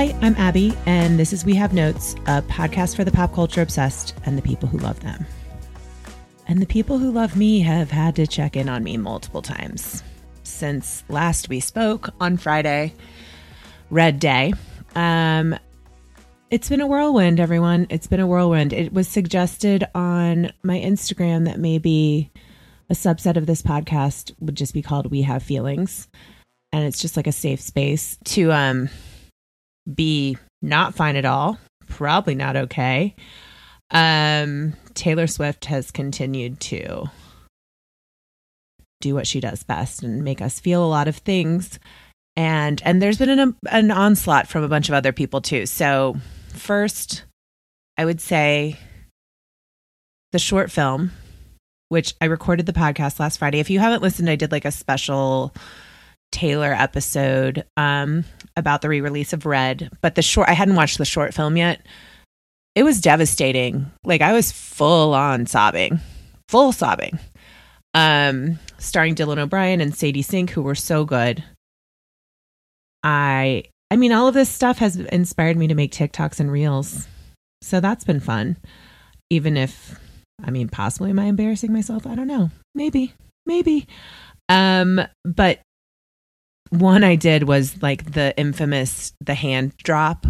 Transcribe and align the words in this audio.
Hi, 0.00 0.16
I'm 0.22 0.34
Abby, 0.36 0.72
and 0.86 1.18
this 1.18 1.30
is 1.30 1.44
We 1.44 1.54
Have 1.56 1.74
Notes, 1.74 2.14
a 2.24 2.40
podcast 2.40 2.96
for 2.96 3.04
the 3.04 3.10
pop 3.10 3.34
culture 3.34 3.60
obsessed 3.60 4.14
and 4.24 4.38
the 4.38 4.40
people 4.40 4.66
who 4.66 4.78
love 4.78 4.98
them. 5.00 5.26
And 6.48 6.62
the 6.62 6.66
people 6.66 6.96
who 6.96 7.10
love 7.10 7.36
me 7.36 7.60
have 7.60 7.90
had 7.90 8.16
to 8.16 8.26
check 8.26 8.56
in 8.56 8.70
on 8.70 8.82
me 8.82 8.96
multiple 8.96 9.42
times 9.42 10.02
since 10.42 11.04
last 11.10 11.50
we 11.50 11.60
spoke 11.60 12.14
on 12.18 12.38
Friday, 12.38 12.94
Red 13.90 14.18
Day. 14.18 14.54
Um, 14.94 15.54
it's 16.50 16.70
been 16.70 16.80
a 16.80 16.86
whirlwind, 16.86 17.38
everyone. 17.38 17.86
It's 17.90 18.06
been 18.06 18.20
a 18.20 18.26
whirlwind. 18.26 18.72
It 18.72 18.94
was 18.94 19.06
suggested 19.06 19.86
on 19.94 20.50
my 20.62 20.78
Instagram 20.78 21.44
that 21.44 21.58
maybe 21.58 22.30
a 22.88 22.94
subset 22.94 23.36
of 23.36 23.44
this 23.44 23.60
podcast 23.60 24.32
would 24.40 24.54
just 24.54 24.72
be 24.72 24.80
called 24.80 25.10
We 25.10 25.20
Have 25.20 25.42
Feelings. 25.42 26.08
And 26.72 26.86
it's 26.86 27.02
just 27.02 27.18
like 27.18 27.26
a 27.26 27.32
safe 27.32 27.60
space 27.60 28.16
to 28.24 28.50
um 28.50 28.88
be 29.92 30.36
not 30.62 30.94
fine 30.94 31.16
at 31.16 31.24
all, 31.24 31.58
probably 31.86 32.34
not 32.34 32.56
okay. 32.56 33.14
Um 33.90 34.74
Taylor 34.94 35.26
Swift 35.26 35.64
has 35.66 35.90
continued 35.90 36.60
to 36.60 37.10
do 39.00 39.14
what 39.14 39.26
she 39.26 39.40
does 39.40 39.62
best 39.62 40.02
and 40.02 40.22
make 40.22 40.40
us 40.40 40.60
feel 40.60 40.84
a 40.84 40.86
lot 40.86 41.08
of 41.08 41.16
things. 41.16 41.78
And 42.36 42.80
and 42.84 43.02
there's 43.02 43.18
been 43.18 43.38
an 43.38 43.56
an 43.68 43.90
onslaught 43.90 44.46
from 44.46 44.62
a 44.62 44.68
bunch 44.68 44.88
of 44.88 44.94
other 44.94 45.12
people 45.12 45.40
too. 45.40 45.66
So 45.66 46.16
first, 46.48 47.24
I 47.98 48.04
would 48.04 48.20
say 48.20 48.78
the 50.32 50.38
short 50.38 50.70
film, 50.70 51.12
which 51.88 52.14
I 52.20 52.26
recorded 52.26 52.66
the 52.66 52.72
podcast 52.72 53.18
last 53.18 53.38
Friday. 53.38 53.58
If 53.58 53.70
you 53.70 53.80
haven't 53.80 54.02
listened, 54.02 54.30
I 54.30 54.36
did 54.36 54.52
like 54.52 54.64
a 54.64 54.70
special 54.70 55.52
Taylor 56.32 56.72
episode 56.72 57.64
um, 57.76 58.24
about 58.56 58.82
the 58.82 58.88
re-release 58.88 59.32
of 59.32 59.46
Red, 59.46 59.90
but 60.00 60.14
the 60.14 60.22
short 60.22 60.48
I 60.48 60.52
hadn't 60.52 60.76
watched 60.76 60.98
the 60.98 61.04
short 61.04 61.34
film 61.34 61.56
yet. 61.56 61.84
It 62.74 62.82
was 62.84 63.00
devastating. 63.00 63.90
Like 64.04 64.20
I 64.20 64.32
was 64.32 64.52
full 64.52 65.14
on 65.14 65.46
sobbing, 65.46 66.00
full 66.48 66.72
sobbing. 66.72 67.18
Um, 67.92 68.58
starring 68.78 69.16
Dylan 69.16 69.38
O'Brien 69.38 69.80
and 69.80 69.94
Sadie 69.94 70.22
Sink, 70.22 70.50
who 70.50 70.62
were 70.62 70.76
so 70.76 71.04
good. 71.04 71.42
I 73.02 73.64
I 73.90 73.96
mean, 73.96 74.12
all 74.12 74.28
of 74.28 74.34
this 74.34 74.48
stuff 74.48 74.78
has 74.78 74.96
inspired 74.96 75.56
me 75.56 75.66
to 75.68 75.74
make 75.74 75.92
TikToks 75.92 76.38
and 76.38 76.52
reels. 76.52 77.08
So 77.62 77.80
that's 77.80 78.04
been 78.04 78.20
fun. 78.20 78.56
Even 79.30 79.56
if 79.56 79.98
I 80.44 80.50
mean 80.50 80.68
possibly 80.68 81.10
am 81.10 81.18
I 81.18 81.24
embarrassing 81.24 81.72
myself? 81.72 82.06
I 82.06 82.14
don't 82.14 82.28
know. 82.28 82.50
Maybe. 82.74 83.12
Maybe. 83.46 83.88
Um, 84.48 85.00
but 85.24 85.60
one 86.70 87.04
I 87.04 87.16
did 87.16 87.44
was 87.44 87.82
like 87.82 88.12
the 88.12 88.36
infamous 88.36 89.12
the 89.20 89.34
hand 89.34 89.76
drop 89.78 90.26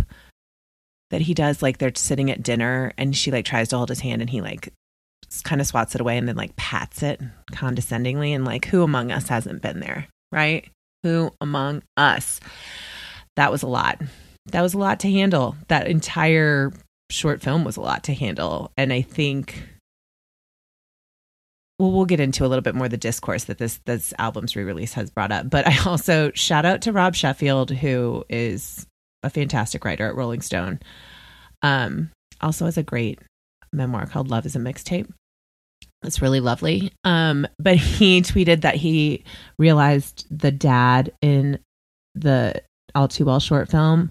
that 1.11 1.21
he 1.21 1.35
does 1.35 1.63
like 1.63 1.79
they're 1.79 1.93
sitting 1.95 2.31
at 2.31 2.43
dinner 2.43 2.93
and 2.97 3.17
she 3.17 3.31
like 3.31 3.45
tries 3.45 3.69
to 3.69 3.77
hold 3.77 3.89
his 3.89 4.01
hand 4.01 4.23
and 4.23 4.31
he 4.31 4.41
like 4.41 4.73
kind 5.45 5.61
of 5.61 5.67
swats 5.67 5.95
it 5.95 6.01
away 6.01 6.17
and 6.19 6.27
then 6.27 6.37
like 6.37 6.57
pats 6.57 7.03
it 7.03 7.21
condescendingly 7.53 8.33
and 8.33 8.45
like 8.45 8.65
who 8.67 8.83
among 8.83 9.13
us 9.13 9.29
hasn't 9.29 9.63
been 9.63 9.81
there, 9.81 10.09
right? 10.33 10.69
Who 11.03 11.31
among 11.41 11.83
us? 11.97 12.41
That 13.37 13.53
was 13.53 13.63
a 13.63 13.69
lot. 13.69 14.01
That 14.47 14.63
was 14.63 14.75
a 14.75 14.79
lot 14.79 15.01
to 15.01 15.11
handle. 15.11 15.57
That 15.69 15.87
entire 15.87 16.73
short 17.11 17.43
film 17.43 17.65
was 17.65 17.77
a 17.77 17.81
lot 17.81 18.05
to 18.05 18.15
handle 18.15 18.73
and 18.77 18.93
I 18.93 19.03
think 19.03 19.63
well, 21.81 21.91
we'll 21.91 22.05
get 22.05 22.21
into 22.21 22.45
a 22.45 22.49
little 22.49 22.63
bit 22.63 22.75
more 22.75 22.91
the 22.91 22.99
discourse 22.99 23.45
that 23.45 23.57
this 23.57 23.81
this 23.87 24.13
album's 24.19 24.55
re-release 24.55 24.93
has 24.93 25.11
brought 25.11 25.33
up. 25.33 25.49
But 25.49 25.67
I 25.67 25.79
also 25.87 26.31
shout 26.35 26.67
out 26.67 26.83
to 26.83 26.93
Rob 26.93 27.15
Sheffield, 27.15 27.71
who 27.71 28.23
is 28.29 28.87
a 29.23 29.31
fantastic 29.31 29.85
writer 29.85 30.07
at 30.07 30.15
Rolling 30.15 30.43
Stone. 30.43 30.81
Um, 31.63 32.11
also 32.43 32.67
has 32.67 32.77
a 32.77 32.83
great 32.83 33.19
memoir 33.73 34.07
called 34.07 34.29
Love 34.29 34.45
is 34.45 34.57
a 34.57 34.59
Mixtape. 34.59 35.11
It's 36.03 36.21
really 36.21 36.41
lovely. 36.41 36.93
Um, 37.05 37.47
but 37.59 37.77
he 37.77 38.21
tweeted 38.23 38.61
that 38.61 38.75
he 38.75 39.25
realized 39.59 40.27
the 40.31 40.51
dad 40.51 41.13
in 41.23 41.61
the 42.15 42.63
All 42.95 43.09
Too 43.09 43.25
Well 43.25 43.41
short 43.41 43.71
film 43.71 44.11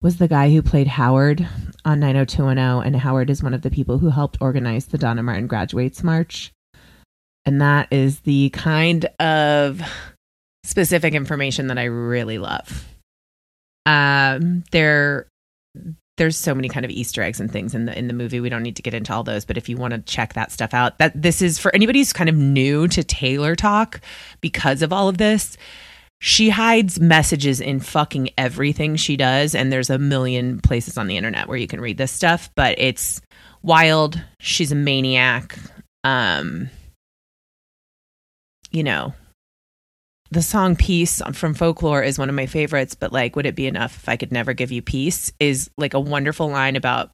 was 0.00 0.16
the 0.16 0.28
guy 0.28 0.50
who 0.50 0.62
played 0.62 0.86
Howard 0.86 1.46
on 1.84 2.00
90210 2.00 2.86
and 2.86 2.96
Howard 2.96 3.28
is 3.28 3.42
one 3.42 3.54
of 3.54 3.62
the 3.62 3.70
people 3.70 3.98
who 3.98 4.08
helped 4.08 4.38
organize 4.40 4.86
the 4.86 4.98
Donna 4.98 5.22
Martin 5.22 5.46
graduates 5.46 6.02
march 6.02 6.52
and 7.46 7.60
that 7.60 7.88
is 7.92 8.20
the 8.20 8.50
kind 8.50 9.04
of 9.20 9.80
specific 10.64 11.14
information 11.14 11.68
that 11.68 11.78
I 11.78 11.84
really 11.84 12.38
love. 12.38 12.86
Um, 13.86 14.64
there, 14.72 15.28
there's 16.16 16.36
so 16.36 16.54
many 16.54 16.68
kind 16.68 16.84
of 16.84 16.90
Easter 16.90 17.22
eggs 17.22 17.38
and 17.38 17.50
things 17.50 17.72
in 17.72 17.86
the 17.86 17.96
in 17.96 18.08
the 18.08 18.14
movie. 18.14 18.40
We 18.40 18.48
don't 18.48 18.64
need 18.64 18.76
to 18.76 18.82
get 18.82 18.94
into 18.94 19.14
all 19.14 19.22
those, 19.22 19.44
but 19.44 19.56
if 19.56 19.68
you 19.68 19.76
want 19.76 19.94
to 19.94 20.00
check 20.00 20.34
that 20.34 20.50
stuff 20.50 20.74
out, 20.74 20.98
that 20.98 21.20
this 21.20 21.40
is 21.40 21.58
for 21.58 21.72
anybody 21.74 22.00
who's 22.00 22.12
kind 22.12 22.28
of 22.28 22.34
new 22.34 22.88
to 22.88 23.04
Taylor 23.04 23.54
talk 23.54 24.00
because 24.40 24.82
of 24.82 24.92
all 24.92 25.08
of 25.08 25.18
this. 25.18 25.56
She 26.18 26.48
hides 26.48 26.98
messages 26.98 27.60
in 27.60 27.78
fucking 27.78 28.30
everything 28.38 28.96
she 28.96 29.16
does, 29.16 29.54
and 29.54 29.70
there's 29.70 29.90
a 29.90 29.98
million 29.98 30.60
places 30.60 30.96
on 30.96 31.06
the 31.06 31.16
internet 31.16 31.46
where 31.46 31.58
you 31.58 31.66
can 31.66 31.80
read 31.80 31.98
this 31.98 32.10
stuff. 32.10 32.50
But 32.56 32.78
it's 32.78 33.20
wild. 33.62 34.20
She's 34.40 34.72
a 34.72 34.76
maniac. 34.76 35.58
Um, 36.02 36.70
you 38.76 38.82
know, 38.82 39.14
the 40.30 40.42
song 40.42 40.76
Peace 40.76 41.22
from 41.32 41.54
Folklore 41.54 42.02
is 42.02 42.18
one 42.18 42.28
of 42.28 42.34
my 42.34 42.44
favorites, 42.44 42.94
but 42.94 43.10
like, 43.10 43.34
would 43.34 43.46
it 43.46 43.54
be 43.54 43.66
enough 43.66 43.96
if 43.96 44.06
I 44.06 44.18
could 44.18 44.30
never 44.30 44.52
give 44.52 44.70
you 44.70 44.82
peace? 44.82 45.32
Is 45.40 45.70
like 45.78 45.94
a 45.94 46.00
wonderful 46.00 46.50
line 46.50 46.76
about 46.76 47.12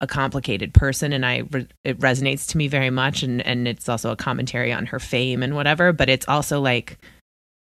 a 0.00 0.06
complicated 0.06 0.72
person. 0.72 1.12
And 1.12 1.26
I, 1.26 1.42
it 1.82 1.98
resonates 1.98 2.48
to 2.50 2.58
me 2.58 2.68
very 2.68 2.90
much. 2.90 3.24
And, 3.24 3.44
and 3.44 3.66
it's 3.66 3.88
also 3.88 4.12
a 4.12 4.16
commentary 4.16 4.72
on 4.72 4.86
her 4.86 5.00
fame 5.00 5.42
and 5.42 5.56
whatever, 5.56 5.92
but 5.92 6.08
it's 6.08 6.28
also 6.28 6.60
like, 6.60 6.98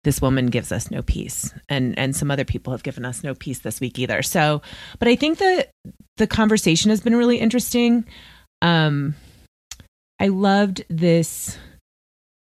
this 0.05 0.23
woman 0.23 0.47
gives 0.47 0.73
us 0.73 0.91
no 0.91 1.03
peace 1.03 1.53
and 1.69 1.99
and 1.99 2.15
some 2.15 2.31
other 2.31 2.45
people 2.45 2.73
have 2.73 2.85
given 2.85 3.05
us 3.05 3.25
no 3.25 3.35
peace 3.35 3.59
this 3.59 3.81
week 3.81 3.99
either 3.99 4.23
so 4.23 4.63
but 5.01 5.09
i 5.09 5.17
think 5.17 5.39
that 5.39 5.71
the 6.19 6.27
conversation 6.27 6.89
has 6.89 7.01
been 7.01 7.17
really 7.17 7.37
interesting 7.37 8.07
um 8.63 9.15
i 10.21 10.29
loved 10.29 10.85
this 10.89 11.59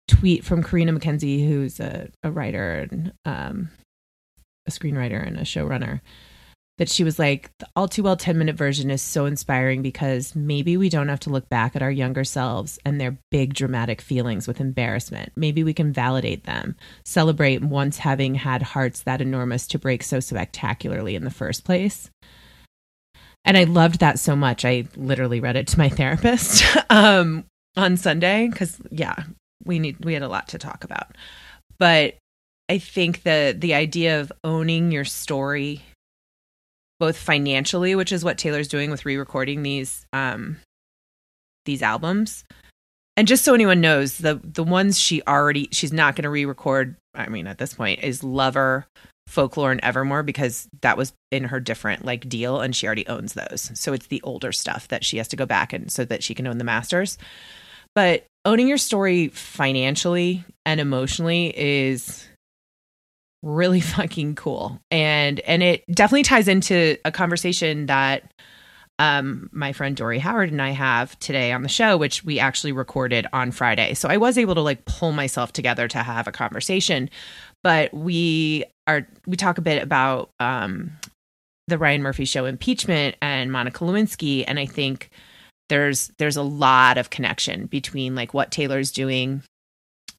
tweet 0.08 0.44
from 0.44 0.64
Carina 0.64 0.94
MacKenzie, 0.94 1.48
who's 1.48 1.80
a, 1.80 2.10
a 2.24 2.32
writer 2.32 2.88
and 2.92 3.14
um, 3.26 3.70
a 4.68 4.72
screenwriter 4.72 5.26
and 5.26 5.38
a 5.38 5.42
showrunner, 5.42 6.02
that 6.78 6.90
she 6.90 7.04
was 7.04 7.20
like, 7.20 7.52
the 7.60 7.68
all 7.76 7.88
too 7.88 8.04
well 8.04 8.18
10 8.18 8.38
minute 8.38 8.56
version 8.56 8.90
is 8.90 9.02
so 9.02 9.26
inspiring 9.26 9.82
because 9.82 10.36
maybe 10.36 10.76
we 10.76 10.90
don't 10.90 11.10
have 11.10 11.20
to 11.22 11.30
look 11.30 11.48
back 11.50 11.76
at 11.76 11.82
our 11.82 11.92
younger 11.92 12.24
selves 12.24 12.80
and 12.84 13.00
their 13.00 13.18
big 13.30 13.54
dramatic 13.54 14.02
feelings 14.02 14.48
with 14.48 14.60
embarrassment. 14.60 15.32
Maybe 15.36 15.64
we 15.64 15.74
can 15.74 15.94
validate 15.94 16.46
them, 16.46 16.76
celebrate 17.06 17.62
once 17.62 18.00
having 18.00 18.36
had 18.36 18.62
hearts 18.62 19.04
that 19.04 19.22
enormous 19.22 19.68
to 19.68 19.80
break 19.80 20.04
so 20.04 20.20
spectacularly 20.20 21.16
in 21.16 21.24
the 21.24 21.32
first 21.32 21.64
place. 21.64 22.10
And 23.46 23.58
I 23.58 23.66
loved 23.66 24.00
that 24.00 24.20
so 24.20 24.36
much. 24.36 24.66
I 24.66 24.86
literally 24.96 25.42
read 25.42 25.58
it 25.58 25.68
to 25.68 25.78
my 25.78 25.90
therapist 25.90 26.64
um, 26.90 27.46
on 27.76 27.98
Sunday 27.98 28.48
because, 28.48 28.80
yeah, 28.90 29.16
we 29.66 29.80
need 29.80 30.04
we 30.04 30.14
had 30.14 30.24
a 30.24 30.28
lot 30.28 30.48
to 30.50 30.58
talk 30.58 30.84
about. 30.84 31.16
But 31.80 32.16
I 32.70 32.78
think 32.78 33.24
the 33.24 33.56
the 33.58 33.74
idea 33.74 34.20
of 34.20 34.32
owning 34.44 34.92
your 34.92 35.06
story 35.06 35.82
both 37.00 37.18
financially, 37.18 37.96
which 37.96 38.12
is 38.12 38.24
what 38.24 38.38
Taylor's 38.38 38.68
doing 38.68 38.90
with 38.90 39.06
re-recording 39.06 39.64
these 39.64 40.06
um 40.14 40.58
these 41.66 41.82
albums. 41.82 42.44
And 43.16 43.28
just 43.28 43.44
so 43.44 43.54
anyone 43.54 43.82
knows, 43.82 44.18
the 44.18 44.40
the 44.44 44.64
ones 44.64 45.00
she 45.00 45.22
already 45.24 45.70
she's 45.72 45.94
not 45.94 46.16
going 46.16 46.24
to 46.24 46.30
re-record, 46.30 46.96
I 47.14 47.30
mean 47.30 47.48
at 47.48 47.58
this 47.58 47.74
point 47.74 48.04
is 48.04 48.24
Lover, 48.24 48.88
Folklore 49.28 49.72
and 49.72 49.82
Evermore 49.84 50.24
because 50.24 50.68
that 50.82 50.98
was 50.98 51.14
in 51.32 51.46
her 51.46 51.60
different 51.60 52.06
like 52.06 52.28
deal 52.28 52.60
and 52.60 52.76
she 52.76 52.86
already 52.86 53.08
owns 53.08 53.34
those. 53.34 53.72
So 53.74 53.94
it's 53.94 54.08
the 54.08 54.22
older 54.22 54.52
stuff 54.52 54.88
that 54.90 55.04
she 55.04 55.18
has 55.18 55.28
to 55.30 55.36
go 55.36 55.46
back 55.46 55.74
and 55.74 55.92
so 55.92 56.06
that 56.06 56.24
she 56.24 56.34
can 56.34 56.48
own 56.48 56.58
the 56.58 56.64
masters. 56.64 57.18
But 57.96 58.26
owning 58.46 58.68
your 58.68 58.78
story 58.78 59.30
financially 59.30 60.44
and 60.66 60.80
emotionally 60.80 61.54
is 61.58 62.28
really 63.42 63.82
fucking 63.82 64.36
cool. 64.36 64.80
And 64.90 65.40
and 65.42 65.62
it 65.62 65.84
definitely 65.92 66.24
ties 66.24 66.48
into 66.48 66.98
a 67.06 67.12
conversation 67.12 67.88
that 67.88 68.24
um 69.00 69.50
my 69.52 69.74
friend 69.74 69.96
Dory 69.96 70.20
Howard 70.20 70.52
and 70.52 70.62
I 70.62 70.70
have 70.70 71.18
today 71.20 71.52
on 71.52 71.64
the 71.64 71.70
show 71.70 71.98
which 71.98 72.24
we 72.24 72.40
actually 72.40 72.72
recorded 72.72 73.28
on 73.34 73.52
Friday. 73.52 73.94
So 73.96 74.08
I 74.08 74.18
was 74.18 74.38
able 74.38 74.56
to 74.56 74.62
like 74.62 74.86
pull 74.86 75.12
myself 75.12 75.52
together 75.52 75.88
to 75.88 76.00
have 76.00 76.28
a 76.28 76.32
conversation, 76.32 77.10
but 77.64 77.94
we 77.94 78.66
are 78.88 79.08
we 79.26 79.36
talk 79.36 79.58
a 79.58 79.62
bit 79.62 79.82
about 79.82 80.30
um 80.40 80.92
the 81.68 81.78
Ryan 81.78 82.04
Murphy 82.04 82.26
show 82.26 82.46
impeachment 82.46 83.16
and 83.22 83.52
Monica 83.52 83.86
Lewinsky 83.86 84.44
and 84.48 84.60
I 84.60 84.66
think 84.66 85.10
there's 85.74 86.12
there's 86.20 86.38
a 86.38 86.44
lot 86.44 87.00
of 87.00 87.10
connection 87.10 87.66
between 87.66 88.14
like 88.14 88.32
what 88.32 88.52
Taylor's 88.52 88.92
doing 88.92 89.42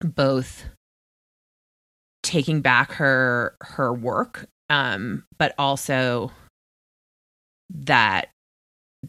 both 0.00 0.64
taking 2.24 2.60
back 2.60 2.90
her 2.90 3.54
her 3.60 3.94
work 3.94 4.48
um, 4.68 5.22
but 5.38 5.54
also 5.56 6.32
that 7.70 8.30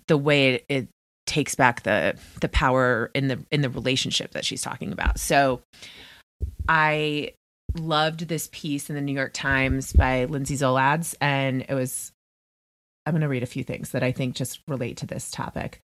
the 0.05 0.17
way 0.17 0.53
it, 0.53 0.65
it 0.69 0.87
takes 1.25 1.55
back 1.55 1.81
the 1.81 2.15
the 2.41 2.49
power 2.49 3.09
in 3.15 3.27
the 3.27 3.39
in 3.49 3.61
the 3.61 3.69
relationship 3.71 4.33
that 4.33 4.45
she's 4.45 4.61
talking 4.61 4.91
about. 4.91 5.19
So 5.19 5.63
I 6.69 7.31
loved 7.75 8.27
this 8.27 8.49
piece 8.51 8.91
in 8.91 8.95
the 8.95 9.01
New 9.01 9.13
York 9.13 9.33
Times 9.33 9.93
by 9.93 10.25
Lindsay 10.25 10.57
Zoladz, 10.57 11.15
and 11.19 11.65
it 11.67 11.73
was 11.73 12.11
I'm 13.07 13.13
going 13.13 13.21
to 13.21 13.27
read 13.27 13.41
a 13.41 13.47
few 13.47 13.63
things 13.63 13.91
that 13.91 14.03
I 14.03 14.11
think 14.11 14.35
just 14.35 14.59
relate 14.67 14.97
to 14.97 15.07
this 15.07 15.31
topic. 15.31 15.81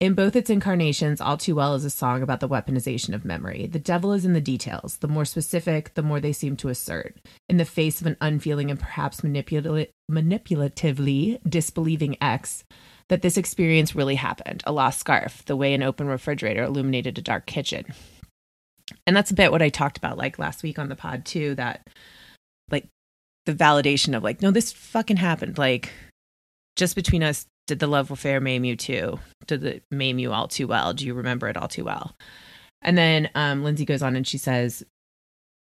In 0.00 0.14
both 0.14 0.34
its 0.34 0.48
incarnations, 0.48 1.20
All 1.20 1.36
Too 1.36 1.54
Well 1.54 1.74
is 1.74 1.84
a 1.84 1.90
song 1.90 2.22
about 2.22 2.40
the 2.40 2.48
weaponization 2.48 3.14
of 3.14 3.26
memory. 3.26 3.66
The 3.66 3.78
devil 3.78 4.14
is 4.14 4.24
in 4.24 4.32
the 4.32 4.40
details. 4.40 4.96
The 4.96 5.08
more 5.08 5.26
specific, 5.26 5.92
the 5.92 6.02
more 6.02 6.20
they 6.20 6.32
seem 6.32 6.56
to 6.56 6.70
assert. 6.70 7.18
In 7.50 7.58
the 7.58 7.66
face 7.66 8.00
of 8.00 8.06
an 8.06 8.16
unfeeling 8.22 8.70
and 8.70 8.80
perhaps 8.80 9.20
manipula- 9.20 9.90
manipulatively 10.10 11.38
disbelieving 11.46 12.16
ex, 12.18 12.64
that 13.10 13.20
this 13.20 13.36
experience 13.36 13.94
really 13.94 14.14
happened 14.14 14.62
a 14.64 14.72
lost 14.72 15.00
scarf, 15.00 15.44
the 15.44 15.56
way 15.56 15.74
an 15.74 15.82
open 15.82 16.06
refrigerator 16.06 16.62
illuminated 16.62 17.18
a 17.18 17.22
dark 17.22 17.44
kitchen. 17.44 17.84
And 19.06 19.14
that's 19.14 19.30
a 19.30 19.34
bit 19.34 19.52
what 19.52 19.60
I 19.60 19.68
talked 19.68 19.98
about 19.98 20.16
like 20.16 20.38
last 20.38 20.62
week 20.62 20.78
on 20.78 20.88
the 20.88 20.96
pod, 20.96 21.26
too, 21.26 21.54
that 21.56 21.86
like 22.70 22.86
the 23.44 23.52
validation 23.52 24.16
of 24.16 24.22
like, 24.22 24.40
no, 24.40 24.50
this 24.50 24.72
fucking 24.72 25.18
happened. 25.18 25.58
Like, 25.58 25.92
just 26.76 26.96
between 26.96 27.22
us, 27.22 27.44
did 27.70 27.78
the 27.78 27.86
love 27.86 28.10
affair 28.10 28.40
maim 28.40 28.64
you 28.64 28.74
too? 28.74 29.20
Did 29.46 29.62
it 29.64 29.84
maim 29.92 30.18
you 30.18 30.32
all 30.32 30.48
too 30.48 30.66
well? 30.66 30.92
Do 30.92 31.06
you 31.06 31.14
remember 31.14 31.46
it 31.46 31.56
all 31.56 31.68
too 31.68 31.84
well? 31.84 32.16
And 32.82 32.98
then 32.98 33.30
um, 33.36 33.62
Lindsay 33.62 33.84
goes 33.84 34.02
on 34.02 34.16
and 34.16 34.26
she 34.26 34.38
says 34.38 34.82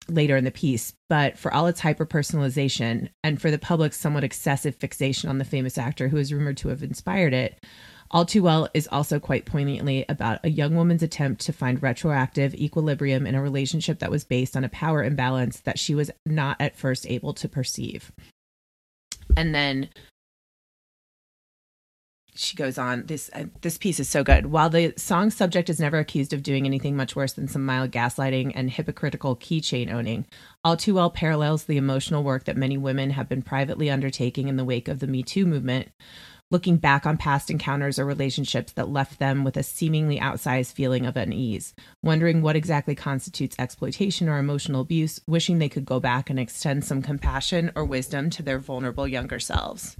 later 0.07 0.37
in 0.37 0.45
the 0.45 0.51
piece, 0.51 0.93
but 1.09 1.37
for 1.37 1.53
all 1.53 1.67
its 1.67 1.81
hyper 1.81 2.05
personalization 2.05 3.09
and 3.21 3.41
for 3.41 3.51
the 3.51 3.59
public's 3.59 3.99
somewhat 3.99 4.23
excessive 4.23 4.75
fixation 4.75 5.29
on 5.29 5.39
the 5.39 5.43
famous 5.43 5.77
actor 5.77 6.07
who 6.07 6.15
is 6.15 6.31
rumored 6.31 6.55
to 6.55 6.69
have 6.69 6.83
inspired 6.83 7.33
it, 7.33 7.65
all 8.11 8.23
Too 8.23 8.43
Well 8.43 8.69
is 8.73 8.87
also 8.87 9.19
quite 9.19 9.45
poignantly 9.45 10.05
about 10.07 10.39
a 10.45 10.49
young 10.49 10.77
woman's 10.77 11.03
attempt 11.03 11.41
to 11.41 11.53
find 11.53 11.83
retroactive 11.83 12.55
equilibrium 12.55 13.27
in 13.27 13.35
a 13.35 13.41
relationship 13.41 13.99
that 13.99 14.09
was 14.09 14.23
based 14.23 14.55
on 14.55 14.63
a 14.63 14.69
power 14.69 15.03
imbalance 15.03 15.59
that 15.59 15.77
she 15.77 15.95
was 15.95 16.11
not 16.25 16.55
at 16.61 16.77
first 16.77 17.05
able 17.09 17.33
to 17.33 17.49
perceive. 17.49 18.13
And 19.35 19.53
then 19.53 19.89
she 22.39 22.55
goes 22.55 22.77
on 22.77 23.05
this 23.05 23.29
uh, 23.33 23.43
this 23.61 23.77
piece 23.77 23.99
is 23.99 24.09
so 24.09 24.23
good. 24.23 24.47
While 24.47 24.69
the 24.69 24.93
song's 24.95 25.35
subject 25.35 25.69
is 25.69 25.79
never 25.79 25.99
accused 25.99 26.31
of 26.31 26.41
doing 26.41 26.65
anything 26.65 26.95
much 26.95 27.15
worse 27.15 27.33
than 27.33 27.49
some 27.49 27.65
mild 27.65 27.91
gaslighting 27.91 28.53
and 28.55 28.69
hypocritical 28.69 29.35
keychain 29.35 29.91
owning 29.91 30.25
all 30.63 30.77
too 30.77 30.93
well 30.93 31.09
parallels 31.09 31.65
the 31.65 31.77
emotional 31.77 32.23
work 32.23 32.45
that 32.45 32.55
many 32.55 32.77
women 32.77 33.09
have 33.11 33.27
been 33.27 33.41
privately 33.41 33.89
undertaking 33.89 34.47
in 34.47 34.55
the 34.55 34.63
wake 34.63 34.87
of 34.87 34.99
the 34.99 35.07
me 35.07 35.21
too 35.21 35.45
movement 35.45 35.89
looking 36.51 36.77
back 36.77 37.05
on 37.05 37.17
past 37.17 37.51
encounters 37.51 37.99
or 37.99 38.05
relationships 38.05 38.71
that 38.73 38.89
left 38.89 39.19
them 39.19 39.43
with 39.43 39.55
a 39.55 39.61
seemingly 39.61 40.19
outsized 40.19 40.73
feeling 40.73 41.05
of 41.05 41.17
unease 41.17 41.73
wondering 42.01 42.41
what 42.41 42.55
exactly 42.55 42.95
constitutes 42.95 43.55
exploitation 43.59 44.29
or 44.29 44.37
emotional 44.37 44.81
abuse 44.81 45.19
wishing 45.27 45.59
they 45.59 45.69
could 45.69 45.85
go 45.85 45.99
back 45.99 46.29
and 46.29 46.39
extend 46.39 46.85
some 46.85 47.01
compassion 47.01 47.71
or 47.75 47.83
wisdom 47.83 48.29
to 48.29 48.41
their 48.41 48.59
vulnerable 48.59 49.07
younger 49.07 49.39
selves. 49.39 49.97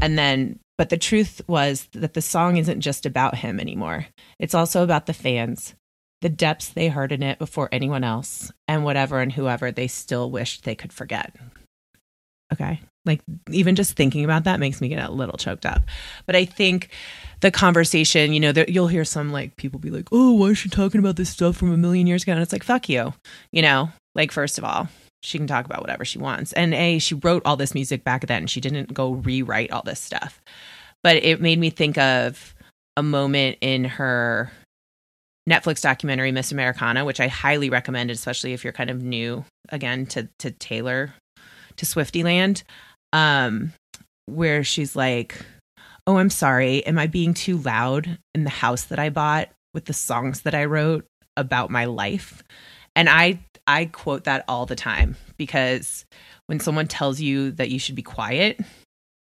And 0.00 0.16
then, 0.18 0.60
but 0.78 0.88
the 0.88 0.96
truth 0.96 1.42
was 1.46 1.88
that 1.92 2.14
the 2.14 2.22
song 2.22 2.56
isn't 2.56 2.80
just 2.80 3.04
about 3.04 3.34
him 3.34 3.60
anymore. 3.60 4.06
It's 4.38 4.54
also 4.54 4.82
about 4.82 5.06
the 5.06 5.12
fans, 5.12 5.74
the 6.22 6.28
depths 6.28 6.68
they 6.68 6.88
heard 6.88 7.12
in 7.12 7.22
it 7.22 7.38
before 7.38 7.68
anyone 7.70 8.04
else, 8.04 8.52
and 8.66 8.84
whatever 8.84 9.20
and 9.20 9.32
whoever 9.32 9.70
they 9.70 9.88
still 9.88 10.30
wished 10.30 10.64
they 10.64 10.76
could 10.76 10.92
forget. 10.92 11.34
Okay. 12.52 12.80
Like, 13.04 13.20
even 13.50 13.74
just 13.74 13.96
thinking 13.96 14.24
about 14.24 14.44
that 14.44 14.60
makes 14.60 14.80
me 14.80 14.88
get 14.88 15.06
a 15.06 15.12
little 15.12 15.36
choked 15.36 15.66
up. 15.66 15.82
But 16.26 16.36
I 16.36 16.44
think 16.44 16.90
the 17.40 17.50
conversation, 17.50 18.32
you 18.32 18.40
know, 18.40 18.52
there, 18.52 18.68
you'll 18.68 18.86
hear 18.86 19.04
some 19.04 19.32
like 19.32 19.56
people 19.56 19.80
be 19.80 19.90
like, 19.90 20.08
oh, 20.12 20.32
why 20.32 20.48
is 20.48 20.58
she 20.58 20.68
talking 20.68 20.98
about 20.98 21.16
this 21.16 21.30
stuff 21.30 21.56
from 21.56 21.72
a 21.72 21.76
million 21.76 22.06
years 22.06 22.22
ago? 22.22 22.32
And 22.32 22.42
it's 22.42 22.52
like, 22.52 22.64
fuck 22.64 22.88
you. 22.88 23.14
You 23.50 23.62
know, 23.62 23.90
like, 24.14 24.30
first 24.30 24.58
of 24.58 24.64
all, 24.64 24.88
she 25.22 25.38
can 25.38 25.46
talk 25.46 25.64
about 25.66 25.80
whatever 25.80 26.04
she 26.04 26.18
wants. 26.18 26.52
And 26.52 26.74
A, 26.74 26.98
she 26.98 27.14
wrote 27.14 27.42
all 27.44 27.56
this 27.56 27.74
music 27.74 28.04
back 28.04 28.26
then. 28.26 28.46
She 28.46 28.60
didn't 28.60 28.94
go 28.94 29.12
rewrite 29.12 29.72
all 29.72 29.82
this 29.82 30.00
stuff. 30.00 30.40
But 31.02 31.16
it 31.16 31.40
made 31.40 31.58
me 31.58 31.70
think 31.70 31.98
of 31.98 32.54
a 32.96 33.02
moment 33.02 33.58
in 33.60 33.84
her 33.84 34.50
Netflix 35.48 35.80
documentary, 35.80 36.32
Miss 36.32 36.52
Americana, 36.52 37.04
which 37.04 37.20
I 37.20 37.28
highly 37.28 37.70
recommend, 37.70 38.10
especially 38.10 38.52
if 38.52 38.64
you're 38.64 38.72
kind 38.72 38.90
of 38.90 39.02
new 39.02 39.44
again 39.70 40.06
to 40.06 40.28
to 40.40 40.50
Taylor 40.50 41.14
to 41.76 41.86
Swiftyland. 41.86 42.62
Um, 43.12 43.72
where 44.26 44.62
she's 44.62 44.94
like, 44.94 45.40
Oh, 46.06 46.18
I'm 46.18 46.30
sorry. 46.30 46.84
Am 46.86 46.98
I 46.98 47.06
being 47.06 47.34
too 47.34 47.58
loud 47.58 48.18
in 48.34 48.44
the 48.44 48.50
house 48.50 48.84
that 48.84 48.98
I 48.98 49.10
bought 49.10 49.50
with 49.74 49.86
the 49.86 49.92
songs 49.92 50.42
that 50.42 50.54
I 50.54 50.64
wrote 50.64 51.06
about 51.36 51.70
my 51.70 51.84
life? 51.84 52.42
And 52.96 53.08
I 53.08 53.40
I 53.68 53.84
quote 53.84 54.24
that 54.24 54.44
all 54.48 54.66
the 54.66 54.74
time 54.74 55.16
because 55.36 56.06
when 56.46 56.58
someone 56.58 56.88
tells 56.88 57.20
you 57.20 57.52
that 57.52 57.70
you 57.70 57.78
should 57.78 57.94
be 57.94 58.02
quiet, 58.02 58.58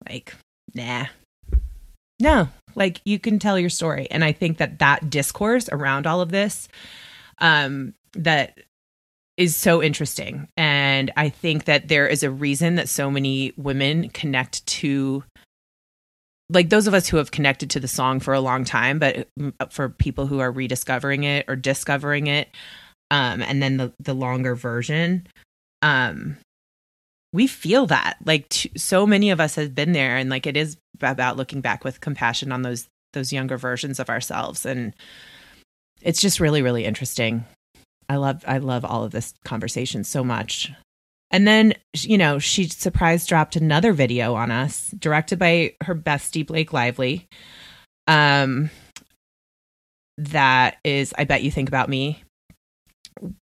like, 0.10 0.36
nah. 0.74 1.06
No, 2.20 2.50
like 2.76 3.02
you 3.06 3.20
can 3.20 3.40
tell 3.40 3.58
your 3.58 3.70
story. 3.70 4.08
And 4.10 4.24
I 4.24 4.32
think 4.32 4.58
that 4.58 4.80
that 4.80 5.10
discourse 5.10 5.70
around 5.72 6.08
all 6.08 6.22
of 6.22 6.32
this 6.32 6.68
um 7.38 7.94
that 8.14 8.60
is 9.38 9.56
so 9.56 9.82
interesting. 9.82 10.48
And 10.58 11.12
I 11.16 11.30
think 11.30 11.66
that 11.66 11.88
there 11.88 12.08
is 12.08 12.24
a 12.24 12.30
reason 12.30 12.76
that 12.76 12.90
so 12.90 13.10
many 13.10 13.54
women 13.58 14.10
connect 14.10 14.66
to 14.68 15.24
like 16.50 16.70
those 16.70 16.86
of 16.88 16.94
us 16.94 17.08
who 17.08 17.18
have 17.18 17.32
connected 17.32 17.70
to 17.72 17.80
the 17.80 17.88
song 17.88 18.20
for 18.20 18.34
a 18.34 18.42
long 18.42 18.66
time, 18.66 19.00
but 19.00 19.28
for 19.70 19.88
people 19.88 20.28
who 20.28 20.40
are 20.40 20.52
rediscovering 20.52 21.24
it 21.24 21.46
or 21.48 21.56
discovering 21.56 22.28
it, 22.28 22.50
um, 23.12 23.42
and 23.42 23.62
then 23.62 23.78
the 23.78 23.94
the 24.00 24.16
longer 24.16 24.56
version, 24.56 25.28
um, 25.82 26.38
we 27.34 27.46
feel 27.46 27.86
that 27.88 28.18
like 28.26 28.48
t- 28.50 28.72
so 28.78 29.06
many 29.06 29.30
of 29.30 29.42
us 29.42 29.56
have 29.56 29.76
been 29.76 29.92
there, 29.92 30.16
and 30.16 30.30
like 30.30 30.48
it 30.48 30.56
is 30.56 30.78
about 31.02 31.38
looking 31.38 31.60
back 31.60 31.84
with 31.84 32.00
compassion 32.00 32.52
on 32.54 32.62
those 32.62 32.88
those 33.14 33.34
younger 33.34 33.58
versions 33.58 34.00
of 34.00 34.10
ourselves, 34.10 34.66
and 34.66 34.96
it's 36.02 36.22
just 36.22 36.40
really 36.40 36.62
really 36.62 36.86
interesting. 36.86 37.44
I 38.08 38.16
love 38.16 38.46
I 38.48 38.60
love 38.60 38.86
all 38.86 39.04
of 39.04 39.12
this 39.12 39.34
conversation 39.44 40.06
so 40.06 40.24
much. 40.24 40.72
And 41.34 41.48
then, 41.48 41.74
you 41.96 42.18
know, 42.18 42.40
she 42.40 42.68
surprise 42.68 43.26
dropped 43.26 43.56
another 43.56 43.94
video 43.94 44.36
on 44.36 44.52
us, 44.52 44.92
directed 45.00 45.40
by 45.40 45.76
her 45.84 45.96
bestie 45.96 46.46
Blake 46.46 46.74
Lively. 46.74 47.26
Um, 48.06 48.70
that 50.18 50.76
is, 50.84 51.14
I 51.18 51.24
bet 51.24 51.42
you 51.42 51.52
think 51.52 51.70
about 51.70 51.88
me 51.88 52.22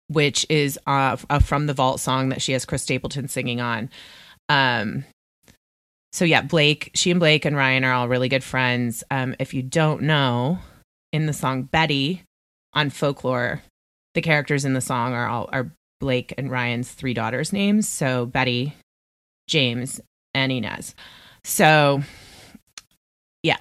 which 0.07 0.45
is 0.49 0.79
uh, 0.87 1.17
uh, 1.29 1.39
from 1.39 1.67
the 1.67 1.73
Vault 1.73 1.99
song 1.99 2.29
that 2.29 2.41
she 2.41 2.53
has 2.53 2.65
Chris 2.65 2.83
Stapleton 2.83 3.27
singing 3.27 3.61
on. 3.61 3.89
Um, 4.49 5.05
so 6.13 6.23
yeah, 6.25 6.41
Blake, 6.41 6.91
she 6.93 7.11
and 7.11 7.19
Blake 7.19 7.45
and 7.45 7.55
Ryan 7.55 7.83
are 7.83 7.93
all 7.93 8.07
really 8.07 8.29
good 8.29 8.43
friends. 8.43 9.03
Um, 9.11 9.35
if 9.39 9.53
you 9.53 9.61
don't 9.61 10.03
know, 10.03 10.59
in 11.11 11.25
the 11.25 11.33
song 11.33 11.63
Betty 11.63 12.23
on 12.73 12.89
Folklore, 12.89 13.61
the 14.13 14.21
characters 14.21 14.65
in 14.65 14.73
the 14.73 14.81
song 14.81 15.13
are 15.13 15.27
all 15.27 15.49
are 15.51 15.71
Blake 15.99 16.33
and 16.37 16.51
Ryan's 16.51 16.91
three 16.91 17.13
daughters' 17.13 17.51
names. 17.51 17.87
So 17.87 18.25
Betty, 18.25 18.73
James, 19.47 20.01
and 20.33 20.51
Inez. 20.51 20.95
So 21.43 22.01
yeah, 23.43 23.57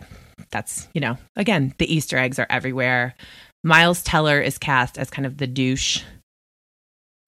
that's 0.51 0.89
you 0.95 1.01
know 1.01 1.17
again 1.37 1.75
the 1.79 1.93
Easter 1.93 2.19
eggs 2.19 2.39
are 2.39 2.47
everywhere. 2.51 3.15
Miles 3.63 4.03
Teller 4.03 4.41
is 4.41 4.59
cast 4.59 4.99
as 4.99 5.11
kind 5.11 5.27
of 5.27 5.39
the 5.39 5.47
douche 5.47 6.03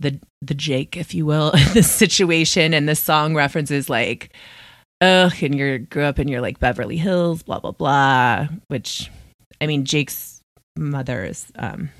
the 0.00 0.20
the 0.42 0.54
Jake, 0.54 0.96
if 0.96 1.14
you 1.14 1.26
will, 1.26 1.50
the 1.74 1.82
situation 1.82 2.74
and 2.74 2.88
the 2.88 2.94
song 2.94 3.34
references 3.34 3.88
like, 3.88 4.34
ugh, 5.00 5.42
and 5.42 5.54
you 5.54 5.78
grew 5.78 6.04
up 6.04 6.18
in 6.18 6.28
your 6.28 6.40
like 6.40 6.60
Beverly 6.60 6.96
Hills, 6.96 7.42
blah 7.42 7.60
blah 7.60 7.72
blah. 7.72 8.48
Which, 8.68 9.10
I 9.60 9.66
mean, 9.66 9.84
Jake's 9.84 10.40
mother 10.76 11.24
is 11.24 11.46
um, 11.56 11.90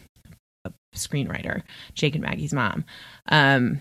a 0.65 0.73
screenwriter, 0.95 1.62
Jake 1.95 2.15
and 2.15 2.25
Maggie's 2.25 2.53
mom, 2.53 2.85
um, 3.29 3.81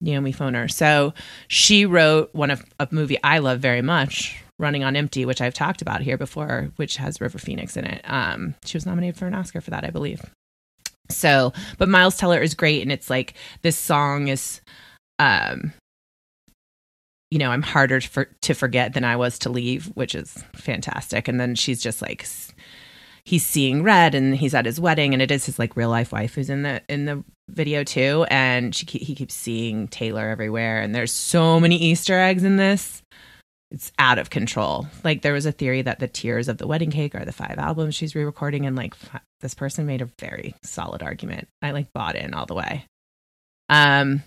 Naomi 0.00 0.32
Foner. 0.32 0.70
So 0.70 1.14
she 1.48 1.86
wrote 1.86 2.34
one 2.34 2.50
of 2.50 2.64
a 2.78 2.88
movie 2.90 3.18
I 3.22 3.38
love 3.38 3.60
very 3.60 3.82
much, 3.82 4.42
Running 4.58 4.84
on 4.84 4.96
Empty, 4.96 5.26
which 5.26 5.42
I've 5.42 5.54
talked 5.54 5.82
about 5.82 6.00
here 6.00 6.16
before, 6.16 6.70
which 6.76 6.96
has 6.96 7.20
River 7.20 7.38
Phoenix 7.38 7.76
in 7.76 7.84
it. 7.84 8.00
Um, 8.04 8.54
she 8.64 8.76
was 8.76 8.86
nominated 8.86 9.18
for 9.18 9.26
an 9.26 9.34
Oscar 9.34 9.60
for 9.60 9.70
that, 9.70 9.84
I 9.84 9.90
believe. 9.90 10.22
So, 11.08 11.52
but 11.78 11.88
Miles 11.88 12.16
Teller 12.16 12.40
is 12.40 12.54
great, 12.54 12.82
and 12.82 12.92
it's 12.92 13.10
like 13.10 13.34
this 13.62 13.76
song 13.76 14.28
is, 14.28 14.60
um, 15.18 15.72
you 17.30 17.38
know, 17.38 17.50
I'm 17.50 17.62
harder 17.62 18.00
for, 18.00 18.26
to 18.42 18.54
forget 18.54 18.94
than 18.94 19.04
I 19.04 19.16
was 19.16 19.38
to 19.40 19.50
leave, 19.50 19.86
which 19.94 20.14
is 20.14 20.42
fantastic. 20.54 21.28
And 21.28 21.40
then 21.40 21.54
she's 21.54 21.82
just 21.82 22.02
like, 22.02 22.26
he's 23.26 23.44
seeing 23.44 23.82
red 23.82 24.14
and 24.14 24.36
he's 24.36 24.54
at 24.54 24.64
his 24.64 24.80
wedding 24.80 25.12
and 25.12 25.20
it 25.20 25.32
is 25.32 25.44
his 25.44 25.58
like 25.58 25.76
real 25.76 25.90
life 25.90 26.12
wife 26.12 26.36
who's 26.36 26.48
in 26.48 26.62
the 26.62 26.80
in 26.88 27.06
the 27.06 27.22
video 27.48 27.82
too 27.82 28.24
and 28.30 28.74
she 28.74 28.86
he 28.86 29.14
keeps 29.16 29.34
seeing 29.34 29.88
Taylor 29.88 30.28
everywhere 30.28 30.80
and 30.80 30.94
there's 30.94 31.12
so 31.12 31.58
many 31.58 31.76
easter 31.76 32.18
eggs 32.18 32.44
in 32.44 32.56
this 32.56 33.02
it's 33.70 33.92
out 33.98 34.18
of 34.18 34.30
control. 34.30 34.86
Like 35.04 35.22
there 35.22 35.32
was 35.32 35.46
a 35.46 35.52
theory 35.52 35.82
that 35.82 35.98
the 35.98 36.08
tears 36.08 36.48
of 36.48 36.58
the 36.58 36.66
wedding 36.66 36.90
cake 36.90 37.14
are 37.14 37.24
the 37.24 37.32
five 37.32 37.56
albums 37.58 37.94
she's 37.94 38.14
re-recording 38.14 38.66
and 38.66 38.76
like 38.76 38.94
this 39.40 39.54
person 39.54 39.86
made 39.86 40.02
a 40.02 40.10
very 40.18 40.54
solid 40.62 41.02
argument. 41.02 41.48
I 41.62 41.72
like 41.72 41.92
bought 41.92 42.16
in 42.16 42.34
all 42.34 42.46
the 42.46 42.54
way. 42.54 42.86
Um 43.68 44.22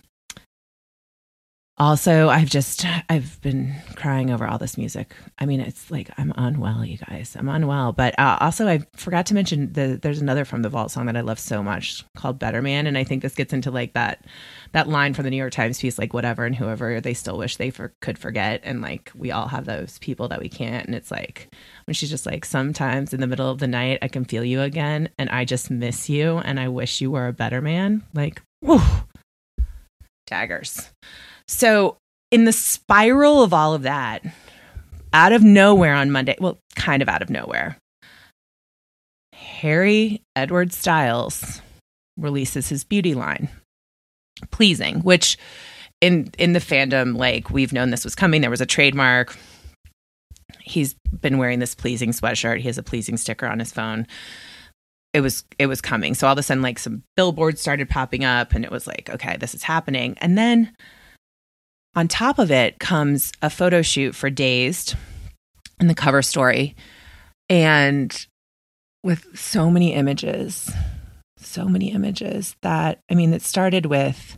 also 1.80 2.28
i've 2.28 2.50
just 2.50 2.86
i've 3.08 3.40
been 3.42 3.74
crying 3.96 4.32
over 4.32 4.46
all 4.46 4.58
this 4.58 4.78
music. 4.78 5.16
I 5.40 5.46
mean 5.46 5.62
it's 5.62 5.90
like 5.90 6.10
i'm 6.18 6.34
unwell 6.36 6.84
you 6.84 6.98
guys. 6.98 7.36
I'm 7.38 7.48
unwell. 7.48 7.94
But 7.94 8.18
uh, 8.20 8.38
also 8.42 8.68
i 8.68 8.82
forgot 8.96 9.26
to 9.28 9.34
mention 9.34 9.72
the 9.72 9.98
there's 10.02 10.22
another 10.22 10.46
from 10.46 10.62
the 10.62 10.70
vault 10.70 10.92
song 10.92 11.06
that 11.06 11.16
i 11.16 11.22
love 11.22 11.40
so 11.40 11.64
much 11.64 12.04
called 12.18 12.38
better 12.38 12.62
man. 12.62 12.86
And 12.86 12.98
i 12.98 13.04
think 13.04 13.22
this 13.22 13.36
gets 13.36 13.54
into 13.54 13.72
like 13.72 13.94
that 13.94 14.26
that 14.74 14.90
line 14.90 15.14
from 15.14 15.24
the 15.24 15.30
new 15.30 15.38
york 15.38 15.54
times 15.54 15.80
piece 15.80 15.98
like 15.98 16.14
whatever 16.14 16.46
and 16.46 16.56
whoever 16.56 17.00
they 17.00 17.14
still 17.14 17.38
wish 17.38 17.56
they 17.56 17.70
for, 17.70 17.94
could 18.02 18.18
forget. 18.18 18.60
And 18.64 18.82
like 18.82 19.12
we 19.16 19.32
all 19.32 19.48
have 19.48 19.66
those 19.66 20.00
people 20.00 20.28
that 20.28 20.42
we 20.42 20.50
can't. 20.50 20.86
And 20.86 20.96
it's 20.96 21.12
like 21.12 21.50
when 21.86 21.94
she's 21.94 22.10
just 22.10 22.26
like 22.26 22.44
sometimes 22.44 23.14
in 23.14 23.22
the 23.22 23.28
middle 23.28 23.50
of 23.50 23.60
the 23.60 23.68
night 23.68 24.00
i 24.02 24.10
can 24.10 24.26
feel 24.26 24.44
you 24.44 24.62
again. 24.62 25.10
And 25.18 25.30
i 25.30 25.46
just 25.46 25.72
miss 25.72 26.10
you. 26.10 26.40
And 26.40 26.60
i 26.60 26.68
wish 26.68 27.00
you 27.00 27.12
were 27.12 27.28
a 27.28 27.34
better 27.34 27.62
man. 27.62 28.04
Like 28.14 28.42
whew, 28.62 28.82
daggers 30.28 30.92
so, 31.50 31.98
in 32.30 32.46
the 32.46 32.54
spiral 32.54 33.42
of 33.42 33.56
all 33.56 33.74
of 33.74 33.82
that, 33.82 34.24
out 35.14 35.32
of 35.32 35.44
nowhere 35.44 35.96
on 35.96 36.12
Monday, 36.12 36.36
well, 36.40 36.60
kind 36.76 37.02
of 37.02 37.10
out 37.10 37.24
of 37.24 37.32
nowhere, 37.32 37.76
Harry 39.34 40.22
Edward 40.36 40.72
Styles 40.72 41.64
releases 42.18 42.70
his 42.70 42.84
beauty 42.84 43.16
line, 43.16 43.50
Pleasing, 44.52 45.00
which 45.00 45.40
in 46.02 46.30
in 46.38 46.54
the 46.54 46.60
fandom, 46.60 47.18
like 47.18 47.50
we've 47.50 47.74
known 47.74 47.90
this 47.90 48.04
was 48.04 48.14
coming. 48.14 48.42
There 48.42 48.52
was 48.52 48.62
a 48.62 48.68
trademark. 48.68 49.36
He's 50.62 50.94
been 51.20 51.40
wearing 51.40 51.58
this 51.58 51.74
pleasing 51.74 52.12
sweatshirt. 52.12 52.60
He 52.60 52.68
has 52.68 52.78
a 52.78 52.84
pleasing 52.84 53.18
sticker 53.18 53.48
on 53.48 53.58
his 53.58 53.72
phone. 53.72 54.06
It 55.14 55.22
was 55.22 55.46
it 55.58 55.66
was 55.66 55.82
coming. 55.82 56.14
So 56.14 56.28
all 56.28 56.34
of 56.34 56.38
a 56.38 56.44
sudden, 56.44 56.62
like 56.62 56.78
some 56.78 57.02
billboards 57.18 57.60
started 57.60 57.90
popping 57.90 58.24
up, 58.24 58.54
and 58.54 58.64
it 58.64 58.70
was 58.70 58.86
like, 58.86 59.10
okay, 59.10 59.36
this 59.38 59.56
is 59.56 59.64
happening. 59.64 60.16
And 60.22 60.38
then 60.38 60.76
on 61.96 62.08
top 62.08 62.40
of 62.40 62.52
it 62.52 62.80
comes 62.80 63.32
a 63.42 63.50
photo 63.50 63.82
shoot 63.82 64.16
for 64.16 64.30
Dazed 64.30 64.96
and 65.80 65.90
the 65.90 65.96
cover 65.96 66.22
story. 66.22 66.76
And 67.50 68.26
with 69.04 69.38
so 69.38 69.72
many 69.72 69.94
images, 69.94 70.72
so 71.38 71.66
many 71.66 71.92
images 71.92 72.56
that, 72.62 73.00
I 73.10 73.16
mean, 73.16 73.34
it 73.34 73.42
started 73.42 73.86
with 73.86 74.38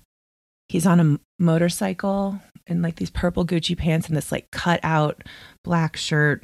he's 0.70 0.86
on 0.86 1.00
a 1.00 1.20
motorcycle 1.40 2.40
in 2.68 2.82
like 2.82 2.96
these 2.96 3.10
purple 3.10 3.46
Gucci 3.46 3.78
pants 3.78 4.08
and 4.08 4.16
this 4.16 4.32
like 4.32 4.50
cut 4.52 4.80
out 4.84 5.24
black 5.64 5.98
shirt 5.98 6.44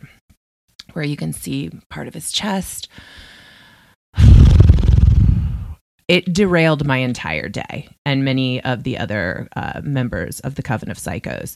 where 0.93 1.05
you 1.05 1.15
can 1.15 1.31
see 1.31 1.71
part 1.89 2.07
of 2.07 2.13
his 2.13 2.31
chest 2.31 2.89
it 6.07 6.31
derailed 6.31 6.85
my 6.85 6.97
entire 6.97 7.49
day 7.49 7.89
and 8.05 8.23
many 8.23 8.63
of 8.63 8.83
the 8.83 8.97
other 8.97 9.47
uh, 9.55 9.81
members 9.83 10.39
of 10.41 10.55
the 10.55 10.63
Coven 10.63 10.89
of 10.89 10.97
Psychos. 10.97 11.55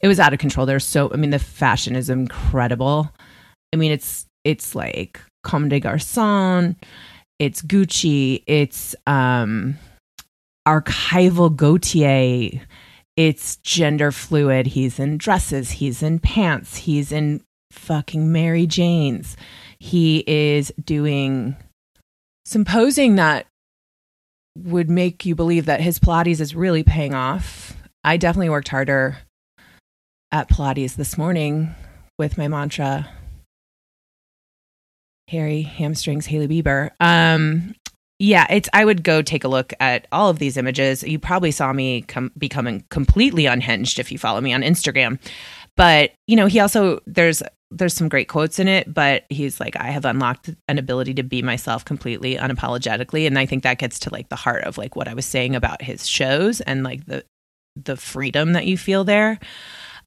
It 0.00 0.08
was 0.08 0.18
out 0.18 0.32
of 0.32 0.38
control. 0.40 0.66
There's 0.66 0.84
so, 0.84 1.10
I 1.12 1.16
mean, 1.16 1.30
the 1.30 1.38
fashion 1.38 1.94
is 1.94 2.10
incredible. 2.10 3.10
I 3.72 3.76
mean, 3.76 3.92
it's 3.92 4.26
it's 4.44 4.74
like 4.74 5.20
Comme 5.42 5.68
des 5.68 5.80
Garçons, 5.80 6.76
it's 7.38 7.62
Gucci, 7.62 8.42
it's 8.46 8.94
um, 9.06 9.76
archival 10.68 11.54
Gaultier, 11.54 12.60
it's 13.16 13.56
gender 13.56 14.12
fluid. 14.12 14.66
He's 14.66 14.98
in 14.98 15.16
dresses, 15.16 15.70
he's 15.70 16.02
in 16.02 16.18
pants, 16.18 16.76
he's 16.76 17.10
in 17.10 17.42
fucking 17.70 18.30
Mary 18.30 18.66
Jane's. 18.66 19.36
He 19.78 20.24
is 20.26 20.72
doing 20.84 21.56
some 22.44 22.64
posing 22.64 23.16
that 23.16 23.46
would 24.56 24.88
make 24.88 25.26
you 25.26 25.34
believe 25.34 25.66
that 25.66 25.80
his 25.80 25.98
Pilates 25.98 26.40
is 26.40 26.54
really 26.54 26.82
paying 26.82 27.14
off. 27.14 27.76
I 28.04 28.16
definitely 28.16 28.50
worked 28.50 28.68
harder 28.68 29.18
at 30.30 30.48
Pilates 30.48 30.96
this 30.96 31.18
morning 31.18 31.74
with 32.18 32.38
my 32.38 32.48
mantra 32.48 33.08
Harry 35.28 35.62
hamstrings 35.62 36.26
Hailey 36.26 36.48
Bieber. 36.48 36.90
Um, 37.00 37.74
yeah, 38.18 38.46
it's. 38.48 38.68
I 38.72 38.84
would 38.84 39.02
go 39.02 39.22
take 39.22 39.42
a 39.42 39.48
look 39.48 39.72
at 39.80 40.06
all 40.12 40.30
of 40.30 40.38
these 40.38 40.56
images. 40.56 41.02
You 41.02 41.18
probably 41.18 41.50
saw 41.50 41.72
me 41.72 42.02
com- 42.02 42.30
becoming 42.38 42.84
completely 42.88 43.46
unhinged 43.46 43.98
if 43.98 44.12
you 44.12 44.18
follow 44.18 44.40
me 44.40 44.52
on 44.52 44.62
Instagram. 44.62 45.18
But 45.76 46.12
you 46.26 46.36
know, 46.36 46.46
he 46.46 46.60
also 46.60 47.00
there's 47.06 47.42
there's 47.70 47.94
some 47.94 48.08
great 48.08 48.28
quotes 48.28 48.58
in 48.58 48.68
it, 48.68 48.92
but 48.92 49.24
he's 49.30 49.58
like, 49.58 49.76
I 49.76 49.90
have 49.90 50.04
unlocked 50.04 50.50
an 50.68 50.78
ability 50.78 51.14
to 51.14 51.22
be 51.22 51.42
myself 51.42 51.84
completely 51.84 52.36
unapologetically. 52.36 53.26
And 53.26 53.38
I 53.38 53.46
think 53.46 53.64
that 53.64 53.78
gets 53.78 53.98
to 54.00 54.10
like 54.10 54.28
the 54.28 54.36
heart 54.36 54.64
of 54.64 54.78
like 54.78 54.94
what 54.94 55.08
I 55.08 55.14
was 55.14 55.26
saying 55.26 55.56
about 55.56 55.82
his 55.82 56.06
shows 56.06 56.60
and 56.60 56.84
like 56.84 57.06
the 57.06 57.24
the 57.76 57.96
freedom 57.96 58.52
that 58.52 58.66
you 58.66 58.78
feel 58.78 59.04
there. 59.04 59.40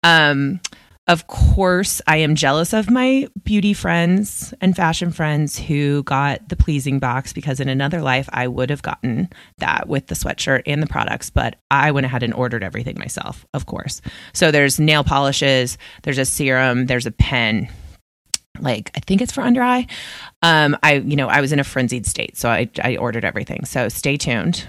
Um 0.03 0.61
of 1.07 1.27
course, 1.27 2.01
I 2.05 2.17
am 2.17 2.35
jealous 2.35 2.73
of 2.73 2.89
my 2.89 3.29
beauty 3.43 3.73
friends 3.73 4.53
and 4.59 4.75
fashion 4.75 5.11
friends 5.11 5.57
who 5.57 6.03
got 6.03 6.49
the 6.49 6.57
pleasing 6.57 6.99
box 6.99 7.31
because 7.31 7.61
in 7.61 7.69
another 7.69 8.01
life 8.01 8.27
I 8.33 8.47
would 8.47 8.69
have 8.69 8.81
gotten 8.81 9.29
that 9.59 9.87
with 9.87 10.07
the 10.07 10.15
sweatshirt 10.15 10.63
and 10.65 10.83
the 10.83 10.87
products, 10.87 11.29
but 11.29 11.55
I 11.71 11.91
went 11.91 12.05
ahead 12.05 12.23
and 12.23 12.33
ordered 12.33 12.61
everything 12.61 12.99
myself, 12.99 13.45
of 13.53 13.67
course. 13.67 14.01
So 14.33 14.51
there's 14.51 14.81
nail 14.81 15.05
polishes, 15.05 15.77
there's 16.03 16.17
a 16.17 16.25
serum, 16.25 16.87
there's 16.87 17.05
a 17.05 17.11
pen. 17.11 17.69
Like 18.59 18.91
I 18.95 18.99
think 18.99 19.21
it's 19.21 19.31
for 19.31 19.41
under 19.41 19.61
eye. 19.61 19.87
Um, 20.41 20.75
I 20.83 20.95
you 20.95 21.15
know 21.15 21.29
I 21.29 21.39
was 21.39 21.53
in 21.53 21.59
a 21.59 21.63
frenzied 21.63 22.05
state, 22.05 22.35
so 22.35 22.49
I 22.49 22.69
I 22.83 22.97
ordered 22.97 23.23
everything. 23.23 23.63
So 23.65 23.87
stay 23.87 24.17
tuned. 24.17 24.67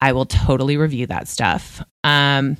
I 0.00 0.12
will 0.12 0.26
totally 0.26 0.76
review 0.76 1.06
that 1.06 1.28
stuff. 1.28 1.82
Um, 2.04 2.58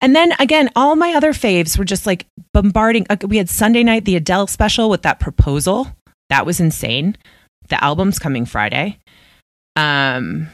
and 0.00 0.16
then 0.16 0.32
again, 0.38 0.70
all 0.74 0.96
my 0.96 1.12
other 1.12 1.32
faves 1.32 1.78
were 1.78 1.84
just 1.84 2.06
like 2.06 2.26
bombarding. 2.52 3.06
Uh, 3.10 3.16
we 3.26 3.36
had 3.36 3.48
Sunday 3.48 3.82
night, 3.82 4.04
the 4.04 4.16
Adele 4.16 4.46
special 4.46 4.88
with 4.88 5.02
that 5.02 5.20
proposal. 5.20 5.88
That 6.30 6.46
was 6.46 6.60
insane. 6.60 7.16
The 7.68 7.82
album's 7.82 8.18
coming 8.18 8.46
Friday. 8.46 8.98
Um, 9.76 10.48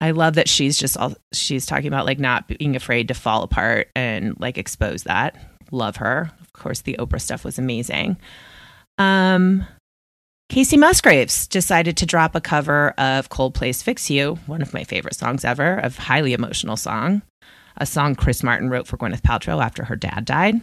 I 0.00 0.12
love 0.12 0.34
that 0.34 0.48
she's 0.48 0.76
just 0.76 0.96
all 0.96 1.14
she's 1.32 1.66
talking 1.66 1.88
about 1.88 2.06
like 2.06 2.18
not 2.18 2.48
being 2.48 2.74
afraid 2.74 3.08
to 3.08 3.14
fall 3.14 3.42
apart 3.42 3.88
and 3.94 4.38
like 4.40 4.58
expose 4.58 5.04
that. 5.04 5.36
Love 5.70 5.96
her. 5.96 6.30
Of 6.40 6.52
course, 6.52 6.80
the 6.80 6.96
Oprah 6.98 7.20
stuff 7.20 7.44
was 7.44 7.58
amazing. 7.58 8.16
Um, 8.98 9.66
Kacey 10.50 10.76
Musgraves 10.76 11.46
decided 11.46 11.96
to 11.96 12.06
drop 12.06 12.34
a 12.34 12.40
cover 12.40 12.90
of 12.98 13.28
Coldplay's 13.28 13.82
Fix 13.82 14.10
You, 14.10 14.34
one 14.46 14.60
of 14.60 14.74
my 14.74 14.84
favorite 14.84 15.14
songs 15.14 15.44
ever, 15.44 15.78
a 15.78 15.90
highly 15.90 16.32
emotional 16.32 16.76
song 16.76 17.22
a 17.80 17.86
song 17.86 18.14
Chris 18.14 18.42
Martin 18.42 18.68
wrote 18.68 18.86
for 18.86 18.96
Gwyneth 18.96 19.22
Paltrow 19.22 19.64
after 19.64 19.84
her 19.84 19.96
dad 19.96 20.24
died. 20.24 20.60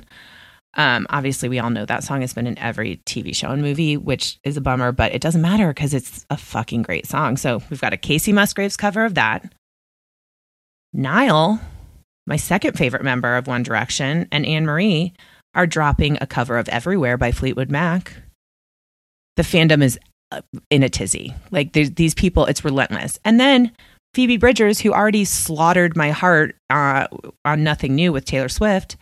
Um, 0.75 1.07
obviously, 1.09 1.49
we 1.49 1.57
all 1.57 1.71
know 1.71 1.85
that 1.85 2.03
song 2.03 2.21
has 2.21 2.33
been 2.33 2.45
in 2.45 2.59
every 2.59 2.97
TV 3.05 3.35
show 3.35 3.49
and 3.49 3.61
movie, 3.61 3.97
which 3.97 4.37
is 4.43 4.55
a 4.55 4.61
bummer, 4.61 4.91
but 4.91 5.13
it 5.13 5.21
doesn't 5.21 5.41
matter 5.41 5.69
because 5.69 5.93
it's 5.93 6.25
a 6.29 6.37
fucking 6.37 6.83
great 6.83 7.07
song. 7.07 7.35
So 7.35 7.63
we've 7.69 7.81
got 7.81 7.93
a 7.93 7.97
Kacey 7.97 8.33
Musgraves 8.33 8.77
cover 8.77 9.03
of 9.03 9.15
that. 9.15 9.51
Niall, 10.93 11.59
my 12.27 12.37
second 12.37 12.77
favorite 12.77 13.03
member 13.03 13.35
of 13.35 13.47
One 13.47 13.63
Direction, 13.63 14.27
and 14.31 14.45
Anne 14.45 14.65
Marie 14.65 15.13
are 15.55 15.65
dropping 15.65 16.19
a 16.21 16.27
cover 16.27 16.57
of 16.57 16.69
Everywhere 16.69 17.17
by 17.17 17.31
Fleetwood 17.31 17.71
Mac. 17.71 18.13
The 19.37 19.43
fandom 19.43 19.81
is 19.81 19.97
uh, 20.31 20.41
in 20.69 20.83
a 20.83 20.89
tizzy. 20.89 21.33
Like 21.51 21.71
these 21.71 22.13
people, 22.13 22.45
it's 22.45 22.65
relentless. 22.65 23.17
And 23.23 23.39
then 23.39 23.71
Phoebe 24.13 24.37
Bridgers, 24.37 24.79
who 24.79 24.93
already 24.93 25.25
slaughtered 25.25 25.95
my 25.95 26.11
heart 26.11 26.55
uh, 26.69 27.07
on 27.45 27.63
Nothing 27.63 27.95
New 27.95 28.11
with 28.11 28.25
Taylor 28.25 28.49
Swift, 28.49 28.97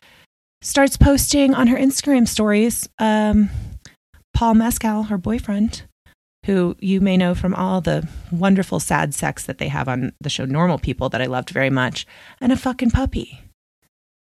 starts 0.62 0.98
posting 0.98 1.54
on 1.54 1.68
her 1.68 1.78
Instagram 1.78 2.28
stories 2.28 2.88
um, 3.00 3.50
Paul 4.34 4.56
Mescal, 4.56 5.04
her 5.04 5.18
boyfriend, 5.18 5.84
who 6.46 6.76
you 6.80 7.00
may 7.02 7.18
know 7.18 7.34
from 7.34 7.56
all 7.56 7.82
the 7.82 8.08
wonderful 8.32 8.80
sad 8.80 9.14
sex 9.14 9.46
that 9.46 9.58
they 9.58 9.70
have 9.70 9.88
on 9.88 10.12
the 10.20 10.30
show 10.30 10.46
Normal 10.46 10.78
People 10.78 11.10
that 11.10 11.22
I 11.22 11.26
loved 11.28 11.50
very 11.50 11.70
much, 11.70 12.06
and 12.42 12.52
a 12.52 12.58
fucking 12.58 12.92
puppy. 12.92 13.40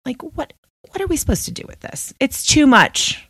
Like 0.05 0.21
what 0.21 0.53
what 0.89 1.01
are 1.01 1.07
we 1.07 1.17
supposed 1.17 1.45
to 1.45 1.51
do 1.51 1.63
with 1.67 1.81
this? 1.81 2.13
It's 2.19 2.45
too 2.45 2.65
much. 2.65 3.28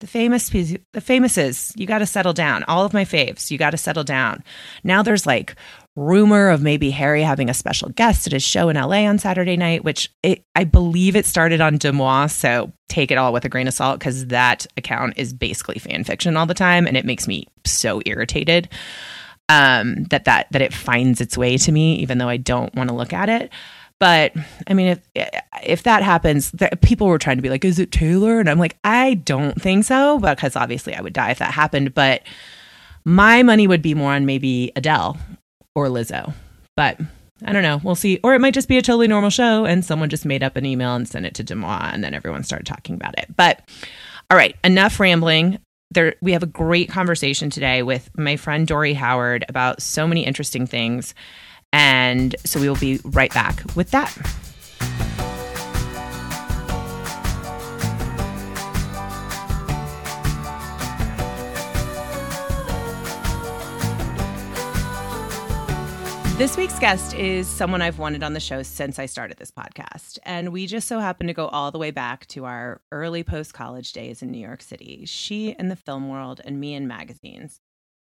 The 0.00 0.06
famous 0.06 0.48
the 0.48 1.00
famous 1.00 1.36
is 1.36 1.72
you 1.76 1.86
got 1.86 1.98
to 1.98 2.06
settle 2.06 2.32
down. 2.32 2.62
All 2.64 2.84
of 2.84 2.92
my 2.92 3.04
faves, 3.04 3.50
you 3.50 3.58
got 3.58 3.70
to 3.70 3.76
settle 3.76 4.04
down. 4.04 4.44
Now 4.84 5.02
there's 5.02 5.26
like 5.26 5.56
rumor 5.96 6.50
of 6.50 6.62
maybe 6.62 6.90
Harry 6.90 7.22
having 7.22 7.50
a 7.50 7.54
special 7.54 7.88
guest 7.88 8.26
at 8.28 8.32
his 8.32 8.44
show 8.44 8.68
in 8.68 8.76
LA 8.76 9.08
on 9.08 9.18
Saturday 9.18 9.56
night, 9.56 9.82
which 9.82 10.08
it, 10.22 10.44
I 10.54 10.62
believe 10.62 11.16
it 11.16 11.26
started 11.26 11.60
on 11.60 11.78
Deuxmoi. 11.78 12.30
So 12.30 12.72
take 12.88 13.10
it 13.10 13.18
all 13.18 13.32
with 13.32 13.44
a 13.44 13.48
grain 13.48 13.66
of 13.66 13.74
salt 13.74 13.98
because 13.98 14.26
that 14.26 14.66
account 14.76 15.14
is 15.16 15.32
basically 15.32 15.80
fan 15.80 16.04
fiction 16.04 16.36
all 16.36 16.46
the 16.46 16.54
time, 16.54 16.86
and 16.86 16.96
it 16.96 17.04
makes 17.04 17.26
me 17.26 17.46
so 17.66 18.00
irritated 18.06 18.68
um, 19.48 20.04
that 20.04 20.26
that 20.26 20.46
that 20.52 20.62
it 20.62 20.72
finds 20.72 21.20
its 21.20 21.36
way 21.36 21.56
to 21.58 21.72
me, 21.72 21.96
even 21.96 22.18
though 22.18 22.28
I 22.28 22.36
don't 22.36 22.74
want 22.74 22.88
to 22.88 22.94
look 22.94 23.12
at 23.12 23.28
it. 23.28 23.50
But 24.00 24.32
I 24.66 24.74
mean, 24.74 24.98
if 25.14 25.40
if 25.62 25.82
that 25.82 26.02
happens, 26.02 26.54
people 26.82 27.08
were 27.08 27.18
trying 27.18 27.38
to 27.38 27.42
be 27.42 27.50
like, 27.50 27.64
"Is 27.64 27.78
it 27.78 27.90
Taylor?" 27.90 28.38
And 28.38 28.48
I'm 28.48 28.58
like, 28.58 28.76
I 28.84 29.14
don't 29.14 29.60
think 29.60 29.84
so, 29.84 30.18
because 30.20 30.54
obviously 30.54 30.94
I 30.94 31.00
would 31.00 31.12
die 31.12 31.30
if 31.30 31.38
that 31.38 31.52
happened. 31.52 31.94
But 31.94 32.22
my 33.04 33.42
money 33.42 33.66
would 33.66 33.82
be 33.82 33.94
more 33.94 34.12
on 34.12 34.26
maybe 34.26 34.72
Adele 34.76 35.18
or 35.74 35.86
Lizzo. 35.86 36.32
But 36.76 37.00
I 37.44 37.52
don't 37.52 37.62
know. 37.62 37.80
We'll 37.82 37.94
see. 37.94 38.20
Or 38.22 38.34
it 38.34 38.40
might 38.40 38.54
just 38.54 38.68
be 38.68 38.78
a 38.78 38.82
totally 38.82 39.08
normal 39.08 39.30
show 39.30 39.64
and 39.64 39.84
someone 39.84 40.08
just 40.08 40.24
made 40.24 40.42
up 40.42 40.56
an 40.56 40.66
email 40.66 40.94
and 40.94 41.08
sent 41.08 41.26
it 41.26 41.34
to 41.34 41.44
Deuxmoi 41.44 41.92
and 41.92 42.02
then 42.02 42.14
everyone 42.14 42.42
started 42.42 42.66
talking 42.66 42.94
about 42.94 43.18
it. 43.18 43.26
But 43.36 43.68
all 44.30 44.36
right, 44.36 44.56
enough 44.64 45.00
rambling. 45.00 45.58
There, 45.90 46.16
we 46.20 46.32
have 46.32 46.42
a 46.42 46.46
great 46.46 46.90
conversation 46.90 47.48
today 47.48 47.82
with 47.82 48.10
my 48.16 48.36
friend 48.36 48.66
Dory 48.66 48.92
Howard 48.92 49.44
about 49.48 49.80
so 49.80 50.06
many 50.06 50.26
interesting 50.26 50.66
things. 50.66 51.14
And 51.72 52.34
so 52.44 52.60
we 52.60 52.68
will 52.68 52.76
be 52.76 53.00
right 53.04 53.32
back 53.32 53.62
with 53.76 53.90
that. 53.90 54.16
This 66.38 66.56
week's 66.56 66.78
guest 66.78 67.14
is 67.14 67.48
someone 67.48 67.82
I've 67.82 67.98
wanted 67.98 68.22
on 68.22 68.32
the 68.32 68.38
show 68.38 68.62
since 68.62 69.00
I 69.00 69.06
started 69.06 69.38
this 69.38 69.50
podcast. 69.50 70.20
And 70.22 70.52
we 70.52 70.68
just 70.68 70.86
so 70.86 71.00
happen 71.00 71.26
to 71.26 71.32
go 71.32 71.48
all 71.48 71.72
the 71.72 71.78
way 71.78 71.90
back 71.90 72.28
to 72.28 72.44
our 72.44 72.80
early 72.92 73.24
post 73.24 73.54
college 73.54 73.92
days 73.92 74.22
in 74.22 74.30
New 74.30 74.38
York 74.38 74.62
City. 74.62 75.04
She 75.04 75.56
in 75.58 75.68
the 75.68 75.74
film 75.74 76.08
world 76.08 76.40
and 76.44 76.60
me 76.60 76.74
in 76.74 76.86
magazines. 76.86 77.60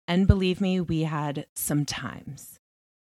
And 0.09 0.27
believe 0.27 0.61
me, 0.61 0.81
we 0.81 1.03
had 1.03 1.47
some 1.55 1.85
times. 1.85 2.58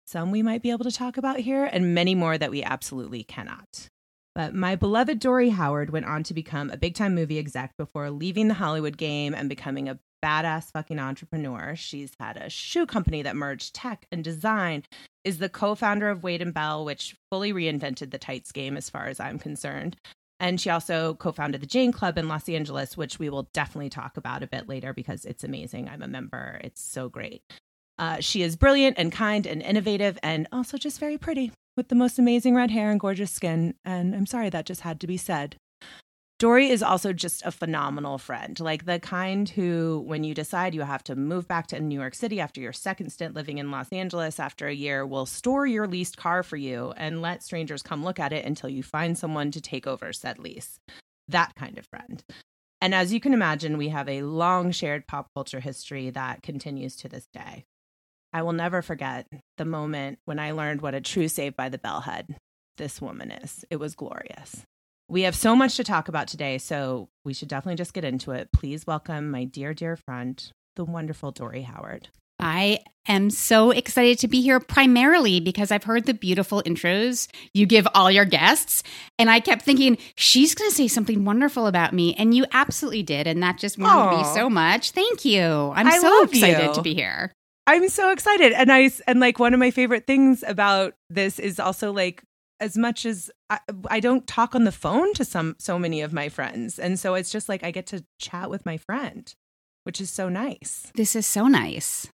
Some 0.07 0.31
we 0.31 0.43
might 0.43 0.61
be 0.61 0.71
able 0.71 0.85
to 0.85 0.91
talk 0.91 1.17
about 1.17 1.39
here, 1.39 1.65
and 1.65 1.95
many 1.95 2.13
more 2.13 2.37
that 2.37 2.51
we 2.51 2.63
absolutely 2.63 3.23
cannot. 3.23 3.89
But 4.35 4.53
my 4.53 4.75
beloved 4.75 5.19
Dory 5.19 5.49
Howard 5.49 5.89
went 5.89 6.05
on 6.05 6.21
to 6.23 6.33
become 6.33 6.69
a 6.69 6.77
big 6.77 6.93
time 6.93 7.15
movie 7.15 7.39
exec 7.39 7.75
before 7.77 8.11
leaving 8.11 8.47
the 8.47 8.53
Hollywood 8.53 8.97
game 8.97 9.33
and 9.33 9.49
becoming 9.49 9.89
a 9.89 9.99
badass 10.23 10.71
fucking 10.71 10.99
entrepreneur. 10.99 11.75
She's 11.75 12.13
had 12.19 12.37
a 12.37 12.49
shoe 12.49 12.85
company 12.85 13.21
that 13.21 13.35
merged 13.35 13.73
tech 13.73 14.05
and 14.11 14.23
design, 14.23 14.83
is 15.23 15.39
the 15.39 15.49
co 15.49 15.73
founder 15.73 16.09
of 16.09 16.21
Wade 16.21 16.41
and 16.41 16.53
Bell, 16.53 16.85
which 16.85 17.15
fully 17.31 17.51
reinvented 17.51 18.11
the 18.11 18.17
tights 18.17 18.51
game 18.51 18.77
as 18.77 18.89
far 18.89 19.07
as 19.07 19.19
I'm 19.19 19.39
concerned. 19.39 19.95
And 20.39 20.59
she 20.59 20.69
also 20.69 21.15
co 21.15 21.31
founded 21.31 21.61
the 21.61 21.67
Jane 21.67 21.91
Club 21.91 22.17
in 22.17 22.27
Los 22.27 22.47
Angeles, 22.49 22.97
which 22.97 23.17
we 23.17 23.29
will 23.29 23.49
definitely 23.53 23.89
talk 23.89 24.17
about 24.17 24.43
a 24.43 24.47
bit 24.47 24.67
later 24.67 24.93
because 24.93 25.25
it's 25.25 25.43
amazing. 25.43 25.87
I'm 25.87 26.03
a 26.03 26.07
member, 26.07 26.59
it's 26.63 26.81
so 26.81 27.09
great. 27.09 27.41
Uh, 27.97 28.19
she 28.19 28.41
is 28.41 28.55
brilliant 28.55 28.97
and 28.97 29.11
kind 29.11 29.45
and 29.45 29.61
innovative 29.61 30.19
and 30.21 30.47
also 30.51 30.77
just 30.77 30.99
very 30.99 31.17
pretty 31.17 31.51
with 31.77 31.87
the 31.89 31.95
most 31.95 32.19
amazing 32.19 32.55
red 32.55 32.71
hair 32.71 32.91
and 32.91 32.99
gorgeous 32.99 33.31
skin. 33.31 33.73
And 33.83 34.15
I'm 34.15 34.25
sorry 34.25 34.49
that 34.49 34.65
just 34.65 34.81
had 34.81 34.99
to 35.01 35.07
be 35.07 35.17
said. 35.17 35.55
Dory 36.37 36.69
is 36.69 36.83
also 36.83 37.13
just 37.13 37.45
a 37.45 37.51
phenomenal 37.51 38.17
friend, 38.17 38.59
like 38.59 38.83
the 38.83 38.99
kind 38.99 39.47
who, 39.47 40.03
when 40.05 40.25
you 40.25 40.33
decide 40.33 40.75
you 40.75 40.81
have 40.81 41.03
to 41.05 41.15
move 41.15 41.47
back 41.47 41.67
to 41.67 41.79
New 41.79 41.97
York 41.97 42.13
City 42.13 42.41
after 42.41 42.59
your 42.59 42.73
second 42.73 43.09
stint 43.09 43.33
living 43.33 43.57
in 43.57 43.71
Los 43.71 43.89
Angeles 43.93 44.37
after 44.37 44.67
a 44.67 44.73
year, 44.73 45.05
will 45.05 45.25
store 45.25 45.65
your 45.65 45.87
leased 45.87 46.17
car 46.17 46.43
for 46.43 46.57
you 46.57 46.93
and 46.97 47.21
let 47.21 47.41
strangers 47.41 47.81
come 47.81 48.03
look 48.03 48.19
at 48.19 48.33
it 48.33 48.43
until 48.43 48.69
you 48.69 48.83
find 48.83 49.17
someone 49.17 49.49
to 49.51 49.61
take 49.61 49.87
over 49.87 50.11
said 50.11 50.37
lease. 50.37 50.77
That 51.29 51.55
kind 51.55 51.77
of 51.77 51.87
friend. 51.87 52.21
And 52.81 52.93
as 52.93 53.13
you 53.13 53.21
can 53.21 53.33
imagine, 53.33 53.77
we 53.77 53.89
have 53.89 54.09
a 54.09 54.23
long 54.23 54.71
shared 54.71 55.07
pop 55.07 55.29
culture 55.33 55.61
history 55.61 56.09
that 56.09 56.43
continues 56.43 56.97
to 56.97 57.07
this 57.07 57.27
day. 57.33 57.63
I 58.35 58.41
will 58.41 58.51
never 58.51 58.81
forget 58.81 59.27
the 59.55 59.63
moment 59.63 60.19
when 60.25 60.39
I 60.39 60.51
learned 60.51 60.81
what 60.81 60.93
a 60.93 60.99
true 60.99 61.29
Saved 61.29 61.55
by 61.55 61.69
the 61.69 61.77
Bell 61.77 62.01
head 62.01 62.35
this 62.75 63.01
woman 63.01 63.31
is. 63.31 63.63
It 63.69 63.77
was 63.77 63.95
glorious. 63.95 64.61
We 65.07 65.21
have 65.21 65.37
so 65.37 65.55
much 65.55 65.77
to 65.77 65.85
talk 65.85 66.09
about 66.09 66.27
today, 66.27 66.57
so 66.57 67.07
we 67.23 67.33
should 67.33 67.47
definitely 67.47 67.77
just 67.77 67.93
get 67.93 68.03
into 68.03 68.31
it. 68.31 68.49
Please 68.51 68.85
welcome 68.85 69.31
my 69.31 69.45
dear, 69.45 69.73
dear 69.73 69.95
friend, 69.95 70.51
the 70.75 70.83
wonderful 70.83 71.31
Dory 71.31 71.61
Howard. 71.61 72.09
I 72.37 72.79
am 73.07 73.29
so 73.29 73.71
excited 73.71 74.19
to 74.19 74.27
be 74.27 74.41
here 74.41 74.59
primarily 74.59 75.39
because 75.39 75.71
I've 75.71 75.85
heard 75.85 76.05
the 76.05 76.13
beautiful 76.13 76.61
intros 76.63 77.29
you 77.53 77.65
give 77.65 77.87
all 77.93 78.11
your 78.11 78.25
guests. 78.25 78.83
And 79.17 79.29
I 79.29 79.39
kept 79.39 79.61
thinking, 79.61 79.97
she's 80.17 80.53
going 80.53 80.69
to 80.69 80.75
say 80.75 80.89
something 80.89 81.23
wonderful 81.23 81.67
about 81.67 81.93
me. 81.93 82.13
And 82.15 82.35
you 82.35 82.43
absolutely 82.51 83.03
did. 83.03 83.27
And 83.27 83.41
that 83.43 83.59
just 83.59 83.77
warmed 83.79 84.17
me 84.17 84.25
so 84.25 84.49
much. 84.49 84.91
Thank 84.91 85.23
you. 85.23 85.71
I'm 85.73 85.87
I 85.87 85.99
so 85.99 86.23
excited 86.23 86.67
you. 86.67 86.73
to 86.73 86.81
be 86.81 86.93
here. 86.93 87.31
I'm 87.67 87.89
so 87.89 88.11
excited. 88.11 88.53
And 88.53 88.71
I, 88.71 88.91
and 89.07 89.19
like 89.19 89.39
one 89.39 89.53
of 89.53 89.59
my 89.59 89.71
favorite 89.71 90.05
things 90.05 90.43
about 90.47 90.93
this 91.09 91.39
is 91.39 91.59
also 91.59 91.91
like 91.91 92.23
as 92.59 92.77
much 92.77 93.05
as 93.05 93.31
I, 93.49 93.59
I, 93.89 93.99
don't 93.99 94.25
talk 94.25 94.55
on 94.55 94.63
the 94.63 94.71
phone 94.71 95.13
to 95.15 95.25
some 95.25 95.55
so 95.59 95.77
many 95.77 96.01
of 96.01 96.13
my 96.13 96.29
friends 96.29 96.79
and 96.79 96.99
so 96.99 97.15
it's 97.15 97.31
just 97.31 97.49
like 97.49 97.63
i 97.63 97.71
get 97.71 97.87
to 97.87 98.03
chat 98.19 98.49
with 98.49 98.65
my 98.65 98.77
friend 98.77 99.33
which 99.83 99.99
is 99.99 100.09
so 100.09 100.29
nice 100.29 100.91
this 100.95 101.15
is 101.15 101.27
so 101.27 101.47
nice 101.47 102.07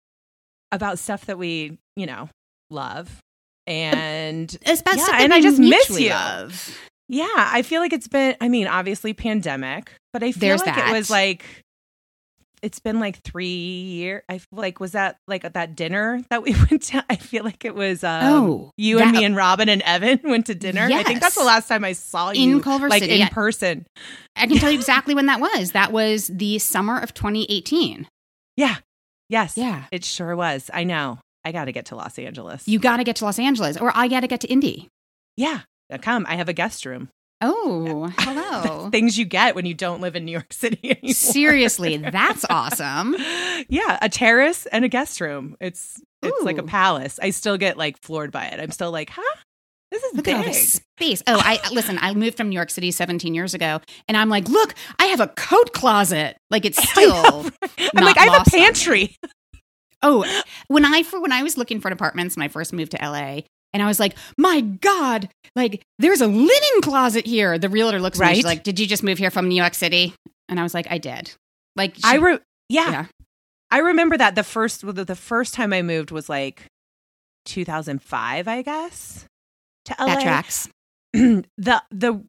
about 0.72 0.98
stuff 0.98 1.26
that 1.26 1.38
we 1.38 1.78
you 1.96 2.06
know 2.06 2.28
love 2.70 3.20
and 3.66 4.56
especially 4.66 5.02
yeah, 5.02 5.22
and 5.22 5.34
i 5.34 5.40
just 5.40 5.58
miss 5.58 6.00
you 6.00 6.10
love. 6.10 6.78
yeah 7.08 7.28
i 7.36 7.62
feel 7.62 7.80
like 7.80 7.92
it's 7.92 8.08
been 8.08 8.36
i 8.40 8.48
mean 8.48 8.66
obviously 8.66 9.12
pandemic 9.12 9.92
but 10.12 10.22
i 10.22 10.32
feel 10.32 10.40
There's 10.40 10.60
like 10.64 10.74
that. 10.74 10.88
it 10.88 10.92
was 10.92 11.10
like 11.10 11.44
it's 12.62 12.78
been 12.78 13.00
like 13.00 13.22
three 13.22 13.46
years. 13.46 14.22
I 14.28 14.38
feel 14.38 14.58
like 14.58 14.80
was 14.80 14.92
that 14.92 15.18
like 15.26 15.50
that 15.52 15.76
dinner 15.76 16.22
that 16.30 16.42
we 16.42 16.54
went 16.70 16.82
to? 16.84 17.04
I 17.08 17.16
feel 17.16 17.44
like 17.44 17.64
it 17.64 17.74
was. 17.74 18.04
Um, 18.04 18.24
oh, 18.24 18.70
you 18.76 18.98
that, 18.98 19.08
and 19.08 19.16
me 19.16 19.24
and 19.24 19.36
Robin 19.36 19.68
and 19.68 19.82
Evan 19.82 20.20
went 20.24 20.46
to 20.46 20.54
dinner. 20.54 20.88
Yes. 20.88 21.00
I 21.00 21.02
think 21.04 21.20
that's 21.20 21.34
the 21.34 21.44
last 21.44 21.68
time 21.68 21.84
I 21.84 21.92
saw 21.92 22.30
you 22.30 22.56
in 22.56 22.62
Culver 22.62 22.88
like 22.88 23.02
City 23.02 23.20
in 23.20 23.28
person. 23.28 23.86
I 24.36 24.46
can 24.46 24.58
tell 24.58 24.70
you 24.70 24.78
exactly 24.78 25.14
when 25.14 25.26
that 25.26 25.40
was. 25.40 25.72
That 25.72 25.92
was 25.92 26.28
the 26.28 26.58
summer 26.58 26.98
of 26.98 27.14
2018. 27.14 28.06
Yeah. 28.56 28.76
Yes. 29.28 29.56
Yeah. 29.56 29.84
It 29.92 30.04
sure 30.04 30.34
was. 30.36 30.70
I 30.72 30.84
know. 30.84 31.18
I 31.44 31.52
got 31.52 31.66
to 31.66 31.72
get 31.72 31.86
to 31.86 31.96
Los 31.96 32.18
Angeles. 32.18 32.68
You 32.68 32.78
got 32.78 32.98
to 32.98 33.04
get 33.04 33.16
to 33.16 33.24
Los 33.24 33.38
Angeles, 33.38 33.78
or 33.78 33.92
I 33.94 34.08
got 34.08 34.20
to 34.20 34.26
get 34.26 34.40
to 34.42 34.48
Indy. 34.48 34.88
Yeah. 35.36 35.60
Come. 36.02 36.26
I 36.28 36.36
have 36.36 36.48
a 36.48 36.52
guest 36.52 36.84
room. 36.84 37.08
Oh, 37.40 38.12
hello. 38.18 38.90
Things 38.90 39.18
you 39.18 39.24
get 39.24 39.55
when 39.55 39.66
you 39.66 39.74
don't 39.74 40.00
live 40.00 40.16
in 40.16 40.24
New 40.24 40.33
York 40.33 40.53
City 40.53 40.90
anymore. 40.90 41.14
Seriously, 41.14 41.96
that's 42.12 42.44
awesome. 42.50 43.16
yeah, 43.68 43.98
a 44.03 44.09
terrace 44.09 44.66
and 44.66 44.85
a 44.85 44.88
guest 44.88 45.20
room. 45.20 45.57
It's 45.61 46.00
it's 46.22 46.42
Ooh. 46.42 46.44
like 46.44 46.59
a 46.59 46.62
palace. 46.62 47.18
I 47.22 47.31
still 47.31 47.57
get 47.57 47.76
like 47.79 48.00
floored 48.03 48.31
by 48.33 48.46
it. 48.46 48.61
I'm 48.61 48.70
still 48.70 48.90
like, 48.90 49.11
huh? 49.11 49.37
This 49.90 50.05
is 50.05 50.14
look 50.14 50.26
big. 50.26 50.35
at 50.35 50.38
all 50.38 50.44
this 50.44 50.81
space. 50.96 51.22
Oh, 51.26 51.40
I 51.42 51.59
listen. 51.72 51.98
I 52.00 52.14
moved 52.14 52.37
from 52.37 52.48
New 52.50 52.55
York 52.55 52.70
City 52.70 52.90
17 52.90 53.35
years 53.35 53.55
ago, 53.55 53.81
and 54.07 54.16
I'm 54.16 54.29
like, 54.29 54.48
look, 54.48 54.74
I 55.00 55.07
have 55.07 55.20
a 55.20 55.26
coat 55.29 55.72
closet. 55.72 56.37
Like 56.50 56.64
it's 56.64 56.81
still. 56.90 57.46
I'm 57.94 58.05
like, 58.05 58.18
I 58.18 58.26
have 58.26 58.46
a 58.46 58.50
pantry. 58.50 59.16
Oh, 60.03 60.24
when 60.68 60.85
I 60.85 61.03
for 61.03 61.20
when 61.20 61.33
I 61.33 61.42
was 61.42 61.59
looking 61.59 61.81
for 61.81 61.90
apartments 61.90 62.37
when 62.37 62.44
I 62.44 62.48
first 62.48 62.72
moved 62.72 62.92
to 62.92 62.98
LA, 63.03 63.40
and 63.72 63.83
I 63.83 63.87
was 63.87 64.00
like, 64.00 64.16
my 64.37 64.61
God, 64.61 65.28
like 65.54 65.83
there's 65.98 66.20
a 66.20 66.26
linen 66.26 66.80
closet 66.83 67.26
here. 67.26 67.59
The 67.59 67.68
realtor 67.68 68.00
looks 68.00 68.18
right? 68.18 68.28
at 68.28 68.30
me, 68.30 68.37
she's 68.37 68.44
like, 68.44 68.62
Did 68.62 68.78
you 68.78 68.87
just 68.87 69.02
move 69.02 69.18
here 69.18 69.30
from 69.30 69.48
New 69.48 69.54
York 69.54 69.74
City? 69.74 70.14
And 70.48 70.59
I 70.59 70.62
was 70.62 70.74
like, 70.74 70.87
I 70.90 70.98
did. 70.98 71.33
Like 71.76 71.94
she, 71.94 72.02
I 72.04 72.16
re- 72.16 72.38
yeah. 72.68 72.90
yeah. 72.90 73.06
I 73.70 73.78
remember 73.78 74.16
that 74.16 74.35
the 74.35 74.42
first 74.42 74.85
the 74.85 75.16
first 75.16 75.54
time 75.54 75.72
I 75.72 75.83
moved 75.83 76.11
was 76.11 76.28
like 76.28 76.66
2005, 77.46 78.48
I 78.48 78.62
guess. 78.62 79.26
To 79.87 79.96
LA. 79.98 80.06
That 80.06 80.22
tracks. 80.22 80.68
the 81.12 81.83
the 81.90 82.22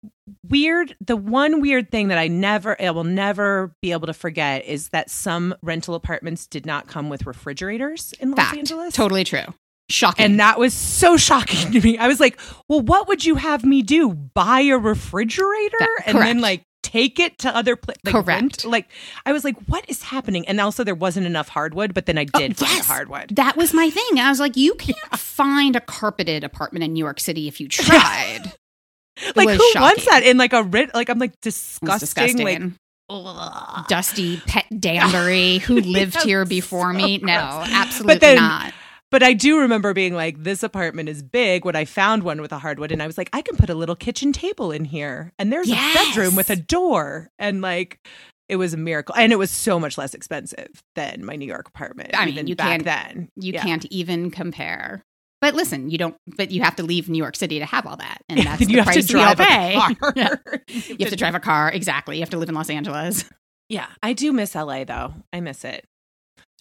weird 0.47 0.95
the 1.01 1.15
one 1.15 1.61
weird 1.61 1.91
thing 1.91 2.07
that 2.07 2.17
I 2.17 2.27
never 2.27 2.81
I 2.81 2.89
will 2.91 3.03
never 3.03 3.71
be 3.81 3.91
able 3.91 4.07
to 4.07 4.13
forget 4.13 4.65
is 4.65 4.89
that 4.89 5.09
some 5.09 5.53
rental 5.61 5.93
apartments 5.93 6.47
did 6.47 6.65
not 6.65 6.87
come 6.87 7.09
with 7.09 7.25
refrigerators 7.27 8.13
in 8.19 8.31
Los 8.31 8.55
Angeles. 8.55 8.95
Totally 8.95 9.23
true. 9.23 9.45
Shocking. 9.89 10.23
And 10.23 10.39
that 10.39 10.57
was 10.57 10.73
so 10.73 11.17
shocking 11.17 11.71
to 11.73 11.81
me. 11.81 11.97
I 11.97 12.07
was 12.07 12.19
like, 12.19 12.39
well, 12.69 12.81
what 12.81 13.07
would 13.07 13.25
you 13.25 13.35
have 13.35 13.65
me 13.65 13.81
do? 13.81 14.13
Buy 14.13 14.61
a 14.61 14.77
refrigerator 14.77 15.77
that, 15.79 16.03
and 16.05 16.17
then 16.17 16.39
like 16.39 16.63
take 16.91 17.19
it 17.19 17.39
to 17.39 17.55
other 17.55 17.75
places? 17.75 18.01
Like, 18.05 18.13
correct. 18.13 18.27
Rent? 18.27 18.65
Like, 18.65 18.89
I 19.25 19.33
was 19.33 19.43
like, 19.43 19.57
what 19.67 19.89
is 19.89 20.03
happening? 20.03 20.47
And 20.47 20.59
also, 20.59 20.83
there 20.83 20.95
wasn't 20.95 21.25
enough 21.25 21.49
hardwood, 21.49 21.93
but 21.93 22.05
then 22.05 22.17
I 22.17 22.25
oh, 22.33 22.39
did 22.39 22.51
oh, 22.51 22.65
find 22.65 22.77
yes. 22.77 22.87
hardwood. 22.87 23.35
That 23.35 23.57
was 23.57 23.73
my 23.73 23.89
thing. 23.89 24.19
I 24.19 24.29
was 24.29 24.39
like, 24.39 24.57
you 24.57 24.75
can't 24.75 24.97
yeah. 25.11 25.17
find 25.17 25.75
a 25.75 25.81
carpeted 25.81 26.43
apartment 26.43 26.83
in 26.83 26.93
New 26.93 27.03
York 27.03 27.19
City 27.19 27.47
if 27.47 27.59
you 27.59 27.67
tried. 27.69 28.51
like, 29.35 29.49
who 29.49 29.71
shocking. 29.71 29.81
wants 29.81 30.05
that 30.05 30.23
in 30.23 30.37
like 30.37 30.53
a 30.53 30.63
rit? 30.63 30.93
Like, 30.93 31.09
I'm 31.09 31.19
like 31.19 31.39
disgusting. 31.41 31.99
disgusting. 31.99 32.45
Like, 32.45 32.71
Ugh. 33.09 33.87
dusty 33.89 34.37
pet 34.47 34.65
Danbury 34.79 35.57
who 35.57 35.75
lived 35.81 36.21
here 36.23 36.45
before 36.45 36.93
so 36.93 36.97
me. 36.97 37.17
No, 37.17 37.63
absolutely 37.67 38.19
then, 38.19 38.37
not 38.37 38.73
But 39.11 39.23
I 39.23 39.33
do 39.33 39.59
remember 39.59 39.93
being 39.93 40.13
like, 40.15 40.41
this 40.41 40.63
apartment 40.63 41.09
is 41.09 41.21
big 41.21 41.65
when 41.65 41.75
I 41.75 41.83
found 41.85 42.23
one 42.23 42.41
with 42.41 42.51
a 42.53 42.57
hardwood. 42.59 42.91
And 42.93 43.03
I 43.03 43.07
was 43.07 43.17
like, 43.17 43.29
I 43.33 43.41
can 43.41 43.57
put 43.57 43.69
a 43.69 43.75
little 43.75 43.95
kitchen 43.95 44.31
table 44.31 44.71
in 44.71 44.85
here. 44.85 45.33
And 45.37 45.51
there's 45.51 45.67
Yes. 45.67 45.95
a 45.95 46.09
bedroom 46.09 46.35
with 46.35 46.49
a 46.49 46.55
door. 46.55 47.29
And 47.37 47.61
like, 47.61 47.99
it 48.47 48.55
was 48.55 48.73
a 48.73 48.77
miracle. 48.77 49.13
And 49.15 49.33
it 49.33 49.37
was 49.37 49.51
so 49.51 49.79
much 49.79 49.97
less 49.97 50.13
expensive 50.13 50.81
than 50.95 51.25
my 51.25 51.35
New 51.35 51.45
York 51.45 51.67
apartment. 51.67 52.11
I 52.13 52.25
mean, 52.25 52.33
even 52.35 52.47
you 52.47 52.55
back 52.55 52.67
can't- 52.67 52.83
then. 52.85 53.29
You 53.35 53.53
Yeah. 53.53 53.63
can't 53.63 53.85
even 53.91 54.31
compare. 54.31 55.03
But 55.41 55.55
listen, 55.55 55.89
you 55.89 55.97
don't. 55.97 56.15
But 56.37 56.51
you 56.51 56.61
have 56.61 56.75
to 56.75 56.83
leave 56.83 57.09
New 57.09 57.17
York 57.17 57.35
City 57.35 57.57
to 57.59 57.65
have 57.65 57.87
all 57.87 57.97
that, 57.97 58.19
and 58.29 58.39
that's 58.45 58.61
you 58.61 58.67
the 58.67 58.75
have 58.83 58.85
price 58.85 59.07
to 59.07 59.11
drive 59.11 59.37
pay. 59.39 59.75
a 59.75 59.95
car. 59.95 60.13
Yeah. 60.15 60.35
You 60.67 60.97
have 60.99 61.09
to 61.09 61.15
drive 61.15 61.33
a 61.35 61.39
car. 61.39 61.71
Exactly. 61.71 62.17
You 62.17 62.21
have 62.21 62.29
to 62.29 62.37
live 62.37 62.47
in 62.49 62.53
Los 62.55 62.69
Angeles. 62.69 63.25
Yeah, 63.67 63.87
I 64.03 64.13
do 64.13 64.31
miss 64.33 64.53
LA 64.53 64.83
though. 64.83 65.13
I 65.33 65.39
miss 65.39 65.65
it. 65.65 65.83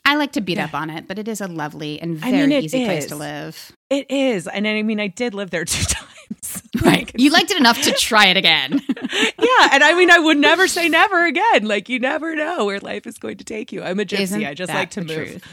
I 0.04 0.16
like 0.16 0.32
to 0.32 0.40
beat 0.40 0.56
Yeah. 0.56 0.64
up 0.66 0.74
on 0.74 0.90
it, 0.90 1.06
but 1.06 1.18
it 1.18 1.28
is 1.28 1.40
a 1.40 1.46
lovely 1.46 2.00
and 2.00 2.16
I 2.24 2.30
very 2.30 2.46
mean, 2.48 2.52
it 2.52 2.64
easy 2.64 2.84
place 2.84 3.06
to 3.06 3.16
live. 3.16 3.72
It 3.90 4.10
is. 4.10 4.46
And 4.48 4.66
I 4.66 4.82
mean, 4.82 4.98
I 5.00 5.06
did 5.08 5.34
live 5.34 5.50
there 5.50 5.64
two 5.66 5.84
times. 5.84 6.06
Right. 6.84 7.10
You 7.18 7.30
liked 7.30 7.50
it 7.50 7.56
enough 7.58 7.82
to 7.82 7.92
try 7.98 8.26
it 8.26 8.36
again. 8.36 8.80
yeah. 8.88 9.68
And 9.72 9.82
I 9.82 9.94
mean, 9.94 10.10
I 10.10 10.18
would 10.20 10.38
never 10.38 10.68
say 10.68 10.88
never 10.88 11.26
again. 11.26 11.66
Like, 11.66 11.88
you 11.88 11.98
never 11.98 12.34
know 12.36 12.64
where 12.64 12.78
life 12.78 13.06
is 13.06 13.18
going 13.18 13.38
to 13.38 13.44
take 13.44 13.72
you. 13.72 13.82
I'm 13.82 13.98
a 13.98 14.04
gypsy. 14.04 14.20
Isn't 14.20 14.44
I 14.44 14.54
just 14.54 14.72
like 14.72 14.90
to 14.92 15.00
move. 15.00 15.10
truth? 15.16 15.44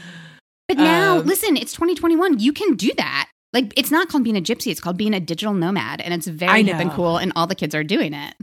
But 0.68 0.76
now, 0.78 1.18
Um, 1.18 1.26
listen, 1.26 1.56
it's 1.56 1.72
2021. 1.72 2.38
You 2.38 2.52
can 2.52 2.74
do 2.76 2.92
that. 2.96 3.28
Like, 3.52 3.72
it's 3.76 3.90
not 3.90 4.08
called 4.08 4.22
being 4.24 4.36
a 4.36 4.40
gypsy. 4.40 4.70
It's 4.70 4.80
called 4.80 4.96
being 4.96 5.12
a 5.14 5.20
digital 5.20 5.52
nomad, 5.54 6.00
and 6.00 6.14
it's 6.14 6.28
very 6.28 6.62
hip 6.62 6.76
and 6.76 6.92
cool. 6.92 7.16
And 7.18 7.32
all 7.34 7.46
the 7.48 7.54
kids 7.56 7.74
are 7.74 7.84
doing 7.84 8.14
it. 8.14 8.34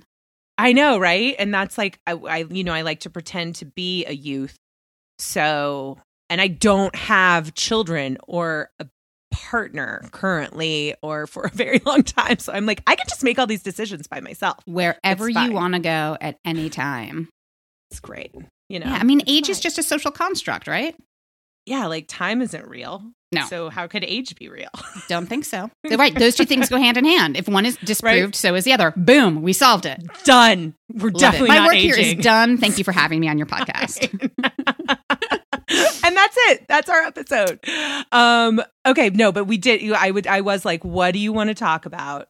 I 0.57 0.73
know, 0.73 0.97
right? 0.99 1.35
And 1.39 1.53
that's 1.53 1.77
like, 1.77 1.99
I, 2.05 2.11
I, 2.13 2.37
you 2.49 2.63
know, 2.65 2.73
I 2.73 2.81
like 2.81 2.99
to 3.01 3.09
pretend 3.09 3.55
to 3.55 3.65
be 3.65 4.05
a 4.05 4.13
youth. 4.13 4.55
So, 5.19 5.97
and 6.29 6.41
I 6.41 6.47
don't 6.47 6.95
have 6.95 7.53
children 7.53 8.17
or 8.27 8.69
a 8.79 8.87
partner 9.31 10.07
currently 10.11 10.95
or 11.01 11.27
for 11.27 11.43
a 11.43 11.49
very 11.49 11.79
long 11.85 12.03
time. 12.03 12.39
So 12.39 12.53
I'm 12.53 12.65
like, 12.65 12.81
I 12.87 12.95
can 12.95 13.05
just 13.07 13.23
make 13.23 13.37
all 13.39 13.47
these 13.47 13.63
decisions 13.63 14.07
by 14.07 14.19
myself. 14.21 14.59
Wherever 14.65 15.29
you 15.29 15.51
want 15.51 15.73
to 15.73 15.79
go 15.79 16.17
at 16.21 16.37
any 16.45 16.69
time. 16.69 17.29
It's 17.91 17.99
great. 17.99 18.33
You 18.69 18.79
know, 18.79 18.87
Yeah, 18.87 18.97
I 18.99 19.03
mean, 19.03 19.21
age 19.27 19.47
is 19.49 19.59
just 19.59 19.77
a 19.77 19.83
social 19.83 20.11
construct, 20.11 20.67
right? 20.67 20.95
yeah, 21.67 21.87
like 21.87 22.05
time 22.07 22.43
isn't 22.43 22.67
real. 22.67 23.03
No. 23.31 23.43
So 23.47 23.69
how 23.71 23.87
could 23.87 24.03
age 24.03 24.35
be 24.35 24.49
real? 24.49 24.69
Don't 25.09 25.25
think 25.25 25.45
so. 25.45 25.71
right. 25.89 26.13
Those 26.13 26.35
two 26.35 26.45
things 26.51 26.69
go 26.69 26.77
hand 26.77 26.95
in 26.97 27.05
hand. 27.05 27.35
If 27.35 27.47
one 27.49 27.65
is 27.65 27.75
disproved, 27.77 28.35
so 28.35 28.53
is 28.53 28.65
the 28.65 28.71
other. 28.73 28.93
Boom, 28.95 29.41
we 29.41 29.51
solved 29.51 29.85
it. 29.87 29.99
Done. 30.25 30.75
We're 30.93 31.07
Love 31.09 31.15
it. 31.15 31.19
definitely 31.19 31.47
My 31.49 31.55
not 31.57 31.65
work 31.67 31.75
aging. 31.75 31.89
here 32.03 32.17
is 32.17 32.23
done. 32.23 32.57
Thank 32.59 32.77
you 32.77 32.83
for 32.83 32.91
having 32.91 33.19
me 33.19 33.27
on 33.29 33.39
your 33.39 33.47
podcast. 33.47 34.29
And 36.05 36.15
that's 36.15 36.35
it. 36.49 36.65
That's 36.67 36.89
our 36.89 37.01
episode. 37.01 37.59
Um, 38.11 38.61
okay, 38.85 39.09
no, 39.09 39.31
but 39.31 39.45
we 39.45 39.57
did. 39.57 39.91
I 39.93 40.11
would. 40.11 40.27
I 40.27 40.41
was 40.41 40.63
like, 40.65 40.83
"What 40.85 41.11
do 41.11 41.19
you 41.19 41.33
want 41.33 41.49
to 41.49 41.53
talk 41.53 41.85
about?" 41.85 42.27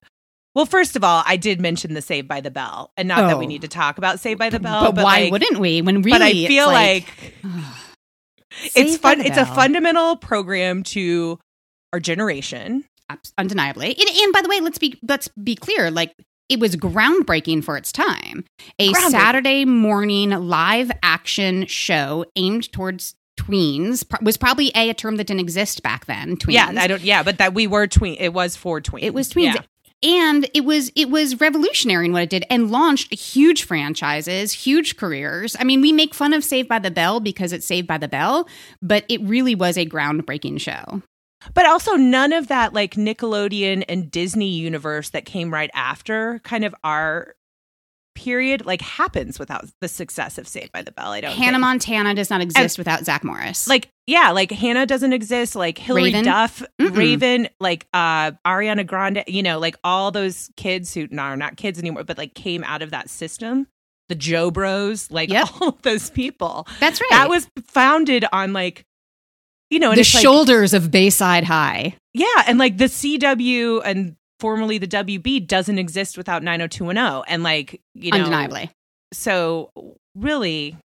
Well, 0.55 0.65
first 0.65 0.95
of 0.95 1.03
all, 1.03 1.21
I 1.25 1.35
did 1.35 1.59
mention 1.59 1.93
the 1.93 2.01
Saved 2.01 2.27
by 2.29 2.39
the 2.41 2.49
Bell, 2.51 2.91
and 2.95 3.07
not 3.09 3.27
that 3.27 3.37
we 3.37 3.45
Oh. 3.45 3.47
need 3.49 3.61
to 3.61 3.67
talk 3.67 3.97
about 3.97 4.19
Saved 4.21 4.39
by 4.39 4.49
the 4.49 4.59
Bell. 4.59 4.91
but, 4.93 5.03
why 5.03 5.23
like- 5.23 5.31
wouldn't 5.33 5.59
we? 5.59 5.81
When 5.81 5.97
really, 6.01 6.11
But 6.11 6.21
I 6.21 6.31
feel 6.31 6.67
like, 6.67 7.33
it's 8.75 8.97
fun. 8.97 9.21
It's 9.21 9.37
a 9.37 9.45
fundamental 9.45 10.15
program 10.15 10.83
to 10.83 11.39
our 11.93 11.99
generation. 11.99 12.85
Undeniably. 13.37 13.89
And, 13.99 14.09
and 14.09 14.33
by 14.33 14.41
the 14.41 14.49
way, 14.49 14.61
let's 14.61 14.77
be 14.79 14.97
let's 15.07 15.27
be 15.29 15.55
clear. 15.55 15.91
Like 15.91 16.13
it 16.49 16.59
was 16.59 16.75
groundbreaking 16.75 17.63
for 17.63 17.77
its 17.77 17.91
time. 17.91 18.45
A 18.79 18.93
Saturday 18.93 19.65
morning 19.65 20.29
live 20.31 20.89
action 21.03 21.65
show 21.67 22.25
aimed 22.35 22.71
towards 22.71 23.15
tweens 23.37 24.07
Pro- 24.07 24.19
was 24.23 24.37
probably 24.37 24.71
a, 24.75 24.89
a 24.89 24.93
term 24.93 25.17
that 25.17 25.27
didn't 25.27 25.41
exist 25.41 25.83
back 25.83 26.05
then. 26.05 26.37
Tweens. 26.37 26.53
Yeah, 26.53 26.73
I 26.75 26.87
don't. 26.87 27.01
Yeah, 27.01 27.23
but 27.23 27.37
that 27.37 27.53
we 27.53 27.67
were 27.67 27.87
tween. 27.87 28.17
It 28.19 28.33
was 28.33 28.55
for 28.55 28.81
tweens. 28.81 29.03
It 29.03 29.13
was 29.13 29.29
tweens. 29.29 29.55
Yeah. 29.55 29.61
And 30.03 30.49
it 30.53 30.65
was 30.65 30.91
it 30.95 31.09
was 31.09 31.39
revolutionary 31.39 32.05
in 32.05 32.13
what 32.13 32.23
it 32.23 32.29
did 32.29 32.45
and 32.49 32.69
launched 32.69 33.13
huge 33.13 33.63
franchises, 33.63 34.51
huge 34.51 34.97
careers. 34.97 35.55
I 35.59 35.63
mean, 35.63 35.81
we 35.81 35.91
make 35.91 36.13
fun 36.13 36.33
of 36.33 36.43
Saved 36.43 36.67
by 36.67 36.79
the 36.79 36.91
Bell 36.91 37.19
because 37.19 37.53
it's 37.53 37.65
Saved 37.65 37.87
by 37.87 37.97
the 37.97 38.07
Bell, 38.07 38.47
but 38.81 39.05
it 39.09 39.21
really 39.21 39.55
was 39.55 39.77
a 39.77 39.85
groundbreaking 39.85 40.59
show. 40.59 41.01
But 41.53 41.65
also, 41.65 41.93
none 41.93 42.33
of 42.33 42.47
that 42.47 42.73
like 42.73 42.95
Nickelodeon 42.95 43.85
and 43.87 44.11
Disney 44.11 44.49
universe 44.49 45.11
that 45.11 45.25
came 45.25 45.53
right 45.53 45.69
after 45.73 46.39
kind 46.43 46.65
of 46.65 46.75
our 46.83 47.35
period 48.15 48.65
like 48.65 48.81
happens 48.81 49.37
without 49.37 49.65
the 49.81 49.87
success 49.87 50.37
of 50.37 50.47
Saved 50.47 50.71
by 50.71 50.81
the 50.81 50.91
Bell. 50.91 51.11
I 51.11 51.21
don't. 51.21 51.31
Hannah 51.31 51.53
think. 51.53 51.61
Montana 51.61 52.15
does 52.15 52.29
not 52.29 52.41
exist 52.41 52.77
without 52.77 53.03
Zach 53.05 53.23
Morris. 53.23 53.67
like 53.67 53.89
yeah, 54.07 54.31
like 54.31 54.51
Hannah 54.51 54.85
doesn't 54.85 55.13
exist. 55.13 55.55
Like 55.55 55.77
Hilary 55.77 56.05
Raven? 56.05 56.25
Duff, 56.25 56.63
Mm-mm. 56.79 56.95
Raven, 56.95 57.49
like 57.59 57.87
uh 57.93 58.31
Ariana 58.45 58.85
Grande. 58.87 59.23
You 59.27 59.43
know, 59.43 59.59
like 59.59 59.75
all 59.83 60.11
those 60.11 60.49
kids 60.57 60.93
who 60.93 61.07
no, 61.11 61.21
are 61.23 61.37
not 61.37 61.57
kids 61.57 61.77
anymore, 61.79 62.03
but 62.03 62.17
like 62.17 62.33
came 62.33 62.63
out 62.63 62.81
of 62.81 62.91
that 62.91 63.09
system. 63.09 63.67
The 64.09 64.15
Jo 64.15 64.51
Bros, 64.51 65.09
like 65.11 65.29
Yep. 65.29 65.47
all 65.61 65.69
of 65.69 65.81
those 65.81 66.09
people. 66.09 66.67
that's 66.79 67.01
right. 67.01 67.09
That 67.11 67.29
was 67.29 67.47
founded 67.67 68.23
on 68.31 68.53
like, 68.53 68.85
you 69.71 69.79
know, 69.79 69.89
and 69.89 69.97
the 69.97 70.01
it's 70.01 70.13
like, 70.13 70.21
shoulders 70.21 70.73
of 70.75 70.91
Bayside 70.91 71.43
High. 71.43 71.95
Yeah, 72.13 72.43
and 72.47 72.59
like 72.59 72.77
the 72.77 72.85
CW 72.85 73.81
and 73.83 74.15
formerly 74.45 74.77
the 74.77 74.87
WB 74.87 75.47
doesn't 75.47 75.79
exist 75.79 76.17
without 76.17 76.43
90210 76.43 77.23
and 77.27 77.41
like, 77.41 77.81
you 77.95 78.11
know, 78.11 78.17
undeniably. 78.19 78.69
So 79.11 79.71
really, 80.13 80.77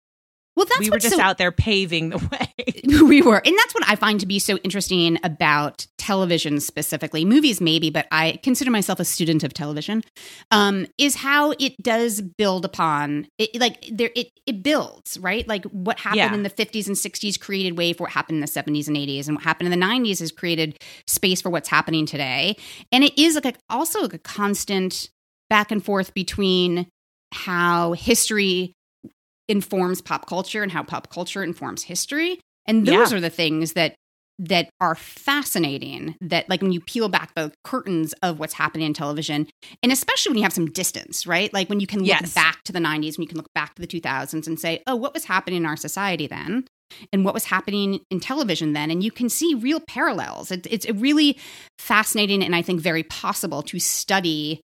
Well, 0.56 0.66
that's 0.66 0.80
we 0.80 0.90
were 0.90 0.98
just 0.98 1.18
so- 1.18 1.22
out 1.22 1.38
there 1.38 1.52
paving 1.52 2.12
the 2.12 2.18
way. 2.32 2.46
we 3.04 3.22
were 3.22 3.42
and 3.46 3.58
that's 3.58 3.74
what 3.74 3.84
i 3.88 3.96
find 3.96 4.20
to 4.22 4.26
be 4.26 4.40
so 4.40 4.56
interesting 4.58 5.18
about 5.24 5.86
television 6.10 6.60
specifically 6.60 7.24
movies 7.24 7.62
maybe 7.62 7.90
but 7.92 8.08
i 8.12 8.40
consider 8.42 8.72
myself 8.72 9.00
a 9.00 9.06
student 9.06 9.44
of 9.44 9.54
television 9.54 10.02
um 10.50 10.88
is 10.98 11.14
how 11.28 11.52
it 11.60 11.74
does 11.84 12.20
build 12.42 12.66
upon 12.66 13.28
it 13.38 13.50
like 13.60 13.78
there 13.92 14.10
it 14.16 14.28
it 14.48 14.64
builds 14.64 15.20
right 15.20 15.48
like 15.48 15.64
what 15.66 16.00
happened 16.00 16.18
Yeah. 16.18 16.34
in 16.34 16.42
the 16.42 16.50
50s 16.50 16.88
and 16.88 16.96
60s 16.96 17.40
created 17.40 17.78
way 17.78 17.94
for 17.94 18.04
what 18.06 18.12
happened 18.14 18.38
in 18.38 18.42
the 18.42 18.48
70s 18.48 18.88
and 18.88 18.98
80s 18.98 19.28
and 19.28 19.36
what 19.38 19.44
happened 19.44 19.72
in 19.72 19.80
the 19.80 19.86
90s 19.86 20.20
has 20.20 20.32
created 20.32 20.78
space 21.06 21.42
for 21.44 21.52
what's 21.52 21.70
happening 21.70 22.08
today 22.08 22.56
and 22.92 23.04
it 23.04 23.14
is 23.20 23.36
like 23.36 23.46
a, 23.46 23.54
also 23.70 24.02
like 24.02 24.14
a 24.16 24.20
constant 24.20 25.10
back 25.50 25.70
and 25.72 25.86
forth 25.86 26.14
between 26.16 26.88
how 27.34 27.94
history 27.94 28.74
informs 29.48 30.02
pop 30.02 30.28
culture 30.28 30.64
and 30.64 30.72
how 30.72 30.84
pop 30.84 31.10
culture 31.12 31.44
informs 31.44 31.84
history 31.84 32.40
and 32.68 32.86
those 32.88 33.12
Yeah. 33.12 33.18
are 33.18 33.22
the 33.22 33.30
things 33.30 33.74
that 33.74 33.94
that 34.40 34.70
are 34.80 34.96
fascinating 34.96 36.16
that 36.22 36.50
like 36.50 36.62
when 36.62 36.72
you 36.72 36.82
peel 36.82 37.10
back 37.10 37.36
the 37.36 37.52
curtains 37.64 38.14
of 38.24 38.40
what's 38.40 38.54
happening 38.54 38.88
in 38.88 38.94
television 38.94 39.48
and 39.84 39.92
especially 39.92 40.32
when 40.32 40.38
you 40.38 40.44
have 40.44 40.54
some 40.54 40.68
distance 40.72 41.28
right? 41.28 41.54
Like 41.54 41.70
when 41.70 41.80
you 41.80 41.88
can 41.88 42.00
look 42.00 42.08
Yes. 42.08 42.34
back 42.34 42.64
to 42.64 42.72
the 42.72 42.80
90s 42.80 43.18
when 43.18 43.24
you 43.24 43.28
can 43.28 43.38
look 43.38 43.54
back 43.54 43.76
to 43.76 43.82
the 43.82 43.88
2000s 43.88 44.48
and 44.48 44.60
say 44.60 44.82
oh 44.88 44.96
what 44.96 45.14
was 45.14 45.26
happening 45.26 45.58
in 45.58 45.66
our 45.66 45.78
society 45.78 46.26
then 46.28 46.66
and 47.14 47.24
what 47.24 47.36
was 47.36 47.46
happening 47.46 48.00
in 48.10 48.20
television 48.20 48.74
then? 48.74 48.90
And 48.90 49.04
you 49.04 49.12
can 49.12 49.30
see 49.30 49.54
real 49.54 49.80
parallels. 49.80 50.50
It, 50.50 50.66
it's 50.72 50.90
really 50.90 51.38
fascinating 51.78 52.44
and 52.44 52.56
i 52.56 52.62
think 52.62 52.82
very 52.82 53.04
possible 53.04 53.62
to 53.64 53.80
study 53.80 54.60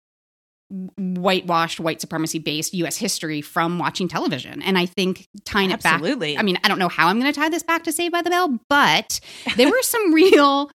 whitewashed 0.70 1.78
white 1.78 2.00
supremacy 2.00 2.38
based 2.38 2.74
us 2.74 2.96
history 2.96 3.40
from 3.40 3.78
watching 3.78 4.08
television 4.08 4.62
and 4.62 4.76
i 4.78 4.86
think 4.86 5.26
tying 5.44 5.70
it 5.70 5.82
back 5.82 5.94
Absolutely. 5.94 6.36
I 6.38 6.42
mean, 6.42 6.58
I 6.64 6.68
don't 6.68 6.78
know 6.78 6.88
how 6.88 7.08
I'm 7.08 7.20
going 7.20 7.32
to 7.32 7.38
tie 7.38 7.48
this 7.48 7.62
back 7.62 7.84
to 7.84 7.92
Saved 7.92 8.12
by 8.12 8.22
the 8.22 8.30
Bell, 8.30 8.58
but 8.68 9.20
there 9.56 9.68
were 9.68 9.82
some 9.82 10.12
real 10.14 10.70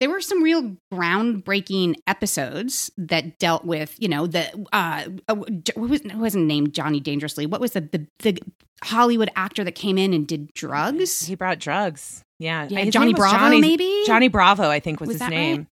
there 0.00 0.08
were 0.08 0.20
some 0.20 0.42
real 0.42 0.76
groundbreaking 0.92 1.94
episodes 2.06 2.90
that 2.96 3.38
dealt 3.38 3.64
with, 3.64 3.96
you 3.98 4.08
know, 4.08 4.26
the 4.26 4.46
uh 4.72 5.04
uh, 5.28 5.34
what 5.34 5.76
was, 5.76 6.00
who 6.02 6.18
wasn't 6.18 6.46
named 6.46 6.74
Johnny 6.74 7.00
Dangerously. 7.00 7.46
What 7.46 7.60
was 7.60 7.72
the, 7.72 7.82
the 7.82 8.06
the 8.20 8.38
Hollywood 8.82 9.30
actor 9.36 9.62
that 9.64 9.74
came 9.74 9.98
in 9.98 10.14
and 10.14 10.26
did 10.26 10.52
drugs? 10.54 11.26
he 11.26 11.34
brought 11.34 11.58
drugs. 11.58 12.22
Yeah. 12.38 12.66
Yeah, 12.70 12.86
Johnny 12.86 13.12
Bravo, 13.12 13.36
Johnny, 13.36 13.60
maybe. 13.60 14.02
Johnny 14.06 14.28
Bravo, 14.28 14.70
I 14.70 14.80
think 14.80 15.00
was, 15.00 15.08
Was 15.08 15.20
his 15.20 15.28
name. 15.28 15.56
right? 15.58 15.66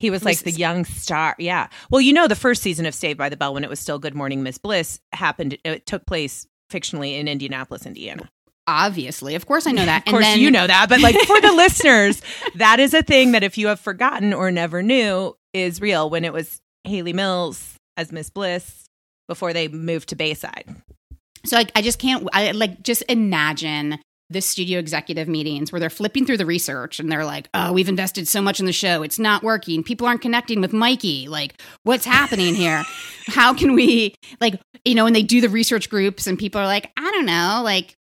He 0.00 0.10
was 0.10 0.24
like 0.24 0.38
the 0.38 0.50
young 0.50 0.84
star. 0.86 1.36
Yeah. 1.38 1.68
Well, 1.90 2.00
you 2.00 2.12
know, 2.12 2.26
the 2.26 2.34
first 2.34 2.62
season 2.62 2.86
of 2.86 2.94
Saved 2.94 3.18
by 3.18 3.28
the 3.28 3.36
Bell, 3.36 3.52
when 3.54 3.64
it 3.64 3.70
was 3.70 3.78
still 3.78 3.98
Good 3.98 4.14
Morning 4.14 4.42
Miss 4.42 4.56
Bliss, 4.56 4.98
happened. 5.12 5.54
Uh, 5.64 5.72
it 5.72 5.86
took 5.86 6.06
place 6.06 6.46
fictionally 6.72 7.18
in 7.18 7.28
Indianapolis, 7.28 7.84
Indiana. 7.84 8.28
Obviously, 8.66 9.34
of 9.34 9.46
course, 9.46 9.66
I 9.66 9.72
know 9.72 9.84
that. 9.84 10.06
Of 10.06 10.12
course, 10.12 10.36
you 10.36 10.50
know 10.50 10.66
that, 10.66 10.88
but 10.88 11.00
like 11.00 11.16
for 11.26 11.40
the 11.40 11.52
listeners, 11.56 12.22
that 12.54 12.80
is 12.80 12.94
a 12.94 13.02
thing 13.02 13.32
that 13.32 13.42
if 13.42 13.58
you 13.58 13.66
have 13.66 13.80
forgotten 13.80 14.32
or 14.32 14.50
never 14.50 14.82
knew 14.82 15.36
is 15.52 15.80
real. 15.80 16.08
When 16.08 16.24
it 16.24 16.32
was 16.32 16.60
Hayley 16.84 17.12
Mills 17.12 17.76
as 17.96 18.12
Miss 18.12 18.30
Bliss 18.30 18.86
before 19.28 19.52
they 19.52 19.68
moved 19.68 20.08
to 20.10 20.16
Bayside. 20.16 20.64
So 21.44 21.58
I, 21.58 21.66
I 21.74 21.82
just 21.82 21.98
can't. 21.98 22.28
I 22.32 22.52
like 22.52 22.82
just 22.82 23.02
imagine 23.08 23.98
the 24.30 24.40
studio 24.40 24.78
executive 24.78 25.28
meetings 25.28 25.72
where 25.72 25.80
they're 25.80 25.90
flipping 25.90 26.24
through 26.24 26.36
the 26.38 26.46
research 26.46 26.98
and 27.00 27.10
they're 27.10 27.24
like, 27.24 27.48
"Oh, 27.52 27.72
we've 27.72 27.88
invested 27.88 28.28
so 28.28 28.40
much 28.40 28.60
in 28.60 28.66
the 28.66 28.72
show, 28.72 29.02
it's 29.02 29.18
not 29.18 29.42
working. 29.42 29.82
People 29.82 30.06
aren't 30.06 30.22
connecting 30.22 30.60
with 30.60 30.72
Mikey. 30.72 31.28
Like, 31.28 31.60
what's 31.82 32.04
happening 32.04 32.54
here? 32.54 32.84
How 33.26 33.52
can 33.52 33.74
we 33.74 34.14
like, 34.40 34.60
you 34.84 34.94
know?" 34.94 35.06
And 35.06 35.14
they 35.14 35.22
do 35.22 35.40
the 35.40 35.48
research 35.48 35.90
groups, 35.90 36.26
and 36.26 36.38
people 36.38 36.60
are 36.60 36.66
like, 36.66 36.90
"I 36.96 37.10
don't 37.10 37.26
know, 37.26 37.60
like." 37.64 37.96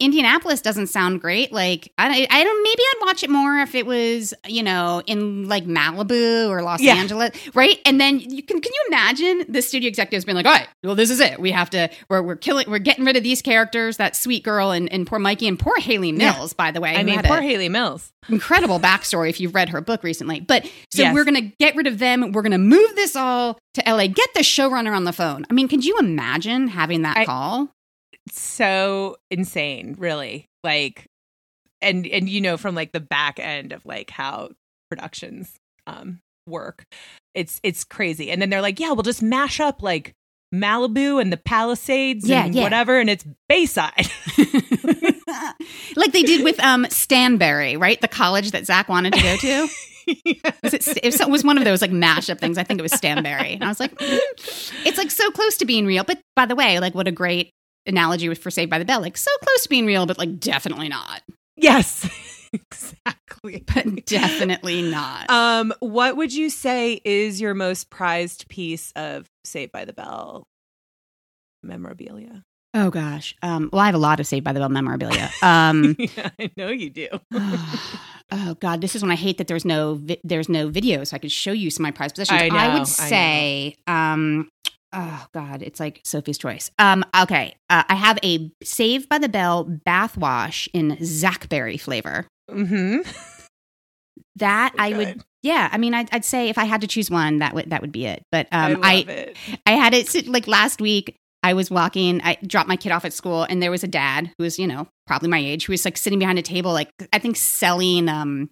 Indianapolis 0.00 0.60
doesn't 0.60 0.88
sound 0.88 1.20
great. 1.20 1.52
Like 1.52 1.92
I, 1.98 2.26
I 2.30 2.44
don't. 2.44 2.62
Maybe 2.62 2.82
I'd 2.82 3.06
watch 3.06 3.22
it 3.22 3.30
more 3.30 3.58
if 3.58 3.74
it 3.74 3.86
was, 3.86 4.34
you 4.46 4.62
know, 4.62 5.02
in 5.06 5.48
like 5.48 5.64
Malibu 5.66 6.48
or 6.48 6.62
Los 6.62 6.80
Yeah. 6.80 6.94
Angeles, 6.94 7.30
right? 7.54 7.78
And 7.86 8.00
then 8.00 8.18
you 8.18 8.42
can. 8.42 8.60
Can 8.60 8.72
you 8.74 8.84
imagine 8.88 9.44
the 9.48 9.62
studio 9.62 9.88
executives 9.88 10.24
being 10.24 10.36
like, 10.36 10.46
"All 10.46 10.52
right, 10.52 10.68
well, 10.82 10.94
this 10.96 11.10
is 11.10 11.20
it. 11.20 11.38
We 11.38 11.52
have 11.52 11.70
to. 11.70 11.88
We're 12.08 12.22
we're 12.22 12.36
killing. 12.36 12.68
We're 12.70 12.78
getting 12.80 13.04
rid 13.04 13.16
of 13.16 13.22
these 13.22 13.42
characters. 13.42 13.96
That 13.98 14.16
sweet 14.16 14.42
girl 14.42 14.70
and, 14.72 14.90
and 14.92 15.06
poor 15.06 15.18
Mikey 15.18 15.46
and 15.46 15.58
poor 15.58 15.76
Hayley 15.78 16.10
Yeah. 16.10 16.32
Mills, 16.32 16.52
by 16.52 16.70
the 16.72 16.80
way. 16.80 16.96
I 16.96 17.02
mean, 17.02 17.22
poor 17.22 17.40
Hayley 17.40 17.68
Mills. 17.68 18.10
incredible 18.28 18.80
backstory 18.80 19.28
if 19.30 19.40
you've 19.40 19.54
read 19.54 19.68
her 19.68 19.80
book 19.80 20.02
recently. 20.02 20.40
But 20.40 20.64
so 20.92 21.02
Yes. 21.02 21.14
we're 21.14 21.24
going 21.24 21.36
to 21.36 21.52
get 21.60 21.76
rid 21.76 21.86
of 21.86 21.98
them. 22.00 22.32
We're 22.32 22.42
going 22.42 22.50
to 22.52 22.58
move 22.58 22.96
this 22.96 23.14
all 23.14 23.56
to 23.74 23.82
LA. 23.86 24.08
Get 24.08 24.30
the 24.34 24.40
showrunner 24.40 24.96
on 24.96 25.04
the 25.04 25.12
phone. 25.12 25.46
I 25.48 25.52
mean, 25.54 25.68
could 25.68 25.84
you 25.84 25.96
imagine 25.98 26.66
having 26.68 27.02
that 27.02 27.16
I- 27.18 27.24
call? 27.24 27.70
So 28.30 29.16
insane, 29.30 29.94
really. 29.98 30.46
Like, 30.64 31.06
and 31.80 32.06
and 32.06 32.28
you 32.28 32.40
know 32.40 32.56
from 32.56 32.74
like 32.74 32.92
the 32.92 33.00
back 33.00 33.38
end 33.38 33.72
of 33.72 33.84
like 33.86 34.10
how 34.10 34.50
productions 34.90 35.52
um 35.86 36.20
work, 36.46 36.84
it's 37.34 37.60
it's 37.62 37.84
crazy. 37.84 38.30
And 38.30 38.40
then 38.42 38.50
they're 38.50 38.62
like, 38.62 38.80
yeah, 38.80 38.92
we'll 38.92 39.02
just 39.02 39.22
mash 39.22 39.60
up 39.60 39.82
like 39.82 40.12
Malibu 40.54 41.20
and 41.20 41.32
the 41.32 41.36
Palisades 41.36 42.28
Yeah, 42.28 42.44
and 42.46 42.54
yeah. 42.54 42.62
whatever, 42.62 42.98
and 42.98 43.10
it's 43.10 43.24
Bayside. 43.48 44.08
like 45.96 46.12
they 46.12 46.22
did 46.22 46.44
with 46.44 46.58
um 46.60 46.86
Stansbury, 46.90 47.76
right? 47.76 48.00
The 48.00 48.08
college 48.08 48.50
that 48.52 48.66
Zach 48.66 48.88
wanted 48.88 49.12
to 49.14 49.22
go 49.22 49.36
to. 49.36 49.68
Was 50.62 50.72
it, 50.72 50.86
it 51.02 51.04
was- 51.04 51.20
it 51.20 51.28
was 51.28 51.42
one 51.44 51.58
of 51.58 51.64
those 51.64 51.82
like 51.82 51.90
mashup 51.90 52.38
things. 52.38 52.58
I 52.58 52.62
think 52.62 52.78
it 52.78 52.82
was 52.82 52.92
Stansbury. 52.92 53.54
And 53.54 53.64
I 53.64 53.68
was 53.68 53.80
like, 53.80 53.92
mm, 53.98 54.18
it's 54.86 54.98
like 54.98 55.10
so 55.10 55.30
close 55.32 55.56
to 55.58 55.64
being 55.64 55.84
real. 55.84 56.04
But 56.04 56.20
by 56.36 56.46
the 56.46 56.54
way, 56.54 56.78
like 56.78 56.94
what 56.94 57.08
a 57.08 57.12
great 57.12 57.50
analogy 57.86 58.32
for 58.34 58.50
Saved 58.50 58.70
by 58.70 58.78
the 58.78 58.84
Bell. 58.84 59.00
Like 59.00 59.16
so 59.16 59.30
close 59.42 59.62
to 59.62 59.68
being 59.68 59.86
real, 59.86 60.06
but 60.06 60.18
like 60.18 60.38
definitely 60.40 60.88
not. 60.88 61.22
yes, 61.56 62.08
exactly. 62.52 63.64
But 63.74 64.06
definitely 64.06 64.82
not. 64.82 65.30
Um, 65.30 65.72
what 65.80 66.16
would 66.16 66.32
you 66.32 66.50
say 66.50 67.00
is 67.04 67.40
your 67.40 67.54
most 67.54 67.90
prized 67.90 68.48
piece 68.48 68.92
of 68.96 69.28
Saved 69.44 69.72
by 69.72 69.84
the 69.84 69.92
Bell 69.92 70.46
memorabilia? 71.62 72.42
Oh 72.74 72.90
gosh. 72.90 73.34
Um, 73.42 73.70
well, 73.72 73.80
I 73.80 73.86
have 73.86 73.94
a 73.94 73.98
lot 73.98 74.20
of 74.20 74.26
Saved 74.26 74.44
by 74.44 74.52
the 74.52 74.60
Bell 74.60 74.68
memorabilia. 74.68 75.30
Um, 75.42 75.96
yeah, 75.98 76.30
I 76.38 76.50
know 76.56 76.68
you 76.68 76.90
do. 76.90 77.08
oh 77.32 78.54
God, 78.60 78.80
this 78.80 78.94
is 78.94 79.02
when 79.02 79.10
I 79.10 79.16
hate 79.16 79.38
that 79.38 79.46
there's 79.46 79.64
no 79.64 79.94
vi- 79.94 80.20
there's 80.24 80.48
no 80.48 80.68
video, 80.68 81.02
so 81.04 81.16
I 81.16 81.18
could 81.18 81.32
show 81.32 81.52
you 81.52 81.70
some 81.70 81.84
of 81.84 81.88
my 81.88 81.96
prized 81.96 82.16
possessions. 82.16 82.40
I 82.42 82.48
know, 82.48 82.56
I 82.56 82.78
would 82.78 82.86
say, 82.86 83.76
um, 83.86 84.50
oh 84.96 85.26
God, 85.32 85.62
it's 85.62 85.78
like 85.78 86.00
Sophie's 86.04 86.38
choice. 86.38 86.70
Um, 86.78 87.04
okay, 87.20 87.54
uh, 87.70 87.84
I 87.88 87.94
have 87.94 88.18
a 88.24 88.50
save 88.64 89.08
by 89.08 89.18
the 89.18 89.28
Bell 89.28 89.64
bath 89.64 90.16
wash 90.16 90.68
in 90.72 90.96
Zachberry 90.96 91.80
flavor. 91.80 92.26
hmm 92.50 92.98
That 94.36 94.74
I 94.78 94.92
would. 94.92 95.24
Yeah, 95.42 95.68
I 95.72 95.78
mean, 95.78 95.94
I'd, 95.94 96.08
I'd 96.12 96.24
say 96.24 96.48
if 96.50 96.58
I 96.58 96.64
had 96.64 96.82
to 96.82 96.86
choose 96.86 97.10
one, 97.10 97.38
that 97.38 97.54
would 97.54 97.70
that 97.70 97.80
would 97.80 97.92
be 97.92 98.04
it. 98.06 98.22
But 98.30 98.48
I 98.52 98.66
um, 98.66 98.80
love 98.80 98.84
I 98.84 98.94
it. 98.94 99.36
I 99.64 99.72
had 99.72 99.94
it 99.94 100.08
sit- 100.08 100.28
like 100.28 100.46
last 100.46 100.80
week. 100.80 101.16
I 101.42 101.54
was 101.54 101.70
walking, 101.70 102.20
I 102.24 102.36
dropped 102.44 102.68
my 102.68 102.76
kid 102.76 102.90
off 102.90 103.04
at 103.04 103.12
school, 103.12 103.44
and 103.44 103.62
there 103.62 103.70
was 103.70 103.84
a 103.84 103.88
dad 103.88 104.32
who 104.36 104.44
was, 104.44 104.58
you 104.58 104.66
know, 104.66 104.88
probably 105.06 105.28
my 105.28 105.38
age, 105.38 105.66
who 105.66 105.72
was 105.72 105.84
like 105.84 105.96
sitting 105.96 106.18
behind 106.18 106.38
a 106.38 106.42
table, 106.42 106.72
like 106.72 106.90
I 107.12 107.18
think 107.18 107.36
selling 107.36 108.08
um 108.08 108.50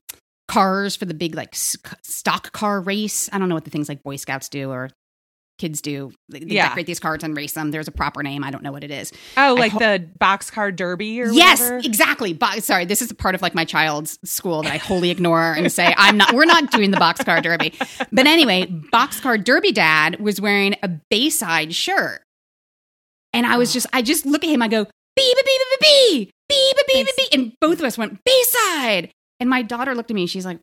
cars 0.49 0.95
for 0.97 1.05
the 1.05 1.15
big 1.15 1.35
like 1.35 1.55
stock 1.55 2.53
car 2.53 2.81
race. 2.81 3.29
I 3.33 3.39
don't 3.39 3.49
know 3.49 3.55
what 3.55 3.65
the 3.65 3.71
things 3.71 3.89
like 3.89 4.03
Boy 4.03 4.17
Scouts 4.17 4.49
do 4.49 4.71
or 4.71 4.91
kids 5.59 5.81
do. 5.81 6.11
They, 6.29 6.41
they 6.41 6.55
Yeah. 6.57 6.69
decorate 6.69 6.87
these 6.87 6.99
cards 6.99 7.23
and 7.23 7.37
race 7.37 7.53
them. 7.53 7.71
There's 7.71 7.87
a 7.89 7.93
proper 7.93 8.23
name. 8.23 8.43
I 8.43 8.51
don't 8.51 8.63
know 8.63 8.73
what 8.73 8.83
it 8.85 8.91
is. 8.91 9.13
Oh, 9.37 9.55
like 9.59 9.73
ho- 9.73 9.79
the 9.79 10.09
boxcar 10.21 10.75
derby 10.75 11.21
or 11.23 11.27
yes, 11.33 11.61
whatever? 11.61 11.79
exactly. 11.85 12.33
Bo- 12.33 12.59
sorry, 12.59 12.85
this 12.85 13.01
is 13.01 13.11
a 13.11 13.15
part 13.15 13.35
of 13.35 13.43
like 13.43 13.55
my 13.55 13.65
child's 13.65 14.19
school 14.25 14.63
that 14.63 14.73
I 14.73 14.79
wholly 14.79 15.11
ignore 15.11 15.53
and 15.53 15.71
say 15.71 15.95
I'm 15.99 16.17
not. 16.17 16.33
We're 16.33 16.45
not 16.45 16.71
doing 16.73 16.91
the 16.91 16.97
boxcar 16.97 17.43
derby. 17.43 17.73
But 18.13 18.27
anyway, 18.27 18.67
boxcar 18.93 19.43
derby 19.43 19.73
dad 19.73 20.19
was 20.21 20.41
wearing 20.41 20.75
a 20.83 20.89
Bayside 21.11 21.75
shirt, 21.75 22.23
and 23.33 23.47
I 23.47 23.57
was 23.57 23.73
just, 23.73 23.87
I 23.93 24.03
just 24.03 24.27
look 24.27 24.45
at 24.45 24.51
him. 24.51 24.63
I 24.63 24.69
go, 24.69 24.85
bee, 24.85 25.35
bee, 25.37 25.43
bee, 25.45 25.59
bee, 25.59 25.77
bee, 25.81 26.33
bee, 26.49 26.73
bee, 26.77 26.83
bee, 26.87 27.05
bee, 27.05 27.13
bee, 27.17 27.29
and 27.33 27.53
both 27.61 27.79
of 27.79 27.85
us 27.85 27.97
went 27.99 28.19
Bayside. 28.25 29.11
And 29.41 29.51
my 29.51 29.63
daughter 29.63 29.95
looked 29.95 30.11
at 30.11 30.15
me. 30.15 30.23
And 30.23 30.31
she's 30.31 30.45
like, 30.47 30.61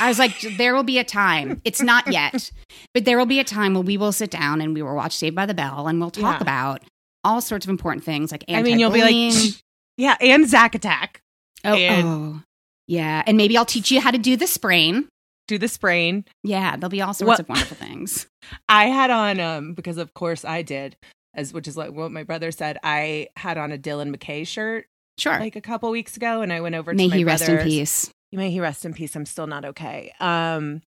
I 0.00 0.08
was 0.08 0.18
like, 0.18 0.40
there 0.58 0.74
will 0.74 0.82
be 0.82 0.98
a 0.98 1.04
time. 1.04 1.60
It's 1.64 1.80
not 1.80 2.10
yet, 2.12 2.50
but 2.94 3.04
there 3.04 3.16
will 3.18 3.26
be 3.26 3.38
a 3.40 3.44
time 3.44 3.74
when 3.74 3.84
we 3.84 3.96
will 3.96 4.12
sit 4.12 4.30
down 4.30 4.60
and 4.60 4.74
we 4.74 4.82
will 4.82 4.94
watch 4.96 5.16
Saved 5.16 5.36
by 5.36 5.46
the 5.46 5.54
Bell 5.54 5.86
and 5.88 6.00
we'll 6.00 6.10
talk 6.10 6.38
Yeah. 6.38 6.42
about 6.42 6.82
all 7.24 7.40
sorts 7.40 7.66
of 7.66 7.70
important 7.70 8.04
things 8.04 8.32
like 8.32 8.44
I 8.48 8.62
mean, 8.62 8.78
you'll 8.78 8.90
be 8.90 9.02
like, 9.02 9.54
yeah, 9.96 10.16
and 10.20 10.48
Zack 10.48 10.74
Attack. 10.74 11.20
Oh, 11.64 11.74
And- 11.74 12.06
oh, 12.06 12.42
yeah. 12.88 13.22
And 13.26 13.36
maybe 13.36 13.56
I'll 13.56 13.64
teach 13.66 13.90
you 13.90 14.00
how 14.00 14.10
to 14.10 14.18
do 14.18 14.36
the 14.36 14.46
sprain. 14.46 15.08
Do 15.48 15.58
the 15.58 15.68
sprain. 15.68 16.24
Yeah, 16.44 16.76
there'll 16.76 16.90
be 16.90 17.02
all 17.02 17.12
sorts 17.14 17.28
What- 17.28 17.40
of 17.40 17.48
wonderful 17.48 17.76
things. 17.76 18.26
I 18.68 18.86
had 18.86 19.10
on 19.10 19.38
um 19.40 19.74
because 19.74 19.98
of 19.98 20.14
course 20.14 20.44
I 20.44 20.62
did 20.62 20.96
as 21.34 21.52
which 21.52 21.68
is 21.68 21.76
like 21.76 21.92
what 21.92 22.10
my 22.10 22.22
brother 22.24 22.50
said. 22.52 22.78
I 22.82 23.28
had 23.36 23.58
on 23.58 23.70
a 23.72 23.78
Dylan 23.78 24.14
McKay 24.16 24.46
shirt 24.46 24.86
Sure. 25.18 25.38
like 25.38 25.54
a 25.56 25.60
couple 25.60 25.90
weeks 25.90 26.16
ago, 26.16 26.40
and 26.40 26.52
I 26.52 26.60
went 26.60 26.74
over 26.74 26.92
May 26.94 27.04
to 27.04 27.10
my 27.10 27.16
he 27.18 27.24
rest 27.24 27.48
in 27.48 27.58
peace. 27.64 28.10
May 28.32 28.50
he 28.50 28.60
rest 28.60 28.84
in 28.84 28.94
peace. 28.94 29.16
I'm 29.16 29.26
still 29.26 29.46
not 29.46 29.64
okay. 29.64 30.12
Um, 30.20 30.82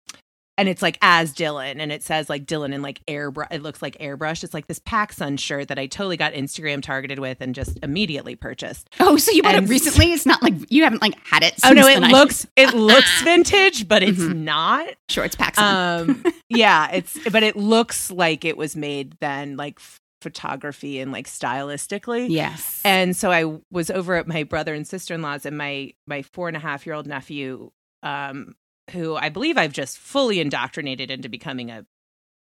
and 0.58 0.68
it's 0.68 0.82
like 0.82 0.98
as 1.00 1.32
Dylan, 1.32 1.76
and 1.78 1.90
it 1.90 2.02
says 2.02 2.28
like 2.28 2.44
Dylan 2.44 2.74
in 2.74 2.82
like 2.82 3.00
airbrush. 3.06 3.46
It 3.50 3.62
looks 3.62 3.80
like 3.80 3.96
airbrush. 3.96 4.44
It's 4.44 4.52
like 4.52 4.66
this 4.66 4.78
PacSun 4.80 5.38
shirt 5.38 5.68
that 5.68 5.78
I 5.78 5.86
totally 5.86 6.18
got 6.18 6.34
Instagram 6.34 6.82
targeted 6.82 7.18
with 7.18 7.40
and 7.40 7.54
just 7.54 7.78
immediately 7.82 8.36
purchased. 8.36 8.90
Oh, 9.00 9.16
so 9.16 9.30
you 9.32 9.42
bought 9.42 9.54
And- 9.54 9.64
it 9.66 9.70
recently? 9.70 10.12
It's 10.12 10.26
not 10.26 10.42
like 10.42 10.52
you 10.70 10.84
haven't 10.84 11.00
like 11.00 11.14
had 11.26 11.42
it. 11.44 11.54
Oh 11.64 11.72
no, 11.72 11.86
it 11.86 12.00
looks 12.00 12.46
it 12.56 12.74
looks 12.74 13.22
vintage, 13.24 13.88
but 13.88 14.02
it's 14.02 14.18
Mhm. 14.18 14.40
not. 14.40 14.88
sure. 15.08 15.24
It's 15.24 15.36
PacSun. 15.36 15.62
Um, 16.10 16.24
yeah, 16.50 16.90
it's 16.92 17.18
but 17.30 17.42
it 17.42 17.56
looks 17.56 18.10
like 18.10 18.44
it 18.44 18.58
was 18.58 18.76
made 18.76 19.14
then, 19.20 19.56
like 19.56 19.80
photography 20.20 21.00
and 21.00 21.12
like 21.12 21.26
stylistically. 21.26 22.28
yes. 22.28 22.80
And 22.84 23.16
so 23.16 23.30
I 23.30 23.58
was 23.70 23.90
over 23.90 24.16
at 24.16 24.26
my 24.26 24.44
brother 24.44 24.74
and 24.74 24.86
sister 24.86 25.14
in 25.14 25.22
laws, 25.22 25.46
and 25.46 25.56
my 25.56 25.94
my 26.06 26.22
four 26.22 26.48
and 26.48 26.56
a 26.56 26.60
half 26.60 26.86
year 26.86 26.94
old 26.94 27.06
nephew, 27.06 27.70
um, 28.02 28.54
who 28.92 29.16
I 29.16 29.28
believe 29.28 29.58
I've 29.58 29.72
just 29.72 29.98
fully 29.98 30.40
indoctrinated 30.40 31.10
into 31.10 31.28
becoming 31.28 31.70
a 31.70 31.84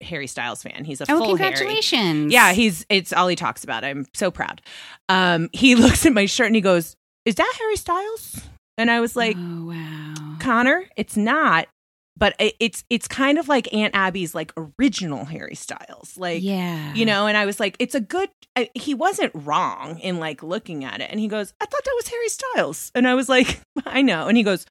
Harry 0.01 0.27
Styles 0.27 0.63
fan. 0.63 0.85
He's 0.85 1.01
a 1.01 1.05
oh, 1.05 1.17
full 1.17 1.37
Harry. 1.37 1.51
congratulations. 1.51 2.33
Yeah, 2.33 2.53
he's 2.53 2.85
it's 2.89 3.13
all 3.13 3.27
he 3.27 3.35
talks 3.35 3.63
about. 3.63 3.83
I'm 3.83 4.05
so 4.13 4.31
proud. 4.31 4.61
Um, 5.09 5.49
he 5.53 5.75
looks 5.75 6.05
at 6.05 6.13
my 6.13 6.25
shirt 6.25 6.47
and 6.47 6.55
he 6.55 6.61
goes, 6.61 6.95
"Is 7.25 7.35
that 7.35 7.53
Harry 7.59 7.77
Styles?" 7.77 8.41
And 8.77 8.89
I 8.89 8.99
was 9.01 9.15
like, 9.15 9.35
oh 9.37 9.65
wow. 9.67 10.35
Connor, 10.39 10.85
it's 10.97 11.15
not. 11.15 11.67
But 12.15 12.35
it's 12.39 12.83
it's 12.89 13.07
kind 13.07 13.39
of 13.39 13.47
like 13.47 13.73
Aunt 13.73 13.95
Abby's 13.95 14.35
like 14.35 14.53
original 14.55 15.25
Harry 15.25 15.55
Styles, 15.55 16.15
like 16.17 16.43
yeah. 16.43 16.93
you 16.93 17.05
know. 17.05 17.25
And 17.25 17.35
I 17.35 17.45
was 17.45 17.59
like, 17.59 17.75
it's 17.79 17.95
a 17.95 17.99
good. 17.99 18.29
I, 18.55 18.69
he 18.75 18.93
wasn't 18.93 19.31
wrong 19.33 19.97
in 19.99 20.19
like 20.19 20.43
looking 20.43 20.85
at 20.85 21.01
it. 21.01 21.09
And 21.09 21.19
he 21.19 21.27
goes, 21.27 21.53
I 21.59 21.65
thought 21.65 21.83
that 21.83 21.93
was 21.95 22.07
Harry 22.07 22.29
Styles, 22.29 22.91
and 22.93 23.07
I 23.07 23.15
was 23.15 23.29
like, 23.29 23.59
I 23.87 24.03
know. 24.03 24.27
And 24.27 24.37
he 24.37 24.43
goes, 24.43 24.65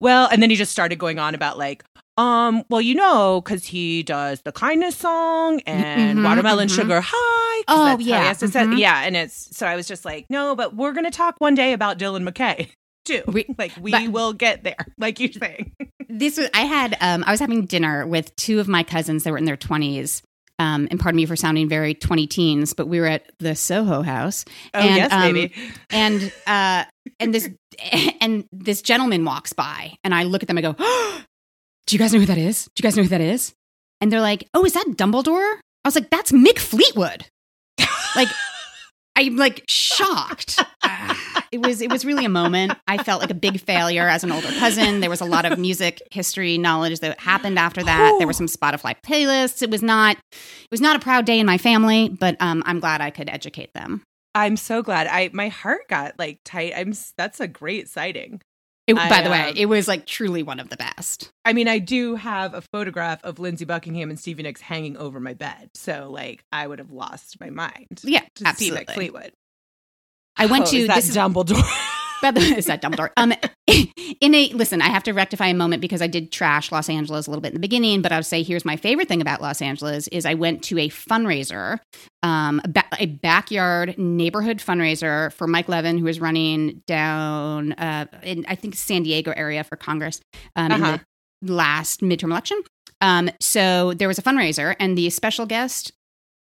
well, 0.00 0.28
and 0.30 0.40
then 0.42 0.50
he 0.50 0.56
just 0.56 0.70
started 0.70 0.96
going 0.98 1.18
on 1.18 1.34
about 1.34 1.58
like, 1.58 1.82
um, 2.16 2.62
well, 2.70 2.80
you 2.80 2.94
know, 2.94 3.40
because 3.40 3.64
he 3.64 4.02
does 4.04 4.40
the 4.42 4.52
kindness 4.52 4.96
song 4.96 5.60
and 5.66 6.20
Mhm, 6.20 6.24
watermelon 6.24 6.68
mhm. 6.68 6.76
sugar 6.76 7.00
high. 7.02 7.64
Oh, 7.66 7.96
yeah, 7.98 8.32
to 8.34 8.46
mhm. 8.46 8.78
yeah. 8.78 9.02
And 9.02 9.16
it's 9.16 9.56
so 9.56 9.66
I 9.66 9.74
was 9.74 9.88
just 9.88 10.04
like, 10.04 10.26
no, 10.30 10.54
but 10.54 10.76
we're 10.76 10.92
gonna 10.92 11.10
talk 11.10 11.34
one 11.38 11.54
day 11.54 11.72
about 11.72 11.98
Dylan 11.98 12.28
McKay 12.28 12.70
too. 13.04 13.22
We- 13.26 13.46
like 13.58 13.72
we 13.80 13.90
but- 13.90 14.08
will 14.08 14.32
get 14.32 14.64
there, 14.64 14.86
like 14.98 15.20
you're 15.20 15.32
saying. 15.32 15.72
this 16.08 16.36
was 16.38 16.48
I 16.54 16.62
had 16.62 16.96
um 17.00 17.24
I 17.26 17.30
was 17.30 17.40
having 17.40 17.66
dinner 17.66 18.06
with 18.06 18.34
two 18.36 18.60
of 18.60 18.68
my 18.68 18.82
cousins 18.82 19.24
that 19.24 19.30
were 19.30 19.38
in 19.38 19.44
their 19.44 19.56
20s. 19.56 20.22
Um, 20.60 20.86
and 20.92 21.00
pardon 21.00 21.16
me 21.16 21.26
for 21.26 21.34
sounding 21.34 21.68
very 21.68 21.94
20 21.94 22.28
teens, 22.28 22.74
but 22.74 22.86
we 22.86 23.00
were 23.00 23.06
at 23.06 23.32
the 23.40 23.56
Soho 23.56 24.02
House 24.02 24.44
Oh 24.72 24.78
And, 24.78 24.96
yes, 24.96 25.12
um, 25.12 25.32
baby. 25.32 25.52
and 25.90 26.32
uh 26.46 26.84
and 27.18 27.34
this 27.34 27.48
and 28.20 28.44
this 28.52 28.80
gentleman 28.80 29.24
walks 29.24 29.52
by 29.52 29.96
and 30.04 30.14
I 30.14 30.22
look 30.22 30.42
at 30.44 30.48
them 30.48 30.56
and 30.58 30.76
go, 30.78 30.84
Do 31.86 31.96
you 31.96 31.98
guys 31.98 32.12
know 32.12 32.20
who 32.20 32.26
that 32.26 32.38
is? 32.38 32.66
Do 32.66 32.70
you 32.78 32.82
guys 32.84 32.96
know 32.96 33.02
who 33.02 33.08
that 33.08 33.20
is? 33.20 33.52
And 34.00 34.12
they're 34.12 34.20
like, 34.20 34.48
Oh, 34.54 34.64
is 34.64 34.74
that 34.74 34.86
Dumbledore? 34.90 35.54
I 35.84 35.88
was 35.88 35.96
like, 35.96 36.10
That's 36.10 36.30
Mick 36.30 36.58
Fleetwood. 36.60 37.26
like 38.14 38.28
I'm 39.16 39.36
like 39.36 39.64
shocked. 39.68 40.62
It 41.52 41.64
was 41.64 41.80
it 41.80 41.88
was 41.88 42.04
really 42.04 42.24
a 42.24 42.28
moment. 42.28 42.72
I 42.88 43.00
felt 43.00 43.20
like 43.20 43.30
a 43.30 43.34
big 43.34 43.60
failure 43.60 44.08
as 44.08 44.24
an 44.24 44.32
older 44.32 44.48
cousin. 44.58 44.98
There 44.98 45.08
was 45.08 45.20
a 45.20 45.24
lot 45.24 45.44
of 45.44 45.56
music 45.56 46.02
history 46.10 46.58
knowledge 46.58 46.98
that 46.98 47.20
happened 47.20 47.60
after 47.60 47.80
that. 47.84 48.16
There 48.18 48.26
were 48.26 48.32
some 48.32 48.48
Spotify 48.48 48.96
playlists. 49.06 49.62
It 49.62 49.70
was 49.70 49.80
not 49.80 50.16
it 50.32 50.70
was 50.72 50.80
not 50.80 50.96
a 50.96 50.98
proud 50.98 51.26
day 51.26 51.38
in 51.38 51.46
my 51.46 51.56
family, 51.56 52.08
but 52.08 52.36
um, 52.40 52.64
I'm 52.66 52.80
glad 52.80 53.00
I 53.00 53.10
could 53.10 53.28
educate 53.30 53.72
them. 53.72 54.02
I'm 54.34 54.56
so 54.56 54.82
glad. 54.82 55.06
I 55.06 55.30
my 55.32 55.46
heart 55.46 55.86
got 55.88 56.18
like 56.18 56.40
tight. 56.44 56.72
I'm. 56.76 56.92
That's 57.16 57.38
a 57.38 57.46
great 57.46 57.88
sighting. 57.88 58.40
It, 58.86 58.96
I, 58.96 59.08
by 59.08 59.22
the 59.22 59.30
way, 59.30 59.48
um, 59.48 59.54
it 59.56 59.66
was 59.66 59.88
like 59.88 60.04
truly 60.04 60.42
one 60.42 60.60
of 60.60 60.68
the 60.68 60.76
best. 60.76 61.30
I 61.44 61.54
mean, 61.54 61.68
I 61.68 61.78
do 61.78 62.16
have 62.16 62.52
a 62.52 62.60
photograph 62.60 63.24
of 63.24 63.38
Lindsey 63.38 63.64
Buckingham 63.64 64.10
and 64.10 64.18
Stevie 64.18 64.42
Nicks 64.42 64.60
hanging 64.60 64.96
over 64.98 65.20
my 65.20 65.32
bed. 65.32 65.70
So, 65.74 66.10
like, 66.10 66.44
I 66.52 66.66
would 66.66 66.78
have 66.80 66.90
lost 66.90 67.40
my 67.40 67.48
mind 67.50 68.00
Yeah, 68.04 68.24
to 68.36 68.46
absolutely. 68.46 68.94
Fleetwood. 68.94 69.32
I 70.36 70.46
went 70.46 70.66
Oh, 70.68 70.70
to 70.72 70.86
this 70.86 71.08
is 71.08 71.16
Dumbledore. 71.16 71.62
But 72.32 72.42
is 72.42 72.66
that 72.66 72.80
Dumbledore? 72.82 73.10
Um, 73.16 73.32
in 74.20 74.34
a 74.34 74.48
listen, 74.54 74.80
I 74.82 74.88
have 74.88 75.02
to 75.04 75.12
rectify 75.12 75.46
a 75.48 75.54
moment 75.54 75.80
because 75.80 76.00
I 76.02 76.06
did 76.06 76.32
trash 76.32 76.70
Los 76.72 76.88
Angeles 76.88 77.26
a 77.26 77.30
little 77.30 77.40
bit 77.42 77.48
in 77.48 77.54
the 77.54 77.60
beginning, 77.60 78.02
but 78.02 78.12
I 78.12 78.16
would 78.16 78.26
say 78.26 78.42
here's 78.42 78.64
my 78.64 78.76
favorite 78.76 79.08
thing 79.08 79.20
about 79.20 79.40
Los 79.42 79.60
Angeles 79.62 80.08
is 80.08 80.24
I 80.26 80.34
went 80.34 80.62
to 80.64 80.78
a 80.78 80.88
fundraiser, 80.88 81.78
um, 82.22 82.60
a, 82.64 82.68
ba- 82.68 82.84
a 82.98 83.06
backyard 83.06 83.96
neighborhood 83.98 84.58
fundraiser 84.58 85.32
for 85.32 85.46
Mike 85.46 85.68
Levin, 85.68 85.98
who 85.98 86.06
is 86.06 86.20
running 86.20 86.82
down 86.86 87.72
uh, 87.74 88.06
in 88.22 88.44
I 88.48 88.54
think 88.54 88.74
San 88.76 89.02
Diego 89.02 89.32
area 89.36 89.64
for 89.64 89.76
Congress 89.76 90.20
um, 90.56 90.72
Uh-huh. 90.72 90.92
in 90.94 91.00
the 91.46 91.52
last 91.52 92.00
midterm 92.00 92.30
election. 92.30 92.60
Um, 93.00 93.28
so 93.40 93.92
there 93.94 94.08
was 94.08 94.18
a 94.18 94.22
fundraiser, 94.22 94.74
and 94.80 94.96
the 94.96 95.10
special 95.10 95.44
guest 95.46 95.92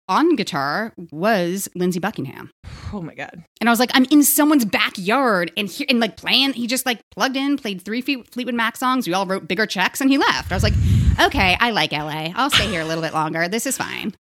on 0.10 0.36
guitar 0.36 0.94
was 1.12 1.70
Lindsey 1.76 2.00
Buckingham. 2.00 2.52
oh 2.94 3.02
my 3.02 3.16
god. 3.16 3.44
And 3.62 3.70
I 3.70 3.72
was 3.72 3.80
like, 3.80 3.92
I'm 3.94 4.06
in 4.12 4.24
someone's 4.24 4.66
backyard 4.66 5.52
and 5.56 5.68
here 5.70 5.86
and 5.90 6.00
like 6.00 6.18
playing. 6.18 6.54
He 6.54 6.68
just 6.68 6.86
like 6.86 7.00
plugged 7.12 7.38
in, 7.38 7.58
played 7.58 7.82
three 7.84 8.02
Fleet- 8.02 8.30
Fleetwood 8.32 8.56
Mac 8.56 8.76
songs. 8.78 9.08
We 9.08 9.14
all 9.14 9.26
wrote 9.26 9.48
bigger 9.48 9.66
checks 9.66 10.02
and 10.02 10.10
he 10.10 10.18
left. 10.18 10.52
I 10.52 10.56
was 10.56 10.64
like, 10.64 10.74
okay, 11.22 11.56
I 11.60 11.72
like 11.72 11.92
LA. 11.92 12.32
I'll 12.36 12.50
stay 12.50 12.68
here 12.68 12.82
a 12.82 12.86
little 12.86 13.04
bit 13.04 13.14
longer. 13.14 13.48
This 13.48 13.66
is 13.66 13.78
fine. 13.78 14.14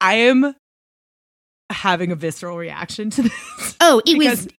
I 0.00 0.14
am 0.14 0.54
having 1.70 2.10
a 2.10 2.16
visceral 2.16 2.56
reaction 2.56 3.10
to 3.10 3.22
this. 3.22 3.76
Oh, 3.80 4.02
it 4.06 4.18
Because- 4.18 4.44
was. 4.46 4.54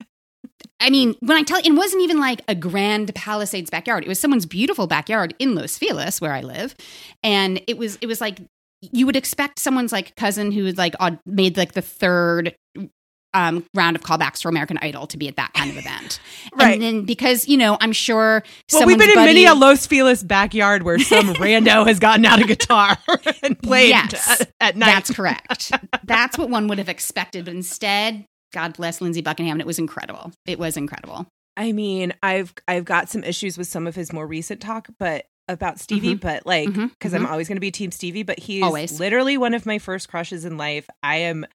I 0.83 0.89
mean, 0.89 1.15
when 1.21 1.37
I 1.37 1.43
tell 1.43 1.59
it 1.63 1.71
wasn't 1.75 2.03
even 2.03 2.19
like 2.21 2.41
a 2.49 2.55
grand 2.55 3.15
Palisades 3.15 3.69
backyard. 3.69 4.03
It 4.03 4.09
was 4.09 4.19
someone's 4.19 4.47
beautiful 4.47 4.87
backyard 4.87 5.35
in 5.39 5.55
Los 5.55 5.77
Feliz, 5.77 6.23
where 6.23 6.33
I 6.33 6.41
live, 6.41 6.75
and 7.23 7.61
it 7.67 7.77
was 7.77 7.99
it 8.01 8.07
was 8.07 8.19
like 8.19 8.39
you 8.81 9.07
would 9.07 9.17
expect 9.17 9.59
someone's 9.59 9.93
like 9.93 10.17
cousin 10.17 10.53
who 10.53 10.71
like 10.73 10.95
made 11.27 11.57
like 11.57 11.73
the 11.73 11.83
third 11.83 12.55
um, 13.33 13.65
round 13.75 13.95
of 13.95 14.03
callbacks 14.03 14.43
for 14.43 14.49
American 14.49 14.77
Idol 14.83 15.07
to 15.07 15.17
be 15.17 15.29
at 15.29 15.37
that 15.37 15.53
kind 15.55 15.71
of 15.71 15.77
event, 15.79 16.19
Right. 16.57 16.73
And 16.75 16.83
then 16.83 17.05
because 17.05 17.47
you 17.47 17.57
know, 17.57 17.77
I'm 17.81 17.93
sure 17.93 18.43
Well, 18.73 18.87
we've 18.87 18.99
been 18.99 19.11
in 19.11 19.15
many 19.17 19.45
a 19.45 19.55
Los 19.55 19.87
Feliz 19.87 20.25
backyard 20.25 20.83
where 20.83 20.99
some 20.99 21.27
rando 21.35 21.87
has 21.87 22.01
gotten 22.01 22.25
out 22.27 22.43
a 22.43 22.47
guitar 22.47 22.97
and 23.45 23.57
played 23.63 23.91
Yes. 23.91 24.41
at, 24.41 24.51
at 24.61 24.77
night. 24.77 24.87
That's 24.87 25.13
correct. 25.15 25.71
That's 26.05 26.37
what 26.37 26.51
one 26.51 26.67
would 26.69 26.79
have 26.79 26.89
expected, 26.89 27.45
but 27.45 27.55
instead, 27.55 28.25
God 28.53 28.77
bless 28.77 29.01
Lindsey 29.01 29.21
Buckingham, 29.23 29.53
and 29.53 29.61
it 29.61 29.67
was 29.67 29.79
incredible. 29.79 30.33
It 30.47 30.59
was 30.59 30.77
incredible. 30.77 31.29
I 31.57 31.71
mean, 31.71 32.13
I've 32.25 32.53
I've 32.67 32.85
got 32.85 33.09
some 33.11 33.23
issues 33.23 33.57
with 33.57 33.69
some 33.69 33.87
of 33.87 33.95
his 33.95 34.13
more 34.13 34.27
recent 34.27 34.61
talk, 34.61 34.89
but 34.99 35.27
about 35.51 35.79
Stevie, 35.79 36.15
mm-hmm. 36.15 36.27
but 36.27 36.47
like 36.47 36.69
mm-hmm. 36.69 36.87
because 36.87 37.15
I'm 37.15 37.23
mm-hmm. 37.23 37.33
always 37.33 37.49
going 37.49 37.57
to 37.57 37.61
be 37.61 37.71
Team 37.71 37.91
Stevie, 37.91 38.23
but 38.23 38.39
he's 38.39 38.63
Always. 38.63 38.99
literally 38.99 39.37
one 39.37 39.55
of 39.55 39.67
my 39.67 39.79
first 39.79 40.09
crushes 40.09 40.45
in 40.45 40.57
life. 40.57 40.89
I 41.03 41.17
am, 41.17 41.47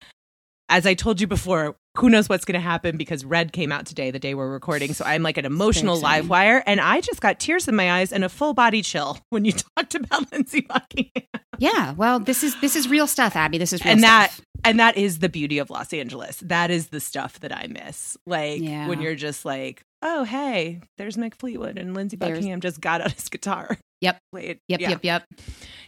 as 0.69 0.85
I 0.85 0.93
told 0.93 1.21
you 1.21 1.27
before, 1.27 1.75
who 1.97 2.09
knows 2.09 2.27
what's 2.29 2.45
going 2.45 2.53
to 2.55 2.59
happen 2.59 2.97
because 2.97 3.23
Red 3.25 3.51
came 3.53 3.71
out 3.71 3.85
today, 3.85 4.11
the 4.11 4.19
day 4.19 4.33
we're 4.33 4.49
recording. 4.51 4.93
So 4.93 5.05
I'm 5.05 5.23
like 5.23 5.37
an 5.37 5.45
emotional 5.45 5.99
live 5.99 6.29
wire, 6.29 6.63
and 6.65 6.79
I 6.81 7.01
just 7.01 7.21
got 7.21 7.39
tears 7.39 7.67
in 7.67 7.75
my 7.75 7.91
eyes 7.99 8.11
and 8.11 8.23
a 8.23 8.29
full 8.29 8.53
body 8.53 8.81
chill 8.81 9.17
when 9.29 9.45
you 9.45 9.53
talked 9.53 9.95
about 9.95 10.31
Lindsey 10.31 10.61
Buckingham. 10.61 11.23
Yeah, 11.57 11.93
well, 11.93 12.19
this 12.19 12.43
is 12.43 12.59
this 12.61 12.75
is 12.75 12.89
real 12.89 13.07
stuff, 13.07 13.35
Abby. 13.35 13.57
This 13.57 13.71
is 13.73 13.83
real 13.83 13.93
and 13.93 14.03
that 14.03 14.31
stuff. 14.31 14.45
and 14.65 14.79
that 14.79 14.97
is 14.97 15.19
the 15.19 15.29
beauty 15.29 15.57
of 15.57 15.69
Los 15.69 15.93
Angeles. 15.93 16.37
That 16.41 16.69
is 16.69 16.87
the 16.87 16.99
stuff 16.99 17.39
that 17.39 17.55
I 17.55 17.67
miss. 17.67 18.17
Like 18.25 18.61
Yeah. 18.61 18.87
when 18.89 18.99
you're 19.01 19.15
just 19.15 19.45
like, 19.45 19.81
oh 20.01 20.25
hey, 20.25 20.81
there's 20.97 21.15
Mick 21.15 21.33
Fleetwood 21.35 21.77
and 21.77 21.93
Lindsey 21.93 22.17
There's- 22.17 22.37
Buckingham 22.37 22.59
just 22.59 22.81
got 22.81 22.99
out 23.01 23.11
his 23.13 23.29
guitar. 23.29 23.77
Yep. 24.01 24.17
Played. 24.33 24.59
Yep, 24.67 24.81
yeah. 24.81 24.89
yep, 24.89 24.99
yep. 25.03 25.23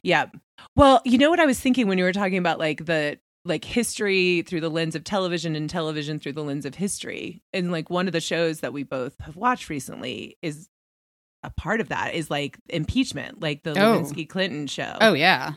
Yeah. 0.04 0.26
Well, 0.78 1.02
you 1.04 1.18
know 1.18 1.30
what 1.30 1.42
I 1.42 1.46
was 1.46 1.60
thinking 1.60 1.88
when 1.88 1.98
you 1.98 2.06
were 2.06 2.14
talking 2.14 2.38
about 2.38 2.60
like 2.60 2.86
the 2.86 3.20
like 3.46 3.64
history 3.64 4.42
through 4.42 4.62
the 4.62 4.70
lens 4.70 4.96
of 4.96 5.04
television 5.04 5.56
and 5.56 5.70
television 5.70 6.20
through 6.20 6.34
the 6.34 6.44
lens 6.44 6.66
of 6.66 6.76
history. 6.76 7.42
And 7.54 7.72
like 7.72 7.90
one 7.90 8.08
of 8.08 8.14
the 8.14 8.20
shows 8.22 8.60
that 8.60 8.74
we 8.74 8.84
both 8.84 9.16
have 9.22 9.36
watched 9.36 9.70
recently 9.70 10.38
is 10.42 10.68
a 11.44 11.50
part 11.52 11.80
of 11.80 11.90
that 11.90 12.14
is 12.14 12.30
like 12.30 12.58
impeachment, 12.68 13.42
like 13.42 13.64
the 13.64 13.72
Oh. 13.72 14.02
Lewinsky 14.02 14.28
Clinton 14.28 14.68
show. 14.68 14.98
Oh 15.00 15.14
yeah, 15.14 15.54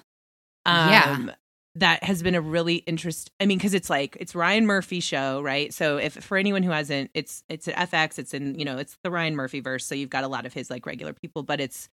yeah. 0.66 1.16
Um, 1.18 1.32
That 1.76 2.02
has 2.04 2.22
been 2.22 2.34
a 2.34 2.40
really 2.40 2.76
interest. 2.76 3.30
I 3.40 3.46
mean, 3.46 3.58
because 3.58 3.74
it's 3.74 3.88
like 3.88 4.16
it's 4.20 4.34
Ryan 4.34 4.66
Murphy 4.66 4.98
show, 5.00 5.40
right? 5.40 5.72
So 5.72 5.98
if 5.98 6.14
for 6.14 6.36
anyone 6.36 6.62
who 6.64 6.70
hasn't, 6.72 7.10
it's 7.14 7.44
it's 7.48 7.68
at 7.68 7.90
FX. 7.90 8.18
It's 8.18 8.34
in 8.34 8.58
you 8.58 8.64
know 8.64 8.76
it's 8.76 8.96
the 9.04 9.10
Ryan 9.10 9.36
Murphy 9.36 9.60
verse. 9.60 9.86
So 9.86 9.94
you've 9.94 10.10
got 10.10 10.24
a 10.24 10.28
lot 10.28 10.46
of 10.46 10.52
his 10.52 10.68
like 10.68 10.84
regular 10.84 11.12
people, 11.12 11.42
but 11.44 11.60
it's 11.60 11.88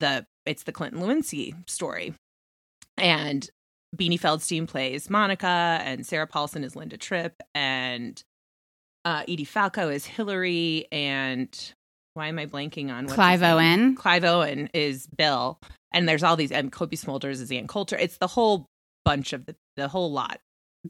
the 0.00 0.26
it's 0.46 0.62
the 0.64 0.72
Clinton 0.72 1.00
Lewinsky 1.00 1.54
story, 1.68 2.14
and 2.96 3.48
Beanie 3.96 4.20
Feldstein 4.20 4.68
plays 4.68 5.10
Monica, 5.10 5.80
and 5.84 6.06
Sarah 6.06 6.26
Paulson 6.26 6.64
is 6.64 6.76
Linda 6.76 6.96
Tripp, 6.96 7.34
and 7.54 8.22
uh, 9.04 9.24
Edie 9.28 9.44
Falco 9.44 9.88
is 9.88 10.04
Hillary, 10.04 10.86
and 10.92 11.74
why 12.14 12.28
am 12.28 12.38
I 12.38 12.46
blanking 12.46 12.90
on 12.90 13.06
Clive? 13.06 13.42
Owen. 13.42 13.96
Clive 13.96 14.24
Owen 14.24 14.68
is 14.74 15.06
Bill, 15.06 15.58
and 15.92 16.08
there's 16.08 16.22
all 16.22 16.36
these. 16.36 16.52
And 16.52 16.70
Cobie 16.70 16.96
Smulders 16.96 17.40
is 17.40 17.50
Ann 17.50 17.66
Coulter. 17.66 17.96
It's 17.96 18.18
the 18.18 18.26
whole 18.26 18.66
bunch 19.04 19.32
of 19.32 19.46
the 19.46 19.56
the 19.76 19.88
whole 19.88 20.12
lot. 20.12 20.40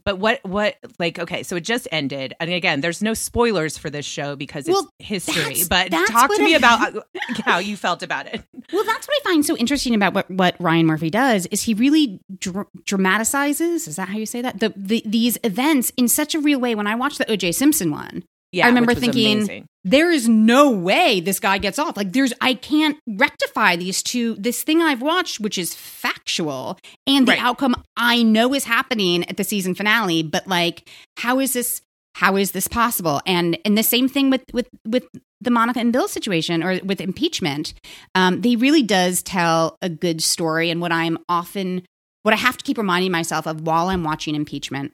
But 0.05 0.19
what 0.19 0.39
what 0.45 0.77
like 1.01 1.19
okay, 1.19 1.43
so 1.43 1.57
it 1.57 1.63
just 1.65 1.89
ended, 1.91 2.33
and 2.39 2.49
again, 2.53 2.81
there's 2.81 3.03
no 3.03 3.13
spoilers 3.13 3.77
for 3.77 3.91
this 3.91 4.07
show 4.07 4.37
because 4.37 4.69
it's 4.69 4.73
Well, 4.75 4.89
history. 5.01 5.35
that's- 5.43 5.69
But 5.69 5.91
that's 5.91 6.11
talk 6.11 6.33
to 6.33 6.43
me 6.45 6.55
I- 6.55 6.59
about 6.59 6.97
uh, 6.97 7.01
how 7.45 7.59
you 7.59 7.77
felt 7.77 8.03
about 8.05 8.27
it. 8.27 8.41
Well, 8.73 8.85
that's 8.85 9.09
what 9.09 9.21
I 9.21 9.25
find 9.31 9.45
so 9.45 9.57
interesting 9.57 9.95
about 9.97 10.15
what, 10.15 10.31
what 10.31 10.55
Ryan 10.61 10.87
Murphy 10.87 11.11
does 11.11 11.47
is 11.47 11.63
he 11.63 11.75
really 11.75 12.21
dr- 12.39 12.69
dramatizes. 12.87 13.89
Is 13.89 13.97
that 13.97 14.09
how 14.09 14.17
you 14.19 14.27
say 14.27 14.43
that? 14.43 14.61
The, 14.61 14.73
the 14.77 15.03
these 15.05 15.39
events 15.43 15.91
in 15.97 16.07
such 16.07 16.35
a 16.35 16.41
real 16.41 16.61
way. 16.61 16.75
When 16.77 16.87
I 16.87 16.95
watched 16.95 17.19
the 17.19 17.31
O.J. 17.31 17.51
Simpson 17.53 17.91
one, 17.91 18.23
Yeah, 18.53 18.65
I 18.67 18.69
remember 18.69 18.95
thinking- 18.95 19.37
amazing. 19.39 19.67
there 19.85 20.11
is 20.11 20.29
no 20.29 20.71
way 20.71 21.21
this 21.21 21.39
guy 21.41 21.59
gets 21.59 21.79
off. 21.79 21.97
Like 21.97 22.13
there's 22.13 22.33
I 22.41 22.55
can't 22.55 22.99
rectify 23.07 23.77
these 23.77 24.03
two 24.03 24.35
this 24.37 24.63
thing 24.63 24.83
I've 24.83 25.03
watched 25.03 25.41
which 25.41 25.57
is 25.57 25.75
factual 25.75 26.77
and 27.07 27.27
the 27.29 27.33
Right. 27.33 27.43
outcome 27.43 27.77
I 27.97 28.23
know 28.23 28.53
is 28.55 28.65
happening 28.65 29.29
at 29.29 29.37
the 29.37 29.45
season 29.45 29.75
finale, 29.75 30.23
but 30.23 30.47
like 30.47 30.89
how 31.19 31.39
is 31.39 31.53
this 31.53 31.81
how 32.17 32.37
is 32.37 32.51
this 32.53 32.67
possible? 32.67 33.21
And 33.25 33.57
and 33.65 33.79
the 33.79 33.83
same 33.85 34.09
thing 34.09 34.31
with 34.31 34.43
with 34.53 34.69
with 34.85 35.05
the 35.41 35.51
Monica 35.51 35.79
and 35.81 35.93
Bill 35.93 36.09
situation 36.09 36.63
or 36.63 36.81
with 36.85 37.01
impeachment. 37.01 37.73
Um 38.17 38.41
they 38.41 38.57
really 38.57 38.83
does 38.83 39.23
tell 39.23 39.77
a 39.81 39.89
good 39.89 40.23
story 40.23 40.71
and 40.71 40.81
what 40.81 40.93
I'm 40.93 41.19
often 41.29 41.83
what 42.25 42.35
I 42.35 42.37
have 42.37 42.59
to 42.59 42.65
keep 42.65 42.77
reminding 42.79 43.13
myself 43.13 43.47
of 43.47 43.63
while 43.63 43.89
I'm 43.89 44.05
watching 44.05 44.35
impeachment 44.35 44.93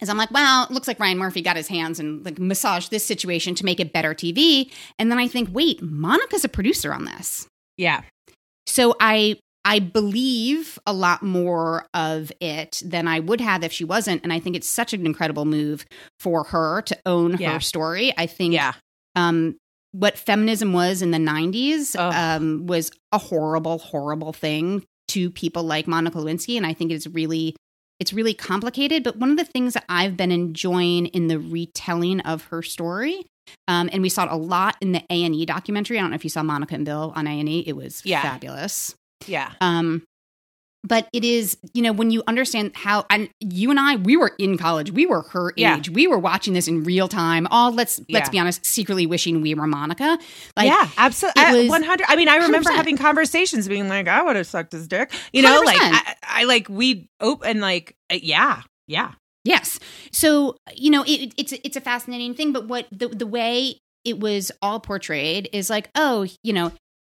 is 0.00 0.08
I'm 0.08 0.16
like, 0.16 0.30
well, 0.30 0.64
it 0.64 0.70
looks 0.70 0.88
like 0.88 0.98
Ryan 0.98 1.18
Murphy 1.18 1.42
got 1.42 1.56
his 1.56 1.68
hands 1.68 2.00
and 2.00 2.24
like 2.24 2.38
massaged 2.38 2.90
this 2.90 3.04
situation 3.04 3.54
to 3.56 3.64
make 3.64 3.80
it 3.80 3.92
better 3.92 4.14
TV. 4.14 4.70
And 4.98 5.10
then 5.10 5.18
I 5.18 5.28
think, 5.28 5.48
wait, 5.52 5.82
Monica's 5.82 6.44
a 6.44 6.48
producer 6.48 6.92
on 6.92 7.04
this. 7.04 7.46
Yeah, 7.76 8.02
So 8.66 8.94
I 9.00 9.36
I 9.64 9.78
believe 9.78 10.78
a 10.86 10.92
lot 10.94 11.22
more 11.22 11.86
of 11.92 12.32
it 12.40 12.82
than 12.84 13.06
I 13.06 13.20
would 13.20 13.42
have 13.42 13.62
if 13.62 13.72
she 13.72 13.84
wasn't. 13.84 14.22
And 14.22 14.32
I 14.32 14.38
think 14.40 14.56
it's 14.56 14.66
such 14.66 14.94
an 14.94 15.04
incredible 15.04 15.44
move 15.44 15.84
for 16.18 16.44
her 16.44 16.80
to 16.82 16.98
own 17.04 17.36
Yeah. 17.38 17.52
her 17.54 17.60
story. 17.60 18.12
I 18.16 18.26
think 18.26 18.54
yeah, 18.54 18.72
um, 19.16 19.56
what 19.92 20.16
feminism 20.16 20.72
was 20.72 21.02
in 21.02 21.10
the 21.10 21.18
90s 21.18 21.94
Ugh. 21.98 22.14
um, 22.14 22.66
was 22.66 22.90
a 23.12 23.18
horrible, 23.18 23.78
horrible 23.78 24.32
thing 24.32 24.82
to 25.08 25.30
people 25.30 25.62
like 25.64 25.86
Monica 25.86 26.16
Lewinsky. 26.18 26.56
And 26.56 26.64
I 26.64 26.72
think 26.72 26.90
it's 26.90 27.06
really, 27.08 27.54
it's 28.00 28.12
really 28.12 28.34
complicated. 28.34 29.04
But 29.04 29.16
one 29.16 29.30
of 29.30 29.36
the 29.36 29.44
things 29.44 29.74
that 29.74 29.84
I've 29.88 30.16
been 30.16 30.32
enjoying 30.32 31.06
in 31.06 31.28
the 31.28 31.38
retelling 31.38 32.20
of 32.20 32.44
her 32.44 32.62
story, 32.62 33.24
um, 33.68 33.88
and 33.92 34.02
we 34.02 34.08
saw 34.08 34.24
it 34.24 34.32
a 34.32 34.36
lot 34.36 34.76
in 34.80 34.92
the 34.92 35.02
A 35.10 35.24
and 35.24 35.34
E 35.34 35.44
documentary. 35.46 35.98
I 35.98 36.00
don't 36.02 36.10
know 36.10 36.16
if 36.16 36.24
you 36.24 36.30
saw 36.30 36.42
Monica 36.42 36.74
and 36.74 36.84
Bill 36.84 37.12
on 37.14 37.26
A 37.26 37.38
and 37.38 37.48
E. 37.48 37.62
It 37.66 37.74
was 37.76 38.02
Yeah. 38.04 38.22
fabulous. 38.22 38.94
yeah. 39.26 39.52
Um, 39.60 40.02
but 40.82 41.08
it 41.12 41.24
is, 41.24 41.56
you 41.74 41.82
know, 41.82 41.92
when 41.92 42.10
you 42.10 42.22
understand 42.26 42.72
how, 42.74 43.04
and 43.10 43.28
you 43.40 43.70
and 43.70 43.78
I, 43.78 43.96
we 43.96 44.16
were 44.16 44.32
in 44.38 44.56
college, 44.56 44.90
we 44.90 45.06
were 45.06 45.22
her 45.22 45.52
Yeah. 45.56 45.76
age, 45.76 45.90
we 45.90 46.06
were 46.06 46.18
watching 46.18 46.54
this 46.54 46.68
in 46.68 46.84
real 46.84 47.06
time. 47.08 47.46
All 47.50 47.72
let's 47.72 47.98
let's 48.08 48.28
Yeah. 48.28 48.30
be 48.30 48.38
honest, 48.38 48.64
secretly 48.64 49.06
wishing 49.06 49.40
we 49.42 49.54
were 49.54 49.66
Monica. 49.66 50.18
Like, 50.56 50.68
yeah, 50.68 50.88
absolutely. 50.96 51.68
One 51.68 51.82
hundred. 51.82 52.06
I 52.08 52.16
mean, 52.16 52.28
I 52.28 52.36
remember 52.36 52.70
100%. 52.70 52.76
having 52.76 52.96
conversations, 52.96 53.68
being 53.68 53.88
like, 53.88 54.08
"I 54.08 54.22
would 54.22 54.36
have 54.36 54.46
sucked 54.46 54.72
his 54.72 54.88
dick," 54.88 55.12
you 55.32 55.42
know, 55.42 55.60
like 55.64 55.76
100%. 55.80 55.92
I, 55.92 56.14
I 56.22 56.44
like 56.44 56.68
we 56.68 57.08
open 57.20 57.60
like, 57.60 57.94
uh, 58.10 58.16
yeah, 58.22 58.62
yeah, 58.86 59.12
Yes. 59.44 59.78
So 60.12 60.56
you 60.74 60.90
know, 60.90 61.02
it, 61.06 61.32
it's 61.36 61.52
it's 61.52 61.76
a 61.76 61.80
fascinating 61.80 62.34
thing. 62.34 62.52
But 62.52 62.66
what 62.68 62.86
the 62.92 63.08
the 63.08 63.26
way 63.26 63.76
it 64.04 64.18
was 64.18 64.50
all 64.62 64.80
portrayed 64.80 65.48
is 65.52 65.68
like, 65.70 65.90
oh, 65.94 66.26
you 66.42 66.52
know, 66.52 66.72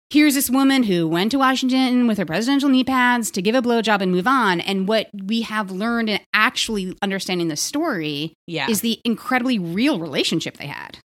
here's 0.09 0.35
this 0.35 0.49
woman 0.49 0.83
who 0.83 1.07
went 1.07 1.31
to 1.31 1.37
Washington 1.37 2.07
with 2.07 2.17
her 2.17 2.25
presidential 2.25 2.69
knee 2.69 2.83
pads 2.83 3.29
to 3.31 3.41
give 3.41 3.55
a 3.55 3.61
blowjob 3.61 4.01
and 4.01 4.11
move 4.11 4.27
on. 4.27 4.61
And 4.61 4.87
what 4.87 5.09
we 5.13 5.41
have 5.41 5.71
learned 5.71 6.09
in 6.09 6.19
actually 6.33 6.95
understanding 7.01 7.47
the 7.49 7.57
story 7.57 8.33
yeah, 8.45 8.69
is 8.69 8.81
the 8.81 8.99
incredibly 9.03 9.59
real 9.59 9.99
relationship 9.99 10.57
they 10.57 10.67
had. 10.67 10.99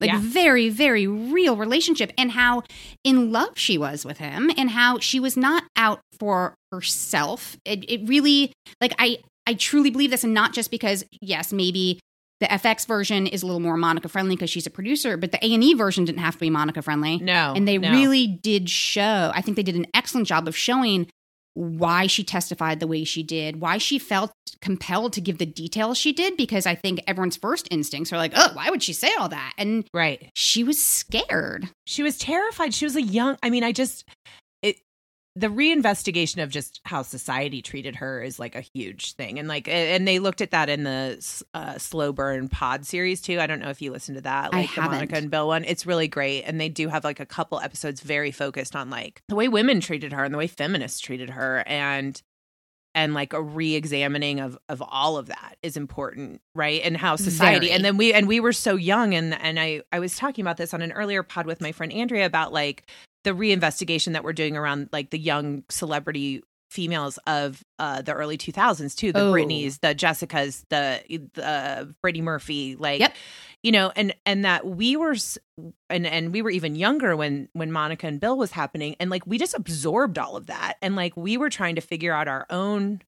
Like 0.00 0.10
Yeah. 0.12 0.20
very, 0.22 0.68
very 0.68 1.06
real 1.06 1.56
relationship 1.56 2.12
and 2.16 2.32
how 2.32 2.62
in 3.02 3.32
love 3.32 3.58
she 3.58 3.76
was 3.76 4.04
with 4.04 4.18
him 4.18 4.50
and 4.56 4.70
how 4.70 4.98
she 5.00 5.18
was 5.18 5.36
not 5.36 5.64
out 5.76 6.00
for 6.20 6.54
herself. 6.70 7.56
It, 7.64 7.84
it 7.90 8.08
really 8.08 8.52
like 8.80 8.94
I 8.98 9.18
I 9.46 9.54
truly 9.54 9.90
believe 9.90 10.10
this 10.10 10.24
and 10.24 10.34
not 10.34 10.52
just 10.52 10.70
because 10.70 11.04
yes, 11.20 11.52
maybe 11.52 11.98
The 12.40 12.46
FX 12.46 12.86
version 12.86 13.26
is 13.26 13.42
a 13.42 13.46
little 13.46 13.60
more 13.60 13.76
Monica 13.76 14.08
friendly 14.08 14.36
because 14.36 14.50
she's 14.50 14.66
a 14.66 14.70
producer, 14.70 15.16
but 15.16 15.32
the 15.32 15.44
A 15.44 15.54
and 15.54 15.64
E 15.64 15.74
version 15.74 16.04
didn't 16.04 16.20
have 16.20 16.34
to 16.34 16.40
be 16.40 16.50
Monica 16.50 16.82
friendly. 16.82 17.18
No, 17.18 17.52
and 17.56 17.66
they 17.66 17.78
no. 17.78 17.90
really 17.90 18.26
did 18.26 18.70
show. 18.70 19.32
I 19.34 19.40
think 19.40 19.56
they 19.56 19.62
did 19.62 19.74
an 19.76 19.86
excellent 19.92 20.28
job 20.28 20.46
of 20.46 20.56
showing 20.56 21.08
why 21.54 22.06
she 22.06 22.22
testified 22.22 22.78
the 22.78 22.86
way 22.86 23.02
she 23.02 23.24
did, 23.24 23.60
why 23.60 23.78
she 23.78 23.98
felt 23.98 24.30
compelled 24.60 25.12
to 25.14 25.20
give 25.20 25.38
the 25.38 25.46
details 25.46 25.98
she 25.98 26.12
did, 26.12 26.36
because 26.36 26.66
I 26.66 26.76
think 26.76 27.00
everyone's 27.08 27.36
first 27.36 27.66
instincts 27.72 28.12
are 28.12 28.16
like, 28.16 28.32
oh, 28.36 28.50
why 28.54 28.70
would 28.70 28.82
she 28.82 28.92
say 28.92 29.12
all 29.18 29.28
that? 29.30 29.54
And 29.58 29.84
right. 29.92 30.30
she 30.34 30.62
was 30.62 30.80
scared. 30.80 31.68
She 31.86 32.04
was 32.04 32.16
terrified. 32.16 32.74
She 32.74 32.84
was 32.84 32.94
a 32.94 33.02
young. 33.02 33.36
I 33.42 33.50
mean, 33.50 33.64
I 33.64 33.72
just 33.72 34.08
the 35.38 35.46
reinvestigation 35.48 36.42
of 36.42 36.50
just 36.50 36.80
how 36.84 37.02
society 37.02 37.62
treated 37.62 37.94
her 37.96 38.20
is 38.22 38.40
like 38.40 38.56
a 38.56 38.60
huge 38.60 39.12
thing, 39.12 39.38
and 39.38 39.46
like 39.46 39.68
and 39.68 40.06
they 40.06 40.18
looked 40.18 40.40
at 40.40 40.50
that 40.50 40.68
in 40.68 40.82
the 40.82 41.44
uh, 41.54 41.78
slow 41.78 42.12
burn 42.12 42.48
pod 42.48 42.84
series 42.84 43.20
too. 43.20 43.38
I 43.38 43.46
don't 43.46 43.60
know 43.60 43.70
if 43.70 43.80
you 43.80 43.92
listened 43.92 44.16
to 44.16 44.22
that, 44.22 44.52
I 44.52 44.62
like 44.62 44.74
the 44.74 44.80
Monica 44.80 44.98
haven't. 44.98 45.14
and 45.14 45.30
Bill 45.30 45.46
one. 45.46 45.64
It's 45.64 45.86
really 45.86 46.08
great, 46.08 46.42
and 46.42 46.60
they 46.60 46.68
do 46.68 46.88
have 46.88 47.04
like 47.04 47.20
a 47.20 47.26
couple 47.26 47.60
episodes 47.60 48.00
very 48.00 48.32
focused 48.32 48.74
on 48.74 48.90
like 48.90 49.22
the 49.28 49.36
way 49.36 49.48
women 49.48 49.80
treated 49.80 50.12
her 50.12 50.24
and 50.24 50.34
the 50.34 50.38
way 50.38 50.48
feminists 50.48 50.98
treated 50.98 51.30
her, 51.30 51.62
and 51.66 52.20
and 52.94 53.14
like 53.14 53.32
a 53.32 53.40
re-examining 53.40 54.40
of 54.40 54.58
of 54.68 54.82
all 54.82 55.18
of 55.18 55.26
that 55.26 55.56
is 55.62 55.76
important 55.76 56.40
right 56.54 56.80
and 56.82 56.96
how 56.96 57.14
society 57.16 57.66
Very. 57.66 57.72
and 57.72 57.84
then 57.84 57.96
we 57.96 58.12
and 58.12 58.26
we 58.26 58.40
were 58.40 58.52
so 58.52 58.76
young 58.76 59.14
and 59.14 59.34
and 59.34 59.60
i 59.60 59.82
i 59.92 59.98
was 59.98 60.16
talking 60.16 60.42
about 60.42 60.56
this 60.56 60.72
on 60.72 60.80
an 60.80 60.90
earlier 60.92 61.22
pod 61.22 61.46
with 61.46 61.60
my 61.60 61.70
friend 61.70 61.92
andrea 61.92 62.24
about 62.24 62.52
like 62.52 62.90
the 63.24 63.30
reinvestigation 63.30 64.12
that 64.12 64.24
we're 64.24 64.32
doing 64.32 64.56
around 64.56 64.88
like 64.92 65.10
the 65.10 65.18
young 65.18 65.64
celebrity 65.68 66.42
females 66.70 67.18
of 67.26 67.64
uh 67.78 68.02
the 68.02 68.12
early 68.12 68.36
2000s 68.36 68.94
too 68.94 69.10
the 69.10 69.20
Oh. 69.20 69.32
britneys 69.32 69.80
the 69.80 69.94
jessicas 69.94 70.64
the 70.68 71.00
the 71.32 71.94
brittany 72.02 72.20
murphy 72.20 72.76
like 72.76 73.00
Yep. 73.00 73.14
you 73.62 73.72
know 73.72 73.90
and 73.96 74.14
and 74.26 74.44
that 74.44 74.66
we 74.66 74.94
were 74.94 75.16
and 75.88 76.06
and 76.06 76.30
we 76.30 76.42
were 76.42 76.50
even 76.50 76.74
younger 76.74 77.16
when 77.16 77.48
when 77.54 77.72
monica 77.72 78.06
and 78.06 78.20
bill 78.20 78.36
was 78.36 78.50
happening 78.52 78.96
and 79.00 79.08
like 79.08 79.26
we 79.26 79.38
just 79.38 79.54
absorbed 79.54 80.18
all 80.18 80.36
of 80.36 80.46
that 80.48 80.74
and 80.82 80.94
like 80.94 81.16
we 81.16 81.38
were 81.38 81.48
trying 81.48 81.76
to 81.76 81.80
figure 81.80 82.12
out 82.12 82.28
our 82.28 82.44
own 82.50 83.00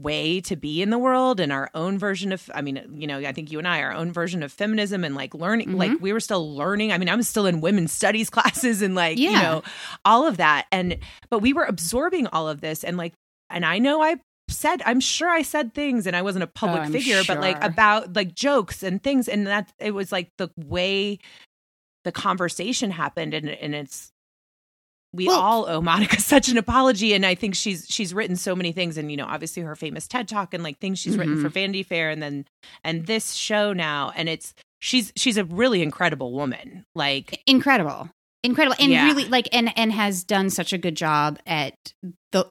way 0.00 0.40
to 0.40 0.56
be 0.56 0.82
in 0.82 0.90
the 0.90 0.98
world 0.98 1.38
and 1.38 1.52
our 1.52 1.70
own 1.72 1.98
version 1.98 2.32
of 2.32 2.50
i 2.52 2.60
mean 2.60 2.82
you 2.96 3.06
know 3.06 3.18
i 3.20 3.30
think 3.32 3.52
you 3.52 3.58
and 3.60 3.68
i 3.68 3.80
our 3.80 3.92
own 3.92 4.12
version 4.12 4.42
of 4.42 4.52
feminism 4.52 5.04
and 5.04 5.14
like 5.14 5.32
learning 5.34 5.68
Mhm. 5.68 5.76
like 5.78 5.92
we 6.00 6.12
were 6.12 6.18
still 6.18 6.56
learning. 6.56 6.90
I 6.92 6.98
mean 6.98 7.08
i 7.08 7.14
was 7.14 7.28
still 7.28 7.46
in 7.46 7.60
women's 7.60 7.92
studies 7.92 8.28
classes 8.36 8.82
and 8.82 8.96
like 8.96 9.18
you 9.18 9.30
know 9.32 9.62
all 10.04 10.26
of 10.26 10.38
that. 10.38 10.66
And 10.72 10.98
but 11.30 11.38
we 11.38 11.52
were 11.52 11.64
absorbing 11.64 12.26
all 12.28 12.48
of 12.48 12.60
this 12.60 12.82
and 12.82 12.96
like 12.96 13.12
and 13.50 13.64
i 13.64 13.78
know 13.78 14.02
i 14.02 14.16
said 14.50 14.82
i'm 14.84 14.98
sure 15.00 15.28
i 15.30 15.42
said 15.42 15.72
things 15.74 16.06
and 16.08 16.16
i 16.16 16.22
wasn't 16.22 16.42
a 16.42 16.48
public 16.48 16.82
I'm 16.82 16.92
figure 16.92 17.22
but 17.26 17.40
like 17.40 17.62
about 17.62 18.14
like 18.16 18.34
jokes 18.34 18.82
and 18.82 19.00
things. 19.02 19.28
And 19.28 19.46
that 19.46 19.72
it 19.78 19.92
was 19.92 20.10
like 20.10 20.28
the 20.38 20.50
way 20.56 21.18
the 22.04 22.12
conversation 22.12 22.90
happened 22.90 23.32
and 23.32 23.48
and 23.48 23.74
it's 23.76 24.10
we 25.14 25.26
Well- 25.28 25.40
all 25.40 25.68
owe 25.68 25.80
Monica 25.80 26.20
such 26.20 26.48
an 26.48 26.58
apology 26.58 27.12
and 27.14 27.24
I 27.24 27.34
think 27.34 27.54
she's 27.54 27.86
she's 27.88 28.12
written 28.12 28.36
so 28.36 28.54
many 28.56 28.72
things 28.72 28.96
and 28.98 29.10
you 29.10 29.16
know 29.16 29.26
obviously 29.26 29.62
her 29.62 29.76
famous 29.76 30.06
TED 30.08 30.28
talk 30.28 30.52
and 30.54 30.62
like 30.62 30.78
things 30.78 30.98
she's 30.98 31.16
written 31.16 31.36
Mhm. 31.36 31.42
for 31.42 31.48
Vanity 31.48 31.82
Fair 31.82 32.10
and 32.10 32.22
then 32.22 32.44
and 32.82 33.06
this 33.06 33.32
show 33.34 33.72
now 33.72 34.12
and 34.16 34.28
it's 34.28 34.54
she's 34.80 35.12
she's 35.16 35.36
a 35.36 35.44
really 35.44 35.82
incredible 35.82 36.32
woman 36.32 36.84
like 36.94 37.40
incredible 37.46 38.10
incredible 38.42 38.76
and 38.78 38.90
Yeah. 38.90 39.06
really 39.06 39.24
like 39.26 39.48
and 39.52 39.72
and 39.78 39.92
has 39.92 40.24
done 40.24 40.50
such 40.50 40.72
a 40.72 40.78
good 40.78 40.96
job 40.96 41.38
at 41.46 41.74
the 42.32 42.46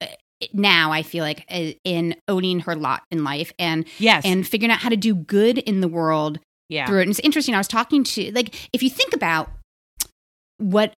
now 0.53 0.91
i 0.91 1.03
feel 1.03 1.23
like 1.23 1.45
uh, 1.49 1.71
in 1.83 2.15
owning 2.27 2.61
her 2.61 2.75
lot 2.75 3.03
in 3.11 3.23
life 3.23 3.53
and 3.59 3.85
yes 3.99 4.25
and 4.25 4.47
figuring 4.47 4.71
out 4.71 4.79
how 4.79 4.89
to 4.89 4.97
do 4.97 5.13
good 5.15 5.57
in 5.59 5.79
the 5.81 5.87
world 5.87 6.39
yeah 6.69 6.85
through 6.87 6.99
it 6.99 7.03
and 7.03 7.11
it's 7.11 7.19
interesting 7.19 7.53
i 7.55 7.57
was 7.59 7.67
talking 7.67 8.03
to 8.03 8.31
like 8.33 8.69
if 8.73 8.81
you 8.83 8.89
think 8.89 9.13
about 9.13 9.49
what 10.57 10.93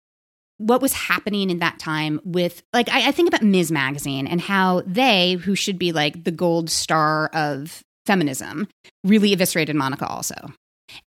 what 0.66 0.80
was 0.80 0.92
happening 0.94 1.50
in 1.50 1.58
that 1.58 1.78
time 1.78 2.20
with 2.24 2.62
like 2.72 2.88
I, 2.88 3.08
I 3.08 3.12
think 3.12 3.28
about 3.28 3.42
ms. 3.42 3.70
Magazine 3.70 4.26
and 4.26 4.40
how 4.40 4.82
they 4.86 5.34
who 5.34 5.54
should 5.54 5.78
be 5.78 5.92
like 5.92 6.24
the 6.24 6.30
gold 6.30 6.70
star 6.70 7.28
of 7.34 7.82
feminism 8.06 8.66
really 9.04 9.32
eviscerated 9.32 9.76
monica 9.76 10.06
also. 10.06 10.34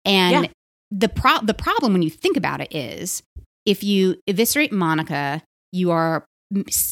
And 0.04 0.44
Yeah. 0.44 0.50
the 0.90 1.08
pro- 1.08 1.40
the 1.42 1.54
problem 1.54 1.92
when 1.92 2.02
you 2.02 2.10
think 2.10 2.36
about 2.36 2.60
it 2.60 2.74
is 2.74 3.22
if 3.64 3.84
you 3.84 4.16
eviscerate 4.26 4.72
monica 4.72 5.42
you 5.72 5.90
are 5.92 6.24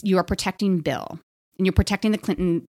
you 0.02 0.16
are 0.18 0.24
protecting 0.24 0.78
bill 0.80 1.18
and 1.58 1.66
you're 1.66 1.72
protecting 1.72 2.12
the 2.12 2.18
clinton 2.18 2.64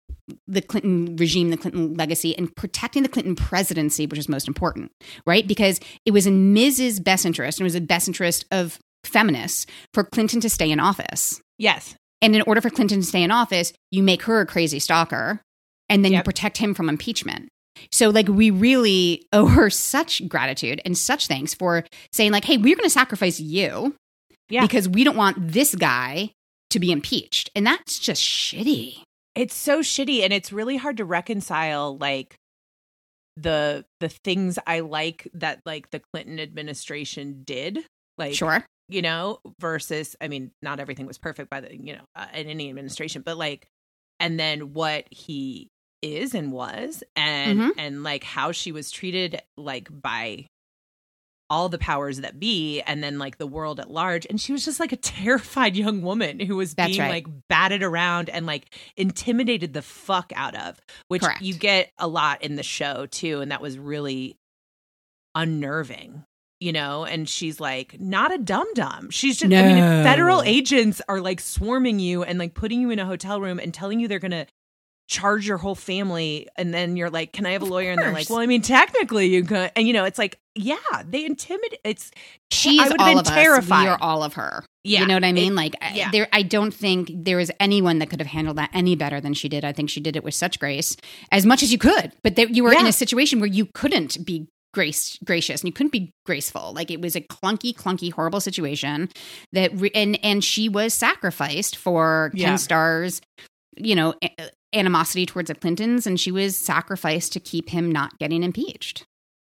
the 0.47 0.62
clinton 0.62 1.16
regime 1.16 1.51
the 1.51 1.57
clinton 1.57 1.95
legacy 1.95 2.36
and 2.38 2.55
protecting 2.55 3.03
the 3.03 3.09
clinton 3.09 3.34
presidency 3.34 4.07
which 4.07 4.18
is 4.18 4.28
most 4.28 4.47
important 4.49 4.91
right? 5.26 5.47
Because 5.49 5.80
it 6.07 6.12
was 6.12 6.26
in 6.26 6.55
mrs 6.55 7.03
best 7.03 7.26
interest 7.26 7.59
and 7.59 7.64
it 7.64 7.68
was 7.68 7.74
in 7.74 7.86
best 7.86 8.07
interest 8.09 8.45
of 8.53 8.78
feminists 9.05 9.66
for 9.94 10.05
clinton 10.05 10.40
to 10.40 10.48
stay 10.51 10.70
in 10.70 10.80
office 10.80 11.40
yes 11.59 11.94
and 12.22 12.36
in 12.36 12.42
order 12.42 12.61
for 12.61 12.68
Clinton 12.68 13.01
to 13.01 13.07
stay 13.07 13.22
in 13.22 13.30
office, 13.30 13.72
you 13.90 14.03
make 14.03 14.24
her 14.24 14.42
a 14.42 14.46
crazy 14.46 14.78
stalker 14.78 15.40
and 15.88 16.05
then 16.05 16.12
you 16.12 16.22
protect 16.22 16.59
him 16.59 16.74
from 16.74 16.90
impeachment. 16.90 17.48
So, 17.90 18.11
like, 18.11 18.28
we 18.28 18.51
really 18.51 19.24
owe 19.32 19.46
her 19.46 19.70
such 19.70 20.28
gratitude 20.28 20.82
and 20.84 20.98
such 20.98 21.28
thanks 21.28 21.55
for 21.55 21.82
saying, 22.12 22.32
like, 22.32 22.44
hey, 22.44 22.59
we're 22.59 22.76
going 22.76 22.84
to 22.84 22.90
sacrifice 22.90 23.40
you 23.40 23.96
Yeah. 24.51 24.61
because 24.61 24.86
we 24.86 25.03
don't 25.03 25.16
want 25.16 25.36
this 25.38 25.74
guy 25.74 26.30
to 26.68 26.78
be 26.78 26.92
impeached. 26.92 27.48
And 27.57 27.66
that's 27.66 27.98
just 27.98 28.22
shitty. 28.22 28.98
it's 29.34 29.55
so 29.57 29.80
shitty 29.80 30.22
and 30.22 30.30
it's 30.30 30.53
really 30.53 30.76
hard 30.76 30.98
to 30.98 31.07
reconcile 31.07 31.96
like 31.96 32.34
the 33.38 33.84
the 34.01 34.11
things 34.11 34.59
I 34.66 34.80
like 34.80 35.26
that 35.32 35.61
like 35.64 35.88
the 35.90 36.03
Clinton 36.12 36.38
administration 36.38 37.44
did 37.44 37.78
like 38.18 38.34
sure. 38.34 38.66
You 38.91 39.03
know 39.03 39.41
versus 39.59 40.16
I 40.20 40.28
mean 40.28 40.51
not 40.62 40.80
everything 40.80 41.07
was 41.07 41.18
perfect 41.18 41.51
by 41.51 41.61
the 41.61 41.74
you 41.76 41.95
know 41.95 42.03
uh, 42.16 42.26
in 42.34 42.47
any 42.49 42.68
administration 42.68 43.22
but 43.24 43.36
like 43.36 43.66
and 44.18 44.38
then 44.38 44.72
what 44.74 45.07
he 45.11 45.68
is 46.03 46.34
and 46.34 46.51
was 46.53 47.03
and 47.16 47.59
Mhm. 47.61 47.70
and 47.76 48.03
like 48.03 48.24
how 48.24 48.53
she 48.53 48.72
was 48.72 48.91
treated 48.91 49.41
like 49.57 49.88
by 49.91 50.47
all 51.53 51.68
the 51.68 51.78
powers 51.78 52.20
that 52.20 52.38
be 52.38 52.80
and 52.82 53.03
then 53.03 53.18
like 53.18 53.36
the 53.38 53.47
world 53.47 53.80
at 53.80 53.91
large 53.91 54.24
and 54.30 54.41
she 54.41 54.53
was 54.53 54.64
just 54.64 54.78
like 54.78 54.93
a 54.93 54.97
terrified 55.16 55.76
young 55.76 56.01
woman 56.01 56.38
who 56.38 56.57
was 56.57 56.74
That's 56.74 56.91
being 56.91 57.01
right. 57.01 57.11
like 57.11 57.26
batted 57.49 57.82
around 57.82 58.30
and 58.30 58.47
like 58.47 58.72
intimidated 58.97 59.72
the 59.74 59.82
fuck 59.82 60.32
out 60.36 60.55
of 60.55 60.80
which 61.09 61.22
Correct. 61.22 61.43
you 61.43 61.55
get 61.55 61.91
a 61.99 62.07
lot 62.07 62.43
in 62.43 62.55
the 62.57 62.62
show 62.62 63.07
too 63.07 63.41
and 63.41 63.51
that 63.51 63.61
was 63.61 63.78
really 63.78 64.36
unnerving 65.34 66.24
you 66.61 66.73
know 66.73 67.05
and 67.05 67.29
she's 67.29 67.59
like 67.59 67.99
not 68.01 68.33
a 68.33 68.39
dum 68.39 68.67
dum 68.75 69.09
she's 69.11 69.39
just 69.39 69.53
i 69.53 69.63
mean 69.63 69.79
if 69.79 70.05
federal 70.05 70.43
agents 70.43 71.01
are 71.09 71.21
like 71.21 71.41
swarming 71.41 71.99
you 71.99 72.23
and 72.23 72.39
like 72.39 72.55
putting 72.55 72.81
you 72.81 72.91
in 72.91 72.99
a 72.99 73.07
hotel 73.07 73.41
room 73.41 73.59
and 73.59 73.73
telling 73.75 73.99
you 73.99 74.07
they're 74.09 74.19
gonna 74.19 74.47
charge 75.09 75.49
your 75.49 75.57
whole 75.59 75.75
family 75.75 76.47
and 76.57 76.73
then 76.73 76.97
you're 76.97 77.11
like 77.11 77.33
can 77.33 77.45
i 77.45 77.51
have 77.51 77.63
a 77.63 77.65
lawyer 77.65 77.91
and 77.91 78.01
they're 78.01 78.13
like 78.13 78.31
well 78.31 78.39
i 78.39 78.47
mean 78.47 78.63
technically 78.63 79.27
you 79.27 79.43
could 79.43 79.73
and 79.75 79.89
you 79.89 79.93
know 79.93 80.05
it's 80.05 80.19
like 80.19 80.39
yeah 80.55 80.77
they 81.09 81.25
intimidate 81.27 81.81
it's 81.83 82.11
She's 82.53 82.79
I 82.81 82.85
would've 82.85 83.01
all 83.01 83.07
been 83.09 83.19
of 83.19 83.27
us. 83.27 83.33
terrified. 83.33 83.83
We 83.85 83.89
are 83.89 83.99
all 84.03 84.23
of 84.25 84.35
her. 84.35 84.65
yeah 84.85 85.01
You 85.01 85.07
know 85.07 85.15
what 85.15 85.25
I 85.25 85.29
It- 85.29 85.33
mean? 85.35 85.55
like, 85.55 85.75
I- 85.81 85.95
yeah. 85.95 86.11
there, 86.11 86.27
I 86.33 86.43
don't 86.43 86.75
think 86.75 87.11
there 87.15 87.39
is 87.39 87.51
anyone 87.61 88.01
that 88.01 88.11
could 88.11 88.19
have 88.21 88.27
handled 88.27 88.59
that 88.59 88.71
any 88.75 88.97
better 88.97 89.21
than 89.21 89.35
she 89.35 89.49
did. 89.49 89.65
I 89.65 89.73
think 89.73 89.89
she 89.89 90.01
did 90.01 90.17
it 90.17 90.25
with 90.25 90.35
such 90.35 90.59
grace, 90.59 90.97
as 91.31 91.47
much 91.47 91.63
as 91.63 91.71
you 91.71 91.79
could. 91.79 92.13
But 92.25 92.35
there, 92.35 92.49
you 92.49 92.65
were 92.65 92.73
in 92.73 92.87
a 92.87 92.93
situation 92.93 93.39
where 93.39 93.47
you 93.49 93.67
couldn't 93.73 94.27
be 94.27 94.49
grace 94.73 95.18
gracious 95.25 95.61
and 95.62 95.68
you 95.68 95.73
couldn't 95.73 95.93
be 95.93 96.12
graceful. 96.27 96.73
Like 96.73 96.91
it 96.91 97.01
was 97.01 97.16
a 97.16 97.21
clunky, 97.21 97.75
clunky, 97.75 98.12
horrible 98.12 98.41
situation 98.41 99.09
that, 99.53 99.71
re- 99.75 99.91
and 99.95 100.18
and 100.25 100.45
she 100.45 100.68
was 100.68 100.95
sacrificed 100.95 101.77
for 101.77 102.31
Yeah. 102.35 102.49
Ken 102.51 102.59
Starr's, 102.59 103.21
you 103.77 103.95
know, 103.95 104.14
a- 104.23 104.51
animosity 104.73 105.27
towards 105.27 105.49
the 105.49 105.55
Clintons, 105.55 106.07
and 106.07 106.18
she 106.21 106.31
was 106.31 106.57
sacrificed 106.57 107.33
to 107.33 107.41
keep 107.41 107.71
him 107.71 107.91
not 107.91 108.18
getting 108.18 108.43
impeached. 108.45 109.05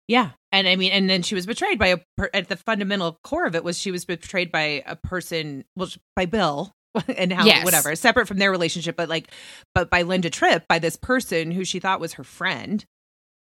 Yeah. 0.08 0.30
And 0.52 0.68
I 0.68 0.76
mean, 0.76 0.92
and 0.92 1.10
then 1.10 1.22
she 1.24 1.36
was 1.36 1.46
betrayed 1.46 1.80
by 1.80 1.88
a, 1.88 1.98
per- 2.16 2.30
at 2.34 2.48
the 2.48 2.56
fundamental 2.56 3.18
core 3.24 3.46
of 3.46 3.56
it 3.56 3.64
was 3.64 3.78
she 3.80 3.92
was 3.92 4.06
betrayed 4.06 4.52
by 4.52 4.84
a 4.86 4.96
person, 4.96 5.66
well, 5.76 5.90
by 6.16 6.26
Bill 6.28 6.72
and 7.18 7.34
how, 7.34 7.46
Yes. 7.46 7.66
whatever, 7.66 7.94
separate 7.96 8.28
from 8.28 8.38
their 8.38 8.52
relationship, 8.52 8.96
but 8.96 9.10
like, 9.10 9.32
but 9.76 9.90
by 9.90 10.04
Linda 10.04 10.30
Tripp, 10.30 10.66
by 10.70 10.80
this 10.80 10.96
person 10.96 11.52
who 11.52 11.66
she 11.66 11.80
thought 11.80 12.00
was 12.00 12.14
her 12.14 12.24
friend 12.24 12.86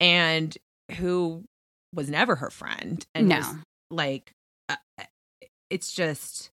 and 0.01 0.57
who 0.99 1.45
was 1.95 2.09
never 2.11 2.37
her 2.37 2.51
friend. 2.51 3.05
And 3.15 3.29
No. 3.29 3.39
was 3.39 3.47
like, 3.91 4.33
uh, 4.69 4.77
it's 5.71 5.93
just, 5.93 6.51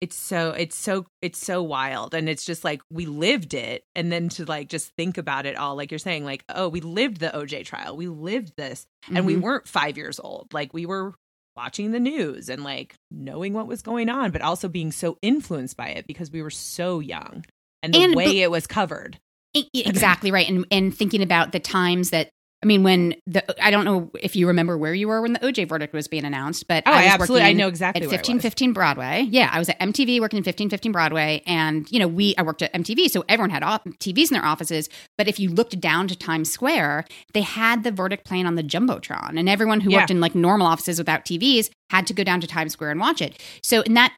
it's 0.00 0.16
so, 0.16 0.50
it's 0.52 0.76
so, 0.76 1.06
it's 1.22 1.38
so 1.38 1.62
wild. 1.62 2.14
And 2.14 2.28
it's 2.28 2.44
just 2.44 2.64
like, 2.64 2.80
we 2.90 3.06
lived 3.06 3.54
it. 3.54 3.82
And 3.94 4.10
then 4.10 4.28
to 4.30 4.44
like, 4.44 4.68
just 4.68 4.90
think 4.96 5.18
about 5.18 5.46
it 5.46 5.56
all, 5.56 5.76
like 5.76 5.90
you're 5.90 5.98
saying, 5.98 6.24
like, 6.24 6.44
oh, 6.48 6.68
we 6.68 6.80
lived 6.80 7.18
the 7.20 7.28
OJ 7.28 7.64
trial. 7.64 7.96
We 7.96 8.08
lived 8.08 8.52
this 8.56 8.86
and 9.14 9.26
we 9.26 9.34
Mhm. 9.36 9.40
weren't 9.42 9.68
five 9.68 9.96
years 9.96 10.18
old. 10.18 10.52
Like 10.54 10.72
we 10.72 10.86
were 10.86 11.14
watching 11.56 11.90
the 11.92 12.00
news 12.00 12.48
and 12.48 12.64
like 12.64 12.94
knowing 13.10 13.52
what 13.52 13.66
was 13.66 13.82
going 13.82 14.08
on, 14.08 14.30
but 14.30 14.40
also 14.40 14.68
being 14.68 14.92
so 14.92 15.18
influenced 15.20 15.76
by 15.76 15.88
it 15.88 16.06
because 16.06 16.30
we 16.30 16.40
were 16.42 16.50
so 16.50 17.00
young 17.00 17.44
and 17.82 17.92
the 17.92 18.02
And- 18.02 18.14
way 18.14 18.26
but- 18.26 18.34
it 18.36 18.50
was 18.50 18.66
covered. 18.66 19.18
Exactly 19.74 20.30
right, 20.30 20.48
and 20.48 20.64
and 20.70 20.96
thinking 20.96 21.22
about 21.22 21.50
the 21.50 21.58
times 21.58 22.10
that 22.10 22.30
I 22.62 22.66
mean, 22.66 22.82
when 22.82 23.14
the 23.26 23.42
I 23.64 23.70
don't 23.70 23.86
know 23.86 24.10
if 24.20 24.36
you 24.36 24.46
remember 24.46 24.76
where 24.76 24.92
you 24.92 25.08
were 25.08 25.22
when 25.22 25.32
the 25.32 25.38
OJ 25.38 25.66
verdict 25.66 25.94
was 25.94 26.08
being 26.08 26.26
announced, 26.26 26.68
but 26.68 26.82
Oh, 26.86 26.92
I 26.92 27.04
absolutely- 27.04 27.46
I 27.48 27.54
know 27.54 27.68
exactly 27.68 28.02
at 28.02 28.06
where 28.06 28.10
I 28.10 28.12
was. 28.12 28.18
fifteen 28.18 28.38
fifteen 28.38 28.72
Broadway. 28.74 29.26
Yeah, 29.30 29.48
I 29.50 29.58
was 29.58 29.70
at 29.70 29.78
MTV 29.80 30.20
working 30.20 30.42
fifteen 30.42 30.68
fifteen 30.68 30.92
Broadway, 30.92 31.42
and 31.46 31.90
you 31.90 31.98
know 31.98 32.06
we 32.06 32.34
I 32.36 32.42
worked 32.42 32.60
at 32.60 32.70
MTV, 32.74 33.08
so 33.10 33.24
everyone 33.30 33.48
had 33.48 33.62
off- 33.62 33.84
TVs 33.98 34.30
in 34.30 34.34
their 34.34 34.44
offices. 34.44 34.90
But 35.16 35.26
if 35.26 35.40
you 35.40 35.48
looked 35.48 35.80
down 35.80 36.06
to 36.08 36.16
Times 36.16 36.52
Square, 36.52 37.06
they 37.32 37.40
had 37.40 37.82
the 37.82 37.90
verdict 37.90 38.26
playing 38.26 38.44
on 38.46 38.56
the 38.56 38.62
jumbotron, 38.62 39.38
and 39.38 39.48
everyone 39.48 39.80
who 39.80 39.90
Yeah. 39.90 39.98
worked 40.00 40.10
in 40.10 40.20
like 40.20 40.34
normal 40.34 40.66
offices 40.66 40.98
without 40.98 41.24
TVs 41.24 41.70
had 41.88 42.06
to 42.08 42.12
go 42.12 42.24
down 42.24 42.42
to 42.42 42.46
Times 42.46 42.72
Square 42.74 42.90
and 42.90 43.00
watch 43.00 43.22
it. 43.22 43.40
So 43.62 43.80
in 43.80 43.94
that 43.94 44.12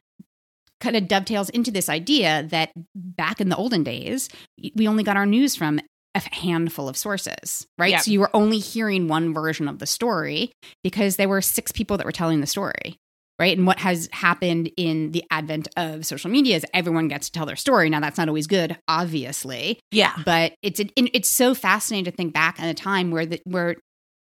kind 0.81 0.97
of 0.97 1.07
dovetails 1.07 1.49
into 1.51 1.71
this 1.71 1.87
idea 1.87 2.43
that 2.49 2.71
back 2.93 3.39
in 3.39 3.47
the 3.47 3.55
olden 3.55 3.83
days, 3.85 4.27
we 4.75 4.85
only 4.85 5.01
got 5.03 5.15
our 5.15 5.25
news 5.25 5.55
from 5.55 5.79
a 6.15 6.21
handful 6.35 6.87
of 6.87 6.95
sources, 6.97 7.65
right? 7.77 7.99
So 8.01 8.11
you 8.11 8.19
were 8.19 8.29
only 8.35 8.59
hearing 8.59 9.07
one 9.07 9.33
version 9.33 9.67
of 9.67 9.79
the 9.79 9.85
story 9.87 10.51
because 10.83 11.15
there 11.15 11.29
were 11.29 11.41
six 11.41 11.71
people 11.71 11.97
that 11.97 12.05
were 12.05 12.11
telling 12.11 12.39
the 12.39 12.47
story, 12.47 12.97
right? 13.39 13.57
And 13.57 13.65
what 13.65 13.79
has 13.79 14.09
happened 14.11 14.71
in 14.77 15.11
the 15.11 15.23
advent 15.31 15.67
of 15.75 16.05
social 16.05 16.29
media 16.29 16.55
is 16.57 16.65
everyone 16.73 17.07
gets 17.07 17.27
to 17.27 17.31
tell 17.31 17.45
their 17.47 17.55
story. 17.55 17.89
Now 17.89 17.99
that's 17.99 18.17
not 18.17 18.27
always 18.27 18.47
good, 18.47 18.77
obviously, 18.87 19.79
Yeah. 19.91 20.13
but 20.25 20.53
it's 20.61 20.79
it's 20.95 21.29
so 21.29 21.55
fascinating 21.55 22.05
to 22.05 22.11
think 22.11 22.33
back 22.33 22.59
at 22.59 22.69
a 22.69 22.73
time 22.73 23.11
where 23.11 23.25
the 23.25 23.41
where 23.45 23.75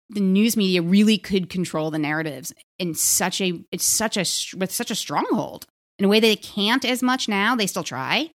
the 0.10 0.20
news 0.22 0.58
media 0.58 0.82
really 0.82 1.18
could 1.18 1.50
control 1.50 1.90
the 1.90 1.98
narratives 1.98 2.54
in 2.80 2.94
such 2.94 3.40
a 3.42 3.64
it's 3.72 3.86
such 3.86 4.18
a 4.18 4.58
with 4.58 4.72
such 4.72 4.92
a 4.92 4.96
stronghold 4.96 5.66
in 5.98 6.06
a 6.06 6.08
way 6.08 6.20
that 6.20 6.28
they 6.28 6.36
can't 6.36 6.84
as 6.86 7.02
much 7.02 7.28
now. 7.28 7.56
They 7.56 7.66
still 7.68 7.84
try, 7.84 8.30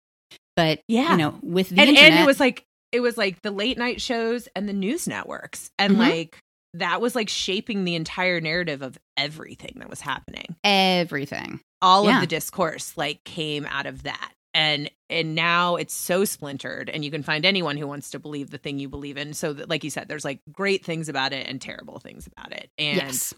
but 0.55 0.81
Yeah. 0.87 1.11
you 1.11 1.17
know, 1.17 1.39
with 1.41 1.69
the 1.69 1.81
and, 1.81 1.89
internet, 1.89 2.11
and 2.11 2.23
it 2.23 2.25
was 2.27 2.39
like 2.39 2.63
it 2.93 3.01
was 3.01 3.17
like 3.17 3.41
the 3.41 3.51
late 3.51 3.77
night 3.77 3.99
shows 3.99 4.47
and 4.55 4.69
the 4.69 4.73
news 4.73 5.07
networks. 5.07 5.69
And 5.77 5.95
Mhm. 5.95 5.99
like 5.99 6.37
that 6.75 7.01
was 7.01 7.13
like 7.15 7.27
shaping 7.29 7.83
the 7.83 7.95
entire 7.95 8.39
narrative 8.39 8.81
of 8.81 8.97
everything 9.17 9.75
that 9.79 9.89
was 9.89 9.99
happening. 10.01 10.55
Everything. 10.63 11.59
all 11.81 12.05
Yeah. 12.05 12.15
of 12.15 12.21
the 12.21 12.27
discourse 12.27 12.95
like 12.95 13.21
came 13.25 13.65
out 13.65 13.85
of 13.85 14.03
that. 14.03 14.31
And 14.53 14.89
and 15.09 15.35
now 15.35 15.75
it's 15.75 15.93
so 15.93 16.23
splintered 16.23 16.89
and 16.89 17.03
you 17.03 17.11
can 17.11 17.23
find 17.23 17.45
anyone 17.45 17.75
who 17.75 17.87
wants 17.87 18.11
to 18.11 18.19
believe 18.19 18.51
the 18.51 18.57
thing 18.57 18.79
you 18.79 18.87
believe 18.87 19.17
in. 19.17 19.33
So 19.33 19.51
that 19.51 19.67
like 19.69 19.83
you 19.83 19.89
said 19.89 20.07
there's 20.07 20.23
like 20.23 20.39
great 20.51 20.85
things 20.85 21.09
about 21.09 21.33
it 21.33 21.45
and 21.47 21.59
terrible 21.61 21.99
things 21.99 22.25
about 22.27 22.53
it. 22.53 22.69
And 22.77 22.97
yes, 22.97 23.33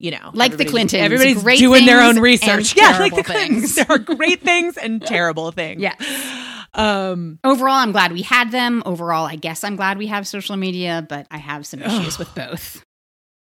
you 0.00 0.10
know 0.10 0.30
Like 0.34 0.56
the 0.56 0.64
Clintons, 0.64 1.00
everybody's 1.00 1.42
great 1.42 1.58
doing 1.60 1.86
their 1.86 2.00
own 2.02 2.18
research. 2.18 2.74
Yeah 2.76 2.98
like 2.98 3.14
the 3.14 3.22
clintons 3.22 3.60
things. 3.62 3.74
there 3.76 3.86
are 3.88 3.98
great 3.98 4.40
things 4.42 4.76
and 4.76 5.00
terrible 5.00 5.52
things. 5.52 5.80
Yes. 5.80 5.96
Um 6.76 7.38
overall, 7.42 7.74
I'm 7.74 7.92
glad 7.92 8.12
we 8.12 8.22
had 8.22 8.52
them. 8.52 8.82
Overall, 8.86 9.26
I 9.26 9.36
guess 9.36 9.64
I'm 9.64 9.76
glad 9.76 9.98
we 9.98 10.06
have 10.06 10.26
social 10.26 10.56
media, 10.56 11.04
but 11.08 11.26
I 11.30 11.38
have 11.38 11.66
some 11.66 11.82
issues 11.82 12.18
with 12.18 12.32
both. 12.34 12.84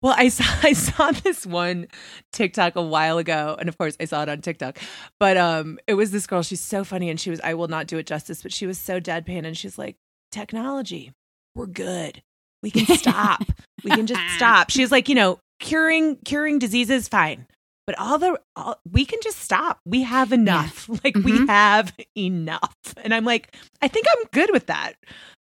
Well, 0.04 0.14
I 0.16 0.28
saw 0.28 0.44
I 0.62 0.74
saw 0.74 1.12
this 1.12 1.46
one 1.46 1.88
TikTok 2.32 2.76
a 2.76 2.82
while 2.82 3.16
ago, 3.16 3.56
and 3.58 3.70
of 3.70 3.78
course 3.78 3.96
I 3.98 4.04
saw 4.04 4.22
it 4.22 4.28
on 4.28 4.42
TikTok. 4.42 4.78
But 5.18 5.38
um, 5.38 5.78
it 5.86 5.94
was 5.94 6.10
this 6.10 6.26
girl. 6.26 6.42
She's 6.42 6.60
so 6.60 6.84
funny, 6.84 7.08
and 7.08 7.18
she 7.18 7.30
was 7.30 7.40
I 7.42 7.54
will 7.54 7.68
not 7.68 7.86
do 7.86 7.96
it 7.96 8.06
justice, 8.06 8.42
but 8.42 8.52
she 8.52 8.66
was 8.66 8.78
so 8.78 9.00
deadpan, 9.00 9.46
and 9.46 9.56
she's 9.56 9.78
like, 9.78 9.96
"Technology, 10.30 11.12
we're 11.54 11.66
good. 11.66 12.22
We 12.62 12.70
can 12.70 12.84
stop. 12.98 13.44
we 13.82 13.92
can 13.92 14.06
just 14.06 14.20
stop." 14.36 14.68
She's 14.70 14.92
like, 14.92 15.08
you 15.08 15.14
know, 15.14 15.38
curing 15.58 16.16
curing 16.16 16.58
diseases, 16.58 17.08
fine, 17.08 17.46
but 17.86 17.98
all 17.98 18.18
the 18.18 18.38
all, 18.56 18.78
we 18.90 19.04
can 19.04 19.18
just 19.22 19.38
stop. 19.40 19.78
We 19.84 20.02
have 20.02 20.32
enough. 20.32 20.88
Like 21.04 21.16
we 21.16 21.32
Mhm. 21.38 21.48
have 21.48 21.92
enough. 22.16 22.74
And 23.02 23.12
I'm 23.14 23.24
like, 23.24 23.54
I 23.82 23.88
think 23.88 24.06
I'm 24.16 24.24
good 24.32 24.50
with 24.52 24.66
that. 24.66 24.94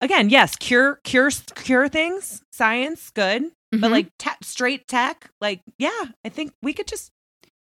Again, 0.00 0.28
yes, 0.30 0.56
cure 0.56 1.00
cure 1.04 1.30
cure 1.54 1.88
things, 1.88 2.42
science, 2.52 3.10
good 3.10 3.44
but 3.72 3.80
Mhm. 3.88 3.90
like 3.90 4.16
te- 4.18 4.30
straight 4.44 4.86
tech 4.86 5.28
like 5.40 5.60
yeah 5.76 5.90
i 6.24 6.28
think 6.28 6.52
we 6.62 6.72
could 6.72 6.86
just 6.86 7.10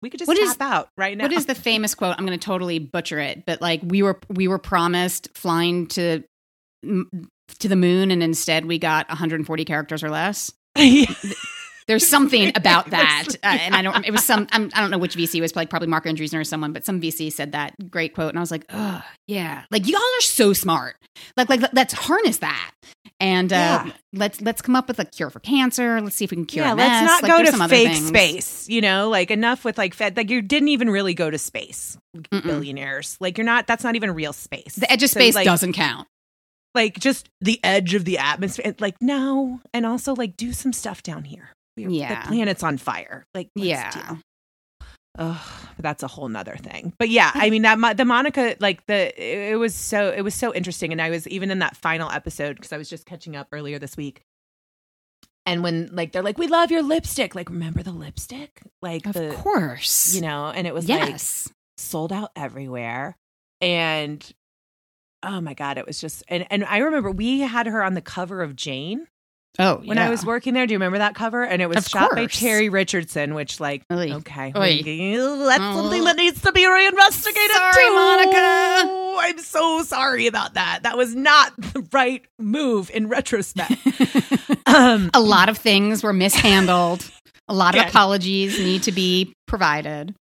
we 0.00 0.08
could 0.08 0.18
just 0.18 0.28
What 0.28 0.36
tap 0.38 0.46
is- 0.46 0.60
out 0.60 0.88
right 0.96 1.18
now 1.18 1.24
What 1.24 1.32
is 1.32 1.46
the 1.46 1.54
famous 1.70 1.94
quote? 1.96 2.14
I'm 2.16 2.24
going 2.24 2.38
to 2.38 2.44
totally 2.44 2.78
butcher 2.78 3.18
it, 3.18 3.44
but 3.44 3.60
like 3.60 3.80
we 3.82 4.02
were 4.02 4.20
we 4.28 4.46
were 4.46 4.58
promised 4.58 5.28
flying 5.34 5.88
to 5.88 6.22
to 6.84 7.68
the 7.68 7.76
moon, 7.76 8.10
and 8.12 8.22
instead 8.22 8.66
we 8.66 8.78
got 8.78 9.08
140 9.08 9.64
characters 9.64 10.04
or 10.04 10.10
less. 10.10 10.52
There's 11.88 12.06
something 12.06 12.50
about 12.56 12.90
that, 12.90 13.28
uh, 13.42 13.46
and 13.46 13.74
I 13.76 13.82
don't. 13.82 14.04
It 14.04 14.10
was 14.10 14.24
some. 14.24 14.46
I'm, 14.52 14.70
I 14.74 14.80
don't 14.80 14.90
know 14.90 14.98
which 14.98 15.14
VC 15.16 15.40
was 15.40 15.54
like 15.54 15.70
probably 15.70 15.88
Marc 15.88 16.04
Andreessen 16.04 16.38
or 16.38 16.44
someone, 16.44 16.72
but 16.72 16.84
some 16.84 17.00
VC 17.00 17.32
said 17.32 17.52
that 17.52 17.74
great 17.90 18.14
quote, 18.14 18.30
and 18.30 18.38
I 18.38 18.40
was 18.40 18.50
like, 18.50 18.64
oh 18.70 19.02
yeah, 19.28 19.64
like 19.70 19.86
y'all 19.86 20.00
are 20.00 20.20
so 20.20 20.52
smart. 20.52 20.96
Like 21.36 21.48
like 21.48 21.60
let's 21.72 21.94
harness 21.94 22.38
that, 22.38 22.72
and 23.20 23.52
uh, 23.52 23.56
Yeah. 23.86 23.92
let's 24.12 24.40
let's 24.40 24.62
come 24.62 24.74
up 24.74 24.88
with 24.88 24.98
a 24.98 25.04
cure 25.04 25.30
for 25.30 25.38
cancer. 25.40 26.00
Let's 26.00 26.16
see 26.16 26.24
if 26.24 26.32
we 26.32 26.36
can 26.38 26.46
cure. 26.46 26.64
yeah 26.64 26.74
MS. 26.74 26.78
let's 26.82 27.06
not 27.06 27.22
Like, 27.22 27.32
go 27.32 27.50
to 27.50 27.56
some 27.56 27.68
fake 27.70 27.94
space 27.94 28.68
you 28.68 28.80
know 28.80 29.08
like 29.08 29.30
enough 29.30 29.64
with 29.64 29.78
like 29.78 29.94
fed 29.94 30.16
like 30.16 30.28
you 30.28 30.42
didn't 30.42 30.68
even 30.68 30.90
really 30.90 31.14
go 31.14 31.30
to 31.30 31.38
space 31.38 31.96
Mm-mm. 32.16 32.42
billionaires 32.42 33.16
like 33.20 33.38
you're 33.38 33.44
not 33.44 33.66
that's 33.68 33.84
not 33.84 33.94
even 33.96 34.10
real 34.12 34.32
space 34.32 34.74
The 34.74 34.90
edge 34.90 35.02
of 35.04 35.10
So, 35.10 35.20
space 35.20 35.34
like, 35.36 35.44
doesn't 35.44 35.74
count. 35.74 36.08
like 36.74 36.98
just 36.98 37.28
the 37.40 37.60
edge 37.62 37.94
of 37.94 38.04
the 38.04 38.18
atmosphere 38.18 38.74
like 38.80 38.96
no 39.00 39.60
and 39.72 39.86
also 39.86 40.14
like 40.14 40.36
do 40.36 40.52
some 40.52 40.72
stuff 40.72 41.02
down 41.02 41.24
here 41.24 41.50
We're- 41.76 41.92
Yeah. 41.92 42.22
the 42.22 42.28
planet's 42.28 42.62
on 42.62 42.78
fire 42.78 43.26
like 43.34 43.50
Yeah. 43.54 43.90
deal. 43.90 44.18
Ugh, 45.18 45.68
that's 45.78 46.02
a 46.02 46.08
whole 46.08 46.28
nother 46.28 46.56
thing. 46.56 46.92
But 46.98 47.08
yeah, 47.08 47.30
I 47.34 47.48
mean 47.48 47.62
that 47.62 47.96
the 47.96 48.04
Monica 48.04 48.54
like 48.60 48.84
the 48.86 49.18
it, 49.18 49.52
it 49.52 49.56
was 49.56 49.74
so 49.74 50.10
it 50.10 50.20
was 50.20 50.34
so 50.34 50.52
interesting, 50.54 50.92
and 50.92 51.00
I 51.00 51.08
was 51.10 51.26
even 51.28 51.50
in 51.50 51.60
that 51.60 51.74
final 51.76 52.10
episode 52.10 52.56
because 52.56 52.72
I 52.72 52.76
was 52.76 52.90
just 52.90 53.06
catching 53.06 53.34
up 53.34 53.48
earlier 53.52 53.78
this 53.78 53.96
week. 53.96 54.20
And 55.46 55.62
when 55.62 55.88
like 55.94 56.12
they're 56.12 56.22
like, 56.22 56.36
"We 56.38 56.48
love 56.48 56.70
your 56.70 56.82
lipstick," 56.82 57.34
like 57.34 57.48
remember 57.48 57.82
the 57.82 57.92
lipstick, 57.92 58.60
like 58.82 59.06
Of 59.06 59.14
the 59.14 59.32
course, 59.38 60.14
you 60.14 60.20
know, 60.20 60.46
and 60.54 60.66
it 60.66 60.74
was 60.74 60.86
like 60.88 61.08
yes. 61.08 61.48
sold 61.78 62.12
out 62.12 62.30
everywhere, 62.36 63.16
and 63.62 64.28
oh 65.22 65.40
my 65.40 65.54
god, 65.54 65.78
it 65.78 65.86
was 65.86 65.98
just 65.98 66.24
and 66.28 66.46
and 66.50 66.62
I 66.66 66.78
remember 66.78 67.10
we 67.10 67.40
had 67.40 67.66
her 67.68 67.82
on 67.82 67.94
the 67.94 68.02
cover 68.02 68.42
of 68.42 68.54
Jane 68.54 69.06
oh, 69.58 69.76
when 69.84 69.98
I 69.98 70.10
was 70.10 70.24
working 70.24 70.54
there. 70.54 70.66
Do 70.66 70.72
you 70.72 70.78
remember 70.78 70.98
that 70.98 71.14
cover? 71.14 71.44
And 71.44 71.60
it 71.62 71.66
was 71.68 71.78
Of 71.78 71.86
shot 71.88 72.10
by. 72.12 72.26
Terry 72.26 72.68
Richardson, 72.68 73.34
which 73.34 73.60
like 73.60 73.82
Oy. 73.92 74.12
okay, 74.14 74.52
Oy. 74.56 74.82
that's 75.44 75.60
Oh. 75.62 75.82
something 75.82 76.04
that 76.04 76.16
needs 76.16 76.42
to 76.42 76.52
be 76.52 76.66
reinvestigated. 76.66 77.50
Sorry, 77.52 77.84
too. 77.84 77.94
Monica. 77.94 79.02
I'm 79.18 79.38
so 79.38 79.82
sorry 79.82 80.26
about 80.26 80.54
that. 80.54 80.80
That 80.82 80.96
was 80.96 81.14
not 81.14 81.54
the 81.58 81.86
right 81.92 82.22
move 82.38 82.90
in 82.92 83.08
retrospect. 83.08 83.72
um, 84.66 85.10
a 85.14 85.20
lot 85.20 85.48
of 85.48 85.58
things 85.58 86.02
were 86.02 86.12
mishandled. 86.12 87.10
A 87.48 87.54
lot 87.54 87.74
of 87.74 87.80
Yeah. 87.82 87.88
apologies 87.88 88.58
need 88.58 88.82
to 88.84 88.92
be 88.92 89.32
provided. 89.46 90.14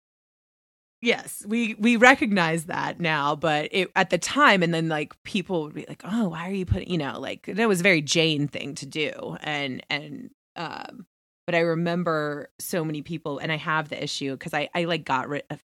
Yes, 1.06 1.44
we 1.48 1.76
we 1.76 1.96
recognize 1.96 2.66
that 2.66 3.00
now, 3.00 3.36
but 3.36 3.70
it, 3.72 3.92
at 3.96 4.10
the 4.10 4.18
time, 4.18 4.64
and 4.64 4.74
then 4.74 4.90
like 4.90 5.14
people 5.24 5.64
would 5.64 5.74
be 5.74 5.86
like, 5.88 6.02
"Oh, 6.04 6.30
why 6.30 6.50
are 6.50 6.54
you 6.54 6.66
putting?" 6.66 6.90
You 6.90 6.98
know, 6.98 7.20
like 7.20 7.46
that 7.46 7.68
was 7.68 7.80
a 7.80 7.84
very 7.84 8.02
Jane 8.02 8.48
thing 8.48 8.76
to 8.76 8.86
do, 8.86 9.38
and 9.42 9.86
and 9.90 10.32
um, 10.56 11.06
but 11.46 11.56
I 11.56 11.60
remember 11.60 12.50
so 12.60 12.84
many 12.84 13.02
people, 13.02 13.38
and 13.38 13.52
I 13.52 13.58
have 13.58 13.90
the 13.90 14.04
issue 14.04 14.32
because 14.32 14.54
I 14.54 14.70
I 14.74 14.86
like 14.86 15.06
got 15.06 15.30
rid 15.30 15.44
of. 15.50 15.62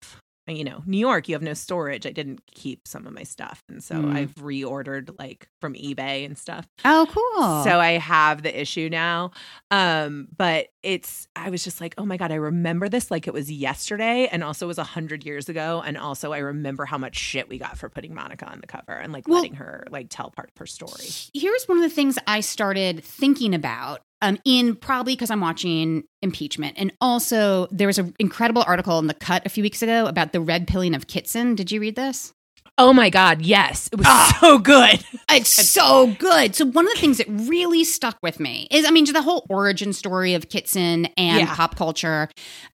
You 0.49 0.63
know, 0.63 0.81
New 0.85 0.97
York, 0.97 1.27
you 1.29 1.35
have 1.35 1.41
no 1.41 1.53
storage. 1.53 2.05
I 2.05 2.11
didn't 2.11 2.41
keep 2.51 2.87
some 2.87 3.05
of 3.07 3.13
my 3.13 3.23
stuff. 3.23 3.63
And 3.69 3.83
so 3.83 3.95
Mm. 3.95 4.15
I've 4.15 4.33
reordered 4.35 5.17
like 5.19 5.47
from 5.61 5.73
eBay 5.75 6.25
and 6.25 6.37
stuff. 6.37 6.67
Oh, 6.85 7.05
cool. 7.09 7.63
So 7.63 7.79
I 7.79 7.91
have 7.99 8.41
the 8.43 8.59
issue 8.61 8.89
now. 8.89 9.31
Um, 9.71 10.27
but 10.35 10.67
it's 10.81 11.27
I 11.35 11.49
was 11.49 11.63
just 11.63 11.81
like, 11.81 11.93
oh 11.97 12.05
my 12.05 12.17
God, 12.17 12.31
I 12.31 12.35
remember 12.35 12.89
this 12.89 13.11
like 13.11 13.27
it 13.27 13.33
was 13.33 13.51
yesterday 13.51 14.27
and 14.31 14.43
also 14.43 14.65
it 14.65 14.67
was 14.69 14.77
a 14.77 14.83
hundred 14.83 15.25
years 15.25 15.49
ago. 15.49 15.83
And 15.85 15.97
also 15.97 16.33
I 16.33 16.39
remember 16.39 16.85
how 16.85 16.97
much 16.97 17.15
shit 17.17 17.47
we 17.49 17.57
got 17.57 17.77
for 17.77 17.89
putting 17.89 18.13
Monica 18.13 18.45
on 18.49 18.59
the 18.61 18.67
cover 18.67 18.93
and 18.93 19.11
like 19.13 19.27
Well- 19.27 19.37
letting 19.41 19.55
her 19.55 19.85
like 19.91 20.07
tell 20.09 20.31
part 20.31 20.49
of 20.49 20.57
her 20.57 20.65
story. 20.65 21.05
here's 21.33 21.65
one 21.67 21.77
of 21.77 21.83
the 21.83 21.89
things 21.89 22.17
I 22.27 22.39
started 22.39 23.03
thinking 23.03 23.53
about. 23.53 24.01
Um, 24.21 24.37
in 24.43 24.75
probably 24.75 25.13
because 25.13 25.31
I'm 25.31 25.39
watching 25.39 26.03
impeachment, 26.21 26.75
and 26.77 26.91
also 26.99 27.67
there 27.71 27.87
was 27.87 27.97
an 27.97 28.13
incredible 28.19 28.63
article 28.67 28.99
in 28.99 29.07
the 29.07 29.13
Cut 29.13 29.45
a 29.45 29.49
few 29.49 29.63
weeks 29.63 29.81
ago 29.81 30.07
about 30.07 30.33
the 30.33 30.41
red 30.41 30.67
pilling 30.67 30.93
of 30.93 31.07
Kitson. 31.07 31.55
Did 31.55 31.71
you 31.71 31.79
read 31.79 31.95
this? 31.95 32.33
Oh 32.79 32.93
my 32.93 33.09
God, 33.09 33.41
yes. 33.41 33.89
It 33.91 33.97
was 33.97 34.07
Ah. 34.07 34.37
so 34.41 34.57
good. 34.57 35.03
It's 35.31 35.51
so 35.69 36.07
good. 36.17 36.55
So 36.55 36.65
one 36.65 36.87
of 36.87 36.93
the 36.95 36.99
things 36.99 37.17
that 37.19 37.27
really 37.29 37.83
stuck 37.83 38.17
with 38.23 38.39
me 38.39 38.67
is, 38.71 38.83
I 38.83 38.89
mean, 38.89 39.05
the 39.05 39.21
whole 39.21 39.45
origin 39.47 39.93
story 39.93 40.33
of 40.33 40.49
Kitson 40.49 41.05
and 41.17 41.41
Yeah. 41.41 41.55
pop 41.55 41.75
culture 41.75 42.29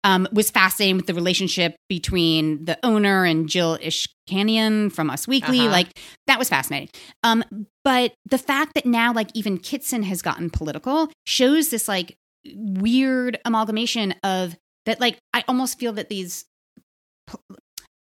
um, 0.05 0.25
was 0.31 0.51
fascinating 0.51 0.95
with 0.95 1.05
the 1.07 1.13
relationship 1.13 1.75
between 1.89 2.63
the 2.63 2.77
owner 2.81 3.25
and 3.25 3.49
Jill 3.49 3.77
Ishkanian 3.79 4.89
from 4.93 5.09
Us 5.09 5.27
Weekly. 5.27 5.59
Uh-huh. 5.59 5.69
Like 5.69 5.89
that 6.27 6.39
was 6.39 6.47
fascinating. 6.47 6.87
Um, 7.23 7.43
but 7.83 8.13
the 8.29 8.37
fact 8.37 8.71
that 8.75 8.85
now, 8.85 9.11
like 9.11 9.31
even 9.33 9.57
Kitson 9.57 10.03
has 10.03 10.21
gotten 10.21 10.49
political, 10.49 11.09
shows 11.25 11.69
this 11.69 11.89
like 11.89 12.15
weird 12.53 13.37
amalgamation 13.43 14.13
of 14.23 14.55
that. 14.85 15.01
Like 15.01 15.17
I 15.33 15.43
almost 15.49 15.77
feel 15.77 15.91
that 15.93 16.07
these 16.07 16.45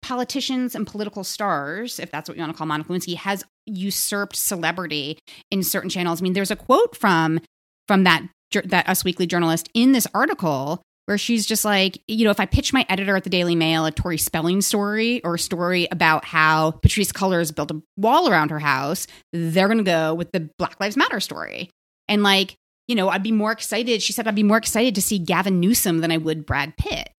politicians 0.05 0.75
and 0.75 0.87
political 0.87 1.25
stars, 1.25 1.99
if 1.99 2.11
that's 2.11 2.29
what 2.29 2.37
you 2.37 2.43
want 2.43 2.53
to 2.53 2.59
call 2.59 2.67
Monica 2.67 2.93
Lewinsky, 2.93 3.17
has 3.17 3.43
usurped 3.65 4.37
celebrity 4.37 5.19
in 5.51 5.63
certain 5.63 5.89
channels. 5.89 6.21
I 6.21 6.23
mean, 6.23 6.35
there's 6.35 6.51
a 6.51 6.57
quote 6.57 6.95
from 6.95 7.41
from 7.89 8.05
that 8.05 8.23
that 8.65 8.89
Us 8.89 9.03
Weekly 9.03 9.27
journalist 9.27 9.71
in 9.73 9.93
this 9.93 10.07
article 10.13 10.83
where 11.07 11.19
she's 11.19 11.47
just 11.47 11.65
like, 11.65 11.99
you 12.07 12.25
know, 12.25 12.31
if 12.31 12.41
I 12.41 12.47
pitch 12.47 12.73
my 12.73 12.87
editor 12.89 13.17
at 13.17 13.25
the 13.25 13.31
Daily 13.31 13.55
Mail 13.55 13.87
a 13.87 13.91
Tori 13.91 14.19
Spelling 14.19 14.61
story 14.61 15.23
or 15.23 15.35
a 15.35 15.39
story 15.39 15.89
about 15.91 16.25
how 16.25 16.73
Patrisse 16.73 17.13
Cullors 17.13 17.55
built 17.55 17.71
a 17.71 17.83
wall 17.97 18.29
around 18.29 18.51
her 18.51 18.59
house, 18.59 19.07
they're 19.33 19.69
going 19.69 19.79
to 19.79 19.85
go 19.85 20.15
with 20.15 20.33
the 20.33 20.51
Black 20.59 20.79
Lives 20.81 20.97
Matter 20.97 21.21
story. 21.21 21.71
And 22.09 22.23
like, 22.23 22.55
you 22.89 22.95
know, 22.95 23.09
I'd 23.09 23.23
be 23.23 23.33
more 23.33 23.53
excited. 23.53 24.03
She 24.03 24.13
said 24.13 24.29
I'd 24.29 24.35
be 24.35 24.43
more 24.43 24.59
excited 24.59 24.95
to 24.95 25.03
see 25.03 25.19
Gavin 25.19 25.61
Newsom 25.61 25.99
than 26.01 26.13
I 26.13 26.19
would 26.19 26.45
Brad 26.47 26.77
Pitt. 26.77 27.11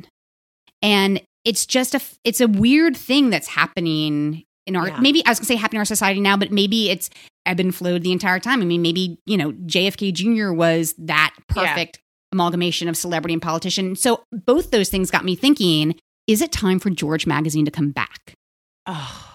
And 0.82 1.22
it's 1.46 1.66
just 1.66 1.96
a 1.96 2.02
it's 2.24 2.42
a 2.42 2.48
weird 2.48 2.98
thing 2.98 3.30
that's 3.30 3.48
happening 3.48 4.44
in 4.68 4.76
our 4.76 4.88
Yeah. 4.88 5.00
maybe 5.00 5.24
I 5.26 5.30
was 5.30 5.40
gonna 5.40 5.46
say 5.48 5.56
happening 5.56 5.78
in 5.78 5.82
our 5.82 5.86
society 5.86 6.20
now, 6.20 6.36
but 6.38 6.52
maybe 6.52 6.90
it's 6.90 7.10
ebb 7.46 7.60
and 7.60 7.74
flowed 7.74 8.02
the 8.04 8.12
entire 8.12 8.40
time. 8.40 8.62
I 8.62 8.66
mean, 8.66 8.82
maybe 8.82 9.18
you 9.26 9.38
know 9.38 9.52
JFK 9.52 10.12
Jr. 10.12 10.52
was 10.52 10.94
that 10.98 11.34
Yeah. 11.38 11.44
perfect 11.68 12.00
amalgamation 12.32 12.90
of 12.90 12.98
celebrity 12.98 13.34
and 13.34 13.42
politician. 13.42 13.96
So 13.96 14.24
both 14.32 14.72
those 14.72 14.90
things 14.90 15.12
got 15.12 15.24
me 15.24 15.36
thinking: 15.36 15.96
Is 16.28 16.42
it 16.42 16.52
time 16.52 16.80
for 16.80 16.90
George 16.90 17.28
Magazine 17.28 17.66
to 17.66 17.72
come 17.72 17.92
back? 17.92 18.34
Oh. 18.88 19.32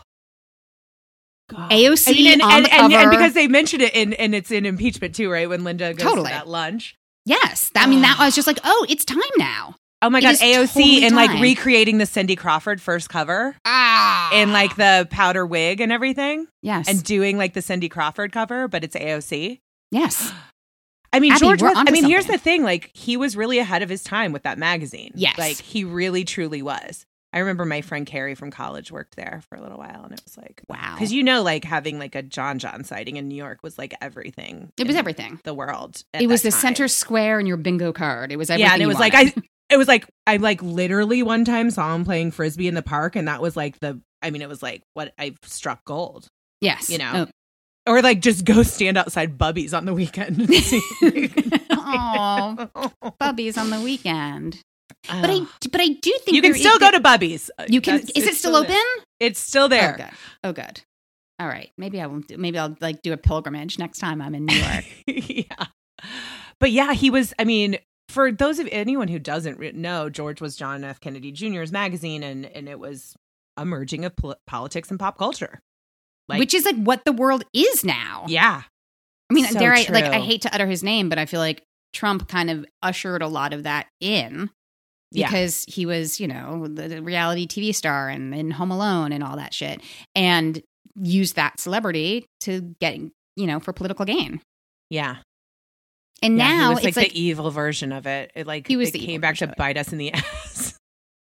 God. 1.48 1.70
AOC 1.72 2.08
I 2.08 2.12
mean, 2.12 2.32
and, 2.34 2.42
on 2.42 2.52
and, 2.52 2.64
the 2.66 2.72
and, 2.74 2.92
and 2.92 3.10
because 3.10 3.34
they 3.34 3.48
mentioned 3.48 3.82
it 3.82 3.94
in 3.94 4.12
and 4.14 4.34
it's 4.34 4.50
in 4.52 4.66
impeachment 4.66 5.14
too, 5.16 5.30
right? 5.30 5.48
When 5.48 5.64
Linda 5.64 5.94
goes 5.94 6.02
Totally. 6.06 6.28
to 6.28 6.34
that 6.34 6.48
lunch. 6.48 6.94
Yes, 7.26 7.70
I 7.76 7.86
mean 7.86 8.02
that 8.02 8.18
I 8.18 8.26
was 8.26 8.34
just 8.34 8.46
like, 8.46 8.58
oh, 8.64 8.86
it's 8.88 9.04
time 9.04 9.20
now. 9.36 9.76
Oh 10.02 10.08
my 10.10 10.18
It 10.18 10.22
god, 10.22 10.36
AOC 10.36 10.66
totally 10.66 11.04
and 11.04 11.14
like 11.14 11.40
recreating 11.42 11.98
the 11.98 12.06
Cindy 12.06 12.34
Crawford 12.36 12.80
first 12.80 13.10
cover 13.10 13.54
Ah, 13.66 14.30
in 14.34 14.52
like 14.52 14.76
the 14.76 15.06
powder 15.10 15.44
wig 15.44 15.80
and 15.80 15.92
everything, 15.92 16.46
yes, 16.62 16.88
and 16.88 17.02
doing 17.04 17.36
like 17.36 17.52
the 17.54 17.62
Cindy 17.62 17.88
Crawford 17.88 18.32
cover, 18.32 18.66
but 18.68 18.82
it's 18.82 18.96
AOC. 18.96 19.60
yes, 19.90 20.32
I 21.12 21.20
mean, 21.20 21.32
Abby, 21.32 21.40
George. 21.40 21.62
Was, 21.62 21.74
I 21.76 21.90
mean, 21.90 22.04
here's 22.04 22.26
the 22.26 22.38
thing: 22.38 22.62
like, 22.62 22.90
he 22.94 23.16
was 23.16 23.36
really 23.36 23.58
ahead 23.58 23.82
of 23.82 23.88
his 23.88 24.02
time 24.02 24.32
with 24.32 24.44
that 24.44 24.56
magazine. 24.58 25.12
Yes. 25.14 25.36
like 25.38 25.58
he 25.60 25.84
really, 25.84 26.24
truly 26.24 26.62
was. 26.62 27.04
I 27.32 27.38
remember 27.40 27.64
my 27.64 27.80
friend 27.80 28.06
Carrie 28.06 28.34
from 28.34 28.50
college 28.50 28.90
worked 28.90 29.14
there 29.16 29.42
for 29.48 29.56
a 29.56 29.60
little 29.60 29.78
while, 29.78 30.02
and 30.02 30.12
it 30.12 30.20
was 30.24 30.36
like, 30.36 30.62
wow. 30.68 30.94
because 30.94 31.12
you 31.12 31.22
know, 31.22 31.42
like 31.42 31.64
having 31.64 31.98
like 31.98 32.14
a 32.14 32.22
John 32.22 32.58
John 32.58 32.82
sighting 32.84 33.16
in 33.18 33.28
New 33.28 33.36
York 33.36 33.58
was 33.62 33.76
like 33.78 33.94
everything. 34.00 34.72
it 34.78 34.86
was 34.86 34.96
everything. 34.96 35.40
The 35.44 35.54
world. 35.54 36.02
It 36.14 36.26
was 36.26 36.42
the 36.42 36.50
time. 36.50 36.60
center 36.60 36.88
square 36.88 37.38
in 37.38 37.46
your 37.46 37.56
bingo 37.58 37.92
card. 37.92 38.32
It 38.32 38.36
was 38.36 38.48
everything. 38.48 38.66
Yeah, 38.66 38.72
and 38.74 38.82
it 38.82 38.86
was 38.86 38.98
like. 38.98 39.14
I. 39.14 39.32
It 39.70 39.76
was 39.76 39.88
like 39.88 40.06
I 40.26 40.36
like 40.38 40.62
literally 40.62 41.22
one 41.22 41.44
time 41.44 41.70
saw 41.70 41.94
him 41.94 42.04
playing 42.04 42.32
frisbee 42.32 42.68
in 42.68 42.74
the 42.74 42.82
park, 42.82 43.16
and 43.16 43.28
that 43.28 43.40
was 43.40 43.56
like 43.56 43.78
the. 43.80 44.00
I 44.22 44.30
mean, 44.30 44.42
it 44.42 44.48
was 44.48 44.62
like 44.62 44.82
what 44.94 45.12
I 45.18 45.34
struck 45.44 45.84
gold, 45.84 46.26
yes, 46.60 46.90
you 46.90 46.98
know. 46.98 47.28
Oh. 47.86 47.92
or 47.92 48.02
like 48.02 48.20
just 48.20 48.44
go 48.44 48.62
stand 48.62 48.98
outside 48.98 49.38
Bubby's 49.38 49.72
on 49.72 49.84
the 49.86 49.94
weekend. 49.94 50.42
Aw, 51.70 52.68
Bubby's 53.18 53.56
on 53.58 53.70
the 53.70 53.80
weekend. 53.80 54.58
But 55.08 55.30
I, 55.30 55.40
but 55.70 55.80
I 55.80 55.88
do 55.88 56.10
think 56.24 56.28
Oh. 56.28 56.32
you 56.34 56.42
can 56.42 56.54
still 56.54 56.78
go 56.78 56.90
to 56.90 57.00
Bubby's. 57.00 57.50
Uh, 57.58 57.64
you 57.68 57.80
can. 57.80 57.94
That's- 57.96 58.10
is 58.16 58.24
it 58.24 58.30
it's 58.30 58.38
still 58.38 58.56
open? 58.56 58.76
It's 59.18 59.40
still 59.40 59.68
there. 59.68 59.94
Oh, 59.94 59.96
good. 59.96 60.10
Oh, 60.44 60.52
good. 60.52 60.80
All 61.38 61.46
right. 61.48 61.70
Maybe 61.78 62.00
I 62.00 62.06
won't. 62.06 62.28
Do, 62.28 62.36
maybe 62.36 62.58
I'll 62.58 62.76
like 62.80 63.00
do 63.02 63.12
a 63.12 63.16
pilgrimage 63.16 63.78
next 63.78 63.98
time 63.98 64.20
I'm 64.20 64.34
in 64.34 64.46
New 64.46 64.54
York. 64.56 64.84
yeah. 65.06 65.66
But 66.58 66.70
yeah, 66.72 66.92
he 66.92 67.08
was, 67.08 67.32
I 67.38 67.44
mean, 67.44 67.78
for 68.10 68.30
those 68.32 68.58
of 68.58 68.68
anyone 68.72 69.08
who 69.08 69.18
doesn't 69.18 69.58
re- 69.58 69.72
know, 69.72 70.10
George 70.10 70.40
was 70.40 70.56
John 70.56 70.84
F. 70.84 71.00
Kennedy 71.00 71.32
Jr.'s 71.32 71.72
magazine, 71.72 72.22
and, 72.22 72.44
and 72.46 72.68
it 72.68 72.78
was 72.78 73.14
a 73.56 73.64
merging 73.64 74.04
of 74.04 74.14
pol- 74.16 74.36
politics 74.46 74.90
and 74.90 74.98
pop 74.98 75.16
culture. 75.18 75.60
Like, 76.28 76.38
which 76.38 76.54
is 76.54 76.64
like 76.64 76.76
what 76.76 77.04
the 77.04 77.12
world 77.12 77.44
is 77.52 77.84
now. 77.84 78.24
yeah. 78.28 78.62
I 79.30 79.34
mean, 79.34 79.44
so 79.46 79.58
dare 79.60 79.72
I 79.72 79.86
like 79.90 80.04
I 80.04 80.18
hate 80.20 80.42
to 80.42 80.52
utter 80.54 80.66
his 80.66 80.82
name, 80.82 81.08
but 81.08 81.18
I 81.18 81.26
feel 81.26 81.38
like 81.40 81.62
Trump 81.92 82.26
kind 82.28 82.50
of 82.50 82.64
ushered 82.82 83.22
a 83.22 83.28
lot 83.28 83.52
of 83.52 83.62
that 83.62 83.86
in 84.00 84.50
Yeah. 85.12 85.28
because 85.28 85.64
he 85.68 85.86
was, 85.86 86.18
you 86.18 86.26
know, 86.26 86.66
the, 86.66 86.88
the 86.88 87.02
reality 87.02 87.46
TV 87.46 87.72
star 87.74 88.08
and 88.08 88.34
in 88.34 88.50
Home 88.50 88.72
Alone 88.72 89.12
and 89.12 89.22
all 89.22 89.36
that 89.36 89.54
shit, 89.54 89.80
and 90.16 90.60
used 91.00 91.36
that 91.36 91.60
celebrity 91.60 92.26
to 92.40 92.74
get, 92.80 92.96
you 93.36 93.46
know, 93.46 93.60
for 93.60 93.72
political 93.72 94.04
gain. 94.04 94.40
Yeah. 94.88 95.18
And 96.22 96.36
Yeah, 96.36 96.48
now 96.56 96.68
was 96.70 96.78
it's 96.84 96.96
like, 96.96 96.96
like, 97.06 97.12
the 97.12 97.20
evil 97.20 97.50
version 97.50 97.92
of 97.92 98.06
it. 98.06 98.30
It 98.34 98.46
like 98.46 98.66
He 98.68 98.76
was 98.76 98.90
came 98.90 99.20
back 99.20 99.36
to 99.36 99.46
bite 99.56 99.76
us 99.78 99.92
in 99.92 99.98
the 99.98 100.12
ass. 100.14 100.76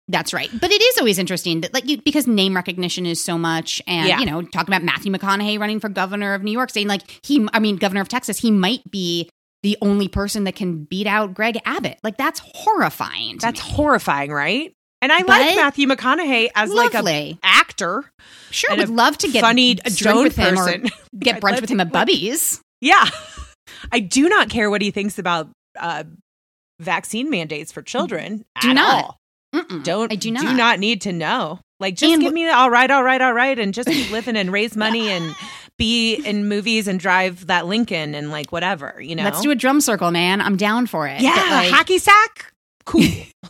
That's 0.09 0.33
right. 0.33 0.49
But 0.61 0.71
it 0.71 0.81
is 0.81 0.99
always 0.99 1.19
interesting 1.19 1.63
that, 1.63 1.75
like, 1.75 1.89
you, 1.89 2.01
because 2.01 2.27
name 2.29 2.55
recognition 2.55 3.07
is 3.07 3.23
so 3.23 3.37
much. 3.37 3.83
And, 3.89 4.09
Yeah. 4.09 4.21
you 4.21 4.27
know, 4.27 4.41
talking 4.43 4.73
about 4.73 4.85
Matthew 4.85 5.13
McConaughey 5.13 5.59
running 5.59 5.81
for 5.81 5.89
governor 5.89 6.33
of 6.35 6.43
New 6.45 6.53
York, 6.53 6.71
saying, 6.71 6.87
like, 6.87 7.03
he, 7.25 7.47
I 7.53 7.59
mean, 7.59 7.77
governor 7.77 8.01
of 8.03 8.09
Texas, 8.09 8.39
he 8.39 8.51
might 8.53 8.89
be 8.91 9.29
the 9.65 9.77
only 9.83 10.07
person 10.07 10.45
that 10.45 10.55
can 10.55 10.85
beat 10.85 11.09
out 11.09 11.35
Greg 11.35 11.59
Abbott. 11.65 11.99
Like, 12.05 12.17
that's 12.17 12.41
horrifying. 12.45 13.39
That's 13.39 13.61
me. 13.69 13.75
horrifying, 13.75 14.31
right? 14.31 14.73
And 15.03 15.11
I 15.13 15.21
But- 15.23 15.29
like 15.29 15.57
Matthew 15.57 15.89
McConaughey 15.89 16.51
as 16.55 16.71
like 16.73 16.95
a 16.95 17.37
actor, 17.43 18.05
sure, 18.53 18.77
would 18.77 18.89
love 18.89 19.19
to 19.19 19.29
get 19.29 19.41
funny 19.41 19.73
a 19.85 19.91
drink 19.91 20.23
with 20.23 20.37
him 20.37 20.55
person. 20.55 20.87
or 20.87 20.91
get 21.19 21.41
brunch 21.43 21.61
with 21.61 21.69
him 21.71 21.81
at 21.81 21.91
Bubby's. 21.93 22.61
Yeah. 22.81 23.05
I 23.93 24.01
do 24.01 24.29
not 24.29 24.49
care 24.49 24.71
what 24.71 24.83
he 24.83 24.91
thinks 24.91 25.19
about 25.19 25.49
uh, 25.79 26.05
vaccine 26.81 27.31
mandates 27.31 27.73
for 27.73 27.83
children 27.83 28.45
Do 28.61 28.75
not. 28.75 29.17
Don't 29.83 30.13
I 30.13 30.17
do 30.17 30.31
not. 30.31 30.43
do 30.43 30.53
not. 30.55 30.79
need 30.79 31.01
to 31.03 31.13
know. 31.13 31.61
Like 31.81 31.95
just 31.97 32.13
And 32.13 32.23
give 32.23 32.33
me 32.33 32.45
the 32.45 32.55
all 32.55 32.71
right, 32.71 32.91
all 32.91 33.03
right, 33.03 33.21
all 33.21 33.33
right, 33.33 33.59
and 33.59 33.73
just 33.73 33.89
keep 33.89 34.11
living 34.13 34.37
and 34.37 34.53
raise 34.53 34.77
money 34.77 35.09
and 35.09 35.35
be 35.79 36.15
in 36.15 36.49
movies 36.49 36.89
and 36.89 36.99
drive 37.01 37.47
that 37.47 37.67
Lincoln 37.67 38.15
and 38.15 38.31
like 38.31 38.51
whatever, 38.53 38.97
you 39.01 39.15
know. 39.15 39.25
Let's 39.25 39.41
do 39.43 39.51
a 39.51 39.55
drum 39.55 39.81
circle, 39.81 40.11
man. 40.11 40.41
I'm 40.41 40.57
down 40.57 40.87
for 40.87 41.07
it. 41.07 41.21
yeah, 41.21 41.35
But, 41.35 41.51
like- 41.73 41.87
hacky 41.87 42.01
sack. 42.01 42.53
Cool. 42.87 43.03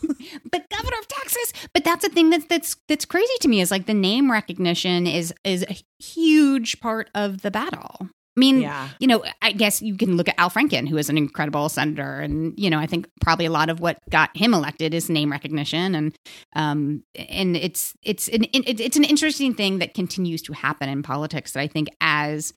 but 0.50 0.64
governor 0.70 0.96
of 0.98 1.08
Texas. 1.08 1.52
But 1.74 1.84
that's 1.84 2.02
the 2.06 2.12
thing 2.12 2.30
that's 2.30 2.46
that's 2.46 2.76
that's 2.88 3.04
crazy 3.04 3.34
to 3.40 3.48
me 3.48 3.60
is 3.60 3.70
like 3.70 3.86
the 3.86 3.92
name 3.94 4.30
recognition 4.32 5.06
is 5.06 5.32
is 5.44 5.64
a 5.68 5.76
huge 6.02 6.80
part 6.80 7.10
of 7.14 7.42
the 7.42 7.50
battle. 7.50 8.08
I 8.36 8.40
mean, 8.40 8.60
yeah. 8.60 8.88
you 8.98 9.06
know, 9.06 9.24
I 9.40 9.52
guess 9.52 9.80
you 9.80 9.96
can 9.96 10.16
look 10.16 10.28
at 10.28 10.34
Al 10.38 10.50
Franken, 10.50 10.86
who 10.86 10.98
is 10.98 11.08
an 11.08 11.16
incredible 11.16 11.70
senator, 11.70 12.20
and 12.20 12.52
you 12.58 12.68
know, 12.68 12.78
I 12.78 12.86
think 12.86 13.08
probably 13.20 13.46
a 13.46 13.50
lot 13.50 13.70
of 13.70 13.80
what 13.80 13.98
got 14.10 14.36
him 14.36 14.52
elected 14.52 14.92
is 14.92 15.08
name 15.08 15.32
recognition, 15.32 15.94
and 15.94 16.14
um, 16.54 17.02
and 17.14 17.56
it's 17.56 17.94
it's 18.02 18.28
an 18.28 18.44
it, 18.52 18.78
it's 18.78 18.96
an 18.98 19.04
interesting 19.04 19.54
thing 19.54 19.78
that 19.78 19.94
continues 19.94 20.42
to 20.42 20.52
happen 20.52 20.90
in 20.90 21.02
politics. 21.02 21.52
That 21.52 21.60
I 21.60 21.66
think 21.66 21.88
as 22.02 22.52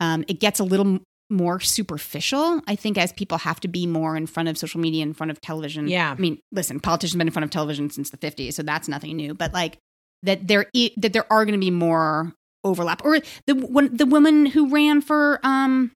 um, 0.00 0.24
it 0.26 0.40
gets 0.40 0.58
a 0.58 0.64
little 0.64 0.98
more 1.30 1.60
superficial, 1.60 2.60
I 2.66 2.74
think 2.74 2.98
as 2.98 3.12
people 3.12 3.38
have 3.38 3.60
to 3.60 3.68
be 3.68 3.86
more 3.86 4.16
in 4.16 4.26
front 4.26 4.48
of 4.48 4.58
social 4.58 4.80
media, 4.80 5.04
in 5.04 5.14
front 5.14 5.30
of 5.30 5.40
television. 5.40 5.86
Yeah. 5.86 6.10
I 6.10 6.20
mean, 6.20 6.40
listen, 6.50 6.80
politicians 6.80 7.14
have 7.14 7.18
been 7.18 7.28
in 7.28 7.32
front 7.32 7.44
of 7.44 7.50
television 7.50 7.90
since 7.90 8.10
the 8.10 8.18
'50s, 8.18 8.54
so 8.54 8.64
that's 8.64 8.88
nothing 8.88 9.16
new. 9.16 9.34
But 9.34 9.52
like 9.52 9.78
that, 10.24 10.48
there 10.48 10.66
that 10.96 11.12
there 11.12 11.32
are 11.32 11.44
going 11.44 11.54
to 11.54 11.64
be 11.64 11.70
more 11.70 12.32
overlap. 12.64 13.04
Or 13.04 13.18
the 13.46 13.54
when 13.54 13.96
the 13.96 14.06
woman 14.06 14.46
who 14.46 14.68
ran 14.68 15.00
for 15.00 15.40
um 15.42 15.92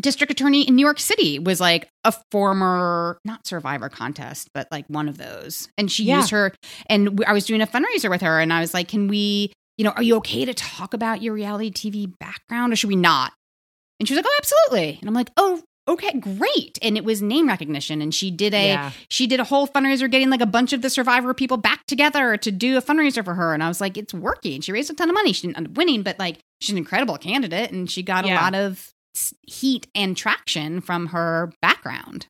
district 0.00 0.30
attorney 0.30 0.62
in 0.68 0.76
New 0.76 0.84
York 0.84 1.00
City 1.00 1.38
was 1.38 1.58
like 1.60 1.88
a 2.04 2.12
former 2.30 3.18
not 3.24 3.46
survivor 3.46 3.88
contest, 3.88 4.50
but 4.52 4.68
like 4.70 4.84
one 4.88 5.08
of 5.08 5.16
those. 5.18 5.68
And 5.78 5.90
she 5.90 6.04
Yeah. 6.04 6.16
used 6.18 6.30
her 6.30 6.52
and 6.86 7.22
I 7.26 7.32
was 7.32 7.46
doing 7.46 7.62
a 7.62 7.66
fundraiser 7.66 8.10
with 8.10 8.20
her 8.20 8.38
and 8.40 8.52
I 8.52 8.60
was 8.60 8.74
like, 8.74 8.88
"Can 8.88 9.08
we, 9.08 9.52
you 9.78 9.84
know, 9.84 9.90
are 9.92 10.02
you 10.02 10.16
okay 10.16 10.44
to 10.44 10.52
talk 10.54 10.92
about 10.92 11.22
your 11.22 11.32
reality 11.32 11.70
TV 11.70 12.12
background 12.20 12.72
or 12.72 12.76
should 12.76 12.88
we 12.88 12.96
not?" 12.96 13.32
And 13.98 14.06
she 14.06 14.14
was 14.14 14.18
like, 14.22 14.26
"Oh, 14.28 14.36
absolutely." 14.38 14.98
And 15.00 15.08
I'm 15.08 15.14
like, 15.14 15.30
"Oh, 15.38 15.62
okay, 15.88 16.12
great." 16.18 16.78
And 16.82 16.96
it 16.96 17.04
was 17.04 17.22
name 17.22 17.48
recognition 17.48 18.00
and 18.02 18.14
she 18.14 18.30
did 18.30 18.54
a 18.54 18.66
Yeah. 18.68 18.90
she 19.10 19.26
did 19.26 19.40
a 19.40 19.44
whole 19.44 19.66
fundraiser 19.68 20.10
getting 20.10 20.30
like 20.30 20.40
a 20.40 20.46
bunch 20.46 20.72
of 20.72 20.82
the 20.82 20.90
survivor 20.90 21.32
people 21.34 21.56
back 21.56 21.86
together 21.86 22.36
to 22.36 22.50
do 22.50 22.76
a 22.76 22.82
fundraiser 22.82 23.24
for 23.24 23.34
her 23.34 23.54
and 23.54 23.62
i 23.62 23.68
was 23.68 23.80
like 23.80 23.96
it's 23.96 24.12
working 24.14 24.60
she 24.60 24.72
raised 24.72 24.90
a 24.90 24.94
ton 24.94 25.08
of 25.08 25.14
money 25.14 25.32
she 25.32 25.46
didn't 25.46 25.56
end 25.58 25.68
up 25.68 25.74
winning 25.76 26.02
but 26.02 26.18
like 26.18 26.38
she's 26.60 26.72
an 26.72 26.78
incredible 26.78 27.16
candidate 27.18 27.70
and 27.70 27.90
she 27.90 28.02
got 28.02 28.24
a 28.24 28.34
lot 28.34 28.54
of 28.54 28.90
heat 29.46 29.86
and 29.94 30.16
traction 30.16 30.80
from 30.80 31.06
her 31.08 31.52
background 31.62 32.26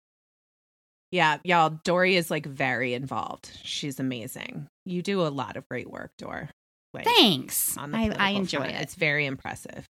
Yeah, 1.12 1.38
y'all. 1.44 1.70
Dory 1.84 2.16
is 2.16 2.30
like 2.30 2.44
very 2.46 2.92
involved. 2.94 3.50
She's 3.62 3.98
amazing. 4.00 4.66
You 4.84 5.02
do 5.02 5.22
a 5.22 5.28
lot 5.28 5.56
of 5.56 5.66
great 5.68 5.88
work, 5.90 6.10
Dory. 6.18 6.48
Like, 6.92 7.04
thanks 7.04 7.76
I, 7.78 8.10
I 8.18 8.30
enjoy 8.30 8.58
front. 8.58 8.72
it 8.72 8.80
It's 8.82 8.94
very 8.94 9.26
impressive. 9.26 9.84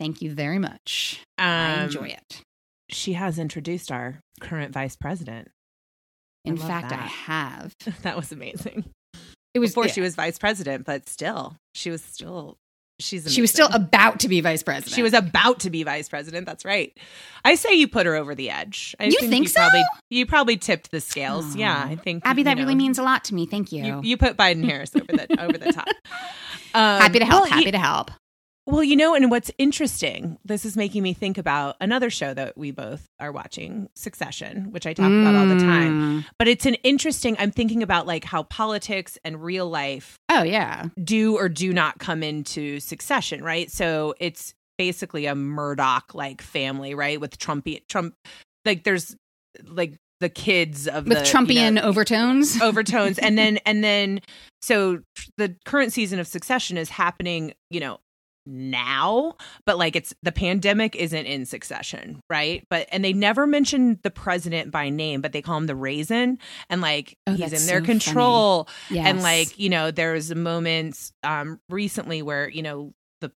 thank 0.00 0.20
you 0.22 0.32
very 0.34 0.58
much 0.58 1.20
Um, 1.38 1.46
i 1.46 1.82
enjoy 1.84 2.06
it 2.08 2.42
She 2.90 3.14
has 3.14 3.38
introduced 3.38 3.90
our 3.92 4.20
current 4.40 4.72
vice 4.72 4.96
president. 4.96 5.48
in 6.44 6.56
love 6.56 6.66
fact 6.68 6.92
i 6.92 6.96
have 7.30 7.74
that 8.02 8.16
was 8.16 8.32
amazing. 8.32 8.84
it 9.54 9.58
was 9.60 9.70
Before 9.70 9.86
yeah. 9.86 9.92
she 9.92 10.00
was 10.00 10.14
vice 10.14 10.38
president, 10.38 10.84
but 10.84 11.08
still, 11.08 11.56
she 11.74 11.90
was 11.90 12.02
still. 12.02 12.56
She's 13.00 13.32
she 13.32 13.40
was 13.40 13.50
still 13.50 13.68
about 13.72 14.20
to 14.20 14.28
be 14.28 14.40
vice 14.40 14.62
president 14.62 14.94
She 14.94 15.02
was 15.02 15.12
about 15.12 15.60
to 15.60 15.70
be 15.70 15.82
vice 15.82 16.08
president. 16.08 16.46
That's 16.46 16.64
right. 16.64 16.96
I 17.44 17.56
say 17.56 17.74
you 17.74 17.88
put 17.88 18.06
her 18.06 18.14
over 18.14 18.34
the 18.34 18.48
edge. 18.50 18.94
I 19.00 19.04
You 19.06 19.18
think 19.18 19.48
so? 19.48 19.58
Probably, 19.60 19.82
you 20.10 20.24
probably 20.26 20.56
tipped 20.56 20.90
the 20.92 21.00
scales. 21.00 21.56
Yeah, 21.56 21.82
I 21.84 21.96
think. 21.96 22.22
abby 22.24 22.42
you 22.42 22.44
that 22.44 22.54
know, 22.54 22.62
really 22.62 22.76
means 22.76 22.98
a 22.98 23.02
lot 23.02 23.24
to 23.24 23.34
me 23.34 23.46
thank 23.46 23.72
you, 23.72 23.84
you. 23.84 24.00
You 24.04 24.16
put 24.16 24.36
Biden 24.36 24.64
Harris 24.64 24.94
over 24.94 25.04
the 25.06 25.26
over 25.40 25.58
the 25.58 25.72
top. 25.72 25.88
Um, 26.74 27.02
happy 27.02 27.18
to 27.18 27.26
help 27.26 27.42
well, 27.42 27.50
happy 27.50 27.66
you, 27.66 27.72
to 27.72 27.78
help 27.78 28.10
Well, 28.66 28.84
you 28.84 28.94
know, 28.94 29.14
and 29.14 29.28
what's 29.30 29.50
interesting, 29.58 30.38
this 30.44 30.64
is 30.64 30.76
making 30.76 31.02
me 31.02 31.14
think 31.14 31.36
about 31.36 31.76
another 31.80 32.10
show 32.10 32.32
that 32.32 32.56
we 32.56 32.70
both 32.70 33.08
are 33.18 33.32
watching, 33.32 33.88
Succession, 33.96 34.70
which 34.70 34.86
I 34.86 34.92
talk 34.94 35.06
about 35.10 35.34
all 35.34 35.46
the 35.46 35.58
time. 35.58 36.20
Mm. 36.22 36.24
But 36.38 36.46
it's 36.46 36.64
an 36.64 36.74
interesting, 36.84 37.34
I'm 37.40 37.50
thinking 37.50 37.82
about 37.82 38.06
like 38.06 38.22
how 38.22 38.44
politics 38.44 39.18
and 39.24 39.42
real 39.42 39.68
life 39.68 40.16
Oh 40.30 40.44
yeah. 40.44 40.86
do 41.02 41.36
or 41.36 41.48
do 41.48 41.72
not 41.72 41.98
come 41.98 42.22
into 42.22 42.78
succession, 42.78 43.42
right? 43.42 43.68
So 43.68 44.14
it's 44.20 44.54
basically 44.78 45.26
a 45.26 45.34
Murdoch 45.34 46.14
like 46.14 46.40
family, 46.40 46.94
right? 46.94 47.20
With 47.20 47.38
Trumpy 47.38 47.82
Trump 47.88 48.14
like 48.64 48.84
there's 48.84 49.16
like 49.64 49.96
the 50.20 50.28
kids 50.28 50.86
of 50.86 51.06
With 51.08 51.18
the, 51.18 51.24
Trumpian 51.24 51.64
you 51.64 51.70
know, 51.72 51.82
overtones. 51.82 52.60
overtones 52.62 53.18
and 53.18 53.36
then 53.36 53.58
and 53.66 53.82
then 53.82 54.20
so 54.60 55.00
the 55.36 55.56
current 55.64 55.92
season 55.92 56.20
of 56.20 56.28
succession 56.28 56.76
is 56.78 56.88
happening 56.88 57.54
you 57.70 57.80
know 57.80 57.98
now 58.46 59.36
but 59.66 59.78
like 59.78 59.94
it's 59.94 60.12
the 60.22 60.32
pandemic 60.32 60.96
isn't 60.96 61.26
in 61.26 61.46
succession 61.46 62.20
right 62.28 62.66
but 62.70 62.88
and 62.90 63.04
they 63.04 63.12
never 63.12 63.46
mention 63.46 63.98
the 64.02 64.10
president 64.10 64.70
by 64.70 64.88
name 64.88 65.20
but 65.20 65.32
they 65.32 65.42
call 65.42 65.56
him 65.56 65.66
the 65.66 65.76
raisin 65.76 66.38
and 66.68 66.80
like 66.80 67.16
Oh, 67.26 67.34
he's 67.34 67.52
in 67.52 67.66
their 67.66 67.80
so 67.80 67.84
control 67.86 68.68
Yes. 68.90 69.06
and 69.06 69.22
like 69.22 69.58
you 69.58 69.68
know 69.68 69.90
there's 69.90 70.34
moments 70.34 71.12
um 71.22 71.60
recently 71.68 72.20
where 72.22 72.48
you 72.48 72.62
know 72.62 72.92
the 73.20 73.30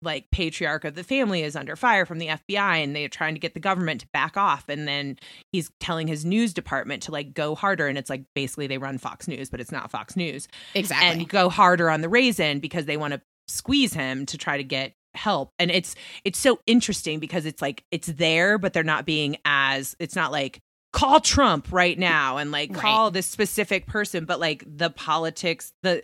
like 0.00 0.30
patriarch 0.30 0.84
of 0.84 0.94
the 0.94 1.02
family 1.02 1.42
is 1.42 1.56
under 1.56 1.74
fire 1.74 2.06
from 2.06 2.18
the 2.18 2.28
FBI 2.28 2.84
and 2.84 2.94
they're 2.94 3.08
trying 3.08 3.34
to 3.34 3.40
get 3.40 3.54
the 3.54 3.60
government 3.60 4.02
to 4.02 4.06
back 4.12 4.36
off 4.36 4.68
and 4.68 4.86
then 4.86 5.18
he's 5.50 5.70
telling 5.80 6.06
his 6.06 6.24
news 6.24 6.54
department 6.54 7.02
to 7.02 7.10
like 7.10 7.34
go 7.34 7.56
harder 7.56 7.88
and 7.88 7.98
it's 7.98 8.08
like 8.08 8.22
basically 8.32 8.68
they 8.68 8.78
run 8.78 8.96
Fox 8.98 9.26
News 9.26 9.50
but 9.50 9.60
it's 9.60 9.72
not 9.72 9.90
Fox 9.90 10.14
News 10.14 10.46
exactly. 10.76 11.08
and 11.22 11.28
go 11.28 11.48
harder 11.48 11.90
on 11.90 12.00
the 12.00 12.08
raisin 12.08 12.60
because 12.60 12.84
they 12.86 12.96
want 12.96 13.12
to 13.12 13.20
squeeze 13.48 13.92
him 13.92 14.26
to 14.26 14.38
try 14.38 14.56
to 14.56 14.64
get 14.64 14.92
help. 15.14 15.50
And 15.58 15.70
it's 15.70 15.94
it's 16.24 16.38
so 16.38 16.60
interesting 16.66 17.18
because 17.18 17.46
it's 17.46 17.62
like 17.62 17.82
it's 17.90 18.08
there 18.08 18.58
but 18.58 18.72
they're 18.72 18.84
not 18.84 19.06
being 19.06 19.36
as 19.44 19.96
it's 19.98 20.14
not 20.14 20.30
like 20.32 20.60
call 20.92 21.20
Trump 21.20 21.68
right 21.70 21.98
now 21.98 22.36
and 22.36 22.50
like 22.50 22.70
Right. 22.70 22.80
call 22.80 23.10
this 23.10 23.26
specific 23.26 23.86
person 23.86 24.24
but 24.24 24.40
like 24.40 24.64
the 24.66 24.90
politics 24.90 25.72
the 25.82 26.02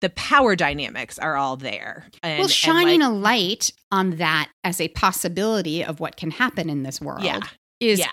the 0.00 0.10
power 0.10 0.54
dynamics 0.54 1.18
are 1.18 1.36
all 1.36 1.56
there. 1.56 2.06
And, 2.22 2.38
well, 2.38 2.48
shining 2.48 3.00
like, 3.00 3.08
a 3.08 3.12
light 3.12 3.72
on 3.90 4.16
that 4.16 4.48
as 4.62 4.80
a 4.80 4.88
possibility 4.88 5.84
of 5.84 5.98
what 5.98 6.16
can 6.16 6.30
happen 6.30 6.70
in 6.70 6.84
this 6.84 7.00
world 7.00 7.24
yeah. 7.24 7.40
is 7.80 7.98
yeah 7.98 8.10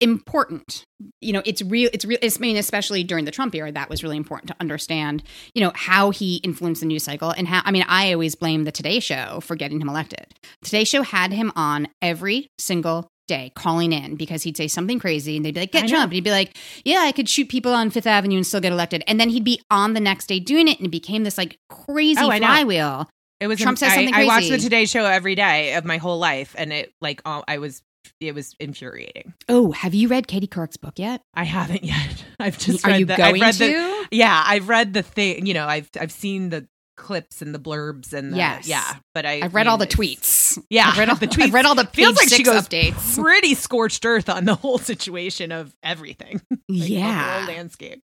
important. 0.00 0.84
You 1.20 1.32
know, 1.32 1.42
it's 1.44 1.62
real. 1.62 1.90
It's 1.92 2.04
real. 2.04 2.18
It's, 2.22 2.38
I 2.38 2.40
mean, 2.40 2.56
especially 2.56 3.04
during 3.04 3.24
the 3.24 3.30
Trump 3.30 3.54
era, 3.54 3.70
that 3.72 3.88
was 3.90 4.02
really 4.02 4.16
important 4.16 4.48
to 4.48 4.56
understand. 4.60 5.22
You 5.54 5.62
know 5.62 5.72
how 5.74 6.10
he 6.10 6.36
influenced 6.36 6.80
the 6.80 6.86
news 6.86 7.04
cycle 7.04 7.30
and 7.30 7.46
how. 7.48 7.62
I 7.64 7.70
mean, 7.70 7.84
I 7.88 8.12
always 8.12 8.34
blame 8.34 8.64
the 8.64 8.72
Today 8.72 9.00
Show 9.00 9.40
for 9.40 9.56
getting 9.56 9.80
him 9.80 9.88
elected. 9.88 10.26
Today 10.62 10.84
Show 10.84 11.02
had 11.02 11.32
him 11.32 11.52
on 11.56 11.88
every 12.02 12.48
single 12.58 13.08
day 13.26 13.52
calling 13.54 13.92
in 13.92 14.16
because 14.16 14.42
he'd 14.42 14.56
say 14.56 14.66
something 14.68 14.98
crazy 14.98 15.36
and 15.36 15.44
they'd 15.44 15.52
be 15.54 15.60
like, 15.60 15.74
I 15.74 15.80
get 15.80 15.82
know. 15.82 15.88
Trump. 15.96 16.04
And 16.04 16.12
he'd 16.14 16.24
be 16.24 16.30
like, 16.30 16.56
yeah, 16.84 17.00
I 17.00 17.12
could 17.12 17.28
shoot 17.28 17.48
people 17.48 17.74
on 17.74 17.90
Fifth 17.90 18.06
Avenue 18.06 18.36
and 18.36 18.46
still 18.46 18.60
get 18.60 18.72
elected. 18.72 19.04
And 19.06 19.20
then 19.20 19.28
he'd 19.28 19.44
be 19.44 19.60
on 19.70 19.92
the 19.92 20.00
next 20.00 20.28
day 20.28 20.40
doing 20.40 20.66
it 20.66 20.78
and 20.78 20.86
it 20.86 20.90
became 20.90 21.24
this 21.24 21.36
like 21.36 21.58
crazy 21.68 22.18
Oh, 22.22 22.30
flywheel. 22.30 23.08
It 23.40 23.46
was 23.46 23.60
Trump 23.60 23.78
says 23.78 23.92
I- 23.92 23.96
something 23.96 24.14
I, 24.14 24.24
watched 24.24 24.48
the. 24.48 24.58
Today 24.58 24.86
Show 24.86 25.04
every 25.04 25.34
day 25.34 25.74
of 25.74 25.84
my 25.84 25.98
whole 25.98 26.18
life, 26.18 26.56
and 26.58 26.72
it 26.72 26.92
like 27.00 27.20
all, 27.24 27.44
I 27.46 27.58
was 27.58 27.82
it 28.20 28.34
was 28.34 28.54
infuriating. 28.58 29.34
Oh, 29.48 29.72
have 29.72 29.94
you 29.94 30.08
read 30.08 30.26
Katie 30.26 30.46
Couric's 30.46 30.76
book 30.76 30.98
yet? 30.98 31.22
I 31.34 31.44
haven't 31.44 31.84
yet. 31.84 32.24
I've 32.40 32.58
just 32.58 32.84
Are 32.84 32.90
read 32.90 33.00
you 33.00 33.06
the, 33.06 33.16
going 33.16 33.36
I've 33.36 33.40
read 33.40 33.54
to? 33.54 33.66
The, 33.72 34.08
yeah, 34.16 34.42
I've 34.46 34.68
read 34.68 34.94
the 34.94 35.02
thing. 35.02 35.46
You 35.46 35.54
know, 35.54 35.66
I've 35.66 35.88
I've 36.00 36.12
seen 36.12 36.50
the 36.50 36.66
clips 36.96 37.42
and 37.42 37.54
the 37.54 37.60
blurbs 37.60 38.12
and 38.12 38.32
the, 38.32 38.36
Yes. 38.38 38.66
yeah. 38.66 38.96
But 39.14 39.24
I 39.24 39.40
I've 39.42 39.54
read 39.54 39.64
mean, 39.64 39.70
all 39.70 39.78
the 39.78 39.86
tweets. 39.86 40.58
Yeah, 40.68 40.88
I've 40.92 40.98
read 40.98 41.08
all 41.08 41.16
the 41.16 41.28
tweets. 41.28 41.44
I've 41.44 41.54
read 41.54 41.64
all 41.64 41.74
the 41.76 41.86
Feels 41.86 42.16
like 42.16 42.28
she 42.28 42.42
goes 42.42 42.66
updates. 42.68 43.16
Pretty 43.20 43.54
scorched 43.54 44.04
earth 44.04 44.28
on 44.28 44.44
the 44.46 44.56
whole 44.56 44.78
situation 44.78 45.52
of 45.52 45.74
everything. 45.82 46.40
Like, 46.70 46.86
the 46.86 46.92
yeah, 46.94 47.38
whole 47.38 47.54
landscape. 47.54 48.02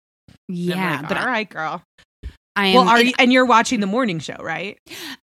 Yeah. 0.49 0.99
like, 1.01 1.09
but 1.09 1.19
all 1.19 1.27
right, 1.27 1.49
girl. 1.51 1.83
I 2.55 2.67
am. 2.69 2.75
Well, 2.77 2.89
are 2.89 2.99
and 2.99 3.09
you, 3.09 3.15
and 3.19 3.33
you're 3.33 3.45
watching 3.47 3.81
the 3.81 3.89
morning 3.89 4.21
show, 4.21 4.37
right? 4.41 4.79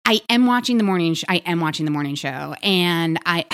I 0.04 0.20
am 0.28 0.46
watching 0.46 0.76
the 0.78 0.82
morning. 0.82 1.14
Sh- 1.14 1.22
I 1.28 1.36
am 1.46 1.60
watching 1.60 1.84
the 1.84 1.92
morning 1.92 2.16
show, 2.16 2.54
and 2.64 3.20
I 3.26 3.44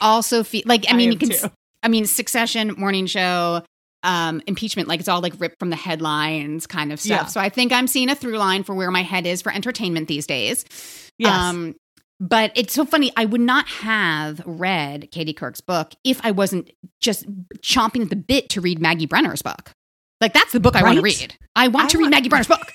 also 0.00 0.42
feel 0.44 0.62
like 0.66 0.84
I 0.88 0.94
mean 0.94 1.08
am 1.08 1.12
you 1.12 1.18
can. 1.18 1.28
too. 1.30 1.50
I 1.82 1.88
mean, 1.88 2.04
Succession, 2.06 2.74
morning 2.76 3.06
show, 3.06 3.62
um, 4.02 4.42
impeachment. 4.46 4.88
Like 4.88 5.00
it's 5.00 5.08
all 5.08 5.20
like 5.20 5.32
ripped 5.38 5.58
from 5.58 5.70
the 5.70 5.76
headlines, 5.76 6.66
kind 6.66 6.92
of 6.92 7.00
stuff. 7.00 7.20
Yeah. 7.22 7.26
So 7.26 7.40
I 7.40 7.48
think 7.48 7.72
I'm 7.72 7.86
seeing 7.86 8.10
a 8.10 8.14
through 8.14 8.36
line 8.38 8.64
for 8.64 8.74
where 8.74 8.90
my 8.90 9.02
head 9.02 9.26
is 9.26 9.40
for 9.42 9.52
entertainment 9.52 10.08
these 10.08 10.26
days. 10.26 10.64
Yes. 11.18 11.32
Um, 11.34 11.74
but 12.18 12.52
it's 12.54 12.74
so 12.74 12.84
funny. 12.84 13.10
I 13.16 13.24
would 13.24 13.40
not 13.40 13.66
have 13.68 14.42
read 14.44 15.10
Katie 15.10 15.32
Couric's 15.32 15.62
book 15.62 15.92
if 16.04 16.20
I 16.22 16.32
wasn't 16.32 16.70
just 17.00 17.24
chomping 17.62 18.02
at 18.02 18.10
the 18.10 18.16
bit 18.16 18.50
to 18.50 18.60
read 18.60 18.78
Maggie 18.78 19.06
Brener's 19.06 19.40
book. 19.40 19.70
Like 20.20 20.34
that's 20.34 20.52
the 20.52 20.60
book 20.60 20.76
I 20.76 20.82
want 20.82 20.96
to 20.96 21.02
read. 21.02 21.34
I 21.56 21.68
want 21.68 21.86
I 21.86 21.88
to 21.88 21.98
read 21.98 22.02
want- 22.04 22.10
Maggie 22.12 22.28
Brener's 22.28 22.46
book. 22.46 22.70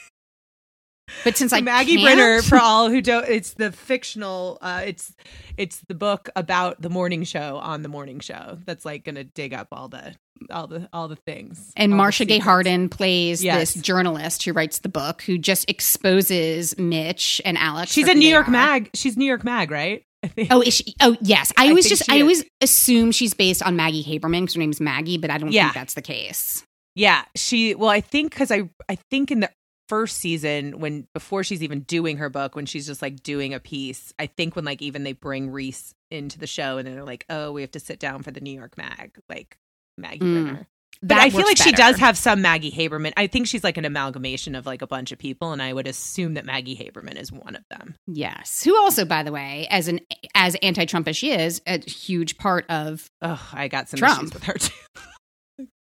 But 1.26 1.36
since 1.36 1.52
I 1.52 1.60
Maggie 1.60 1.98
can't, 1.98 2.18
Brener, 2.18 2.48
for 2.48 2.58
all 2.62 2.90
who 2.90 3.02
don't, 3.02 3.28
it's 3.28 3.54
the 3.56 3.74
fictional. 3.74 4.58
Uh, 4.62 4.84
it's 4.86 5.14
it's 5.58 5.82
the 5.90 5.96
book 5.96 6.30
about 6.38 6.82
the 6.82 6.90
morning 6.90 7.24
show 7.26 7.58
on 7.58 7.82
the 7.82 7.90
morning 7.90 8.22
show. 8.22 8.58
That's 8.66 8.86
like 8.86 9.04
going 9.04 9.16
to 9.16 9.26
dig 9.26 9.54
up 9.54 9.68
all 9.74 9.90
the 9.90 10.16
all 10.50 10.68
the 10.68 10.88
all 10.94 11.08
the 11.10 11.16
things. 11.18 11.74
and 11.76 11.92
Marcia 11.94 12.24
Gay. 12.26 12.40
Harden 12.40 12.88
plays 12.90 13.44
Yes. 13.44 13.74
this 13.74 13.82
journalist 13.82 14.44
who 14.44 14.54
writes 14.54 14.80
the 14.80 14.90
book, 14.90 15.22
who 15.24 15.38
just 15.38 15.70
exposes 15.70 16.78
Mitch 16.78 17.42
and 17.44 17.58
Alex. 17.58 17.92
She's 17.92 18.08
a 18.08 18.14
New 18.14 18.30
York. 18.30 18.48
Mag. 18.48 18.90
She's 18.94 19.18
New 19.18 19.26
York 19.26 19.44
Mag, 19.44 19.72
right? 19.72 20.04
Oh, 20.50 20.62
is 20.62 20.74
she? 20.76 20.96
Oh, 21.02 21.16
yes. 21.22 21.52
I 21.58 21.66
I 21.66 21.70
always 21.70 21.88
just, 21.88 22.10
I 22.10 22.16
is. 22.16 22.22
always 22.22 22.44
assume 22.62 23.12
she's 23.12 23.34
based 23.36 23.62
on 23.62 23.76
Maggie 23.76 24.04
Haberman 24.04 24.42
because 24.42 24.56
her 24.56 24.60
name's 24.60 24.82
Maggie, 24.82 25.18
but 25.20 25.30
I 25.30 25.38
don't 25.38 25.52
Yeah. 25.52 25.66
think 25.66 25.76
that's 25.76 25.94
the 25.94 26.02
case. 26.02 26.64
Yeah, 26.96 27.24
she. 27.36 27.76
Well, 27.76 27.90
I 27.90 28.02
think 28.02 28.32
because 28.32 28.52
I 28.52 28.70
I 28.90 28.98
think 29.12 29.30
in 29.32 29.42
the 29.42 29.50
first 29.88 30.18
season 30.18 30.80
when 30.80 31.08
before 31.14 31.44
she's 31.44 31.62
even 31.62 31.82
doing 31.82 32.18
her 32.18 32.30
book 32.30 32.56
when 32.56 32.66
she's 32.66 32.88
just 32.88 33.02
like 33.02 33.22
doing 33.22 33.54
a 33.54 33.60
piece 33.60 34.14
i 34.18 34.26
think 34.26 34.56
when 34.56 34.66
like 34.66 34.82
even 34.82 35.04
they 35.04 35.14
bring 35.14 35.52
reese 35.52 35.94
into 36.10 36.40
the 36.40 36.48
show 36.48 36.78
and 36.78 36.88
then 36.88 36.96
they're 36.96 37.04
like 37.04 37.26
oh 37.30 37.52
we 37.52 37.62
have 37.62 37.72
to 37.72 37.80
sit 37.80 38.00
down 38.00 38.24
for 38.24 38.32
the 38.32 38.42
new 38.42 38.58
york 38.58 38.78
mag 38.78 39.18
like 39.30 39.58
maggie 39.98 40.20
Mm. 40.26 40.66
But 41.04 41.18
i 41.18 41.30
feel 41.30 41.42
like 41.46 41.58
she 41.58 41.72
does 41.74 41.98
have 41.98 42.18
some 42.18 42.42
maggie 42.42 42.72
haberman 42.72 43.12
i 43.18 43.28
think 43.28 43.48
she's 43.48 43.64
like 43.64 43.78
an 43.78 43.86
amalgamation 43.86 44.56
of 44.56 44.66
like 44.66 44.82
a 44.82 44.88
bunch 44.88 45.12
of 45.12 45.20
people 45.20 45.52
and 45.52 45.62
i 45.62 45.72
would 45.72 45.88
assume 45.88 46.34
that 46.36 46.46
maggie 46.46 46.76
haberman 46.76 47.20
is 47.20 47.32
one 47.32 47.56
of 47.56 47.64
them 47.70 47.96
Yes. 48.08 48.64
Who 48.64 48.76
also, 48.78 49.04
by 49.06 49.22
the 49.24 49.32
way, 49.32 49.68
as 49.70 49.88
an 49.88 50.00
as 50.34 50.56
anti-Trump 50.64 51.08
as 51.08 51.18
she 51.18 51.32
is, 51.32 51.62
a 51.68 51.80
huge 51.88 52.38
part 52.38 52.66
of 52.70 53.12
oh 53.22 53.50
i 53.54 53.68
got 53.68 53.90
some 53.90 53.98
Trump. 54.00 54.20
issues 54.22 54.34
with 54.34 54.44
her 54.44 54.54
too 54.54 54.74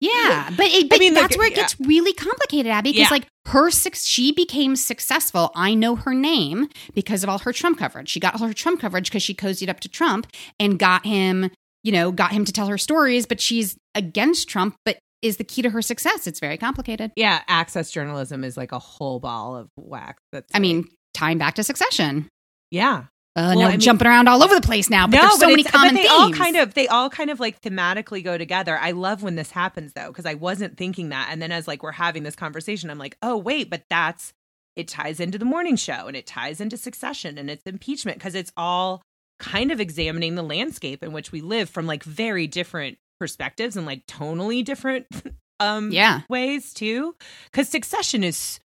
yeah. 0.00 0.50
But 0.56 0.66
it, 0.66 0.88
but 0.88 0.98
mean, 0.98 1.14
that's 1.14 1.32
like, 1.32 1.38
where 1.38 1.46
it 1.46 1.52
yeah. 1.56 1.62
gets 1.62 1.78
really 1.80 2.12
complicated, 2.12 2.70
Abby. 2.72 2.90
Because 2.92 3.10
Yeah. 3.10 3.14
like 3.14 3.26
her 3.46 3.70
six, 3.70 4.04
she 4.06 4.32
became 4.32 4.76
successful. 4.76 5.50
I 5.54 5.74
know 5.74 5.96
her 5.96 6.14
name 6.14 6.68
because 6.94 7.22
of 7.22 7.28
all 7.28 7.38
her 7.40 7.52
Trump 7.52 7.78
coverage. 7.78 8.08
She 8.08 8.20
got 8.20 8.40
all 8.40 8.46
her 8.46 8.54
Trump 8.54 8.80
coverage 8.80 9.10
because 9.10 9.22
she 9.22 9.34
cozied 9.34 9.68
up 9.68 9.80
to 9.80 9.88
Trump 9.88 10.26
and 10.58 10.78
got 10.78 11.04
him, 11.06 11.50
you 11.82 11.92
know, 11.92 12.12
got 12.12 12.32
him 12.32 12.44
to 12.44 12.52
tell 12.52 12.66
her 12.68 12.78
stories. 12.78 13.26
But 13.26 13.40
she's 13.40 13.76
against 13.94 14.48
Trump. 14.48 14.74
But 14.84 14.98
is 15.22 15.36
the 15.36 15.44
key 15.44 15.60
to 15.62 15.70
her 15.70 15.82
success? 15.82 16.26
It's 16.26 16.40
very 16.40 16.56
complicated. 16.56 17.12
yeah 17.16 17.42
access 17.46 17.90
journalism 17.90 18.42
is 18.42 18.56
like 18.56 18.72
a 18.72 18.78
whole 18.78 19.20
ball 19.20 19.54
of 19.56 19.68
wax 19.76 20.22
that's 20.32 20.48
I 20.54 20.60
mean, 20.60 20.88
tying 21.12 21.36
back 21.36 21.56
to 21.56 21.62
Succession. 21.62 22.26
yeah 22.70 23.04
Uh, 23.36 23.54
Well, 23.54 23.58
no, 23.60 23.66
I 23.66 23.70
mean- 23.72 23.80
jumping 23.80 24.06
around 24.08 24.28
all 24.28 24.42
over 24.42 24.54
the 24.54 24.60
place 24.60 24.90
now, 24.90 25.06
but 25.06 25.12
there's 25.20 25.38
so 25.38 25.46
many 25.48 25.62
common 25.62 25.94
they 25.94 26.02
themes. 26.02 26.12
all 26.12 26.32
kind 26.32 26.56
of 26.56 26.74
they 26.74 26.88
all 26.88 27.08
kind 27.08 27.30
of 27.30 27.38
like 27.40 27.60
thematically 27.62 28.22
go 28.24 28.36
together. 28.36 28.76
I 28.76 28.90
love 28.90 29.22
when 29.22 29.36
this 29.36 29.50
happens 29.52 29.92
though 29.92 30.08
because 30.08 30.26
I 30.26 30.34
wasn't 30.34 30.76
thinking 30.76 31.10
that, 31.10 31.28
and 31.30 31.40
then 31.40 31.52
as 31.52 31.68
like 31.68 31.82
we're 31.82 31.92
having 31.92 32.22
this 32.24 32.34
conversation, 32.36 32.90
I'm 32.90 32.98
like, 32.98 33.16
oh 33.22 33.36
wait, 33.36 33.70
but 33.70 33.84
that's 33.88 34.32
it 34.76 34.88
ties 34.88 35.20
into 35.20 35.38
the 35.38 35.44
morning 35.44 35.76
show 35.76 36.06
and 36.06 36.16
it 36.16 36.26
ties 36.26 36.60
into 36.60 36.76
Succession 36.76 37.38
and 37.38 37.50
it's 37.50 37.62
impeachment 37.66 38.18
because 38.18 38.34
it's 38.34 38.52
all 38.56 39.02
kind 39.38 39.70
of 39.72 39.80
examining 39.80 40.34
the 40.34 40.42
landscape 40.42 41.02
in 41.02 41.12
which 41.12 41.32
we 41.32 41.40
live 41.40 41.68
from 41.70 41.86
like 41.86 42.02
very 42.04 42.46
different 42.46 42.98
perspectives 43.18 43.76
and 43.76 43.86
like 43.86 44.06
tonally 44.06 44.64
different 44.64 45.06
um 45.60 45.90
yeah. 45.92 46.20
ways 46.28 46.72
too 46.74 47.14
because 47.50 47.68
succession 47.68 48.22
is 48.24 48.60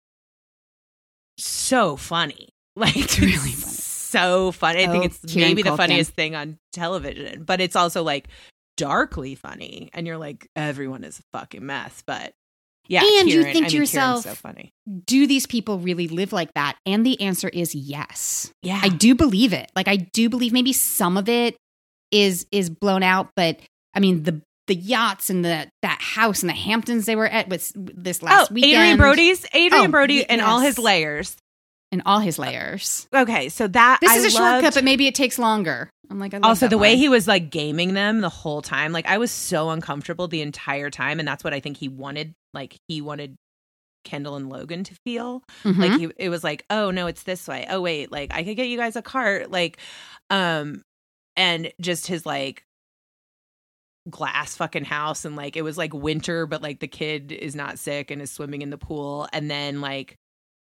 so 1.37 1.95
funny 1.95 2.49
like 2.75 2.95
It's 2.97 3.19
really 3.19 3.51
funny. 3.51 3.77
So 4.11 4.51
funny 4.51 4.83
i 4.83 4.87
think 4.87 5.03
Oh, 5.03 5.07
it's 5.07 5.19
Kieran 5.33 5.49
maybe 5.49 5.61
the 5.63 5.75
funniest 5.77 6.11
thing 6.11 6.35
on 6.35 6.57
television 6.73 7.43
but 7.43 7.61
it's 7.61 7.75
also 7.75 8.03
like 8.03 8.27
darkly 8.77 9.35
funny 9.35 9.89
and 9.93 10.07
you're 10.07 10.17
like 10.17 10.47
everyone 10.55 11.03
is 11.03 11.19
a 11.19 11.37
fucking 11.37 11.65
mess 11.65 12.03
but 12.05 12.33
yeah 12.87 13.01
And 13.19 13.29
you 13.29 13.43
think 13.43 13.65
I 13.65 13.69
to 13.69 13.73
mean, 13.73 13.81
yourself, 13.81 14.23
so 14.23 14.33
funny 14.33 14.71
Do 15.05 15.27
these 15.27 15.45
people 15.45 15.77
really 15.79 16.07
live 16.07 16.33
like 16.33 16.53
that? 16.55 16.77
And 16.85 17.05
the 17.05 17.21
answer 17.21 17.47
is 17.47 17.75
yes. 17.75 18.51
yeah 18.63 18.79
I 18.81 18.89
do 18.89 19.13
believe 19.15 19.53
it. 19.53 19.71
Like 19.75 19.87
I 19.87 19.97
do 19.97 20.29
believe 20.29 20.51
maybe 20.51 20.73
some 20.73 21.15
of 21.15 21.29
it 21.29 21.55
is 22.11 22.45
is 22.51 22.69
blown 22.69 23.03
out, 23.03 23.29
but 23.35 23.59
I 23.93 23.99
mean 23.99 24.23
the 24.23 24.41
the 24.67 24.75
yachts 24.75 25.29
and 25.29 25.45
the 25.45 25.69
that 25.83 25.99
house 26.01 26.41
and 26.43 26.49
the 26.49 26.53
Hamptons 26.55 27.05
they 27.05 27.15
were 27.15 27.27
at 27.27 27.49
with 27.49 27.71
this 27.75 28.19
oh 28.23 28.25
last 28.25 28.51
weekend. 28.51 28.73
adrien 28.73 28.97
brody's 28.97 29.45
adrien 29.53 29.73
Oh, 29.73 29.87
brody 29.89 30.25
and 30.27 30.41
all 30.41 30.59
his 30.59 30.77
layers 30.79 31.35
in 31.91 32.01
all 32.05 32.19
his 32.19 32.39
layers. 32.39 33.07
Okay, 33.13 33.49
so 33.49 33.67
that 33.67 33.99
This 34.01 34.11
I 34.11 34.15
is 34.15 34.33
a 34.35 34.39
loved- 34.39 34.55
shortcut, 34.63 34.73
but 34.75 34.83
maybe 34.83 35.07
it 35.07 35.15
takes 35.15 35.37
longer. 35.37 35.89
I'm 36.09 36.19
like, 36.19 36.33
also 36.43 36.67
the 36.67 36.77
way 36.77 36.97
he 36.97 37.07
was 37.09 37.27
like 37.27 37.49
gaming 37.51 37.93
them 37.93 38.19
the 38.19 38.27
whole 38.27 38.61
time 38.61 38.91
like 38.91 39.05
i 39.07 39.17
was 39.17 39.31
so 39.31 39.69
uncomfortable 39.69 40.27
the 40.27 40.41
entire 40.41 40.89
time 40.89 41.19
and 41.19 41.27
that's 41.27 41.41
what 41.41 41.53
i 41.53 41.61
think 41.61 41.77
he 41.77 41.87
wanted 41.87 42.33
like 42.53 42.75
he 42.89 42.99
wanted 42.99 43.37
kendall 44.03 44.35
and 44.35 44.49
logan 44.49 44.83
to 44.83 44.93
feel 45.05 45.41
Mhm. 45.63 45.77
like 45.77 45.99
he, 45.99 46.09
it 46.17 46.27
was 46.27 46.43
like 46.43 46.65
oh 46.69 46.91
no 46.91 47.07
it's 47.07 47.23
this 47.23 47.47
way 47.47 47.65
oh 47.69 47.79
wait 47.79 48.11
like 48.11 48.33
i 48.33 48.43
could 48.43 48.57
get 48.57 48.67
you 48.67 48.75
guys 48.77 48.97
a 48.97 49.01
cart 49.01 49.51
like 49.51 49.77
um 50.29 50.81
and 51.37 51.71
just 51.79 52.07
his 52.07 52.25
like 52.25 52.65
glass 54.09 54.57
fucking 54.57 54.83
house 54.83 55.23
and 55.25 55.35
like 55.37 55.55
it 55.55 55.61
was 55.61 55.77
like 55.77 55.93
winter 55.93 56.45
but 56.47 56.61
like 56.61 56.79
the 56.81 56.87
kid 56.89 57.31
is 57.31 57.55
not 57.55 57.77
sick 57.79 58.11
and 58.11 58.21
is 58.21 58.31
swimming 58.31 58.61
in 58.63 58.69
the 58.71 58.77
pool 58.77 59.29
and 59.31 59.49
then 59.49 59.79
like 59.79 60.17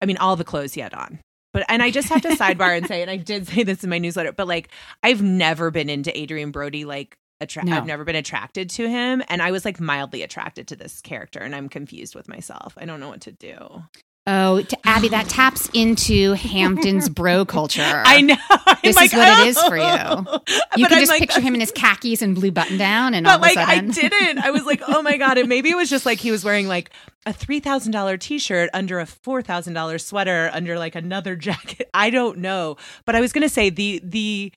i 0.03 0.07
mean 0.07 0.19
all 0.19 0.37
the 0.37 0.45
clothes 0.45 0.75
he 0.75 0.81
had 0.83 0.93
on. 0.93 1.19
But 1.55 1.65
and 1.69 1.83
i 1.83 1.91
just 1.91 2.09
have 2.11 2.23
to 2.23 2.29
sidebar 2.31 2.77
and 2.77 2.87
say 2.87 3.01
and 3.03 3.11
i 3.11 3.17
did 3.33 3.47
say 3.47 3.63
this 3.63 3.83
in 3.85 3.91
my 3.91 3.99
newsletter 3.99 4.33
but 4.33 4.47
like 4.49 4.69
i've 5.03 5.23
never 5.23 5.71
been 5.71 5.89
into 5.89 6.11
adrien 6.15 6.51
brody 6.51 6.85
like 6.85 7.17
attra- 7.41 7.65
No. 7.65 7.77
i've 7.77 7.87
never 7.87 8.05
been 8.05 8.17
attracted 8.17 8.69
to 8.71 8.89
him. 8.89 9.23
And 9.29 9.41
i 9.43 9.51
was 9.51 9.65
like 9.65 9.81
mildly 9.81 10.23
attracted 10.23 10.69
to 10.69 10.77
this 10.77 11.01
character 11.01 11.41
and 11.41 11.55
i'm 11.55 11.69
confused 11.69 12.15
with 12.15 12.29
myself. 12.29 12.75
I 12.77 12.85
don't 12.85 13.01
know 13.01 13.09
what 13.09 13.23
to 13.23 13.33
do 13.33 13.83
oh, 14.27 14.63
to 14.63 14.79
Abby, 14.87 15.09
that 15.09 15.29
taps 15.29 15.69
into 15.75 16.33
Hampton's 16.35 17.09
bro 17.11 17.45
culture. 17.45 17.83
i 18.07 18.21
know 18.21 18.37
I'm 18.51 18.77
This 18.83 18.97
like, 18.97 19.13
is 19.13 19.19
what 19.19 19.39
it 19.41 19.49
is 19.49 19.63
for 19.63 19.77
you. 19.77 19.83
"Oh." 19.85 20.41
You 20.77 20.85
But 20.85 20.89
can 20.89 20.93
I'm 20.93 21.01
just 21.01 21.11
like, 21.11 21.21
picture 21.21 21.41
him 21.41 21.55
in 21.55 21.61
his 21.61 21.71
khakis 21.73 22.23
and 22.23 22.35
blue 22.35 22.51
button 22.51 22.79
down, 22.79 23.15
and 23.15 23.27
all 23.27 23.39
but 23.39 23.51
of 23.51 23.57
a 23.57 23.61
like 23.61 23.69
I 23.69 23.81
didn't. 23.81 24.39
I 24.39 24.51
was 24.51 24.65
like, 24.65 24.83
oh 24.87 25.03
my 25.03 25.17
god! 25.17 25.39
And 25.39 25.49
maybe 25.49 25.71
it 25.71 25.77
was 25.77 25.91
just 25.91 26.07
like 26.07 26.19
he 26.19 26.31
was 26.31 26.45
wearing 26.45 26.67
like 26.69 26.91
a 27.27 27.33
three 27.33 27.61
thousand 27.61 27.93
dollar 27.93 28.17
t 28.17 28.39
shirt 28.39 28.71
under 28.73 28.99
a 29.01 29.07
four 29.07 29.43
thousand 29.43 29.75
dollar 29.75 29.99
sweater 29.99 30.51
under 30.53 30.79
like 30.79 30.95
another 30.95 31.37
jacket. 31.49 31.89
I 31.95 32.11
don't 32.11 32.39
know, 32.39 32.77
but 33.07 33.15
I 33.15 33.21
was 33.21 33.33
gonna 33.33 33.49
say 33.49 33.71
the 33.71 34.01
the 34.05 34.53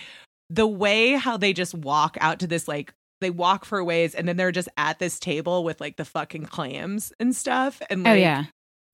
the 0.49 0.67
way 0.67 1.11
how 1.13 1.37
they 1.37 1.53
just 1.53 1.73
walk 1.73 2.17
out 2.21 2.39
to 2.39 2.47
this 2.47 2.67
like 2.67 2.93
they 3.21 3.29
walk 3.31 3.65
for 3.65 3.83
ways 3.83 4.13
and 4.13 4.27
then 4.27 4.37
they're 4.37 4.51
just 4.51 4.69
at 4.77 4.99
this 4.99 5.19
table 5.19 5.63
with 5.63 5.79
like 5.81 5.97
the 5.97 6.05
fucking 6.05 6.45
clams 6.45 7.11
and 7.19 7.35
stuff 7.35 7.81
and 7.89 8.05
oh, 8.05 8.09
like 8.09 8.17
oh 8.17 8.19
yeah, 8.21 8.43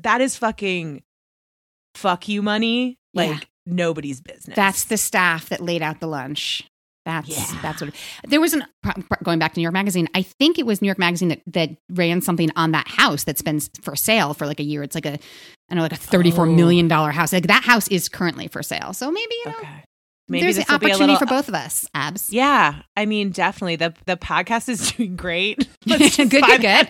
that 0.03 0.21
is 0.21 0.35
fucking 0.37 1.03
fuck 1.95 2.27
you 2.27 2.41
money 2.41 2.97
like 3.13 3.29
Yeah. 3.29 3.39
nobody's 3.65 4.21
business 4.21 4.55
that's 4.55 4.85
the 4.85 4.97
staff 4.97 5.49
that 5.49 5.61
laid 5.61 5.81
out 5.81 5.99
the 5.99 6.07
lunch. 6.07 6.63
That's 7.03 7.29
Yeah. 7.29 7.59
that's 7.63 7.81
what. 7.81 7.95
There 8.27 8.39
was 8.39 8.53
an 8.53 8.63
going 9.23 9.39
back 9.39 9.53
to 9.53 9.59
New 9.59 9.63
York 9.63 9.73
Magazine. 9.73 10.07
I 10.13 10.21
think 10.21 10.59
it 10.59 10.67
was 10.67 10.83
New 10.83 10.87
York 10.87 10.99
Magazine 10.99 11.29
that 11.29 11.41
that 11.47 11.69
ran 11.89 12.21
something 12.21 12.51
on 12.55 12.73
that 12.73 12.87
house 12.87 13.23
that's 13.23 13.41
been 13.41 13.59
for 13.81 13.95
sale 13.95 14.35
for 14.35 14.45
like 14.45 14.59
a 14.59 14.63
year. 14.63 14.83
It's 14.83 14.93
like 14.93 15.07
a 15.07 15.17
I 15.71 15.75
know 15.75 15.81
like 15.81 15.93
a 15.93 15.95
thirty 15.95 16.29
four 16.29 16.45
Oh. 16.45 16.51
million 16.51 16.87
dollar 16.87 17.09
house. 17.09 17.33
Like 17.33 17.47
that 17.47 17.63
house 17.63 17.87
is 17.87 18.07
currently 18.07 18.47
for 18.47 18.61
sale. 18.61 18.93
So 18.93 19.09
maybe 19.11 19.33
you 19.43 19.51
know 19.51 19.57
okay 19.57 19.83
maybe 20.29 20.43
there's 20.43 20.57
an 20.57 20.61
this 20.61 20.69
will 20.69 20.77
be 20.79 20.85
a 20.85 20.89
opportunity 20.89 21.13
little 21.13 21.27
for 21.27 21.33
both 21.33 21.47
of 21.49 21.55
us. 21.55 21.87
Abs. 21.95 22.31
Yeah, 22.31 22.83
I 22.95 23.07
mean, 23.07 23.31
definitely 23.31 23.77
the 23.77 23.95
the 24.05 24.15
podcast 24.15 24.69
is 24.69 24.91
doing 24.95 25.15
great. 25.15 25.67
Good, 25.87 26.29
good, 26.29 26.61
good. 26.61 26.89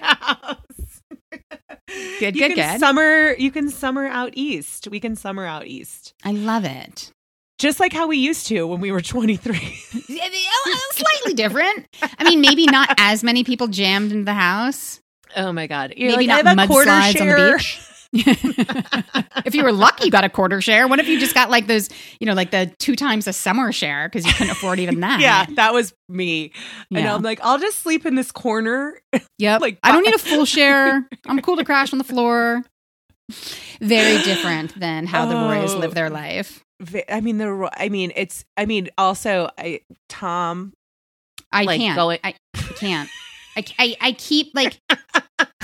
Good, 2.19 2.35
you 2.35 2.41
good, 2.47 2.55
can 2.55 2.73
good. 2.73 2.79
Summer, 2.79 3.33
you 3.37 3.51
can 3.51 3.69
summer 3.69 4.05
out 4.07 4.31
east. 4.33 4.87
We 4.89 4.99
can 4.99 5.15
summer 5.15 5.45
out 5.45 5.65
east, 5.67 6.13
I 6.23 6.31
love 6.31 6.65
it. 6.65 7.11
just 7.59 7.79
like 7.79 7.93
how 7.93 8.07
we 8.07 8.17
used 8.17 8.47
to 8.47 8.65
when 8.67 8.79
we 8.79 8.91
were 8.91 9.01
twenty 9.13 9.35
three. 9.37 9.75
Yeah, 10.07 10.29
the- 10.29 10.71
uh, 10.71 10.77
Slightly 10.91 11.33
different. 11.33 11.87
I 12.19 12.23
mean, 12.23 12.41
maybe 12.41 12.65
not 12.65 12.93
as 12.97 13.23
many 13.23 13.43
people 13.43 13.67
jammed 13.67 14.11
into 14.11 14.25
the 14.25 14.33
house. 14.33 14.99
oh 15.35 15.51
my 15.51 15.67
god! 15.67 15.93
You're 15.97 16.11
Maybe 16.11 16.27
like, 16.27 16.45
not 16.45 16.45
I 16.45 16.49
have 16.49 16.59
a 16.59 16.67
quarter 16.67 16.91
mudslides 16.91 17.21
on 17.21 17.27
the 17.27 17.53
beach. 17.57 17.81
if 19.45 19.55
you 19.55 19.63
were 19.63 19.71
lucky, 19.71 20.05
you 20.05 20.11
got 20.11 20.23
a 20.23 20.29
quarter 20.29 20.59
share. 20.59 20.87
What 20.87 20.99
if 20.99 21.07
you 21.07 21.19
just 21.19 21.33
got 21.33 21.49
like 21.49 21.67
those, 21.67 21.89
you 22.19 22.27
know, 22.27 22.33
like 22.33 22.51
the 22.51 22.73
two 22.79 22.95
times 22.95 23.27
a 23.27 23.33
summer 23.33 23.71
share 23.71 24.09
because 24.09 24.25
you 24.25 24.33
couldn't 24.33 24.51
afford 24.51 24.79
even 24.79 24.99
that? 24.99 25.21
Yeah, 25.21 25.45
that 25.55 25.73
was 25.73 25.93
me. 26.09 26.51
And 26.93 27.07
I'm 27.07 27.21
like, 27.21 27.39
I'll 27.41 27.57
just 27.59 27.79
sleep 27.79 28.05
in 28.05 28.15
this 28.15 28.31
corner. 28.31 28.99
Yep. 29.37 29.61
like, 29.61 29.79
I 29.81 29.91
don't 29.91 30.03
need 30.03 30.13
a 30.13 30.19
full 30.19 30.45
share. 30.45 31.07
I'm 31.25 31.39
cool 31.41 31.57
to 31.57 31.65
crash 31.65 31.91
on 31.93 31.97
the 31.97 32.03
floor. 32.03 32.61
Very 33.81 34.21
different 34.21 34.79
than 34.79 35.07
how 35.07 35.25
the 35.25 35.35
Roys 35.35 35.73
Oh. 35.73 35.79
live 35.79 35.95
their 35.95 36.07
oh. 36.07 36.13
life. 36.13 36.63
I 37.09 37.21
mean, 37.21 37.37
the. 37.37 37.69
I 37.75 37.89
mean, 37.89 38.11
it's. 38.15 38.45
I 38.57 38.65
mean, 38.65 38.89
also, 38.97 39.49
I 39.57 39.81
Tom. 40.09 40.73
I 41.51 41.63
Like, 41.63 41.79
can't. 41.79 41.95
going- 41.95 42.19
I, 42.23 42.35
I 42.53 42.59
can't. 42.75 43.09
I, 43.57 43.65
I, 43.79 43.95
I 44.01 44.11
keep 44.13 44.51
like 44.53 44.79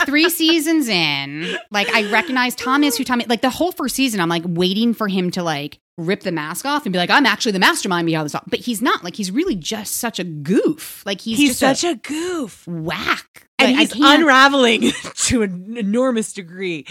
three 0.06 0.30
seasons 0.30 0.88
in, 0.88 1.58
like 1.72 1.90
I 1.90 2.10
recognize 2.12 2.56
Tom 2.56 2.84
is 2.84 2.98
who 2.98 3.04
Tom 3.04 3.22
is. 3.22 3.28
Like 3.28 3.42
the 3.42 3.50
whole 3.50 3.72
first 3.72 3.96
season, 3.96 4.20
I'm 4.20 4.30
like 4.30 4.44
waiting 4.46 4.94
for 4.94 5.08
him 5.08 5.32
to 5.32 5.44
like 5.44 5.80
rip 5.98 6.22
the 6.22 6.32
mask 6.32 6.66
off 6.66 6.86
and 6.86 6.94
be 6.94 7.00
like, 7.00 7.10
I'm 7.10 7.26
actually 7.26 7.54
the 7.54 7.60
mastermind 7.60 8.06
behind 8.06 8.26
this. 8.30 8.36
But 8.48 8.60
he's 8.60 8.82
not. 8.82 9.04
Like 9.04 9.16
he's 9.16 9.32
really 9.32 9.56
just 9.56 9.96
such 9.96 10.20
a 10.20 10.24
goof. 10.24 11.04
Like 11.06 11.22
he's, 11.22 11.38
He's, 11.38 11.60
just 11.60 11.82
such 11.82 11.84
a, 11.84 11.96
goof, 11.96 12.68
whack. 12.68 13.48
and 13.60 13.76
Like, 13.76 13.92
he's 13.94 14.04
unraveling 14.06 14.92
to 15.26 15.42
an 15.42 15.76
enormous 15.78 16.34
degree. 16.34 16.86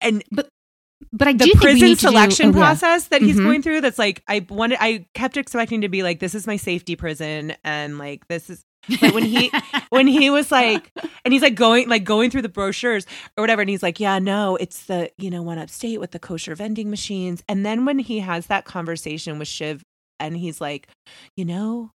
And 0.00 0.22
But 0.30 0.48
but 1.12 1.28
I 1.28 1.32
the 1.32 1.38
do 1.38 1.44
think 1.52 1.54
we 1.54 1.60
prison 1.60 1.88
to 1.88 1.94
do- 1.94 1.96
selection 1.96 2.46
oh, 2.48 2.52
yeah. 2.52 2.58
process 2.58 3.08
that 3.08 3.22
he's 3.22 3.36
Mhm. 3.36 3.44
going 3.44 3.62
through 3.62 3.80
that's 3.80 3.98
like 3.98 4.22
i 4.28 4.44
wanted 4.50 4.76
i 4.80 5.06
kept 5.14 5.38
expecting 5.38 5.80
to 5.80 5.88
be 5.88 6.02
like 6.02 6.20
this 6.20 6.34
is 6.34 6.46
my 6.46 6.56
safety 6.56 6.94
prison 6.94 7.54
and 7.64 7.96
like 7.98 8.28
this 8.28 8.50
is 8.50 8.62
like 8.88 9.14
when 9.14 9.24
he 9.24 9.52
when 9.90 10.06
he 10.06 10.30
was 10.30 10.50
like 10.50 10.90
and 11.24 11.32
he's 11.32 11.42
like 11.42 11.54
going 11.54 11.88
like 11.88 12.04
going 12.04 12.30
through 12.30 12.42
the 12.42 12.48
brochures 12.48 13.06
or 13.36 13.42
whatever 13.42 13.60
and 13.60 13.70
he's 13.70 13.82
like 13.82 14.00
yeah 14.00 14.18
no 14.18 14.56
it's 14.56 14.84
the 14.86 15.10
you 15.18 15.30
know 15.30 15.42
one 15.42 15.58
upstate 15.58 16.00
with 16.00 16.12
the 16.12 16.18
kosher 16.18 16.54
vending 16.54 16.90
machines. 16.90 17.42
And 17.48 17.64
then 17.64 17.84
when 17.84 17.98
he 17.98 18.20
has 18.20 18.46
that 18.46 18.64
conversation 18.64 19.38
with 19.38 19.48
shiv 19.48 19.82
and 20.18 20.36
he's 20.36 20.60
like 20.60 20.88
you 21.36 21.44
know 21.44 21.90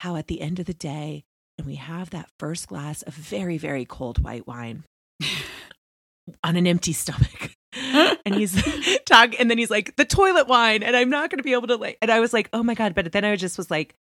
how 0.00 0.16
at 0.16 0.28
the 0.28 0.40
end 0.40 0.58
of 0.58 0.66
the 0.66 0.74
day 0.74 1.24
and 1.58 1.66
we 1.66 1.74
have 1.74 2.10
that 2.10 2.28
first 2.38 2.68
glass 2.68 3.02
of 3.02 3.14
very 3.14 3.58
very 3.58 3.84
cold 3.84 4.22
white 4.22 4.46
wine 4.46 4.84
on 6.44 6.56
an 6.56 6.66
empty 6.66 6.92
stomach 6.92 7.52
and 8.24 8.34
he's 8.34 8.62
talk 9.04 9.38
and 9.38 9.50
then 9.50 9.58
he's 9.58 9.70
like 9.70 9.96
the 9.96 10.04
toilet 10.04 10.46
wine 10.46 10.82
and 10.82 10.96
i'm 10.96 11.10
not 11.10 11.30
going 11.30 11.38
to 11.38 11.42
be 11.42 11.52
able 11.52 11.66
to 11.66 11.76
like 11.76 11.98
and 12.00 12.10
i 12.10 12.20
was 12.20 12.32
like 12.32 12.48
oh 12.52 12.62
my 12.62 12.74
god 12.74 12.94
but 12.94 13.10
then 13.12 13.24
i 13.24 13.34
just 13.36 13.58
was 13.58 13.70
like 13.70 13.94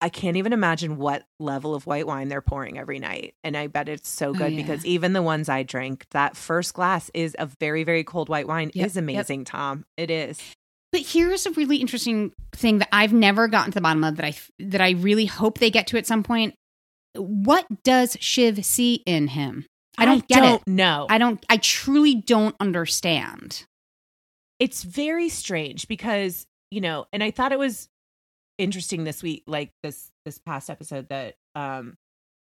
i 0.00 0.08
can't 0.08 0.36
even 0.36 0.52
imagine 0.52 0.96
what 0.96 1.24
level 1.40 1.74
of 1.74 1.86
white 1.86 2.06
wine 2.06 2.28
they're 2.28 2.40
pouring 2.40 2.78
every 2.78 2.98
night 2.98 3.34
and 3.44 3.56
i 3.56 3.66
bet 3.66 3.88
it's 3.88 4.08
so 4.08 4.30
Oh, 4.30 4.32
good 4.34 4.52
yeah. 4.52 4.62
because 4.62 4.84
even 4.86 5.12
the 5.12 5.22
ones 5.22 5.48
i 5.48 5.62
drank 5.62 6.06
that 6.10 6.36
first 6.36 6.74
glass 6.74 7.10
is 7.14 7.34
a 7.38 7.46
very 7.46 7.84
very 7.84 8.04
cold 8.04 8.28
white 8.28 8.46
wine 8.46 8.70
Yep, 8.74 8.86
is 8.86 8.94
yep. 8.96 9.02
amazing 9.02 9.44
tom 9.44 9.84
it 9.96 10.10
is 10.10 10.40
But 10.92 11.02
here's 11.02 11.44
a 11.46 11.50
really 11.52 11.76
interesting 11.78 12.32
thing 12.52 12.78
that 12.78 12.88
I've 12.92 13.12
never 13.12 13.46
gotten 13.48 13.72
to 13.72 13.74
the 13.76 13.80
bottom 13.82 14.02
of 14.04 14.16
that 14.16 14.24
I 14.26 14.34
that 14.58 14.80
I 14.80 14.90
really 14.92 15.26
hope 15.26 15.58
they 15.58 15.70
get 15.70 15.86
to 15.88 15.98
at 15.98 16.06
some 16.06 16.22
point. 16.22 16.54
What 17.14 17.66
does 17.84 18.16
Shiv 18.20 18.64
see 18.64 19.02
in 19.04 19.28
him? 19.28 19.66
I 19.98 20.06
don't 20.06 20.26
get 20.28 20.40
don't 20.40 20.62
it. 20.62 20.68
No. 20.70 21.06
I 21.10 21.18
don't. 21.18 21.44
I 21.50 21.58
truly 21.58 22.14
don't 22.14 22.56
understand. 22.58 23.66
it's 24.58 24.82
very 24.82 25.28
strange 25.28 25.86
because 25.88 26.46
you 26.70 26.80
know 26.80 27.06
and 27.12 27.22
i 27.22 27.30
thought 27.30 27.52
it 27.52 27.58
was 27.58 27.88
interesting 28.58 29.04
this 29.04 29.22
week 29.22 29.44
like 29.46 29.70
this 29.82 30.10
this 30.24 30.38
past 30.38 30.68
episode 30.68 31.08
that 31.08 31.34
um 31.54 31.96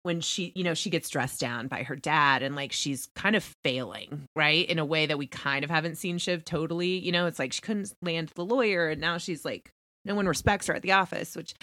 when 0.04 0.20
she 0.20 0.52
you 0.54 0.62
know 0.62 0.72
she 0.74 0.88
gets 0.88 1.08
dressed 1.08 1.40
down 1.40 1.66
by 1.66 1.82
her 1.82 1.96
dad 1.96 2.42
and 2.44 2.54
like 2.54 2.70
she's 2.72 3.08
kind 3.16 3.34
of 3.34 3.42
failing 3.64 4.28
right 4.36 4.68
in 4.68 4.78
a 4.78 4.84
way 4.84 5.04
that 5.06 5.18
we 5.18 5.26
kind 5.26 5.64
of 5.64 5.70
haven't 5.70 5.96
seen 5.96 6.16
shiv 6.18 6.44
totally 6.44 6.98
you 6.98 7.10
know? 7.10 7.26
It's 7.26 7.38
like 7.40 7.52
she 7.52 7.60
couldn't 7.60 7.92
land 8.02 8.30
the 8.36 8.44
lawyer 8.44 8.88
and 8.90 9.00
now 9.00 9.18
she's 9.18 9.44
like 9.44 9.70
no 10.04 10.14
one 10.14 10.26
respects 10.28 10.68
her 10.68 10.74
at 10.74 10.82
the 10.82 10.92
office 10.92 11.34
which 11.34 11.54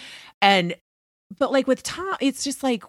and 0.42 0.74
but 1.38 1.50
like 1.50 1.66
with 1.66 1.82
tom 1.82 2.14
it's 2.20 2.44
just 2.44 2.62
like 2.62 2.84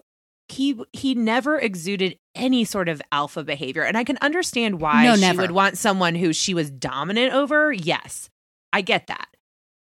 he 0.49 0.77
he 0.91 1.15
never 1.15 1.57
exuded 1.57 2.17
any 2.35 2.65
sort 2.65 2.89
of 2.89 3.01
alpha 3.13 3.41
behavior 3.43 3.81
and 3.83 3.97
i 3.97 4.03
can 4.03 4.17
understand 4.21 4.81
why 4.81 5.05
No, 5.05 5.15
she 5.15 5.21
never. 5.21 5.41
would 5.43 5.51
want 5.51 5.77
someone 5.77 6.15
who 6.15 6.33
she 6.33 6.53
was 6.53 6.69
dominant 6.69 7.33
over. 7.33 7.71
Yes 7.71 8.29
i 8.73 8.81
get 8.81 9.07
that 9.07 9.27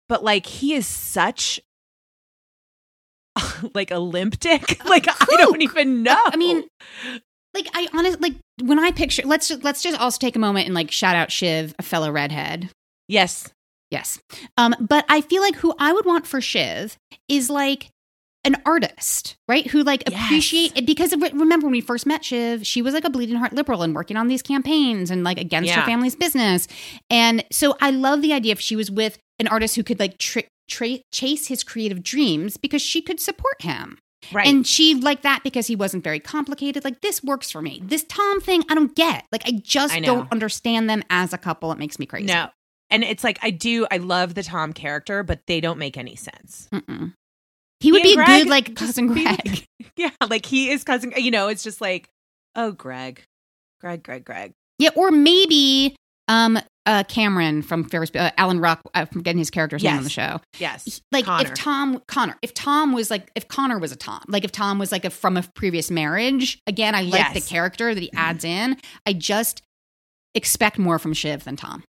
but 0.09 0.25
like 0.25 0.47
he 0.47 0.75
is 0.75 0.87
such 0.87 1.61
like 3.75 3.91
a 3.91 3.99
limp 3.99 4.39
dick 4.41 4.83
like 4.89 5.07
i 5.09 5.37
don't 5.37 5.63
even 5.63 6.03
know 6.03 6.21
I 6.27 6.37
mean, 6.37 6.65
like 7.55 7.69
I 7.75 7.89
honestly 7.95 8.21
like 8.21 8.35
when 8.63 8.79
I 8.79 8.91
picture. 8.91 9.23
Let's 9.25 9.49
just, 9.49 9.65
let's 9.65 9.83
just 9.83 9.99
also 10.01 10.19
take 10.19 10.37
a 10.37 10.39
moment 10.39 10.67
and 10.67 10.75
like 10.75 10.91
shout 10.91 11.17
out 11.17 11.31
Shiv, 11.33 11.75
a 11.79 11.83
fellow 11.83 12.11
redhead. 12.11 12.71
yes 13.09 13.49
Yes. 13.91 14.19
Um, 14.59 14.75
but 14.81 15.05
I 15.09 15.23
feel 15.23 15.41
like 15.41 15.57
who 15.57 15.75
I 15.79 15.93
would 15.93 16.05
want 16.05 16.27
for 16.27 16.41
Shiv 16.41 16.99
is 17.29 17.49
like 17.49 17.89
an 18.45 18.57
artist, 18.67 19.37
right? 19.49 19.67
Who 19.67 19.83
like 19.83 20.05
Yes. 20.09 20.25
appreciate 20.27 20.87
because 20.87 21.13
of, 21.13 21.23
remember 21.23 21.67
when 21.67 21.73
we 21.73 21.81
first 21.81 22.07
met 22.07 22.25
Shiv, 22.25 22.67
she 22.67 22.83
was 22.83 22.93
like 22.95 23.05
a 23.05 23.11
bleeding 23.11 23.37
heart 23.37 23.53
liberal 23.55 23.83
and 23.83 23.95
working 23.95 24.17
on 24.17 24.29
these 24.29 24.43
campaigns 24.43 25.11
and 25.11 25.25
like 25.25 25.39
against 25.39 25.71
her 25.73 25.87
family's 25.87 26.17
business. 26.17 26.69
And 27.09 27.45
so 27.51 27.77
I 27.81 27.91
love 27.91 28.21
the 28.23 28.33
idea 28.33 28.53
if 28.53 28.61
she 28.61 28.77
was 28.77 28.91
with 28.91 29.19
an 29.39 29.49
artist 29.49 29.77
who 29.77 29.83
could 29.83 29.99
like 30.01 30.19
tra- 30.19 30.43
tra- 30.69 30.99
chase 31.13 31.47
his 31.49 31.63
creative 31.65 32.03
dreams 32.03 32.57
because 32.57 32.83
she 32.83 33.01
could 33.03 33.21
support 33.21 33.63
him. 33.63 33.99
right 34.33 34.47
And 34.47 34.67
she 34.67 34.95
liked 34.95 35.23
that 35.23 35.43
because 35.45 35.67
he 35.67 35.77
wasn't 35.77 36.05
very 36.05 36.21
complicated. 36.21 36.85
Like 36.85 37.01
this 37.01 37.23
works 37.23 37.51
for 37.51 37.63
me. 37.63 37.81
This 37.85 38.05
Tom 38.05 38.41
thing, 38.41 38.63
I 38.69 38.75
don't 38.75 38.95
get. 38.97 39.25
Like 39.33 39.43
I 39.47 39.53
just 39.63 39.95
I 39.95 40.01
don't 40.01 40.31
understand 40.33 40.89
them 40.91 41.03
as 41.11 41.33
a 41.33 41.39
couple. 41.39 41.71
It 41.73 41.79
makes 41.79 41.99
me 41.99 42.07
crazy. 42.07 42.27
no 42.27 42.49
and 42.91 43.05
it's 43.05 43.23
like 43.23 43.39
I 43.43 43.51
do 43.51 43.87
I 43.91 43.99
love 43.99 44.35
the 44.35 44.43
Tom 44.43 44.73
character, 44.73 45.23
but 45.23 45.41
they 45.47 45.61
don't 45.61 45.79
make 45.79 45.97
any 45.99 46.17
sense. 46.17 46.69
Mm-mm. 46.73 47.13
He 47.81 47.93
would 47.93 48.03
He 48.03 48.15
be 48.17 48.21
and 48.21 48.23
a 48.23 48.27
good 48.45 48.49
like 48.49 48.75
cousin 48.75 49.13
be- 49.15 49.23
Greg. 49.23 49.65
Yeah, 49.97 50.11
like 50.29 50.47
he 50.47 50.71
is 50.71 50.85
cousin. 50.85 51.13
You 51.17 51.31
know, 51.33 51.49
it's 51.49 51.63
just 51.65 51.81
like, 51.81 52.09
oh, 52.55 52.71
Greg, 52.73 53.23
Greg, 53.81 54.03
Greg, 54.03 54.25
Greg. 54.25 54.53
Yeah, 54.79 54.91
or 54.95 55.11
maybe 55.11 55.97
um 56.29 56.59
uh 56.87 57.03
Cameron 57.09 57.63
from 57.63 57.85
Ferris 57.89 58.11
uh, 58.15 58.31
Alan 58.39 58.61
Ruck, 58.61 58.81
uh, 58.95 59.05
from 59.07 59.23
getting 59.23 59.39
his 59.39 59.51
character's 59.51 59.83
name 59.83 59.97
on 59.99 60.05
the 60.05 60.11
show. 60.11 60.41
Yes, 60.59 61.01
Like 61.13 61.25
Connor. 61.27 61.49
if 61.49 61.55
Tom 61.55 62.03
Connor, 62.09 62.37
if 62.43 62.55
Tom 62.55 62.93
was 62.93 63.11
like 63.11 63.31
if 63.35 63.49
Connor 63.49 63.79
was 63.79 63.93
a 63.93 63.97
Tom, 63.97 64.23
like 64.29 64.45
if 64.45 64.53
Tom 64.53 64.79
was 64.79 64.93
like 64.93 65.05
a 65.05 65.11
from 65.11 65.37
a 65.37 65.43
previous 65.55 65.91
marriage. 65.91 66.59
Again, 66.67 66.95
I 66.95 67.03
like 67.03 67.35
the 67.35 67.41
character 67.41 67.95
that 67.95 68.01
he 68.03 68.13
adds 68.15 68.45
in. 68.45 68.77
I 69.07 69.13
just 69.13 69.63
expect 70.35 70.79
more 70.79 70.99
from 70.99 71.13
Shiv 71.13 71.45
than 71.45 71.57
Tom. 71.57 71.83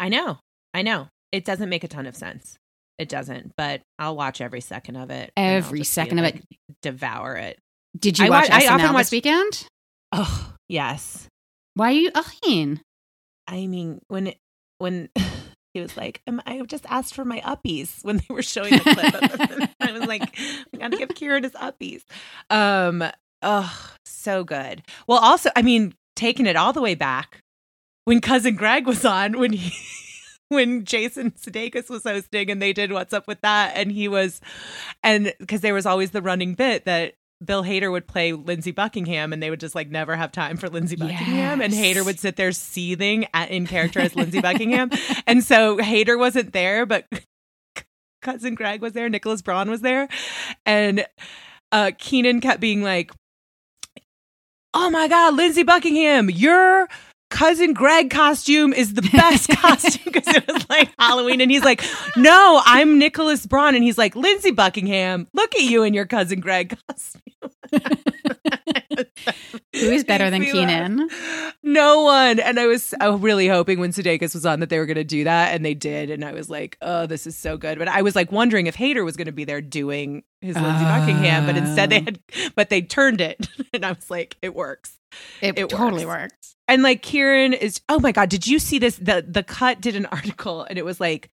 I 0.00 0.08
know, 0.08 0.38
I 0.72 0.82
know. 0.82 1.08
It 1.32 1.44
doesn't 1.44 1.68
make 1.68 1.84
a 1.84 1.88
ton 1.88 2.06
of 2.06 2.16
sense. 2.16 2.56
It 2.98 3.08
doesn't, 3.08 3.52
but 3.56 3.82
I'll 3.98 4.16
watch 4.16 4.40
every 4.40 4.60
second 4.60 4.96
of 4.96 5.10
it. 5.10 5.32
Every 5.36 5.80
be 5.80 5.84
second 5.84 6.18
of 6.20 6.24
it. 6.26 6.44
Devour 6.82 7.34
it. 7.36 7.58
Did 7.98 8.18
you 8.18 8.26
I 8.26 8.30
watch 8.30 8.48
wa- 8.50 8.56
I 8.56 8.60
SNL 8.62 8.70
often 8.70 8.86
this 8.86 8.94
watch- 8.94 9.10
weekend? 9.12 9.66
Oh, 10.12 10.52
yes. 10.68 11.26
Why 11.74 11.88
are 11.88 11.92
you 11.92 12.10
uhing? 12.12 12.80
I 13.46 13.66
mean, 13.66 14.00
when 14.08 14.28
it, 14.28 14.38
when 14.78 15.08
he 15.74 15.80
was 15.80 15.96
like, 15.96 16.22
I 16.46 16.60
just 16.66 16.86
asked 16.88 17.14
for 17.14 17.24
my 17.24 17.40
uppies 17.40 18.04
when 18.04 18.18
they 18.18 18.26
were 18.28 18.42
showing 18.42 18.72
the 18.72 18.80
clip. 18.80 19.70
I 19.80 19.92
was 19.92 20.06
like, 20.06 20.38
I 20.74 20.76
gotta 20.78 20.96
give 20.96 21.10
Kieran 21.10 21.42
his 21.42 21.52
uppies. 21.52 22.02
Um, 22.50 23.04
oh, 23.42 23.92
so 24.06 24.44
good. 24.44 24.82
Well, 25.06 25.18
also, 25.18 25.50
I 25.56 25.62
mean, 25.62 25.94
taking 26.16 26.46
it 26.46 26.56
all 26.56 26.72
the 26.72 26.80
way 26.80 26.94
back 26.94 27.40
when 28.04 28.20
cousin 28.20 28.56
Greg 28.56 28.86
was 28.86 29.04
on 29.04 29.38
when 29.38 29.52
he. 29.52 29.72
When 30.48 30.84
Jason 30.84 31.30
Sudeikis 31.32 31.88
was 31.88 32.02
hosting 32.04 32.50
and 32.50 32.60
they 32.60 32.74
did 32.74 32.92
What's 32.92 33.14
Up 33.14 33.26
with 33.26 33.40
That, 33.40 33.72
and 33.76 33.90
he 33.90 34.08
was, 34.08 34.42
and 35.02 35.32
because 35.40 35.62
there 35.62 35.72
was 35.72 35.86
always 35.86 36.10
the 36.10 36.20
running 36.20 36.54
bit 36.54 36.84
that 36.84 37.14
Bill 37.44 37.62
Hader 37.62 37.90
would 37.90 38.06
play 38.06 38.32
Lindsey 38.32 38.70
Buckingham 38.70 39.32
and 39.32 39.42
they 39.42 39.50
would 39.50 39.60
just 39.60 39.74
like 39.74 39.90
never 39.90 40.16
have 40.16 40.32
time 40.32 40.56
for 40.56 40.68
Lindsey 40.68 40.96
Buckingham. 40.96 41.60
And 41.60 41.72
Yes. 41.72 41.96
Hader 41.96 42.04
would 42.04 42.18
sit 42.20 42.36
there 42.36 42.52
seething 42.52 43.26
at, 43.34 43.50
in 43.50 43.66
character 43.66 44.00
as 44.00 44.14
Lindsey 44.16 44.40
Buckingham. 44.40 44.90
And 45.26 45.42
so 45.42 45.78
Hader 45.78 46.18
wasn't 46.18 46.52
there, 46.52 46.84
but 46.86 47.06
cousin 48.22 48.54
Greg 48.54 48.80
was 48.82 48.92
there, 48.92 49.08
Nicholas 49.08 49.42
Braun 49.42 49.70
was 49.70 49.80
there. 49.80 50.08
And 50.66 51.06
uh, 51.72 51.92
Kenan 51.98 52.40
kept 52.40 52.60
being 52.60 52.82
like, 52.82 53.10
Oh 54.74 54.90
my 54.90 55.06
God, 55.08 55.34
Lindsey 55.36 55.62
Buckingham, 55.62 56.30
your 56.30 56.88
cousin 57.30 57.72
Greg 57.74 58.10
costume 58.10 58.72
is 58.72 58.94
the 58.94 59.02
best 59.02 59.48
costume 59.58 60.02
because 60.12 60.34
it 60.34 60.46
was 60.46 60.68
like 60.68 60.90
Halloween. 60.98 61.40
And 61.40 61.50
he's 61.50 61.64
like, 61.64 61.82
No, 62.16 62.60
I'm 62.64 62.98
Nicholas 62.98 63.44
Braun. 63.46 63.74
And 63.74 63.84
he's 63.84 63.98
like, 63.98 64.14
Lindsey 64.16 64.50
Buckingham, 64.50 65.26
look 65.34 65.54
at 65.54 65.62
you 65.62 65.82
in 65.82 65.94
your 65.94 66.06
cousin 66.06 66.40
Greg 66.40 66.76
costume. 66.88 67.22
Who 69.72 69.90
is 69.90 70.04
better 70.04 70.30
than 70.30 70.40
Makes 70.40 70.52
me 70.52 70.60
laugh. 70.60 70.68
Kenan? 70.68 71.10
No 71.62 72.02
one. 72.02 72.38
And 72.38 72.60
I 72.60 72.66
was 72.66 72.82
so 72.84 73.16
really 73.16 73.48
hoping 73.48 73.80
when 73.80 73.90
Sudeikis 73.90 74.34
was 74.34 74.46
on 74.46 74.60
that 74.60 74.68
they 74.68 74.78
were 74.78 74.86
going 74.86 74.96
to 74.96 75.04
do 75.04 75.24
that, 75.24 75.54
and 75.54 75.64
they 75.64 75.74
did. 75.74 76.10
And 76.10 76.24
I 76.24 76.32
was 76.32 76.48
like, 76.48 76.76
oh, 76.80 77.06
this 77.06 77.26
is 77.26 77.36
so 77.36 77.56
good. 77.56 77.78
But 77.78 77.88
I 77.88 78.02
was 78.02 78.14
like 78.14 78.30
wondering 78.30 78.66
if 78.66 78.76
Hader 78.76 79.04
was 79.04 79.16
going 79.16 79.26
to 79.26 79.32
be 79.32 79.44
there 79.44 79.60
doing 79.60 80.22
his 80.40 80.56
Lindsey 80.56 80.84
Buckingham, 80.84 81.46
but 81.46 81.56
instead 81.56 81.90
they 81.90 82.00
oh. 82.00 82.04
had, 82.04 82.20
but 82.54 82.70
they 82.70 82.82
turned 82.82 83.20
it, 83.20 83.48
and 83.72 83.84
I 83.84 83.92
was 83.92 84.10
like, 84.10 84.36
it 84.42 84.54
works. 84.54 84.98
It, 85.40 85.58
It 85.58 85.68
totally 85.68 86.06
works. 86.06 86.32
works. 86.32 86.56
And 86.68 86.82
like 86.82 87.02
Kieran 87.02 87.52
is, 87.52 87.80
oh 87.88 87.98
my 88.00 88.12
god, 88.12 88.28
did 88.28 88.46
you 88.46 88.58
see 88.58 88.78
this? 88.78 88.96
The 88.96 89.24
the 89.26 89.42
cut 89.42 89.80
did 89.80 89.96
an 89.96 90.06
article, 90.12 90.62
and 90.62 90.78
it 90.78 90.84
was 90.84 91.00
like. 91.00 91.30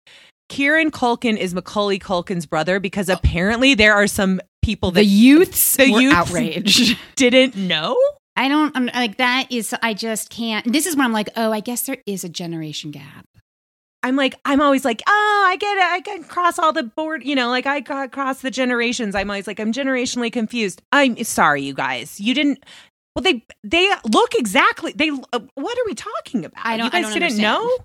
Kieran 0.49 0.91
Culkin 0.91 1.37
is 1.37 1.53
Macaulay 1.53 1.97
Culkin's 1.97 2.45
brother 2.45 2.81
because 2.81 3.09
oh. 3.09 3.13
apparently 3.13 3.73
there 3.73 3.93
are 3.93 4.05
some 4.05 4.41
people 4.61 4.91
that 4.91 5.01
The 5.01 5.05
youths 5.05 5.75
the 5.77 5.91
were 5.91 6.01
youths- 6.01 6.15
outraged. 6.15 6.97
didn't 7.15 7.55
know. 7.55 7.97
I 8.35 8.47
don't 8.47 8.75
I'm, 8.75 8.85
like 8.87 9.17
that 9.17 9.51
is 9.51 9.75
I 9.83 9.93
just 9.93 10.29
can't. 10.29 10.71
This 10.71 10.85
is 10.85 10.95
when 10.95 11.05
I'm 11.05 11.11
like, 11.13 11.29
oh, 11.35 11.51
I 11.51 11.59
guess 11.59 11.83
there 11.83 11.97
is 12.05 12.23
a 12.23 12.29
generation 12.29 12.91
gap. 12.91 13.25
I'm 14.03 14.15
like, 14.15 14.33
I'm 14.45 14.61
always 14.61 14.83
like, 14.83 15.03
oh, 15.07 15.45
I 15.47 15.57
get 15.57 15.77
it. 15.77 15.83
I 15.83 16.01
can 16.01 16.23
cross 16.23 16.57
all 16.57 16.73
the 16.73 16.81
board, 16.83 17.23
you 17.23 17.35
know, 17.35 17.49
like 17.49 17.67
I 17.67 17.81
got 17.81 18.05
across 18.05 18.41
the 18.41 18.49
generations. 18.49 19.13
I'm 19.13 19.29
always 19.29 19.45
like, 19.45 19.59
I'm 19.59 19.71
generationally 19.71 20.31
confused. 20.31 20.81
I'm 20.91 21.23
sorry, 21.23 21.61
you 21.61 21.73
guys. 21.75 22.19
You 22.19 22.33
didn't. 22.33 22.63
Well, 23.15 23.21
they 23.23 23.43
they 23.63 23.91
look 24.09 24.33
exactly. 24.35 24.93
They. 24.93 25.09
Uh, 25.11 25.39
what 25.55 25.77
are 25.77 25.85
we 25.85 25.93
talking 25.93 26.45
about? 26.45 26.65
I 26.65 26.77
don't- 26.77 26.85
You 26.85 26.91
guys 26.91 26.99
I 26.99 27.01
don't 27.01 27.13
didn't 27.13 27.23
understand. 27.23 27.41
know. 27.43 27.77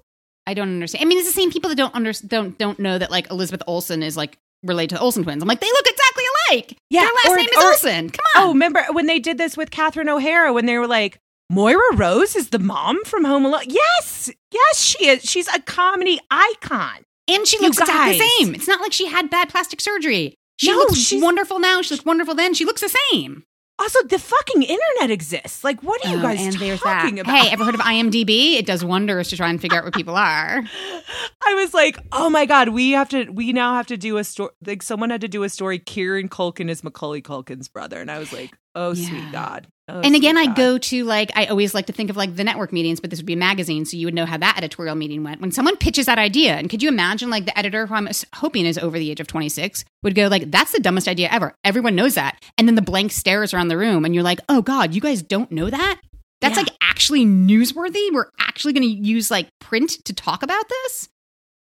I 0.46 0.54
don't 0.54 0.68
understand. 0.68 1.02
I 1.02 1.06
mean, 1.06 1.18
it's 1.18 1.26
the 1.26 1.34
same 1.34 1.50
people 1.50 1.68
that 1.70 1.76
don't 1.76 1.94
under, 1.94 2.12
don't 2.12 2.56
don't 2.56 2.78
know 2.78 2.96
that 2.96 3.10
like 3.10 3.28
Elizabeth 3.32 3.62
Olsen 3.66 4.02
is 4.04 4.16
like 4.16 4.38
related 4.62 4.90
to 4.90 4.94
the 4.94 5.00
Olsen 5.02 5.24
twins. 5.24 5.42
I'm 5.42 5.48
like, 5.48 5.60
they 5.60 5.66
look 5.66 5.86
exactly 5.86 6.15
Yeah, 6.50 7.00
Their 7.02 7.02
last 7.14 7.26
or- 7.28 7.36
name 7.36 7.46
is 7.52 7.64
or- 7.64 7.70
Olsen. 7.72 8.10
Come 8.10 8.24
oh, 8.36 8.40
on. 8.40 8.46
Oh, 8.48 8.52
remember 8.52 8.84
when 8.92 9.06
they 9.06 9.18
did 9.18 9.38
this 9.38 9.56
with 9.56 9.70
Catherine 9.70 10.08
O'Hara 10.08 10.52
when 10.52 10.66
they 10.66 10.78
were 10.78 10.86
like, 10.86 11.18
Moira 11.50 11.94
Rose 11.94 12.34
is 12.34 12.50
the 12.50 12.58
mom 12.58 13.04
from 13.04 13.24
Home 13.24 13.44
Alone. 13.44 13.62
Yes, 13.66 14.30
yes, 14.52 14.80
she 14.80 15.06
is. 15.06 15.22
She's 15.22 15.46
a 15.48 15.60
comedy 15.60 16.18
icon. 16.30 17.04
and 17.28 17.46
she 17.46 17.58
looks 17.58 17.78
exactly 17.78 18.18
the 18.18 18.24
same. 18.38 18.54
It's 18.54 18.68
not 18.68 18.80
like 18.80 18.92
she 18.92 19.06
had 19.06 19.30
bad 19.30 19.48
plastic 19.48 19.80
surgery. 19.80 20.34
She 20.58 20.70
No, 20.70 20.76
looks 20.78 20.94
she's- 20.96 21.22
wonderful 21.22 21.58
now. 21.58 21.82
She 21.82 21.94
looks 21.94 22.04
wonderful 22.04 22.34
then. 22.34 22.54
She 22.54 22.64
looks 22.64 22.80
the 22.80 22.96
same. 23.10 23.44
Also, 23.78 24.02
the 24.04 24.18
fucking 24.18 24.62
internet 24.62 25.10
exists. 25.10 25.62
Like, 25.62 25.82
what 25.82 26.04
are 26.04 26.10
you 26.10 26.18
Oh, 26.18 26.22
guys 26.22 26.40
and 26.40 26.54
there's 26.54 26.80
talking 26.80 27.16
that. 27.16 27.20
about? 27.22 27.36
Hey, 27.38 27.52
ever 27.52 27.64
heard 27.64 27.74
of 27.74 27.80
IMDb? 27.80 28.54
It 28.54 28.64
does 28.64 28.82
wonders 28.84 29.28
to 29.28 29.36
try 29.36 29.50
and 29.50 29.60
figure 29.60 29.76
out 29.76 29.84
where 29.84 29.90
people 29.90 30.16
are. 30.16 30.62
I 31.46 31.54
was 31.54 31.74
like, 31.74 31.98
oh 32.12 32.30
my 32.30 32.46
god, 32.46 32.70
we 32.70 32.92
have 32.92 33.08
to. 33.10 33.26
We 33.30 33.52
now 33.52 33.74
have 33.74 33.86
to 33.88 33.96
do 33.98 34.16
a 34.16 34.24
story. 34.24 34.50
Like 34.66 34.82
someone 34.82 35.10
had 35.10 35.20
to 35.20 35.28
do 35.28 35.42
a 35.42 35.48
story. 35.50 35.78
Kieran 35.78 36.28
Culkin 36.30 36.70
is 36.70 36.82
Macaulay 36.82 37.20
Culkin's 37.20 37.68
brother, 37.68 38.00
and 38.00 38.10
I 38.10 38.18
was 38.18 38.32
like, 38.32 38.56
oh 38.74 38.92
Yeah. 38.94 39.08
sweet 39.08 39.32
god. 39.32 39.66
Oh, 39.88 40.00
and 40.00 40.16
again, 40.16 40.36
I 40.36 40.52
go 40.52 40.78
to 40.78 41.04
like 41.04 41.30
I 41.36 41.46
always 41.46 41.72
like 41.72 41.86
to 41.86 41.92
think 41.92 42.10
of 42.10 42.16
like 42.16 42.34
the 42.34 42.42
network 42.42 42.72
meetings, 42.72 42.98
but 42.98 43.10
this 43.10 43.20
would 43.20 43.26
be 43.26 43.34
a 43.34 43.36
magazine, 43.36 43.84
so 43.84 43.96
you 43.96 44.06
would 44.08 44.14
know 44.14 44.26
how 44.26 44.36
that 44.36 44.56
editorial 44.58 44.96
meeting 44.96 45.22
went. 45.22 45.40
When 45.40 45.52
someone 45.52 45.76
pitches 45.76 46.06
that 46.06 46.18
idea, 46.18 46.54
and 46.56 46.68
could 46.68 46.82
you 46.82 46.88
imagine 46.88 47.30
like 47.30 47.44
the 47.44 47.56
editor, 47.56 47.86
who 47.86 47.94
I'm 47.94 48.08
hoping 48.34 48.66
is 48.66 48.78
over 48.78 48.98
the 48.98 49.10
age 49.12 49.20
of 49.20 49.28
26, 49.28 49.84
would 50.02 50.16
go 50.16 50.26
like, 50.26 50.50
"That's 50.50 50.72
the 50.72 50.80
dumbest 50.80 51.06
idea 51.06 51.28
ever." 51.30 51.54
Everyone 51.64 51.94
knows 51.94 52.14
that, 52.14 52.42
and 52.58 52.66
then 52.66 52.74
the 52.74 52.82
blank 52.82 53.12
stares 53.12 53.54
around 53.54 53.68
the 53.68 53.78
room, 53.78 54.04
and 54.04 54.12
you're 54.12 54.24
like, 54.24 54.40
"Oh 54.48 54.60
God, 54.60 54.92
you 54.92 55.00
guys 55.00 55.22
don't 55.22 55.52
know 55.52 55.70
that." 55.70 56.00
That's 56.40 56.56
Yeah. 56.56 56.64
like 56.64 56.72
actually 56.82 57.24
newsworthy. 57.24 58.12
We're 58.12 58.30
actually 58.40 58.72
going 58.72 58.82
to 58.88 59.08
use 59.08 59.30
like 59.30 59.48
print 59.60 60.04
to 60.04 60.12
talk 60.12 60.42
about 60.42 60.68
this, 60.68 61.08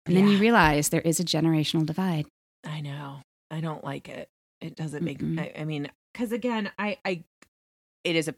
and 0.06 0.16
then 0.16 0.28
you 0.28 0.38
realize 0.38 0.90
there 0.90 1.02
is 1.02 1.20
a 1.20 1.24
generational 1.26 1.86
divide. 1.88 2.28
I 2.64 2.82
know. 2.82 3.22
I 3.50 3.62
don't 3.62 3.84
like 3.84 4.08
it. 4.10 4.30
It 4.62 4.76
doesn't 4.76 5.04
make. 5.04 5.18
Mm-mm. 5.20 5.40
I, 5.40 5.62
I 5.62 5.66
mean, 5.66 5.90
because 6.14 6.32
again, 6.32 6.70
I, 6.78 7.00
I, 7.04 7.24
it 8.04 8.16
is 8.16 8.28
a. 8.28 8.36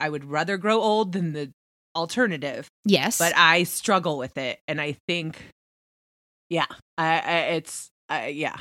I 0.00 0.08
would 0.08 0.24
rather 0.24 0.56
grow 0.58 0.80
old 0.80 1.12
than 1.12 1.32
the 1.32 1.52
alternative, 1.96 2.68
Yes, 2.84 3.18
but 3.18 3.32
I 3.36 3.62
struggle 3.64 4.18
with 4.18 4.36
it, 4.36 4.58
and 4.68 4.80
I 4.80 4.96
think, 5.08 5.42
yeah, 6.50 6.66
I, 6.98 7.18
I 7.18 7.38
it's, 7.56 7.88
I, 8.08 8.26
yeah. 8.28 8.56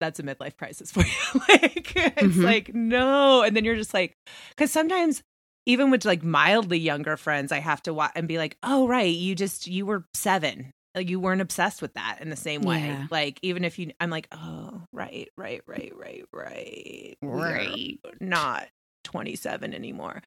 That's, 0.00 0.20
a 0.20 0.22
midlife 0.22 0.56
crisis 0.56 0.90
for 0.92 1.00
you. 1.00 1.40
like, 1.48 1.92
it's 1.96 2.36
Mhm. 2.36 2.42
like, 2.44 2.74
no. 2.74 3.42
And 3.42 3.54
then 3.54 3.64
you're 3.64 3.76
just 3.76 3.92
like, 3.92 4.14
because 4.50 4.70
sometimes, 4.70 5.22
even 5.66 5.90
with 5.90 6.04
like 6.06 6.22
mildly 6.22 6.78
younger 6.78 7.16
friends, 7.18 7.52
I 7.52 7.58
have 7.58 7.82
to 7.82 7.92
watch 7.92 8.12
and 8.14 8.26
be 8.28 8.38
like, 8.38 8.56
oh, 8.62 8.86
right, 8.88 9.12
you 9.14 9.34
just, 9.34 9.66
you 9.66 9.84
were 9.84 10.04
seven. 10.14 10.70
Like, 10.94 11.10
you 11.10 11.20
weren't 11.20 11.42
obsessed 11.42 11.82
with 11.82 11.92
that 11.94 12.20
in 12.22 12.30
the 12.30 12.36
same 12.36 12.62
way. 12.62 12.86
Yeah. 12.86 13.06
Like, 13.10 13.38
even 13.42 13.64
if 13.64 13.78
you, 13.78 13.90
I'm 14.00 14.08
like, 14.08 14.28
oh, 14.32 14.82
right, 14.92 15.28
right, 15.36 15.60
right, 15.66 15.92
right, 15.94 16.24
right. 16.32 17.16
Right. 17.20 17.98
Not 18.20 18.66
27 19.06 19.72
anymore. 19.74 20.22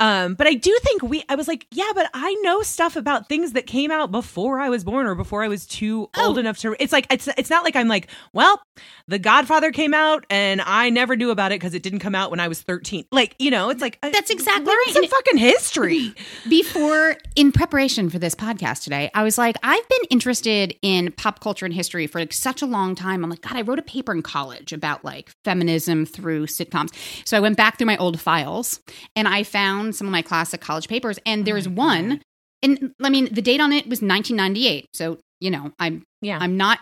Um, 0.00 0.34
but 0.34 0.46
I 0.48 0.54
do 0.54 0.76
think 0.82 1.02
we 1.02 1.22
I 1.28 1.36
was 1.36 1.46
like, 1.48 1.66
yeah, 1.70 1.90
but 1.94 2.10
I 2.12 2.34
know 2.42 2.62
stuff 2.62 2.96
about 2.96 3.28
things 3.28 3.52
that 3.52 3.66
came 3.66 3.90
out 3.90 4.10
before 4.10 4.58
I 4.58 4.68
was 4.68 4.82
born 4.84 5.06
or 5.06 5.14
before 5.14 5.44
I 5.44 5.48
was 5.48 5.66
too 5.66 6.10
Oh. 6.16 6.26
old 6.28 6.38
enough 6.38 6.58
to 6.58 6.74
it's 6.80 6.92
like 6.92 7.06
it's 7.10 7.28
it's 7.38 7.48
not 7.50 7.62
like 7.64 7.76
I'm 7.76 7.86
like, 7.88 8.08
well, 8.32 8.60
The 9.06 9.18
Godfather 9.20 9.70
came 9.70 9.94
out 9.94 10.26
and 10.30 10.60
I 10.62 10.90
never 10.90 11.14
knew 11.16 11.30
about 11.30 11.52
it 11.52 11.56
because 11.60 11.74
it 11.74 11.82
didn't 11.84 12.00
come 12.00 12.14
out 12.14 12.30
when 12.32 12.40
I 12.40 12.48
was 12.48 12.60
13. 12.62 13.04
Like, 13.12 13.36
you 13.38 13.50
know, 13.52 13.70
it's 13.70 13.80
like 13.80 13.98
That's 14.02 14.30
exactly 14.30 14.66
learn 14.66 14.76
right. 14.86 14.94
Some 14.94 15.04
And- 15.04 15.12
fucking 15.12 15.38
history. 15.38 16.12
before 16.48 17.16
in 17.36 17.52
preparation 17.52 18.10
for 18.10 18.18
this 18.18 18.34
podcast 18.34 18.84
today 18.84 19.10
i 19.14 19.22
was 19.22 19.36
like 19.38 19.56
i've 19.62 19.88
been 19.88 20.00
interested 20.10 20.74
in 20.82 21.10
pop 21.12 21.40
culture 21.40 21.64
and 21.64 21.74
history 21.74 22.06
for 22.06 22.20
like 22.20 22.32
such 22.32 22.62
a 22.62 22.66
long 22.66 22.94
time 22.94 23.24
i'm 23.24 23.30
like 23.30 23.40
god 23.42 23.56
i 23.56 23.62
wrote 23.62 23.78
a 23.78 23.82
paper 23.82 24.12
in 24.12 24.22
college 24.22 24.72
about 24.72 25.04
like 25.04 25.30
feminism 25.44 26.04
through 26.06 26.46
sitcoms 26.46 26.90
so 27.26 27.36
i 27.36 27.40
went 27.40 27.56
back 27.56 27.76
through 27.78 27.86
my 27.86 27.96
old 27.96 28.20
files 28.20 28.80
and 29.16 29.26
i 29.28 29.42
found 29.42 29.83
some 29.92 30.06
of 30.06 30.12
my 30.12 30.22
classic 30.22 30.60
college 30.60 30.88
papers 30.88 31.18
and 31.26 31.44
there's 31.44 31.68
my 31.68 31.74
one 31.74 32.20
and 32.62 32.92
i 33.02 33.10
mean 33.10 33.28
the 33.32 33.42
date 33.42 33.60
on 33.60 33.72
it 33.72 33.84
was 33.88 34.00
1998 34.02 34.86
so 34.94 35.18
you 35.40 35.50
know 35.50 35.72
i'm 35.78 36.02
Yeah. 36.22 36.38
i'm 36.40 36.56
not 36.56 36.78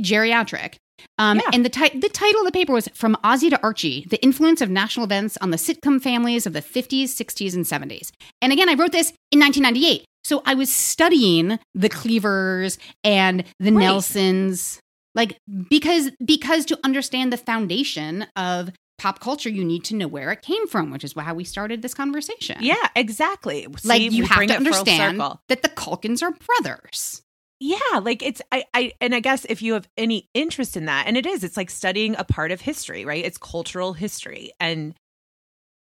geriatric 0.00 0.74
um, 1.18 1.38
Yeah. 1.38 1.50
And 1.52 1.64
the, 1.64 1.68
ti- 1.68 1.98
the 1.98 2.08
title 2.08 2.42
of 2.42 2.46
the 2.46 2.52
paper 2.52 2.72
was 2.72 2.86
From 2.94 3.16
Ozzie 3.24 3.50
to 3.50 3.60
Archie 3.60 4.06
The 4.08 4.22
Influence 4.22 4.60
of 4.60 4.70
National 4.70 5.04
Events 5.04 5.36
on 5.40 5.50
the 5.50 5.56
Sitcom 5.56 6.00
Families 6.00 6.46
of 6.46 6.52
the 6.52 6.60
50s, 6.62 7.04
60s, 7.06 7.54
and 7.54 7.64
70s. 7.64 8.10
And 8.40 8.52
again, 8.52 8.68
I 8.68 8.74
wrote 8.74 8.92
this 8.92 9.08
in 9.32 9.40
1998. 9.40 10.04
So 10.22 10.42
I 10.46 10.54
was 10.54 10.70
studying 10.72 11.58
the 11.74 11.88
Cleavers 11.88 12.78
and 13.02 13.42
the 13.58 13.72
Right. 13.72 13.80
Nelsons, 13.82 14.78
like 15.16 15.38
because 15.68 16.12
because 16.24 16.64
to 16.66 16.78
understand 16.84 17.32
the 17.32 17.36
foundation 17.36 18.26
of 18.36 18.70
pop 19.02 19.18
culture, 19.18 19.48
you 19.48 19.64
need 19.64 19.82
to 19.82 19.96
know 19.96 20.06
where 20.06 20.30
it 20.30 20.42
came 20.42 20.68
from, 20.68 20.92
which 20.92 21.02
is 21.02 21.12
how 21.18 21.34
we 21.34 21.42
started 21.42 21.82
this 21.82 21.92
conversation. 21.92 22.58
Yeah, 22.60 22.88
exactly. 22.94 23.66
like 23.82 24.00
you 24.00 24.24
have 24.24 24.46
to 24.46 24.54
understand 24.54 25.20
that 25.48 25.62
the 25.62 25.68
Culkins 25.68 26.22
are 26.22 26.30
brothers. 26.30 27.22
Yeah, 27.58 27.98
like 28.00 28.22
it's 28.22 28.40
I, 28.52 28.64
I 28.72 28.92
and 29.00 29.14
I 29.14 29.20
guess 29.20 29.44
if 29.46 29.60
you 29.60 29.74
have 29.74 29.88
any 29.96 30.28
interest 30.34 30.76
in 30.76 30.86
that, 30.86 31.08
and 31.08 31.16
it 31.16 31.26
is, 31.26 31.42
it's 31.42 31.56
like 31.56 31.70
studying 31.70 32.14
a 32.16 32.24
part 32.24 32.52
of 32.52 32.60
history, 32.60 33.04
right? 33.04 33.24
It's 33.24 33.38
cultural 33.38 33.92
history. 33.92 34.52
And 34.60 34.94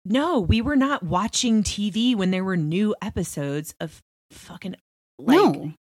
no, 0.04 0.38
we 0.38 0.60
were 0.60 0.76
not 0.76 1.02
watching 1.02 1.62
TV 1.62 2.14
when 2.14 2.30
there 2.30 2.44
were 2.44 2.56
new 2.56 2.94
episodes 3.02 3.74
of 3.80 4.00
fucking 4.30 4.76
like 5.18 5.36
no, 5.36 5.72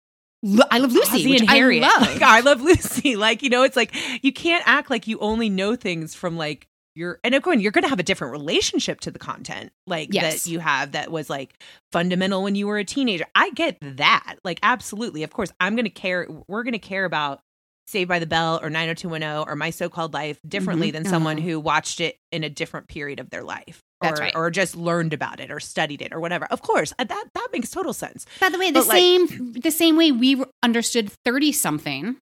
I 0.70 0.78
love 0.78 0.93
Lucy, 0.93 1.37
and 1.37 1.49
Harriet. 1.49 1.84
I 1.84 1.89
love. 1.99 2.12
Like, 2.14 2.22
I 2.22 2.41
love 2.41 2.62
Lucy. 2.62 3.16
Like, 3.16 3.43
you 3.43 3.51
know, 3.51 3.62
it's 3.62 3.76
like 3.76 3.95
you 4.22 4.32
can't 4.32 4.62
act 4.66 4.91
like 4.91 5.07
you 5.07 5.18
only 5.18 5.49
know 5.49 5.76
things 5.76 6.14
from 6.14 6.37
like 6.37 6.66
your 6.97 7.20
and 7.22 7.34
again, 7.34 7.61
you're 7.61 7.72
gonna 7.72 7.88
have 7.88 8.01
a 8.01 8.03
different 8.05 8.32
relationship 8.32 9.01
to 9.01 9.11
the 9.11 9.18
content 9.18 9.70
like 9.86 10.09
Yes. 10.12 10.44
that 10.44 10.51
you 10.51 10.59
have 10.59 10.92
that 10.92 11.11
was 11.11 11.28
like 11.30 11.55
fundamental 11.92 12.42
when 12.42 12.55
you 12.55 12.66
were 12.66 12.78
a 12.78 12.84
teenager. 12.84 13.26
I 13.34 13.51
get 13.51 13.78
that. 13.82 14.36
Like, 14.44 14.59
absolutely. 14.62 15.22
Of 15.22 15.30
course, 15.32 15.53
I'm 15.61 15.76
gonna 15.76 15.90
care 15.90 16.26
we're 16.49 16.62
gonna 16.64 16.78
care 16.78 17.05
about 17.05 17.40
Saved 17.88 18.09
by 18.09 18.18
the 18.18 18.26
Bell 18.26 18.59
or 18.62 18.68
90210 18.68 19.49
or 19.49 19.55
My 19.55 19.70
So 19.70 19.88
Called 19.88 20.12
Life 20.12 20.40
differently 20.47 20.88
Mhm. 20.88 20.92
than 20.94 21.05
someone 21.05 21.38
Oh. 21.38 21.42
who 21.42 21.61
watched 21.61 22.01
it 22.01 22.16
in 22.32 22.42
a 22.42 22.51
different 22.51 22.88
period 22.88 23.20
of 23.20 23.30
their 23.30 23.44
life. 23.44 23.80
That's 24.01 24.18
or, 24.18 24.24
right. 24.24 24.34
or 24.34 24.51
just 24.51 24.74
learned 24.74 25.12
about 25.12 25.38
it 25.38 25.53
or 25.53 25.61
studied 25.61 26.03
it 26.03 26.12
or 26.12 26.18
whatever. 26.18 26.47
Of 26.47 26.62
course, 26.62 26.92
uh, 26.99 27.05
that 27.05 27.24
that 27.34 27.49
makes 27.53 27.70
total 27.70 27.92
sense. 27.92 28.26
By 28.40 28.49
the 28.49 28.59
way, 28.59 28.70
the 28.72 28.80
But, 28.80 28.88
like- 28.88 28.99
same 28.99 29.53
the 29.53 29.70
same 29.70 29.97
way 29.97 30.11
we 30.11 30.42
understood 30.64 31.12
thirty 31.24 31.53
something 31.53 32.16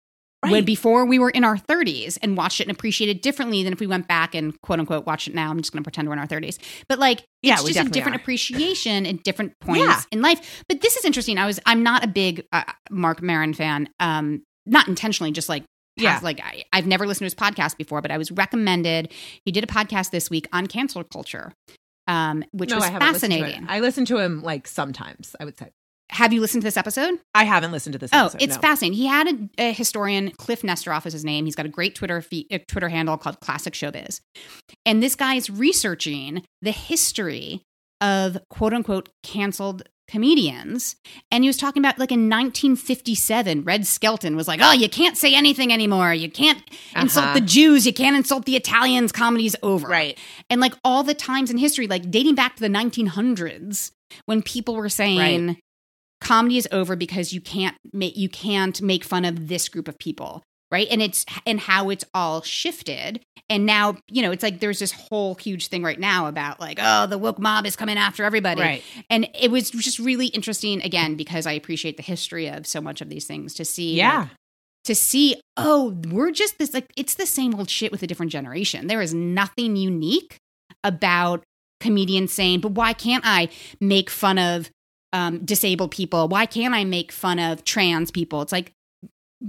when 0.49 0.65
before 0.65 1.05
we 1.05 1.19
were 1.19 1.29
in 1.29 1.43
our 1.43 1.55
30s 1.57 2.17
and 2.21 2.35
watched 2.35 2.59
it 2.59 2.63
and 2.67 2.75
appreciated 2.75 3.17
it 3.17 3.21
differently 3.21 3.63
than 3.63 3.73
if 3.73 3.79
we 3.79 3.85
went 3.87 4.07
back 4.07 4.33
and 4.33 4.59
quote 4.61 4.79
unquote 4.79 5.05
watched 5.05 5.27
it 5.27 5.35
now. 5.35 5.51
I'm 5.51 5.59
just 5.59 5.71
going 5.71 5.83
to 5.83 5.85
pretend 5.85 6.07
we're 6.07 6.13
in 6.13 6.19
our 6.19 6.27
30s. 6.27 6.57
But 6.89 6.97
like, 6.99 7.23
Yeah, 7.43 7.53
it's 7.55 7.63
just 7.65 7.79
a 7.87 7.89
different 7.91 8.17
are. 8.17 8.21
appreciation 8.21 9.05
at 9.05 9.23
different 9.23 9.53
points 9.61 9.81
Yeah. 9.85 10.01
in 10.11 10.21
life. 10.21 10.63
But 10.67 10.81
this 10.81 10.97
is 10.97 11.05
interesting. 11.05 11.37
I 11.37 11.45
was, 11.45 11.59
I'm 11.65 11.83
not 11.83 12.03
a 12.03 12.07
big 12.07 12.45
uh, 12.51 12.63
Marc 12.89 13.21
Maron 13.21 13.53
fan, 13.53 13.87
um, 13.99 14.41
not 14.65 14.87
intentionally, 14.87 15.31
just 15.31 15.47
like, 15.49 15.63
Yeah. 15.97 16.19
like 16.23 16.39
I, 16.43 16.63
I've 16.73 16.87
never 16.87 17.05
listened 17.05 17.29
to 17.29 17.35
his 17.35 17.35
podcast 17.53 17.77
before, 17.77 18.01
but 18.01 18.09
I 18.11 18.17
was 18.17 18.31
recommended. 18.31 19.11
He 19.45 19.51
did 19.51 19.63
a 19.63 19.67
podcast 19.67 20.09
this 20.11 20.29
week 20.29 20.47
on 20.51 20.65
cancel 20.67 21.03
culture, 21.03 21.53
um, 22.07 22.43
which 22.51 22.73
was 22.73 22.83
I 22.83 22.89
haven't 22.89 23.13
listened 23.13 23.33
fascinating. 23.33 23.65
I 23.69 23.79
listen 23.79 24.05
to 24.05 24.17
him 24.17 24.41
like 24.41 24.67
sometimes, 24.67 25.35
I 25.39 25.45
would 25.45 25.57
say. 25.57 25.69
Have 26.11 26.33
you 26.33 26.41
listened 26.41 26.61
to 26.61 26.65
this 26.65 26.77
episode? 26.77 27.19
I 27.33 27.45
haven't 27.45 27.71
listened 27.71 27.93
to 27.93 27.99
this 27.99 28.11
Oh, 28.13 28.25
episode. 28.25 28.41
it's 28.41 28.55
no. 28.55 28.61
fascinating. 28.61 28.97
He 28.97 29.07
had 29.07 29.27
a, 29.27 29.49
a 29.69 29.71
historian, 29.73 30.31
Kliph 30.31 30.61
Nesteroff 30.61 31.05
is 31.05 31.13
his 31.13 31.23
name. 31.23 31.45
He's 31.45 31.55
got 31.55 31.65
a 31.65 31.69
great 31.69 31.95
Twitter 31.95 32.21
fe- 32.21 32.47
uh, 32.51 32.59
Twitter 32.67 32.89
handle 32.89 33.17
called 33.17 33.39
Classic 33.39 33.73
Showbiz, 33.73 34.19
and 34.85 35.01
this 35.01 35.15
guy 35.15 35.35
is 35.35 35.49
researching 35.49 36.43
the 36.61 36.71
history 36.71 37.63
of 38.01 38.37
quote 38.49 38.73
unquote 38.73 39.09
canceled 39.23 39.83
comedians. 40.09 40.97
And 41.31 41.43
he 41.43 41.47
was 41.47 41.55
talking 41.55 41.81
about 41.81 41.97
like 41.97 42.11
in 42.11 42.27
1957, 42.29 43.63
Red 43.63 43.87
Skelton 43.87 44.35
was 44.35 44.47
like, 44.47 44.59
"Oh, 44.61 44.73
you 44.73 44.89
can't 44.89 45.15
say 45.17 45.33
anything 45.33 45.71
anymore. 45.71 46.13
You 46.13 46.29
can't 46.29 46.61
insult 46.95 47.27
Uh-huh. 47.27 47.33
the 47.35 47.41
Jews. 47.41 47.85
You 47.85 47.93
can't 47.93 48.17
insult 48.17 48.45
the 48.45 48.57
Italians. 48.57 49.13
Comedy's 49.13 49.55
over." 49.63 49.87
Right. 49.87 50.17
And 50.49 50.59
like 50.59 50.73
all 50.83 51.03
the 51.03 51.13
times 51.13 51.49
in 51.49 51.57
history, 51.57 51.87
like 51.87 52.11
dating 52.11 52.35
back 52.35 52.55
to 52.57 52.61
the 52.61 52.67
1900s, 52.69 53.91
when 54.25 54.41
people 54.41 54.75
were 54.75 54.89
saying 54.89 55.57
comedy 56.21 56.57
is 56.57 56.67
over 56.71 56.95
because 56.95 57.33
you 57.33 57.41
can't 57.41 57.75
make 57.91 58.15
you 58.15 58.29
can't 58.29 58.81
make 58.81 59.03
fun 59.03 59.25
of 59.25 59.47
this 59.47 59.67
group 59.67 59.87
of 59.87 59.97
people, 59.99 60.43
right? 60.71 60.87
And 60.89 61.01
it's 61.01 61.25
and 61.45 61.59
how 61.59 61.89
it's 61.89 62.05
all 62.13 62.41
shifted. 62.41 63.21
And 63.49 63.65
now, 63.65 63.97
you 64.07 64.21
know, 64.21 64.31
it's 64.31 64.43
like 64.43 64.61
there's 64.61 64.79
this 64.79 64.93
whole 64.93 65.35
huge 65.35 65.67
thing 65.67 65.83
right 65.83 65.99
now 65.99 66.27
about 66.27 66.61
like, 66.61 66.79
oh, 66.81 67.05
the 67.07 67.17
woke 67.17 67.37
mob 67.39 67.65
is 67.65 67.75
coming 67.75 67.97
after 67.97 68.23
everybody. 68.23 68.61
Right. 68.61 68.83
And 69.09 69.27
it 69.37 69.51
was 69.51 69.71
just 69.71 69.99
really 69.99 70.27
interesting 70.27 70.81
again 70.81 71.15
because 71.15 71.45
I 71.45 71.51
appreciate 71.51 71.97
the 71.97 72.03
history 72.03 72.47
of 72.47 72.65
so 72.65 72.79
much 72.79 73.01
of 73.01 73.09
these 73.09 73.25
things 73.25 73.53
to 73.55 73.65
see 73.65 73.95
Yeah. 73.95 74.19
like, 74.19 74.29
to 74.85 74.95
see, 74.95 75.39
oh, 75.57 75.97
we're 76.09 76.31
just 76.31 76.57
this 76.59 76.73
like 76.73 76.85
it's 76.95 77.15
the 77.15 77.25
same 77.25 77.53
old 77.55 77.69
shit 77.69 77.91
with 77.91 78.03
a 78.03 78.07
different 78.07 78.31
generation. 78.31 78.87
There 78.87 79.01
is 79.01 79.13
nothing 79.13 79.75
unique 79.75 80.37
about 80.83 81.43
comedians 81.81 82.31
saying, 82.31 82.61
but 82.61 82.71
why 82.71 82.93
can't 82.93 83.23
I 83.25 83.49
make 83.81 84.09
fun 84.09 84.37
of 84.39 84.69
um, 85.13 85.43
disabled 85.45 85.91
people? 85.91 86.27
Why 86.27 86.45
can't 86.45 86.73
I 86.73 86.83
make 86.83 87.11
fun 87.11 87.39
of 87.39 87.63
trans 87.63 88.11
people? 88.11 88.41
It's 88.41 88.51
like 88.51 88.71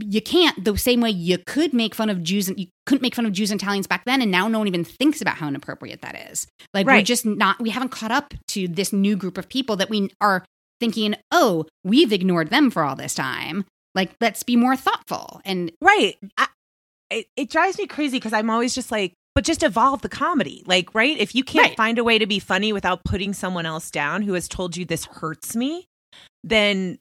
you 0.00 0.22
can't 0.22 0.64
the 0.64 0.76
same 0.78 1.00
way 1.00 1.10
you 1.10 1.36
could 1.46 1.74
make 1.74 1.94
fun 1.94 2.08
of 2.08 2.22
Jews 2.22 2.48
and 2.48 2.58
you 2.58 2.66
couldn't 2.86 3.02
make 3.02 3.14
fun 3.14 3.26
of 3.26 3.32
Jews 3.32 3.50
and 3.50 3.60
Italians 3.60 3.86
back 3.86 4.04
then, 4.06 4.22
and 4.22 4.30
now 4.30 4.48
no 4.48 4.58
one 4.58 4.66
even 4.68 4.84
thinks 4.84 5.20
about 5.20 5.36
how 5.36 5.48
inappropriate 5.48 6.00
that 6.00 6.30
is. 6.30 6.46
Like 6.72 6.86
we're 6.86 7.02
just 7.02 7.26
not 7.26 7.60
we 7.60 7.70
haven't 7.70 7.90
caught 7.90 8.10
up 8.10 8.34
to 8.48 8.68
this 8.68 8.92
new 8.92 9.16
group 9.16 9.36
of 9.36 9.48
people 9.48 9.76
that 9.76 9.90
we 9.90 10.10
are 10.20 10.44
thinking, 10.80 11.14
oh, 11.30 11.66
we've 11.84 12.12
ignored 12.12 12.50
them 12.50 12.70
for 12.70 12.82
all 12.82 12.96
this 12.96 13.14
time. 13.14 13.64
Like 13.94 14.12
let's 14.20 14.42
be 14.42 14.56
more 14.56 14.76
thoughtful 14.76 15.40
and 15.44 15.70
Right. 15.80 16.16
I, 16.38 16.48
it, 17.10 17.26
it 17.36 17.50
drives 17.50 17.76
me 17.78 17.86
crazy 17.86 18.16
because 18.16 18.32
I'm 18.32 18.48
always 18.48 18.74
just 18.74 18.90
like, 18.90 19.12
but 19.34 19.44
just 19.44 19.62
evolve 19.62 20.02
the 20.02 20.08
comedy. 20.08 20.62
Like, 20.66 20.94
right? 20.94 21.16
If 21.18 21.34
you 21.34 21.42
can't 21.44 21.68
Right. 21.68 21.76
find 21.76 21.98
a 21.98 22.04
way 22.04 22.18
to 22.18 22.26
be 22.26 22.38
funny 22.38 22.72
without 22.72 23.04
putting 23.04 23.32
someone 23.32 23.66
else 23.66 23.90
down 23.90 24.22
who 24.22 24.34
has 24.34 24.48
told 24.48 24.76
you 24.76 24.84
this 24.84 25.06
hurts 25.06 25.56
me, 25.56 25.86
then 26.44 26.98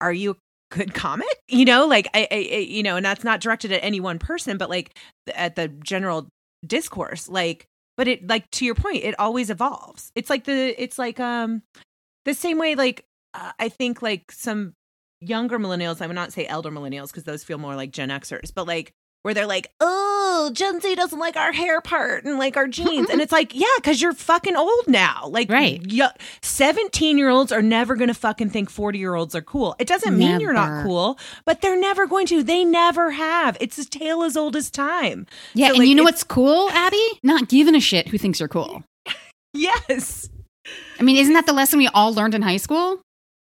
are 0.00 0.12
you 0.12 0.32
a 0.32 0.36
good 0.76 0.94
comic? 0.94 1.28
You 1.48 1.64
know, 1.64 1.86
like, 1.86 2.08
I, 2.14 2.26
I, 2.30 2.34
you 2.36 2.82
know, 2.82 2.96
and 2.96 3.04
that's 3.04 3.24
not 3.24 3.40
directed 3.40 3.72
at 3.72 3.84
any 3.84 4.00
one 4.00 4.18
person, 4.18 4.56
but 4.58 4.70
like 4.70 4.96
at 5.34 5.56
the 5.56 5.68
general 5.68 6.28
discourse. 6.66 7.28
Like, 7.28 7.66
but 7.96 8.08
it, 8.08 8.26
like, 8.26 8.50
to 8.52 8.64
your 8.64 8.74
point, 8.74 9.04
it 9.04 9.14
always 9.18 9.50
evolves. 9.50 10.10
It's 10.14 10.30
like 10.30 10.44
the, 10.44 10.74
it's 10.82 10.98
like, 10.98 11.20
um, 11.20 11.62
the 12.24 12.34
same 12.34 12.58
way, 12.58 12.74
like, 12.74 13.04
uh, 13.34 13.52
I 13.58 13.68
think 13.68 14.00
like 14.00 14.30
some 14.32 14.72
younger 15.20 15.58
millennials, 15.58 16.00
I 16.00 16.06
would 16.06 16.16
not 16.16 16.32
say 16.32 16.46
elder 16.46 16.70
millennials 16.70 17.08
because 17.08 17.24
those 17.24 17.44
feel 17.44 17.58
more 17.58 17.76
like 17.76 17.92
Gen 17.92 18.08
Xers, 18.08 18.52
but 18.54 18.66
like 18.66 18.92
where 19.22 19.34
they're 19.34 19.46
like, 19.46 19.68
oh, 19.80 20.50
Gen 20.52 20.80
Z 20.80 20.94
doesn't 20.96 21.18
like 21.18 21.36
our 21.36 21.52
hair 21.52 21.80
part 21.80 22.24
and 22.24 22.38
like 22.38 22.56
our 22.56 22.66
jeans. 22.68 23.08
and 23.08 23.20
it's 23.20 23.32
like, 23.32 23.54
yeah, 23.54 23.66
because 23.76 24.02
you're 24.02 24.12
fucking 24.12 24.56
old 24.56 24.88
now. 24.88 25.28
Like, 25.28 25.50
Right. 25.50 25.80
17 26.42 27.18
year 27.18 27.28
olds 27.28 27.52
are 27.52 27.62
never 27.62 27.94
going 27.94 28.08
to 28.08 28.14
fucking 28.14 28.50
think 28.50 28.68
40 28.70 28.98
year 28.98 29.14
olds 29.14 29.34
are 29.34 29.42
cool. 29.42 29.74
It 29.78 29.86
doesn't 29.86 30.16
mean 30.18 30.40
you're 30.40 30.52
not 30.52 30.84
cool, 30.84 31.18
but 31.44 31.60
they're 31.60 31.78
never 31.78 32.06
going 32.06 32.26
to. 32.26 32.42
They 32.42 32.64
never 32.64 33.10
have. 33.12 33.56
It's 33.60 33.78
a 33.78 33.88
tale 33.88 34.22
as 34.22 34.36
old 34.36 34.56
as 34.56 34.70
time. 34.70 35.26
yeah, 35.54 35.68
So, 35.68 35.72
and 35.74 35.78
like, 35.80 35.88
you 35.88 35.94
know 35.94 36.02
what's 36.04 36.24
cool, 36.24 36.68
Abby? 36.70 37.02
Not 37.22 37.48
giving 37.48 37.74
a 37.74 37.80
shit 37.80 38.08
who 38.08 38.18
thinks 38.18 38.40
you're 38.40 38.48
cool. 38.48 38.82
Yes. 39.54 40.30
I 40.98 41.02
mean, 41.02 41.16
isn't 41.18 41.34
that 41.34 41.44
the 41.44 41.52
lesson 41.52 41.78
we 41.78 41.86
all 41.88 42.14
learned 42.14 42.34
in 42.34 42.40
high 42.40 42.56
school? 42.56 43.02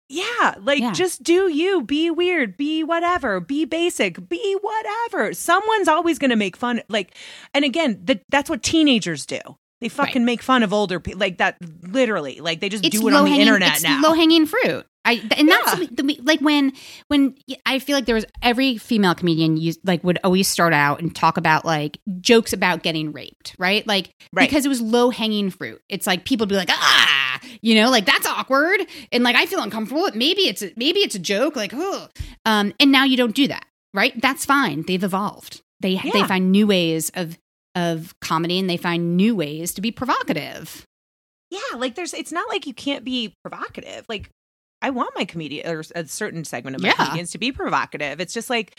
Yeah, 0.09 0.55
like 0.61 0.81
Yeah. 0.81 0.93
just 0.93 1.23
do 1.23 1.49
you, 1.51 1.83
be 1.83 2.11
weird, 2.11 2.57
be 2.57 2.85
whatever, 2.85 3.41
be 3.41 3.65
basic, 3.65 4.29
be 4.29 4.57
whatever. 4.61 5.33
Someone's 5.35 5.89
always 5.89 6.19
going 6.19 6.31
to 6.31 6.37
make 6.37 6.57
fun 6.57 6.83
like 6.89 7.15
and 7.55 7.65
again, 7.65 8.01
the, 8.05 8.21
that's 8.29 8.49
what 8.49 8.63
teenagers 8.63 9.27
do. 9.27 9.41
They 9.81 9.89
fucking 9.91 10.25
make 10.25 10.43
fun 10.43 10.63
of 10.63 10.73
older 10.73 11.01
people 11.01 11.21
like 11.21 11.39
that 11.39 11.57
literally. 11.83 12.41
Like 12.41 12.61
they 12.61 12.69
just 12.69 12.83
do 12.85 12.89
it 12.89 12.97
on 12.97 13.03
the 13.05 13.11
low-hanging- 13.19 13.41
internet 13.41 13.75
it's 13.75 13.83
now. 13.83 14.01
Low 14.01 14.15
hanging 14.15 14.47
fruit. 14.47 14.87
I 15.05 15.23
and 15.37 15.49
that's 15.49 15.79
Yeah. 15.79 15.87
the, 15.93 16.19
like 16.25 16.41
when 16.41 16.73
when 17.09 17.37
I 17.65 17.79
feel 17.79 17.97
like 17.97 18.07
there 18.07 18.15
was 18.17 18.25
every 18.43 18.77
female 18.79 19.15
comedian 19.15 19.57
used 19.57 19.79
like 19.85 20.03
would 20.03 20.19
always 20.25 20.49
start 20.49 20.73
out 20.73 21.01
and 21.01 21.15
talk 21.15 21.37
about 21.37 21.65
like 21.65 21.99
jokes 22.21 22.53
about 22.53 22.83
getting 22.83 23.13
raped, 23.13 23.55
right? 23.59 23.87
Like 23.87 24.11
Right. 24.33 24.49
because 24.49 24.65
it 24.67 24.69
was 24.69 24.81
low 24.81 25.11
hanging 25.11 25.51
fruit. 25.51 25.81
It's 25.89 26.07
like 26.09 26.25
people 26.25 26.45
would 26.45 26.49
be 26.49 26.57
like 26.57 26.71
ah, 26.73 27.26
you 27.63 27.75
know, 27.75 27.91
like 27.91 28.05
that's 28.07 28.27
awkward, 28.27 28.81
and 29.13 29.25
like 29.25 29.37
I 29.37 29.47
feel 29.47 29.61
uncomfortable. 29.63 30.09
Maybe 30.15 30.43
it's 30.43 30.63
a, 30.63 30.73
maybe 30.77 31.01
it's 31.01 31.15
a 31.15 31.19
joke, 31.21 31.57
like 31.57 31.73
oh, 31.75 32.09
um, 32.45 32.73
and 32.81 32.91
now 32.93 33.05
you 33.05 33.17
don't 33.17 33.35
do 33.35 33.49
that, 33.49 33.65
right? 33.95 34.13
That's 34.21 34.45
fine. 34.45 34.83
They've 34.87 35.03
evolved. 35.05 35.61
They 35.81 35.97
they 36.13 36.23
find 36.25 36.51
new 36.53 36.67
ways 36.67 37.11
of 37.15 37.39
of 37.75 38.15
comedy, 38.21 38.59
and 38.59 38.69
they 38.71 38.77
find 38.79 39.17
new 39.17 39.35
ways 39.37 39.75
to 39.75 39.81
be 39.81 39.91
provocative. 39.93 40.85
yeah, 41.51 41.61
like 41.77 41.95
there's 41.95 42.15
it's 42.15 42.33
not 42.33 42.49
like 42.49 42.67
you 42.67 42.75
can't 42.75 43.05
be 43.05 43.35
provocative. 43.45 44.05
Like 44.09 44.31
I 44.83 44.91
want 44.91 45.11
my 45.17 45.25
comedian 45.25 45.67
or 45.69 45.83
a 45.95 46.07
certain 46.07 46.45
segment 46.45 46.77
of 46.77 46.83
my 46.83 46.89
Yeah. 46.89 46.95
comedians 46.95 47.31
to 47.33 47.39
be 47.39 47.53
provocative. 47.53 48.21
It's 48.21 48.33
just 48.35 48.51
like 48.51 48.79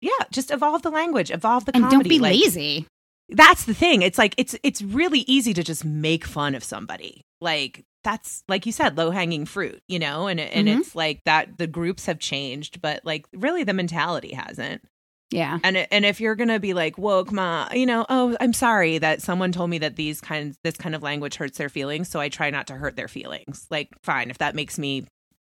yeah, 0.00 0.10
just 0.30 0.50
evolve 0.50 0.82
the 0.82 0.90
language, 0.90 1.30
evolve 1.30 1.64
the 1.64 1.72
And 1.74 1.84
comedy. 1.84 2.08
don't 2.08 2.08
be 2.08 2.18
like, 2.20 2.32
lazy. 2.32 2.86
that's 3.30 3.64
the 3.64 3.74
thing 3.74 4.00
it's 4.02 4.16
like 4.16 4.34
it's 4.38 4.56
it's 4.62 4.80
really 4.80 5.20
easy 5.26 5.52
to 5.52 5.62
just 5.62 5.84
make 5.84 6.24
fun 6.24 6.54
of 6.54 6.64
somebody 6.64 7.20
like 7.42 7.82
that's 8.04 8.44
like 8.48 8.64
you 8.66 8.72
said 8.72 8.96
low 8.96 9.10
hanging 9.10 9.44
fruit 9.44 9.80
you 9.88 9.98
know 9.98 10.26
and 10.28 10.38
and 10.40 10.68
Mhm. 10.68 10.78
it's 10.80 10.94
like 10.94 11.20
that 11.24 11.58
the 11.58 11.66
groups 11.66 12.06
have 12.06 12.18
changed 12.18 12.80
but 12.80 13.04
like 13.04 13.26
really 13.34 13.64
the 13.64 13.72
mentality 13.74 14.32
hasn't 14.34 14.82
Yeah. 15.30 15.58
and 15.64 15.76
and 15.76 16.04
if 16.06 16.20
you're 16.20 16.36
gonna 16.36 16.60
be 16.60 16.74
like 16.74 16.96
woke 16.96 17.32
ma 17.32 17.68
you 17.72 17.86
know 17.86 18.06
oh 18.08 18.36
i'm 18.40 18.52
sorry 18.52 18.98
that 18.98 19.20
someone 19.20 19.52
told 19.52 19.68
me 19.70 19.78
that 19.78 19.96
these 19.96 20.20
kinds 20.20 20.56
this 20.64 20.76
kind 20.76 20.94
of 20.94 21.02
language 21.02 21.34
hurts 21.36 21.58
their 21.58 21.68
feelings 21.68 22.08
so 22.08 22.20
i 22.20 22.28
try 22.28 22.50
not 22.50 22.66
to 22.68 22.74
hurt 22.74 22.96
their 22.96 23.08
feelings 23.08 23.66
like 23.70 23.88
fine 24.02 24.30
if 24.30 24.38
that 24.38 24.54
makes 24.54 24.78
me 24.78 25.04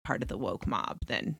part 0.05 0.21
of 0.21 0.27
the 0.27 0.37
woke 0.37 0.67
mob, 0.67 0.97
then 1.07 1.37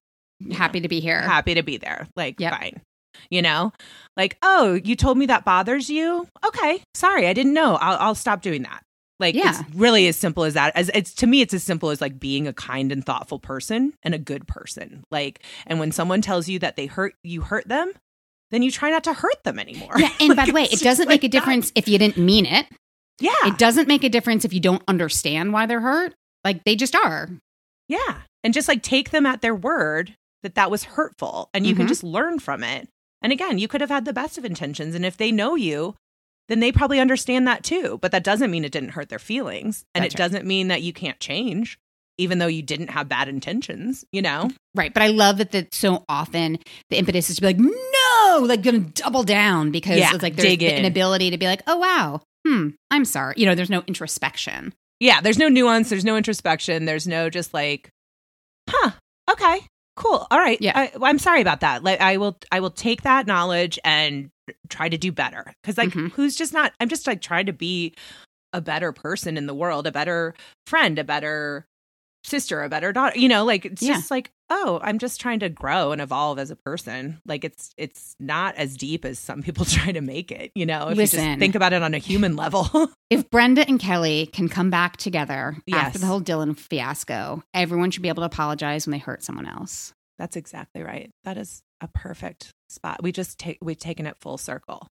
Happy 0.53 0.79
to 0.81 0.87
be 0.87 0.99
here. 1.01 1.21
happy 1.21 1.53
to 1.53 1.63
be 1.63 1.75
there. 1.77 2.07
Like, 2.15 2.39
Yep. 2.39 2.53
fine. 2.53 2.81
You 3.29 3.41
know, 3.41 3.71
like, 4.17 4.37
oh, 4.41 4.79
you 4.83 4.95
told 4.95 5.17
me 5.17 5.25
that 5.27 5.45
bothers 5.45 5.89
you. 5.89 6.27
Okay, 6.45 6.81
sorry, 6.93 7.27
I 7.27 7.33
didn't 7.33 7.53
know. 7.53 7.75
I'll, 7.75 7.97
I'll 7.99 8.15
stop 8.15 8.41
doing 8.41 8.63
that. 8.63 8.83
Like, 9.19 9.35
Yeah. 9.35 9.59
it's 9.61 9.75
really 9.75 10.07
as 10.07 10.17
simple 10.17 10.43
as 10.43 10.55
that. 10.55 10.75
As 10.75 10.89
it's 10.93 11.13
to 11.15 11.27
me, 11.27 11.41
it's 11.41 11.53
as 11.53 11.63
simple 11.63 11.89
as 11.89 12.01
like 12.01 12.19
being 12.19 12.47
a 12.47 12.53
kind 12.53 12.91
and 12.91 13.05
thoughtful 13.05 13.39
person 13.39 13.93
and 14.03 14.13
a 14.13 14.19
good 14.19 14.47
person. 14.47 15.03
Like, 15.11 15.43
and 15.67 15.79
when 15.79 15.91
someone 15.91 16.21
tells 16.21 16.49
you 16.49 16.59
that 16.59 16.75
they 16.75 16.87
hurt 16.87 17.13
you, 17.23 17.41
hurt 17.41 17.67
them, 17.67 17.91
then 18.51 18.63
you 18.63 18.71
try 18.71 18.89
not 18.89 19.03
to 19.05 19.13
hurt 19.13 19.43
them 19.43 19.59
anymore. 19.59 19.93
Yeah, 19.97 20.09
and 20.19 20.35
by 20.35 20.45
the 20.45 20.51
way, 20.53 20.63
it 20.63 20.79
doesn't 20.81 21.07
like 21.07 21.21
make 21.21 21.23
a 21.23 21.27
that. 21.27 21.31
difference 21.31 21.71
if 21.75 21.87
you 21.87 21.97
didn't 21.97 22.17
mean 22.17 22.45
it. 22.45 22.65
Yeah, 23.21 23.31
It 23.45 23.57
doesn't 23.59 23.87
make 23.87 24.03
a 24.03 24.09
difference 24.09 24.43
if 24.43 24.53
you 24.53 24.59
don't 24.59 24.83
understand 24.87 25.53
why 25.53 25.67
they're 25.67 25.79
hurt. 25.81 26.13
Like 26.43 26.63
they 26.63 26.75
just 26.75 26.95
are. 26.95 27.29
Yeah. 27.87 28.21
And 28.43 28.53
just 28.53 28.67
like 28.67 28.81
take 28.81 29.11
them 29.11 29.25
at 29.25 29.41
their 29.41 29.55
word 29.55 30.15
that 30.41 30.55
that 30.55 30.71
was 30.71 30.83
hurtful 30.83 31.49
and 31.53 31.65
you 31.65 31.75
can 31.75 31.85
Mhm. 31.85 31.89
just 31.89 32.03
learn 32.03 32.39
from 32.39 32.63
it. 32.63 32.89
And 33.21 33.31
again, 33.31 33.59
you 33.59 33.67
could 33.69 33.79
have 33.81 33.89
had 33.91 34.03
the 34.05 34.11
best 34.11 34.37
of 34.37 34.43
intentions. 34.43 34.95
And 34.95 35.05
if 35.05 35.15
they 35.15 35.31
know 35.31 35.55
you, 35.55 35.95
then 36.49 36.59
they 36.59 36.71
probably 36.71 36.99
understand 36.99 37.47
that 37.47 37.63
too. 37.63 37.99
But 38.01 38.11
that 38.11 38.23
doesn't 38.23 38.51
mean 38.51 38.65
it 38.65 38.71
didn't 38.71 38.89
hurt 38.89 39.09
their 39.09 39.19
feelings. 39.19 39.85
And 39.95 40.03
That's 40.03 40.13
it 40.15 40.19
right. 40.19 40.25
doesn't 40.25 40.45
mean 40.45 40.67
that 40.67 40.81
you 40.81 40.93
can't 40.93 41.19
change, 41.19 41.77
even 42.17 42.39
though 42.39 42.47
you 42.47 42.61
didn't 42.61 42.89
have 42.89 43.07
bad 43.09 43.27
intentions, 43.27 44.03
you 44.11 44.21
know? 44.21 44.49
Right. 44.75 44.93
But 44.93 45.03
I 45.03 45.07
love 45.07 45.37
that 45.37 45.51
that 45.51 45.73
so 45.73 46.03
often 46.09 46.59
the 46.89 46.97
impetus 46.97 47.29
is 47.29 47.37
to 47.37 47.41
be 47.41 47.47
like, 47.47 47.59
no, 47.59 48.39
like 48.45 48.61
gonna 48.63 48.79
double 48.79 49.23
down 49.23 49.71
because 49.71 49.97
Yeah, 49.97 50.13
it's 50.13 50.23
like 50.23 50.35
there's 50.35 50.57
the 50.57 50.65
in. 50.67 50.77
inability 50.79 51.29
to 51.31 51.37
be 51.37 51.45
like, 51.45 51.61
oh 51.67 51.77
wow, 51.77 52.21
hmm, 52.45 52.69
I'm 52.91 53.05
sorry. 53.05 53.35
You 53.37 53.45
know, 53.45 53.55
there's 53.55 53.69
no 53.69 53.83
introspection. 53.87 54.73
Yeah. 54.99 55.21
There's 55.21 55.37
no 55.37 55.49
nuance. 55.49 55.89
There's 55.89 56.05
no 56.05 56.17
introspection. 56.17 56.85
There's 56.85 57.07
no 57.07 57.29
just 57.29 57.53
like, 57.53 57.89
huh, 58.69 58.91
okay, 59.31 59.59
cool. 59.95 60.25
All 60.31 60.39
right. 60.39 60.59
Yeah. 60.61 60.71
I, 60.75 60.91
well, 60.97 61.09
I'm 61.09 61.19
sorry 61.19 61.41
about 61.41 61.59
that. 61.61 61.83
Like, 61.83 61.99
I 62.01 62.17
will, 62.17 62.37
I 62.51 62.59
will 62.61 62.69
take 62.71 63.01
that 63.03 63.27
knowledge 63.27 63.77
and 63.83 64.29
try 64.69 64.89
to 64.89 64.97
do 64.97 65.11
better. 65.11 65.53
Cause 65.63 65.77
like, 65.77 65.89
Mhm. 65.89 66.11
who's 66.13 66.35
just 66.35 66.53
not, 66.53 66.73
I'm 66.79 66.89
just 66.89 67.07
like 67.07 67.21
trying 67.21 67.45
to 67.47 67.53
be 67.53 67.93
a 68.51 68.61
better 68.61 68.91
person 68.91 69.37
in 69.37 69.47
the 69.47 69.53
world, 69.53 69.87
a 69.87 69.91
better 69.91 70.35
friend, 70.67 70.99
a 70.99 71.03
better 71.03 71.65
sister, 72.25 72.63
a 72.63 72.69
better 72.69 72.93
daughter, 72.93 73.17
you 73.19 73.27
know, 73.27 73.43
like, 73.43 73.65
it's 73.65 73.81
Yeah. 73.81 73.95
just 73.95 74.09
like, 74.09 74.31
oh, 74.49 74.79
I'm 74.81 74.97
just 74.97 75.19
trying 75.19 75.39
to 75.39 75.49
grow 75.49 75.91
and 75.91 75.99
evolve 76.01 76.39
as 76.39 76.51
a 76.51 76.55
person. 76.55 77.19
Like 77.25 77.43
it's, 77.43 77.71
it's 77.75 78.15
not 78.19 78.55
as 78.55 78.77
deep 78.77 79.03
as 79.03 79.19
some 79.19 79.41
people 79.43 79.65
try 79.65 79.91
to 79.91 79.99
make 80.01 80.31
it, 80.31 80.51
you 80.55 80.65
know, 80.65 80.83
if 80.87 80.91
you 80.95 81.01
Listen. 81.01 81.19
just 81.25 81.39
think 81.39 81.55
about 81.55 81.73
it 81.73 81.81
on 81.83 81.93
a 81.93 81.97
human 81.97 82.35
level. 82.35 82.69
If 83.09 83.29
Brenda 83.29 83.63
and 83.67 83.79
Kelly 83.79 84.25
can 84.33 84.49
come 84.49 84.71
back 84.71 84.97
together 84.97 85.55
Yes. 85.67 85.85
after 85.87 85.99
the 85.99 86.07
whole 86.07 86.21
Dylan 86.21 86.57
fiasco, 86.57 87.43
everyone 87.53 87.91
should 87.91 88.01
be 88.01 88.09
able 88.09 88.21
to 88.23 88.25
apologize 88.27 88.87
when 88.87 88.91
they 88.91 88.97
hurt 88.97 89.21
someone 89.23 89.45
else. 89.45 89.93
That's 90.17 90.35
exactly 90.35 90.81
right. 90.81 91.11
That 91.23 91.37
is 91.37 91.61
a 91.83 91.87
perfect 91.89 92.53
spot. 92.69 93.03
We 93.03 93.11
just 93.11 93.37
take 93.37 93.57
we've 93.61 93.77
taken 93.77 94.05
it 94.07 94.17
full 94.19 94.37
circle. 94.37 94.87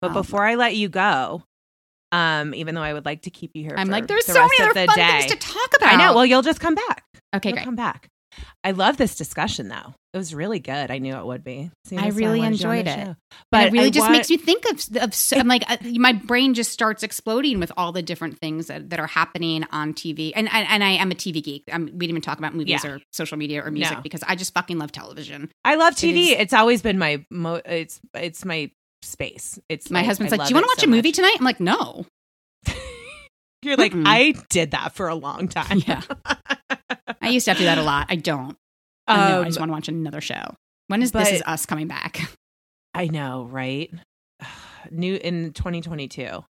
But 0.00 0.08
Um, 0.08 0.12
before 0.14 0.44
I 0.44 0.54
let 0.54 0.76
you 0.76 0.88
go, 0.88 1.42
um, 2.12 2.54
even 2.54 2.74
though 2.74 2.82
I 2.82 2.92
would 2.94 3.04
like 3.04 3.22
to 3.22 3.30
keep 3.30 3.50
you 3.54 3.62
here, 3.64 3.74
I'm 3.76 3.88
like, 3.88 4.06
there's 4.06 4.24
the 4.26 4.32
so 4.32 4.40
many 4.46 4.62
other 4.70 4.80
the 4.80 4.86
fun 4.86 4.96
day. 4.96 5.20
things 5.20 5.32
to 5.32 5.36
talk 5.38 5.76
about. 5.76 5.92
I 5.92 5.96
know. 5.96 6.14
Well, 6.14 6.24
you'll 6.24 6.42
just 6.42 6.60
come 6.60 6.74
back. 6.74 7.04
okay, 7.34 7.50
you'll 7.50 7.56
great. 7.56 7.64
come 7.64 7.76
back. 7.76 8.08
I 8.64 8.72
love 8.72 8.96
this 8.96 9.14
discussion, 9.16 9.68
though. 9.68 9.94
It 10.14 10.18
was 10.18 10.34
really 10.34 10.58
good. 10.58 10.90
I 10.90 10.98
knew 10.98 11.14
it 11.16 11.24
would 11.24 11.44
be. 11.44 11.70
See, 11.84 11.96
I 11.96 12.08
really 12.08 12.40
wanted 12.40 12.60
you 12.60 12.68
on 12.68 12.74
the 12.74 12.80
enjoyed 12.80 12.86
it. 12.88 13.06
show. 13.06 13.16
But 13.30 13.36
But 13.50 13.66
it 13.68 13.72
really 13.72 13.86
I 13.86 13.90
just 13.90 14.00
want- 14.04 14.12
makes 14.12 14.30
you 14.30 14.38
think 14.38 14.64
of, 14.66 14.96
of 15.02 15.14
so, 15.14 15.36
I'm 15.38 15.46
like, 15.48 15.64
uh, 15.70 15.76
my 15.94 16.12
brain 16.12 16.54
just 16.54 16.72
starts 16.72 17.02
exploding 17.02 17.60
with 17.60 17.70
all 17.76 17.92
the 17.92 18.02
different 18.02 18.38
things 18.40 18.66
that, 18.68 18.90
that 18.90 18.98
are 18.98 19.06
happening 19.06 19.64
on 19.70 19.92
TV. 19.94 20.32
And, 20.34 20.48
and, 20.52 20.66
and 20.68 20.82
I 20.82 20.90
am 20.92 21.10
a 21.10 21.14
TV 21.14 21.42
geek. 21.42 21.64
I'm, 21.72 21.84
we 21.86 21.90
didn't 21.90 22.10
even 22.10 22.22
talk 22.22 22.38
about 22.38 22.54
movies 22.54 22.82
Yeah. 22.82 22.90
or 22.92 23.00
social 23.12 23.36
media 23.36 23.62
or 23.64 23.70
music 23.70 23.98
No. 23.98 24.02
because 24.02 24.22
I 24.26 24.34
just 24.34 24.54
fucking 24.54 24.78
love 24.78 24.92
television. 24.92 25.50
I 25.64 25.74
love 25.76 25.94
TV. 25.94 26.32
is- 26.32 26.36
it's 26.40 26.52
always 26.52 26.82
been 26.82 26.98
my 26.98 27.24
mo- 27.30 27.60
it's 27.64 28.00
it's 28.14 28.44
my 28.44 28.70
space. 29.02 29.58
It's 29.68 29.90
My 29.90 30.00
like, 30.00 30.06
husband's 30.06 30.32
I 30.32 30.36
like, 30.36 30.48
Do 30.48 30.52
you 30.52 30.56
want 30.56 30.64
to 30.64 30.68
watch 30.70 30.80
so 30.80 30.86
a 30.86 30.90
movie 30.90 31.08
much." 31.10 31.16
tonight? 31.16 31.36
I'm 31.38 31.44
like, 31.44 31.60
No. 31.60 32.06
You're 33.62 33.76
like, 33.76 33.92
Mm-mm. 33.92 34.04
I 34.06 34.34
did 34.50 34.70
that 34.70 34.94
for 34.94 35.08
a 35.08 35.14
long 35.14 35.48
time. 35.48 35.82
Yeah. 35.86 36.02
I 37.22 37.28
used 37.30 37.44
to 37.46 37.50
have 37.52 37.58
to 37.58 37.62
do 37.62 37.66
that 37.66 37.78
a 37.78 37.82
lot. 37.82 38.06
I 38.10 38.16
don't. 38.16 38.56
I 39.06 39.28
know. 39.30 39.36
I 39.36 39.38
Um, 39.40 39.44
just 39.46 39.58
want 39.58 39.68
to 39.70 39.72
watch 39.72 39.88
another 39.88 40.20
show. 40.20 40.54
When 40.88 41.02
is 41.02 41.12
This 41.12 41.30
Is 41.32 41.42
Us 41.46 41.66
coming 41.66 41.86
back? 41.88 42.20
I 42.94 43.06
know, 43.06 43.44
right? 43.50 43.90
New 44.90 45.16
in 45.16 45.52
2022. 45.52 46.28
Oh, 46.30 46.44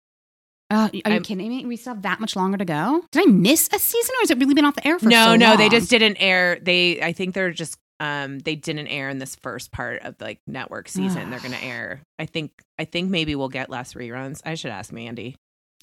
are 0.70 0.90
you 0.92 1.02
I'm- 1.04 1.22
kidding 1.22 1.48
me? 1.48 1.64
We 1.64 1.76
still 1.76 1.94
have 1.94 2.02
that 2.02 2.20
much 2.20 2.36
longer 2.36 2.58
to 2.58 2.64
go. 2.64 3.02
Did 3.12 3.22
I 3.26 3.30
miss 3.30 3.68
a 3.72 3.78
season, 3.78 4.14
or 4.16 4.20
has 4.20 4.30
it 4.30 4.38
really 4.38 4.54
been 4.54 4.64
off 4.66 4.74
the 4.74 4.86
air 4.86 4.98
for 4.98 5.06
no, 5.08 5.24
so 5.26 5.36
no, 5.36 5.50
no. 5.52 5.56
they 5.56 5.68
just 5.70 5.88
didn't 5.90 6.16
air. 6.20 6.58
They, 6.60 7.00
I 7.00 7.12
think 7.12 7.34
they're 7.34 7.50
just, 7.52 7.78
um, 8.00 8.38
they 8.40 8.54
didn't 8.54 8.86
air 8.88 9.08
in 9.08 9.18
this 9.18 9.34
first 9.42 9.72
part 9.72 10.02
of 10.02 10.14
like 10.20 10.38
network 10.46 10.88
season. 10.88 11.30
they're 11.30 11.40
gonna 11.40 11.56
air. 11.62 12.02
I 12.18 12.26
think, 12.26 12.52
I 12.78 12.84
think 12.84 13.10
maybe 13.10 13.34
we'll 13.34 13.48
get 13.48 13.70
less 13.70 13.94
reruns. 13.94 14.42
I 14.44 14.54
should 14.56 14.70
ask 14.70 14.92
Mandy. 14.92 15.36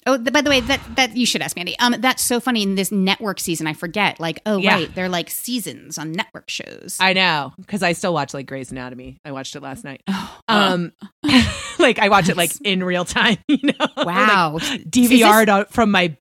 Oh, 0.06 0.18
by 0.18 0.40
the 0.40 0.50
way, 0.50 0.60
that 0.60 0.80
that 0.96 1.16
you 1.16 1.26
should 1.26 1.42
ask 1.42 1.56
Mandy. 1.56 1.76
Um, 1.78 1.96
that's 1.98 2.22
so 2.22 2.38
funny. 2.40 2.62
In 2.62 2.74
this 2.76 2.92
network 2.92 3.40
season, 3.40 3.66
I 3.66 3.72
forget. 3.72 4.20
Like, 4.20 4.40
oh 4.46 4.58
Yeah. 4.58 4.74
right, 4.74 4.94
they're 4.94 5.08
like 5.08 5.30
seasons 5.30 5.98
on 5.98 6.12
network 6.12 6.48
shows. 6.48 6.96
I 7.00 7.12
know 7.12 7.52
because 7.58 7.82
I 7.82 7.92
still 7.92 8.14
watch 8.14 8.32
like 8.32 8.46
Grey's 8.46 8.70
Anatomy. 8.70 9.18
I 9.24 9.32
watched 9.32 9.56
it 9.56 9.62
last 9.62 9.82
night. 9.84 10.02
Oh, 10.08 10.38
Um, 10.48 10.92
like 11.78 11.98
I 11.98 12.08
watch 12.08 12.28
it 12.28 12.36
like 12.36 12.52
in 12.64 12.82
real 12.84 13.04
time. 13.04 13.38
You 13.48 13.72
know, 13.78 13.86
wow, 14.04 14.52
like, 14.62 14.82
DVR'd 14.90 15.48
out 15.48 15.72
from 15.72 15.90
my 15.90 16.16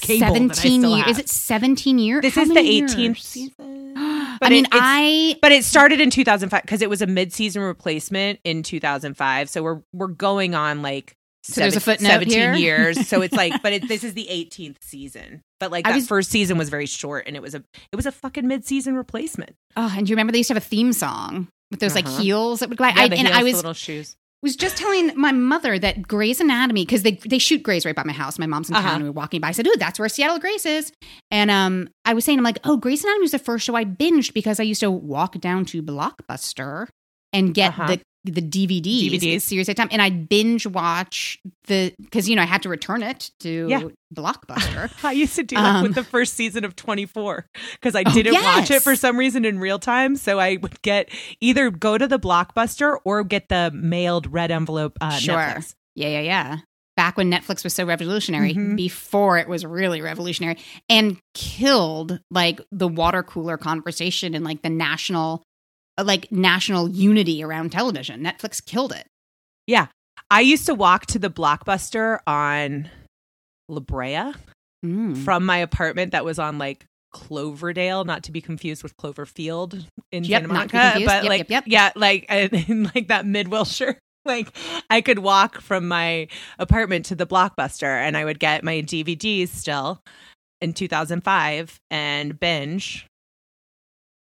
cable. 0.00 0.26
seventeen 0.26 0.82
years. 0.84 1.06
Is 1.08 1.18
it 1.18 1.28
seventeen 1.28 1.98
years? 1.98 2.22
This 2.22 2.34
How 2.34 2.42
is 2.42 2.48
the 2.48 2.54
18th 2.56 2.98
years? 2.98 3.22
season. 3.24 3.94
I 3.96 4.48
mean, 4.50 4.64
it- 4.64 4.70
I 4.72 5.36
But 5.40 5.52
it 5.52 5.64
started 5.64 6.00
in 6.00 6.10
2005 6.10 6.62
because 6.62 6.82
it 6.82 6.90
was 6.90 7.00
a 7.00 7.06
mid-season 7.06 7.62
replacement 7.62 8.40
in 8.44 8.62
2005. 8.64 9.48
So 9.48 9.62
we're 9.62 9.80
we're 9.92 10.08
going 10.08 10.54
on 10.54 10.82
like 10.82 11.16
So 11.44 11.60
there's 11.60 11.76
a 11.76 11.80
footnote 11.80 12.08
17 12.08 12.32
here? 12.38 12.54
years. 12.54 13.06
So 13.06 13.20
it's 13.22 13.34
like, 13.34 13.62
but 13.62 13.72
it, 13.74 13.86
this 13.86 14.02
is 14.02 14.14
the 14.14 14.26
18th 14.30 14.76
season. 14.80 15.42
But 15.60 15.70
like 15.70 15.84
that 15.84 15.94
was- 15.94 16.08
first 16.08 16.30
season 16.30 16.56
was 16.58 16.68
very 16.70 16.86
short, 16.86 17.24
and 17.26 17.36
it 17.36 17.42
was 17.42 17.54
a 17.54 17.62
it 17.92 17.96
was 17.96 18.06
a 18.06 18.12
fucking 18.12 18.46
mid-season 18.46 18.96
replacement. 18.96 19.54
oh, 19.76 19.92
and 19.96 20.06
do 20.06 20.10
you 20.10 20.14
remember 20.16 20.32
they 20.32 20.38
used 20.38 20.48
to 20.48 20.54
have 20.54 20.62
a 20.62 20.66
theme 20.66 20.92
song 20.92 21.48
with 21.70 21.80
those 21.80 21.94
like 21.94 22.06
Uh-huh. 22.06 22.22
heels 22.22 22.60
that 22.60 22.68
would 22.70 22.78
glide? 22.78 22.96
Yeah, 22.96 23.02
I, 23.02 23.08
the 23.08 23.16
and 23.16 23.28
heels, 23.28 23.38
I 23.38 23.42
was 23.42 23.54
little 23.56 23.72
shoes. 23.74 24.16
was 24.42 24.56
just 24.56 24.76
telling 24.76 25.12
my 25.18 25.32
mother 25.32 25.78
that 25.78 26.02
Grey's 26.06 26.40
Anatomy 26.40 26.84
because 26.84 27.02
they 27.02 27.12
they 27.12 27.38
shoot 27.38 27.62
Grey's 27.62 27.84
right 27.86 27.94
by 27.96 28.04
my 28.04 28.12
house. 28.12 28.38
My 28.38 28.46
mom's 28.46 28.68
in 28.68 28.74
town 28.74 28.84
Uh-huh. 28.84 28.94
and 28.96 29.02
we 29.04 29.08
were 29.10 29.14
walking 29.14 29.40
by. 29.40 29.48
I 29.48 29.52
said, 29.52 29.66
"Oh, 29.68 29.76
that's 29.78 29.98
where 29.98 30.08
Seattle 30.08 30.38
Grace 30.38 30.66
is." 30.66 30.92
And 31.30 31.50
um, 31.50 31.88
I 32.04 32.12
was 32.14 32.24
saying, 32.24 32.38
I'm 32.38 32.44
like, 32.44 32.58
"Oh, 32.64 32.76
Grey's 32.76 33.02
Anatomy 33.04 33.22
was 33.22 33.30
the 33.32 33.38
first 33.38 33.64
show 33.64 33.74
I 33.74 33.84
binged 33.84 34.32
because 34.34 34.60
I 34.60 34.64
used 34.64 34.80
to 34.80 34.90
walk 34.90 35.38
down 35.40 35.64
to 35.66 35.82
Blockbuster 35.82 36.88
and 37.32 37.54
get 37.54 37.70
Uh-huh. 37.70 37.86
the 37.88 38.00
the 38.24 38.40
DVDs, 38.40 39.10
DVDs. 39.10 39.42
series 39.42 39.68
at 39.68 39.72
a 39.72 39.74
time, 39.74 39.88
and 39.90 40.00
I'd 40.00 40.28
binge 40.28 40.66
watch 40.66 41.38
the 41.66 41.94
because 42.00 42.28
you 42.28 42.36
know 42.36 42.42
I 42.42 42.46
had 42.46 42.62
to 42.62 42.68
return 42.68 43.02
it 43.02 43.30
to 43.40 43.66
Yeah. 43.68 43.82
Blockbuster. 44.14 44.90
I 45.04 45.12
used 45.12 45.34
to 45.36 45.42
do 45.42 45.56
that 45.56 45.76
Um, 45.76 45.82
with 45.82 45.94
the 45.94 46.04
first 46.04 46.34
season 46.34 46.64
of 46.64 46.74
24 46.76 47.46
because 47.72 47.94
I 47.94 48.02
Oh, 48.06 48.12
didn't 48.12 48.34
watch 48.42 48.70
it 48.70 48.82
for 48.82 48.96
some 48.96 49.16
reason 49.18 49.44
in 49.44 49.58
real 49.58 49.78
time. 49.78 50.16
So 50.16 50.38
I 50.38 50.56
would 50.56 50.80
get 50.82 51.10
either 51.40 51.70
go 51.70 51.98
to 51.98 52.06
the 52.06 52.18
Blockbuster 52.18 52.96
or 53.04 53.24
get 53.24 53.48
the 53.48 53.70
mailed 53.74 54.32
red 54.32 54.50
envelope 54.50 54.96
uh, 55.00 55.10
Sure. 55.18 55.36
Netflix. 55.36 55.74
Yeah, 55.94 56.08
yeah, 56.08 56.20
yeah. 56.20 56.58
Back 56.96 57.16
when 57.16 57.30
Netflix 57.30 57.64
was 57.64 57.74
so 57.74 57.84
revolutionary, 57.84 58.54
Mhm. 58.54 58.76
before 58.76 59.36
it 59.36 59.48
was 59.48 59.66
really 59.66 60.00
revolutionary, 60.00 60.58
and 60.88 61.18
killed 61.34 62.20
like 62.30 62.60
the 62.70 62.86
water 62.88 63.22
cooler 63.24 63.56
conversation 63.56 64.32
and 64.34 64.44
like 64.44 64.62
the 64.62 64.70
national, 64.70 65.42
like 66.02 66.30
national 66.32 66.88
unity 66.90 67.42
around 67.42 67.70
television. 67.72 68.22
Netflix 68.22 68.64
killed 68.64 68.92
it. 68.92 69.06
Yeah. 69.66 69.86
I 70.30 70.40
used 70.40 70.66
to 70.66 70.74
walk 70.74 71.06
to 71.06 71.18
the 71.18 71.30
Blockbuster 71.30 72.18
on 72.26 72.90
La 73.68 73.80
Brea 73.80 74.32
Mm. 74.84 75.16
from 75.24 75.46
my 75.46 75.56
apartment 75.56 76.12
that 76.12 76.26
was 76.26 76.38
on 76.38 76.58
like 76.58 76.84
Cloverdale, 77.10 78.04
not 78.04 78.24
to 78.24 78.32
be 78.32 78.42
confused 78.42 78.82
with 78.82 78.94
Cloverfield 78.98 79.86
in 80.12 80.24
Yep, 80.24 80.42
Santa 80.42 80.52
not 80.52 80.62
to 80.68 80.72
be 80.72 80.76
Monica, 80.78 81.04
but 81.06 81.22
Yep, 81.22 81.30
like 81.30 81.38
yep, 81.38 81.48
yep. 81.48 81.64
yeah, 81.66 81.92
like 81.96 82.26
in 82.68 82.90
like 82.94 83.08
that 83.08 83.24
mid 83.26 83.48
Wilshire. 83.48 83.98
Like 84.26 84.54
I 84.88 85.00
could 85.02 85.18
walk 85.18 85.60
from 85.60 85.86
my 85.86 86.28
apartment 86.58 87.04
to 87.06 87.14
the 87.14 87.26
Blockbuster, 87.26 87.84
and 87.84 88.16
I 88.16 88.24
would 88.24 88.38
get 88.40 88.64
my 88.64 88.76
DVDs 88.80 89.48
still 89.48 90.00
in 90.62 90.72
2005 90.72 91.78
and 91.90 92.38
binge. 92.40 93.06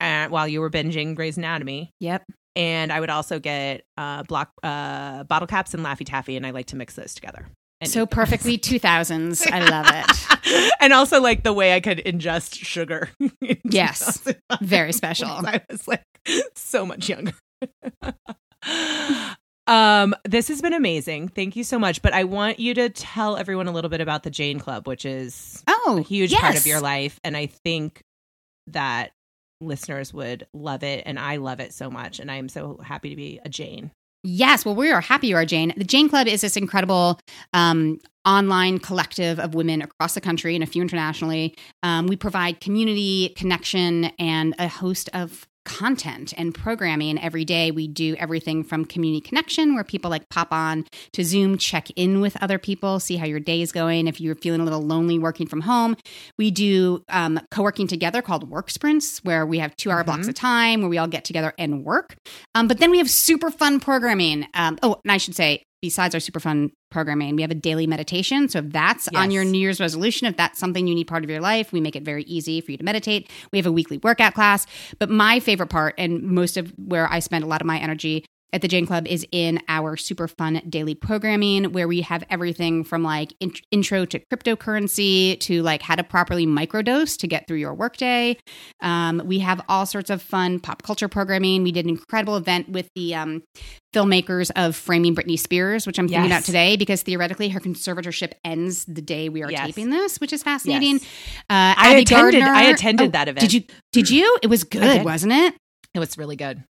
And 0.04 0.32
while 0.32 0.48
you 0.48 0.60
were 0.62 0.70
binging 0.70 1.16
Grey's 1.16 1.38
Anatomy, 1.38 1.92
Yep. 2.00 2.24
and 2.56 2.92
I 2.92 3.00
would 3.00 3.10
also 3.10 3.40
get 3.40 3.84
uh, 3.98 4.24
block 4.24 4.52
uh, 4.62 5.24
bottle 5.24 5.48
caps 5.48 5.74
and 5.74 5.84
Laffy 5.84 6.06
Taffy, 6.06 6.36
and 6.38 6.46
I 6.46 6.52
like 6.52 6.68
to 6.68 6.76
mix 6.76 6.96
those 6.96 7.14
together. 7.16 7.48
So 7.86 8.06
perfectly 8.06 8.58
2000s. 8.60 9.50
I 9.52 9.60
love 9.70 9.86
it. 9.90 10.74
and 10.80 10.94
also 10.94 11.20
like 11.22 11.44
the 11.44 11.52
way 11.54 11.74
I 11.74 11.80
could 11.82 11.98
ingest 12.00 12.56
sugar. 12.64 13.10
in 13.42 13.58
Yes. 13.66 14.24
Very 14.62 14.94
special. 14.94 15.28
I 15.30 15.62
was 15.70 15.88
like 15.88 16.04
so 16.56 16.86
much 16.86 17.10
younger. 17.10 17.34
um, 19.68 20.14
this 20.26 20.48
has 20.50 20.62
been 20.62 20.74
amazing. 20.74 21.30
Thank 21.30 21.56
you 21.56 21.64
so 21.64 21.80
much. 21.80 22.02
But 22.02 22.14
I 22.14 22.24
want 22.26 22.60
you 22.60 22.74
to 22.74 22.90
tell 22.90 23.38
everyone 23.38 23.68
a 23.68 23.72
little 23.72 23.90
bit 23.90 24.02
about 24.02 24.24
the 24.24 24.30
Jane 24.30 24.60
Club, 24.60 24.88
which 24.88 25.06
is 25.06 25.64
Oh, 25.68 25.98
a 26.00 26.04
huge 26.04 26.34
part 26.34 26.56
of 26.58 26.66
your 26.68 26.80
life, 26.82 27.20
and 27.24 27.36
I 27.38 27.48
think 27.48 28.02
that 28.68 29.12
listeners 29.66 30.14
would 30.14 30.48
love 30.54 30.84
it, 30.84 31.04
and 31.06 31.20
I 31.20 31.38
love 31.38 31.60
it 31.60 31.74
so 31.74 31.90
much, 31.90 32.20
and 32.20 32.32
I 32.32 32.36
am 32.36 32.50
so 32.50 32.80
happy 32.84 33.10
to 33.10 33.16
be 33.16 33.40
a 33.44 33.50
Jane. 33.50 33.92
Yes, 34.26 34.64
well, 34.64 34.76
we 34.76 34.90
are 34.90 35.02
happy 35.02 35.28
you 35.28 35.36
are, 35.36 35.46
Jane. 35.46 35.74
The 35.76 35.84
Jane 35.84 36.08
Club 36.08 36.28
is 36.28 36.42
this 36.42 36.56
incredible 36.56 37.20
um, 37.54 38.00
online 38.26 38.80
collective 38.80 39.38
of 39.38 39.54
women 39.54 39.82
across 39.82 40.14
the 40.14 40.22
country 40.22 40.56
and 40.56 40.64
a 40.64 40.68
few 40.68 40.82
internationally. 40.82 41.56
Um, 41.84 42.08
we 42.08 42.16
provide 42.16 42.62
community, 42.62 43.34
connection, 43.36 44.06
and 44.18 44.56
a 44.60 44.70
host 44.70 45.10
of 45.14 45.46
content 45.66 46.34
and 46.38 46.54
programming 46.54 47.20
every 47.22 47.46
day. 47.46 47.72
We 47.72 47.88
do 47.88 48.16
everything 48.18 48.64
from 48.64 48.86
community 48.86 49.22
connection, 49.22 49.76
where 49.76 49.84
people 49.84 50.10
like 50.10 50.30
pop 50.30 50.52
on 50.52 50.86
to 51.14 51.24
Zoom, 51.24 51.58
check 51.58 51.90
in 51.96 52.22
with 52.22 52.42
other 52.42 52.58
people, 52.58 53.00
see 53.00 53.18
how 53.18 53.26
your 53.26 53.40
day 53.40 53.62
is 53.62 53.72
going. 53.72 54.08
If 54.08 54.20
you're 54.20 54.36
feeling 54.36 54.62
a 54.62 54.64
little 54.64 54.82
lonely 54.82 55.20
working 55.20 55.48
from 55.48 55.62
home, 55.62 55.96
we 56.38 56.52
do 56.52 57.04
um, 57.10 57.40
co 57.52 57.64
working 57.64 57.88
together 57.88 58.22
called 58.22 58.50
work 58.50 58.70
sprints, 58.70 59.20
where 59.24 59.46
we 59.46 59.60
have 59.60 59.76
two 59.76 59.92
hour 59.92 60.00
mm-hmm. 60.00 60.06
blocks 60.06 60.28
of 60.28 60.36
time 60.36 60.82
where 60.82 60.90
we 60.90 60.98
all 60.98 61.08
get 61.08 61.26
together 61.26 61.54
and 61.58 61.84
work. 61.84 62.16
Um, 62.56 62.68
but 62.68 62.80
then 62.80 62.92
we 62.92 62.98
have 62.98 63.10
super 63.10 63.52
fun 63.52 63.80
programming. 63.80 64.48
Um, 64.54 64.78
oh, 64.84 65.00
and 65.04 65.12
I 65.12 65.18
should 65.18 65.36
say, 65.36 65.64
besides 65.84 66.16
our 66.16 66.22
super 66.22 66.40
fun 66.40 66.72
programming, 66.92 67.36
we 67.36 67.42
have 67.42 67.52
a 67.52 67.56
daily 67.56 67.86
meditation. 67.86 68.48
So 68.48 68.60
if 68.60 68.70
that's 68.70 69.10
yes. 69.12 69.22
on 69.22 69.32
your 69.32 69.44
New 69.44 69.58
Year's 69.58 69.82
resolution, 69.82 70.28
if 70.28 70.38
that's 70.38 70.58
something 70.58 70.88
you 70.88 70.96
need 70.96 71.08
part 71.08 71.26
of 71.26 71.30
your 71.30 71.42
life, 71.42 71.74
we 71.74 71.82
make 71.82 71.98
it 71.98 72.04
very 72.04 72.24
easy 72.24 72.62
for 72.62 72.72
you 72.72 72.78
to 72.78 72.86
meditate. 72.86 73.30
We 73.52 73.58
have 73.58 73.66
a 73.66 73.72
weekly 73.72 73.98
workout 73.98 74.34
class. 74.34 74.66
But 74.98 75.10
my 75.10 75.42
favorite 75.42 75.68
part, 75.68 75.96
and 75.98 76.24
most 76.24 76.56
of 76.56 76.72
where 76.78 77.12
I 77.12 77.20
spend 77.20 77.44
a 77.44 77.48
lot 77.48 77.60
of 77.60 77.68
my 77.68 77.80
energy 77.80 78.24
at 78.54 78.62
the 78.62 78.68
Jane 78.68 78.86
Club 78.86 79.08
is 79.08 79.26
in 79.32 79.60
our 79.68 79.98
super 79.98 80.28
fun 80.28 80.62
daily 80.70 80.94
programming 80.94 81.74
where 81.74 81.88
we 81.88 82.02
have 82.02 82.24
everything 82.30 82.84
from 82.84 83.04
like 83.04 83.34
in- 83.40 83.54
intro 83.72 84.06
to 84.06 84.20
cryptocurrency 84.32 85.40
to 85.42 85.64
like 85.64 85.82
how 85.82 85.96
to 85.96 86.04
properly 86.04 86.46
microdose 86.46 87.18
to 87.18 87.28
get 87.28 87.48
through 87.48 87.58
your 87.58 87.74
workday. 87.74 88.38
Um, 88.82 89.24
we 89.26 89.40
have 89.40 89.60
all 89.68 89.88
sorts 89.88 90.12
of 90.12 90.22
fun 90.22 90.60
pop 90.60 90.84
culture 90.84 91.08
programming. 91.08 91.64
We 91.64 91.72
did 91.72 91.86
an 91.86 91.90
incredible 91.90 92.38
event 92.38 92.70
with 92.70 92.88
the 92.96 93.16
um, 93.16 93.44
filmmakers 93.94 94.52
of 94.56 94.76
Framing 94.76 95.16
Britney 95.16 95.38
Spears, 95.38 95.88
which 95.88 95.98
I'm 95.98 96.08
thinking 96.08 96.30
yes. 96.30 96.40
about 96.40 96.46
today 96.46 96.78
because 96.78 97.02
theoretically 97.02 97.50
her 97.50 97.60
conservatorship 97.60 98.34
ends 98.46 98.86
the 98.86 99.02
day 99.02 99.30
we 99.30 99.42
are 99.42 99.52
yes. 99.52 99.66
taping 99.66 99.90
this, 99.90 100.20
which 100.20 100.32
is 100.32 100.44
fascinating. 100.44 100.94
Yes. 100.94 101.04
Uh, 101.50 101.74
I, 101.76 101.96
attended, 101.96 102.10
Gardner, 102.10 102.54
I 102.54 102.64
attended. 102.66 103.08
Oh, 103.08 103.12
that 103.12 103.28
event. 103.30 103.42
Did 103.42 103.54
you? 103.54 103.64
Did 103.92 104.10
you? 104.12 104.38
It 104.44 104.48
was 104.48 104.64
good, 104.64 105.04
wasn't 105.04 105.34
it? 105.34 105.56
It 105.96 106.00
was 106.00 106.18
really 106.18 106.36
good. 106.36 106.64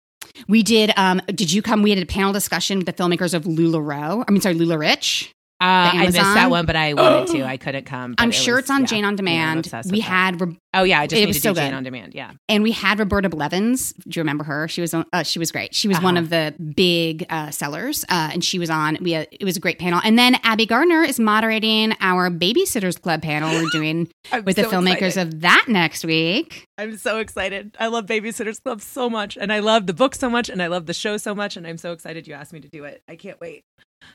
We 0.48 0.64
did. 0.64 0.92
Um, 0.98 1.22
did 1.28 1.52
you 1.52 1.62
come? 1.62 1.84
We 1.84 1.90
had 1.92 2.00
a 2.00 2.06
panel 2.06 2.34
discussion 2.34 2.80
with 2.80 2.88
the 2.88 2.94
filmmakers 2.94 3.34
of 3.34 3.44
LuLaRoe. 3.44 4.26
I 4.28 4.32
mean, 4.32 4.42
sorry, 4.42 4.56
LuLaRich. 4.56 5.30
Uh, 5.62 5.92
I 5.94 6.06
missed 6.06 6.18
that 6.18 6.50
one, 6.50 6.66
but 6.66 6.76
I 6.76 6.94
wanted 6.94 7.28
to. 7.38 7.44
I 7.48 7.58
couldn't 7.58 7.86
come. 7.86 8.16
I'm 8.18 8.32
sure 8.32 8.56
was, 8.56 8.64
it's 8.64 8.72
on 8.72 8.82
yeah, 8.82 8.88
Jane 8.88 9.06
on 9.06 9.16
Demand. 9.16 9.70
Yeah, 9.72 9.82
we 9.90 10.00
had. 10.00 10.42
Re- 10.42 10.58
oh 10.74 10.84
yeah, 10.84 11.00
I 11.00 11.08
just 11.08 11.22
it 11.22 11.28
was 11.28 11.42
so 11.42 11.54
Jane 11.54 11.74
on 11.74 11.84
Demand. 11.84 12.14
Yeah, 12.14 12.32
and 12.50 12.64
we 12.64 12.72
had 12.72 13.00
Roberta 13.00 13.30
Blevins. 13.30 13.94
Do 13.94 14.18
you 14.18 14.22
remember 14.22 14.44
her? 14.44 14.68
She 14.68 14.82
was 14.82 14.94
uh, 14.94 15.24
she 15.24 15.40
was 15.40 15.52
great. 15.52 15.74
She 15.74 15.88
was 15.88 15.98
uh-huh. 15.98 16.06
one 16.06 16.18
of 16.18 16.30
the 16.30 16.54
big 16.76 17.26
uh, 17.30 17.52
sellers, 17.52 18.04
uh, 18.10 18.30
and 18.34 18.44
she 18.44 18.60
was 18.60 18.70
on. 18.70 18.98
We 19.02 19.12
had, 19.12 19.28
it 19.32 19.44
was 19.44 19.58
a 19.58 19.60
great 19.60 19.80
panel. 19.80 20.02
And 20.04 20.18
then 20.18 20.36
Abby 20.44 20.66
Gardner 20.66 21.04
is 21.04 21.20
moderating 21.20 21.94
our 22.00 22.30
Babysitters 22.30 23.02
Club 23.02 23.22
panel 23.22 23.50
we're 23.52 23.70
doing 23.72 24.10
with 24.44 24.56
so 24.56 24.64
the 24.64 24.68
filmmakers 24.68 25.08
excited. 25.08 25.34
of 25.34 25.42
that 25.42 25.66
next 25.68 26.06
week. 26.06 26.68
I'm 26.78 26.98
so 26.98 27.20
excited. 27.20 27.76
I 27.80 27.88
love 27.88 28.06
Babysitters 28.06 28.62
Club 28.62 28.82
so 28.82 29.10
much, 29.10 29.38
and 29.38 29.54
I 29.54 29.60
love 29.60 29.88
the 29.88 29.94
book 29.94 30.16
so 30.16 30.30
much, 30.30 30.50
and 30.50 30.62
I 30.62 30.68
love 30.68 30.86
the 30.86 30.94
show 30.94 31.18
so 31.18 31.36
much, 31.36 31.58
and 31.58 31.68
I'm 31.68 31.78
so 31.78 31.92
excited 31.92 32.28
you 32.28 32.34
asked 32.34 32.54
me 32.54 32.60
to 32.62 32.70
do 32.70 32.84
it. 32.84 33.04
I 33.08 33.16
can't 33.16 33.40
wait. 33.40 33.64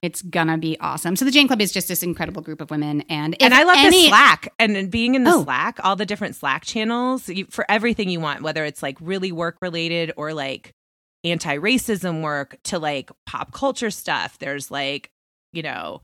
It's 0.03 0.23
gonna 0.23 0.59
be 0.59 0.79
awesome. 0.81 1.17
So 1.17 1.25
the 1.25 1.31
Jane 1.31 1.47
Club 1.47 1.61
is 1.61 1.73
just 1.73 1.89
this 1.89 2.03
incredible 2.03 2.43
group 2.43 2.61
of 2.61 2.71
women, 2.71 3.03
and 3.09 3.41
and 3.43 3.55
I 3.55 3.65
love 3.65 3.79
any- 3.79 4.05
the 4.05 4.09
Slack 4.09 4.53
and 4.59 4.91
being 4.91 5.15
in 5.15 5.25
the 5.25 5.33
oh. 5.33 5.45
Slack, 5.45 5.79
all 5.83 5.97
the 5.97 6.07
different 6.07 6.37
Slack 6.37 6.48
channels 6.65 7.29
you, 7.29 7.47
for 7.51 7.65
everything 7.69 8.09
you 8.09 8.21
want, 8.21 8.43
whether 8.43 8.65
it's 8.65 8.83
like 8.83 8.97
really 9.01 9.33
work 9.33 9.57
related 9.61 10.13
or 10.17 10.33
like 10.33 10.73
anti 11.25 11.57
racism 11.59 12.23
work 12.23 12.57
to 12.65 12.79
like 12.79 13.11
pop 13.27 13.53
culture 13.53 13.91
stuff. 13.91 14.39
There's 14.39 14.71
like 14.71 15.11
you 15.53 15.63
know 15.63 16.03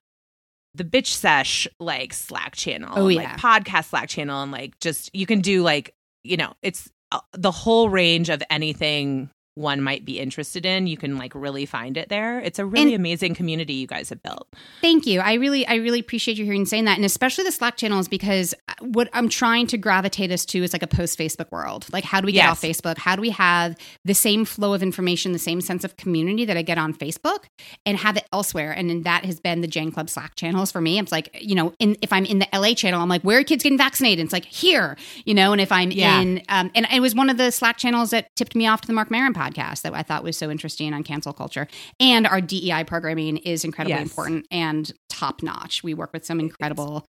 the 0.75 0.85
bitch 0.85 1.09
sesh 1.09 1.69
like 1.79 2.13
Slack 2.13 2.55
channel, 2.55 2.93
oh 2.97 3.09
yeah, 3.09 3.23
like 3.23 3.37
podcast 3.39 3.91
Slack 3.91 4.09
channel, 4.09 4.43
and 4.43 4.53
like 4.53 4.79
just 4.81 5.11
you 5.15 5.27
can 5.27 5.41
do 5.41 5.63
like 5.63 5.95
you 6.23 6.37
know 6.37 6.55
it's 6.63 6.91
uh, 7.13 7.21
the 7.33 7.51
whole 7.51 7.89
range 7.89 8.29
of 8.29 8.43
anything 8.51 9.31
one 9.55 9.81
might 9.81 10.05
be 10.05 10.19
interested 10.19 10.67
in, 10.67 10.87
you 10.87 10.97
can 10.97 11.17
like 11.17 11.33
really 11.35 11.65
find 11.65 11.97
it 11.97 12.09
there. 12.09 12.41
It's 12.41 12.59
a 12.59 12.67
really 12.67 12.95
and 12.95 13.01
amazing 13.01 13.35
community 13.35 13.75
you 13.75 13.87
guys 13.87 14.09
have 14.09 14.23
built. 14.23 14.49
Thank 14.81 15.07
you. 15.07 15.21
I 15.21 15.35
really, 15.35 15.65
I 15.67 15.77
really 15.77 16.01
appreciate 16.01 16.39
you 16.39 16.45
hearing 16.45 16.67
saying 16.67 16.87
that, 16.87 16.97
and 16.97 17.05
especially 17.05 17.45
the 17.45 17.53
Slack 17.53 17.77
channels 17.77 18.09
because 18.09 18.55
what 18.81 19.09
I'm 19.13 19.29
trying 19.29 19.69
to 19.69 19.79
gravitate 19.79 20.33
us 20.33 20.45
to 20.47 20.63
is 20.65 20.73
like 20.73 20.83
a 20.83 20.89
post 20.89 21.19
Facebook 21.19 21.53
world. 21.53 21.87
Like, 21.93 22.03
how 22.03 22.21
do 22.21 22.27
we 22.27 22.33
get 22.33 22.45
yes. 22.45 22.51
off 22.51 22.63
Facebook? 22.63 22.99
How 22.99 23.15
do 23.15 23.23
we 23.23 23.31
have 23.31 23.77
the 24.05 24.15
same 24.15 24.45
flow 24.45 24.75
of 24.75 24.83
information, 24.83 25.33
the 25.33 25.39
same 25.39 25.61
sense 25.61 25.85
of 25.85 25.97
community 25.97 26.45
that 26.45 26.57
I 26.57 26.63
get 26.63 26.79
on 26.79 26.93
Facebook, 26.93 27.45
and 27.87 27.97
have 27.99 28.17
it 28.17 28.27
elsewhere? 28.33 28.73
And 28.73 28.91
then 28.91 29.03
that 29.03 29.25
has 29.25 29.39
been 29.39 29.61
the 29.61 29.69
Jane 29.69 29.93
Club 29.93 30.11
Slack 30.11 30.35
channels 30.35 30.73
for 30.73 30.81
me. 30.81 30.99
It's 30.99 31.13
like, 31.13 31.39
you 31.41 31.55
know, 31.55 31.73
in, 31.79 31.97
if 32.03 32.13
I'm 32.13 32.25
in 32.25 32.41
the 32.41 32.49
LA 32.53 32.75
channel, 32.75 33.01
I'm 33.01 33.09
like, 33.09 33.23
where 33.23 33.39
are 33.39 33.45
kids 33.45 33.63
getting 33.63 33.79
vaccinated? 33.79 34.25
It's 34.25 34.33
like 34.33 34.47
here, 34.47 34.97
you 35.25 35.35
know. 35.35 35.53
And 35.53 35.61
if 35.61 35.71
I'm 35.71 35.93
yeah. 35.93 36.21
in, 36.21 36.43
um, 36.49 36.73
and 36.75 36.89
it 36.93 37.01
was 37.01 37.15
one 37.15 37.31
of 37.31 37.37
the 37.37 37.53
Slack 37.53 37.77
channels 37.77 38.11
that 38.11 38.35
tipped 38.35 38.57
me 38.57 38.67
off 38.67 38.81
to 38.81 38.87
the 38.89 38.93
Marc 38.93 39.13
Maron 39.13 39.33
podcast 39.33 39.44
podcast 39.45 39.83
that 39.83 39.95
I 39.95 40.03
thought 40.03 40.23
was 40.25 40.37
so 40.37 40.51
interesting 40.51 40.93
on 40.93 41.03
cancel 41.03 41.33
culture. 41.33 41.67
And 42.01 42.27
our 42.27 42.41
DEI 42.41 42.85
programming 42.85 43.39
is 43.39 43.65
incredibly 43.65 43.99
yes. 43.99 44.03
important 44.03 44.47
and 44.51 44.91
top 45.09 45.43
notch. 45.43 45.83
We 45.83 45.95
work 45.95 46.13
with 46.13 46.25
some 46.25 46.41
incredible 46.41 47.05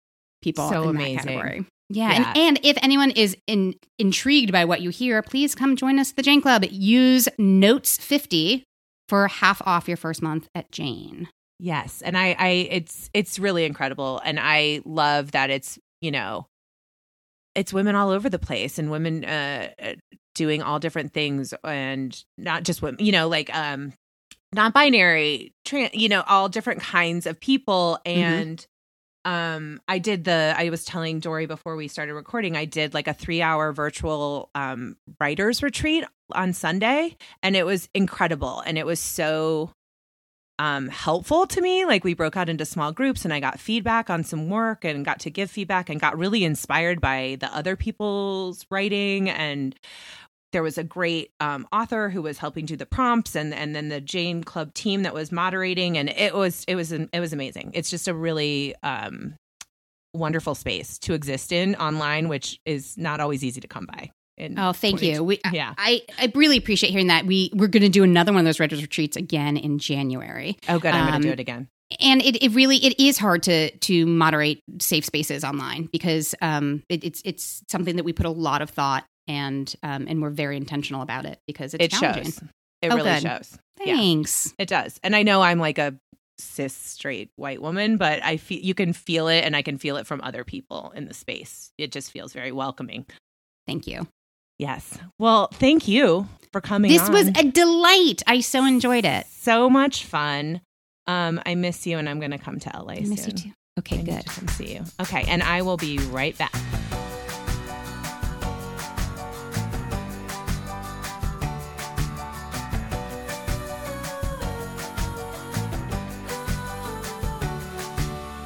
people 0.42 0.68
so 0.68 0.84
in 0.84 0.90
amazing. 0.90 1.16
that 1.16 1.26
category. 1.26 1.66
Yeah, 1.88 2.10
yeah. 2.10 2.32
And, 2.34 2.38
and 2.38 2.60
if 2.62 2.78
anyone 2.82 3.10
is 3.10 3.36
in, 3.46 3.74
intrigued 3.98 4.52
by 4.52 4.64
what 4.64 4.80
you 4.80 4.90
hear, 4.90 5.22
please 5.22 5.54
come 5.54 5.76
join 5.76 5.98
us 5.98 6.10
at 6.10 6.16
the 6.16 6.22
Jane 6.22 6.40
Club. 6.40 6.64
Use 6.70 7.28
Notes 7.38 7.98
50 7.98 8.64
for 9.08 9.28
half 9.28 9.60
off 9.66 9.88
your 9.88 9.96
first 9.96 10.22
month 10.22 10.48
at 10.54 10.70
Jane. 10.72 11.28
Yes, 11.58 12.02
and 12.02 12.16
I, 12.16 12.34
I, 12.38 12.48
it's, 12.70 13.10
it's 13.14 13.38
really 13.38 13.64
incredible, 13.64 14.20
and 14.24 14.40
I 14.40 14.80
love 14.84 15.30
that 15.30 15.50
it's, 15.50 15.78
you 16.00 16.10
know, 16.10 16.46
it's 17.54 17.72
women 17.72 17.94
all 17.94 18.10
over 18.10 18.28
the 18.28 18.38
place 18.38 18.78
and 18.78 18.90
women 18.90 19.24
uh, 19.24 19.68
doing 20.34 20.62
all 20.62 20.78
different 20.78 21.12
things 21.12 21.54
and 21.64 22.24
not 22.38 22.62
just 22.62 22.82
women, 22.82 23.04
you 23.04 23.12
know, 23.12 23.28
like 23.28 23.54
um 23.54 23.92
non-binary, 24.54 25.54
trans, 25.64 25.94
you 25.94 26.08
know, 26.08 26.22
all 26.26 26.48
different 26.48 26.80
kinds 26.80 27.26
of 27.26 27.40
people 27.40 27.98
mm-hmm. 28.06 28.22
and 28.22 28.66
mm-hmm. 29.26 29.32
um 29.32 29.80
I 29.88 29.98
did 29.98 30.24
the 30.24 30.54
I 30.56 30.70
was 30.70 30.84
telling 30.84 31.20
dory 31.20 31.46
before 31.46 31.76
we 31.76 31.88
started 31.88 32.14
recording, 32.14 32.56
I 32.56 32.64
did 32.64 32.94
like 32.94 33.08
a 33.08 33.14
3-hour 33.14 33.72
virtual 33.72 34.50
um 34.54 34.96
writers 35.20 35.62
retreat 35.62 36.04
on 36.32 36.52
Sunday 36.52 37.16
and 37.42 37.56
it 37.56 37.66
was 37.66 37.88
incredible 37.94 38.60
and 38.60 38.78
it 38.78 38.86
was 38.86 39.00
so 39.00 39.70
um, 40.62 40.88
helpful 40.88 41.44
to 41.48 41.60
me. 41.60 41.84
Like 41.84 42.04
we 42.04 42.14
broke 42.14 42.36
out 42.36 42.48
into 42.48 42.64
small 42.64 42.92
groups 42.92 43.24
and 43.24 43.34
I 43.34 43.40
got 43.40 43.58
feedback 43.58 44.08
on 44.08 44.22
some 44.22 44.48
work 44.48 44.84
and 44.84 45.04
got 45.04 45.18
to 45.20 45.30
give 45.30 45.50
feedback 45.50 45.90
and 45.90 46.00
got 46.00 46.16
really 46.16 46.44
inspired 46.44 47.00
by 47.00 47.36
the 47.40 47.52
other 47.52 47.74
people's 47.74 48.64
writing 48.70 49.28
and 49.28 49.74
there 50.52 50.62
was 50.62 50.78
a 50.78 50.84
great 50.84 51.32
um, 51.40 51.66
author 51.72 52.10
who 52.10 52.22
was 52.22 52.38
helping 52.38 52.64
do 52.64 52.76
the 52.76 52.86
prompts 52.86 53.34
and 53.34 53.52
and 53.52 53.74
then 53.74 53.88
the 53.88 54.00
Jane 54.00 54.44
Club 54.44 54.72
team 54.72 55.02
that 55.02 55.14
was 55.14 55.32
moderating 55.32 55.98
and 55.98 56.10
it 56.10 56.32
was 56.32 56.64
it 56.68 56.76
was 56.76 56.92
it 56.92 57.18
was 57.18 57.32
amazing. 57.32 57.72
It's 57.74 57.90
just 57.90 58.06
a 58.06 58.14
really 58.14 58.76
um, 58.84 59.34
wonderful 60.14 60.54
space 60.54 60.96
to 61.00 61.14
exist 61.14 61.50
in 61.50 61.74
online, 61.74 62.28
which 62.28 62.60
is 62.64 62.96
not 62.96 63.18
always 63.18 63.42
easy 63.42 63.60
to 63.60 63.68
come 63.68 63.86
by. 63.86 64.12
Oh, 64.56 64.72
thank 64.72 65.02
you. 65.02 65.22
We, 65.22 65.40
yeah, 65.52 65.74
I, 65.76 66.02
I 66.18 66.32
really 66.34 66.56
appreciate 66.56 66.90
hearing 66.90 67.08
that. 67.08 67.26
We 67.26 67.50
we're 67.54 67.68
going 67.68 67.82
to 67.82 67.88
do 67.88 68.02
another 68.02 68.32
one 68.32 68.40
of 68.40 68.44
those 68.44 68.60
writers 68.60 68.82
retreats 68.82 69.16
again 69.16 69.56
in 69.56 69.78
January. 69.78 70.56
Oh, 70.68 70.78
good. 70.78 70.94
I'm 70.94 71.06
um, 71.06 71.10
going 71.10 71.22
to 71.22 71.28
do 71.28 71.32
it 71.32 71.40
again. 71.40 71.68
And 72.00 72.22
it, 72.22 72.42
it 72.42 72.54
really 72.54 72.76
it 72.78 72.98
is 72.98 73.18
hard 73.18 73.42
to 73.44 73.70
to 73.70 74.06
moderate 74.06 74.62
safe 74.80 75.04
spaces 75.04 75.44
online 75.44 75.88
because 75.92 76.34
um, 76.40 76.82
it, 76.88 77.04
it's 77.04 77.22
it's 77.24 77.62
something 77.68 77.96
that 77.96 78.04
we 78.04 78.12
put 78.12 78.26
a 78.26 78.30
lot 78.30 78.62
of 78.62 78.70
thought 78.70 79.04
and 79.28 79.74
um, 79.82 80.06
and 80.08 80.22
we're 80.22 80.30
very 80.30 80.56
intentional 80.56 81.02
about 81.02 81.26
it 81.26 81.38
because 81.46 81.74
it's 81.74 81.84
it 81.84 81.90
challenging. 81.90 82.24
shows. 82.24 82.42
It 82.80 82.92
oh, 82.92 82.96
really 82.96 83.10
good. 83.10 83.22
shows. 83.22 83.58
Thanks. 83.78 84.46
Yeah, 84.46 84.62
it 84.62 84.68
does, 84.68 84.98
and 85.02 85.14
I 85.14 85.22
know 85.22 85.42
I'm 85.42 85.58
like 85.58 85.78
a 85.78 85.94
cis 86.38 86.74
straight 86.74 87.30
white 87.36 87.62
woman, 87.62 87.96
but 87.96 88.24
I 88.24 88.36
feel 88.38 88.60
you 88.60 88.74
can 88.74 88.92
feel 88.92 89.28
it, 89.28 89.44
and 89.44 89.54
I 89.54 89.62
can 89.62 89.78
feel 89.78 89.96
it 89.96 90.06
from 90.06 90.20
other 90.22 90.44
people 90.44 90.92
in 90.96 91.06
the 91.06 91.14
space. 91.14 91.72
It 91.78 91.92
just 91.92 92.10
feels 92.10 92.32
very 92.32 92.52
welcoming. 92.52 93.06
Thank 93.66 93.86
you. 93.86 94.06
Yes. 94.58 94.98
Well, 95.18 95.48
thank 95.54 95.88
you 95.88 96.28
for 96.52 96.60
coming. 96.60 96.90
This 96.90 97.02
on. 97.02 97.12
was 97.12 97.28
a 97.28 97.42
delight. 97.44 98.22
I 98.26 98.40
so 98.40 98.64
enjoyed 98.64 99.04
it. 99.04 99.26
So 99.26 99.68
much 99.68 100.04
fun. 100.04 100.60
Um, 101.06 101.40
I 101.44 101.54
miss 101.56 101.86
you, 101.86 101.98
and 101.98 102.08
I'm 102.08 102.20
going 102.20 102.30
to 102.30 102.38
come 102.38 102.60
to 102.60 102.70
LA. 102.74 102.92
I 102.94 103.00
miss 103.00 103.24
soon. 103.24 103.36
you 103.36 103.42
too. 103.42 103.52
Okay, 103.80 104.00
I 104.00 104.02
good. 104.02 104.26
come 104.26 104.48
see 104.48 104.74
you. 104.74 104.84
Okay, 105.00 105.24
and 105.26 105.42
I 105.42 105.62
will 105.62 105.76
be 105.78 105.98
right 105.98 106.36
back. 106.36 106.54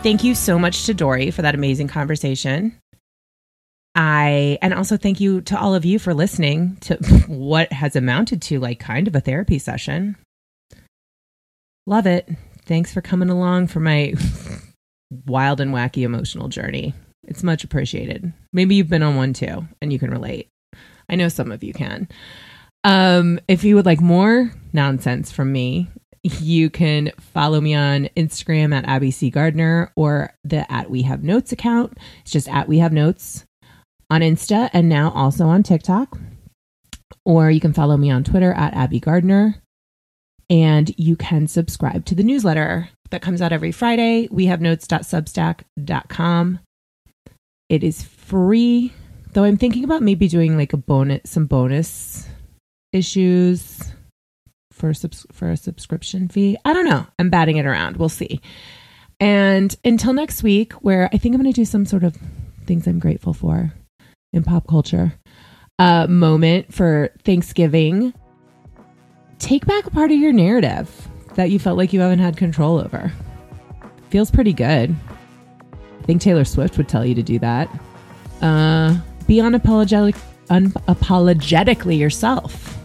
Thank 0.03 0.23
you 0.23 0.37
so 0.37 0.57
much 0.57 0.85
to 0.85 0.95
Dory 0.95 1.33
for 1.33 1.43
that 1.43 1.57
amazing 1.57 1.89
conversation. 1.89 2.81
I 3.97 4.59
and 4.61 4.75
also 4.75 4.99
thank 4.99 5.21
you 5.21 5.41
to 5.43 5.59
all 5.59 5.75
of 5.75 5.87
you 5.87 5.99
for 5.99 6.13
listening 6.13 6.77
to 6.83 6.97
what 7.27 7.73
has 7.73 7.97
amounted 7.97 8.43
to 8.43 8.61
like 8.61 8.79
kind 8.79 9.09
of 9.09 9.17
a 9.17 9.21
therapy 9.21 9.59
session. 9.59 10.17
Love 11.87 12.07
it. 12.07 12.29
Thanks 12.67 12.93
for 12.93 13.01
coming 13.01 13.31
along 13.31 13.69
for 13.69 13.81
my 13.81 14.13
wild 15.27 15.61
and 15.61 15.73
wacky 15.73 16.03
emotional 16.03 16.49
journey. 16.49 16.93
It's 17.27 17.43
much 17.43 17.65
appreciated. 17.65 18.33
Maybe 18.53 18.75
you've 18.75 18.91
been 18.91 19.03
on 19.03 19.17
one 19.17 19.33
too 19.33 19.67
and 19.81 19.93
you 19.93 19.99
can 19.99 20.11
relate. 20.11 20.49
I 21.09 21.17
know 21.17 21.29
some 21.29 21.51
of 21.51 21.65
you 21.65 21.73
can. 21.73 22.09
Um, 22.85 23.41
if 23.49 23.65
you 23.65 23.77
would 23.77 23.87
like 23.87 24.01
more 24.01 24.53
nonsense 24.73 25.33
from 25.33 25.53
me, 25.53 25.89
you 26.23 26.69
can 26.71 27.13
follow 27.19 27.61
me 27.61 27.75
on 27.75 28.09
Instagram 28.17 28.75
at 28.75 28.85
Abby 28.85 29.11
C. 29.11 29.31
Gardner 29.31 29.93
or 29.97 30.35
the 30.45 30.71
at 30.71 30.91
We 30.91 31.03
Have 31.03 31.23
Notes 31.23 31.53
account. 31.53 31.97
It's 32.23 32.33
just 32.33 32.49
at 32.49 32.69
We 32.69 32.79
Have 32.79 32.93
Notes 32.93 33.45
on 34.11 34.21
Insta 34.21 34.71
and 34.73 34.89
now 34.89 35.11
also 35.11 35.47
on 35.47 35.63
TikTok. 35.63 36.19
Or 37.25 37.51
you 37.51 37.61
can 37.61 37.73
follow 37.73 37.97
me 37.97 38.11
on 38.11 38.25
Twitter 38.25 38.53
at 38.53 38.75
Abby 38.75 39.01
Gardner. 39.01 39.57
And 40.49 40.93
you 40.97 41.17
can 41.17 41.49
subscribe 41.49 42.05
to 42.07 42.15
the 42.15 42.23
newsletter 42.23 42.89
that 43.11 43.23
comes 43.23 43.43
out 43.43 43.53
every 43.53 43.73
Friday. 43.73 44.29
We 44.31 44.47
have 44.47 44.61
notes.substack.com. 44.61 46.61
It 47.69 47.83
is 47.83 48.05
free, 48.05 48.93
though 49.33 49.43
I'm 49.43 49.57
thinking 49.57 49.83
about 49.83 50.03
maybe 50.03 50.29
doing 50.29 50.57
like 50.57 50.73
a 50.73 50.77
bonus, 50.77 51.23
some 51.25 51.47
bonus 51.47 52.29
issues 52.93 53.93
for 54.73 54.95
subs- 54.95 55.27
for 55.33 55.51
a 55.51 55.57
subscription 55.57 56.29
fee. 56.29 56.57
I 56.65 56.73
don't 56.73 56.89
know. 56.89 57.09
I'm 57.19 57.29
batting 57.29 57.57
it 57.57 57.67
around. 57.67 57.97
We'll 57.97 58.09
see. 58.09 58.41
And 59.19 59.75
until 59.85 60.13
next 60.13 60.45
week, 60.45 60.75
where 60.75 61.11
I 61.13 61.19
think 61.19 61.35
I'm 61.35 61.41
going 61.41 61.53
to 61.53 61.61
do 61.61 61.65
some 61.65 61.87
sort 61.87 62.05
of 62.05 62.17
things 62.67 62.87
I'm 62.87 63.01
grateful 63.01 63.33
for 63.33 63.73
in 64.37 64.45
pop 64.45 64.67
culture 64.69 65.13
uh, 65.79 66.07
moment 66.07 66.73
for 66.73 67.11
Thanksgiving. 67.25 68.15
Take 69.39 69.67
back 69.67 69.87
a 69.87 69.91
part 69.91 70.11
of 70.11 70.19
your 70.19 70.33
narrative 70.33 71.09
that 71.35 71.51
you 71.51 71.59
felt 71.59 71.77
like 71.77 71.93
you 71.93 72.01
haven't 72.01 72.19
had 72.19 72.37
control 72.37 72.79
over. 72.79 73.13
Feels 74.11 74.31
pretty 74.31 74.53
good. 74.53 74.95
I 75.73 76.03
think 76.05 76.23
Taylor 76.23 76.45
Swift 76.45 76.79
would 76.79 76.89
tell 76.89 77.05
you 77.05 77.15
to 77.15 77.23
do 77.23 77.39
that. 77.41 77.69
Uh, 78.41 78.97
be 79.27 79.37
unapologetic, 79.37 80.17
unapologetically 80.49 81.99
yourself. 81.99 82.79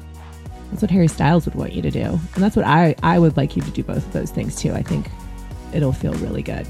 That's 0.70 0.82
what 0.82 0.92
Harry 0.92 1.08
Styles 1.08 1.46
would 1.46 1.56
want 1.56 1.74
you 1.74 1.82
to 1.82 1.92
do. 1.92 2.04
And 2.04 2.44
that's 2.44 2.56
what 2.56 2.66
I, 2.66 2.96
I 3.04 3.20
would 3.20 3.38
like 3.38 3.56
you 3.56 3.62
to 3.62 3.72
do 3.72 3.84
both 3.84 4.06
of 4.06 4.14
those 4.14 4.32
things 4.32 4.56
too. 4.56 4.74
I 4.74 4.82
think 4.82 5.10
it'll 5.74 5.94
feel 5.94 6.14
really 6.16 6.42
good. 6.42 6.66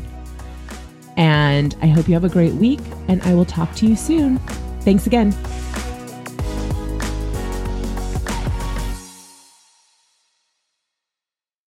And 1.18 1.76
I 1.82 1.88
hope 1.88 2.08
you 2.08 2.14
have 2.14 2.24
a 2.24 2.30
great 2.30 2.53
week, 2.53 2.80
and 3.08 3.22
I 3.24 3.34
will 3.34 3.45
talk 3.45 3.74
to 3.76 3.88
you 3.88 3.95
soon. 3.95 4.40
Thanks 4.84 5.08
again. 5.08 5.32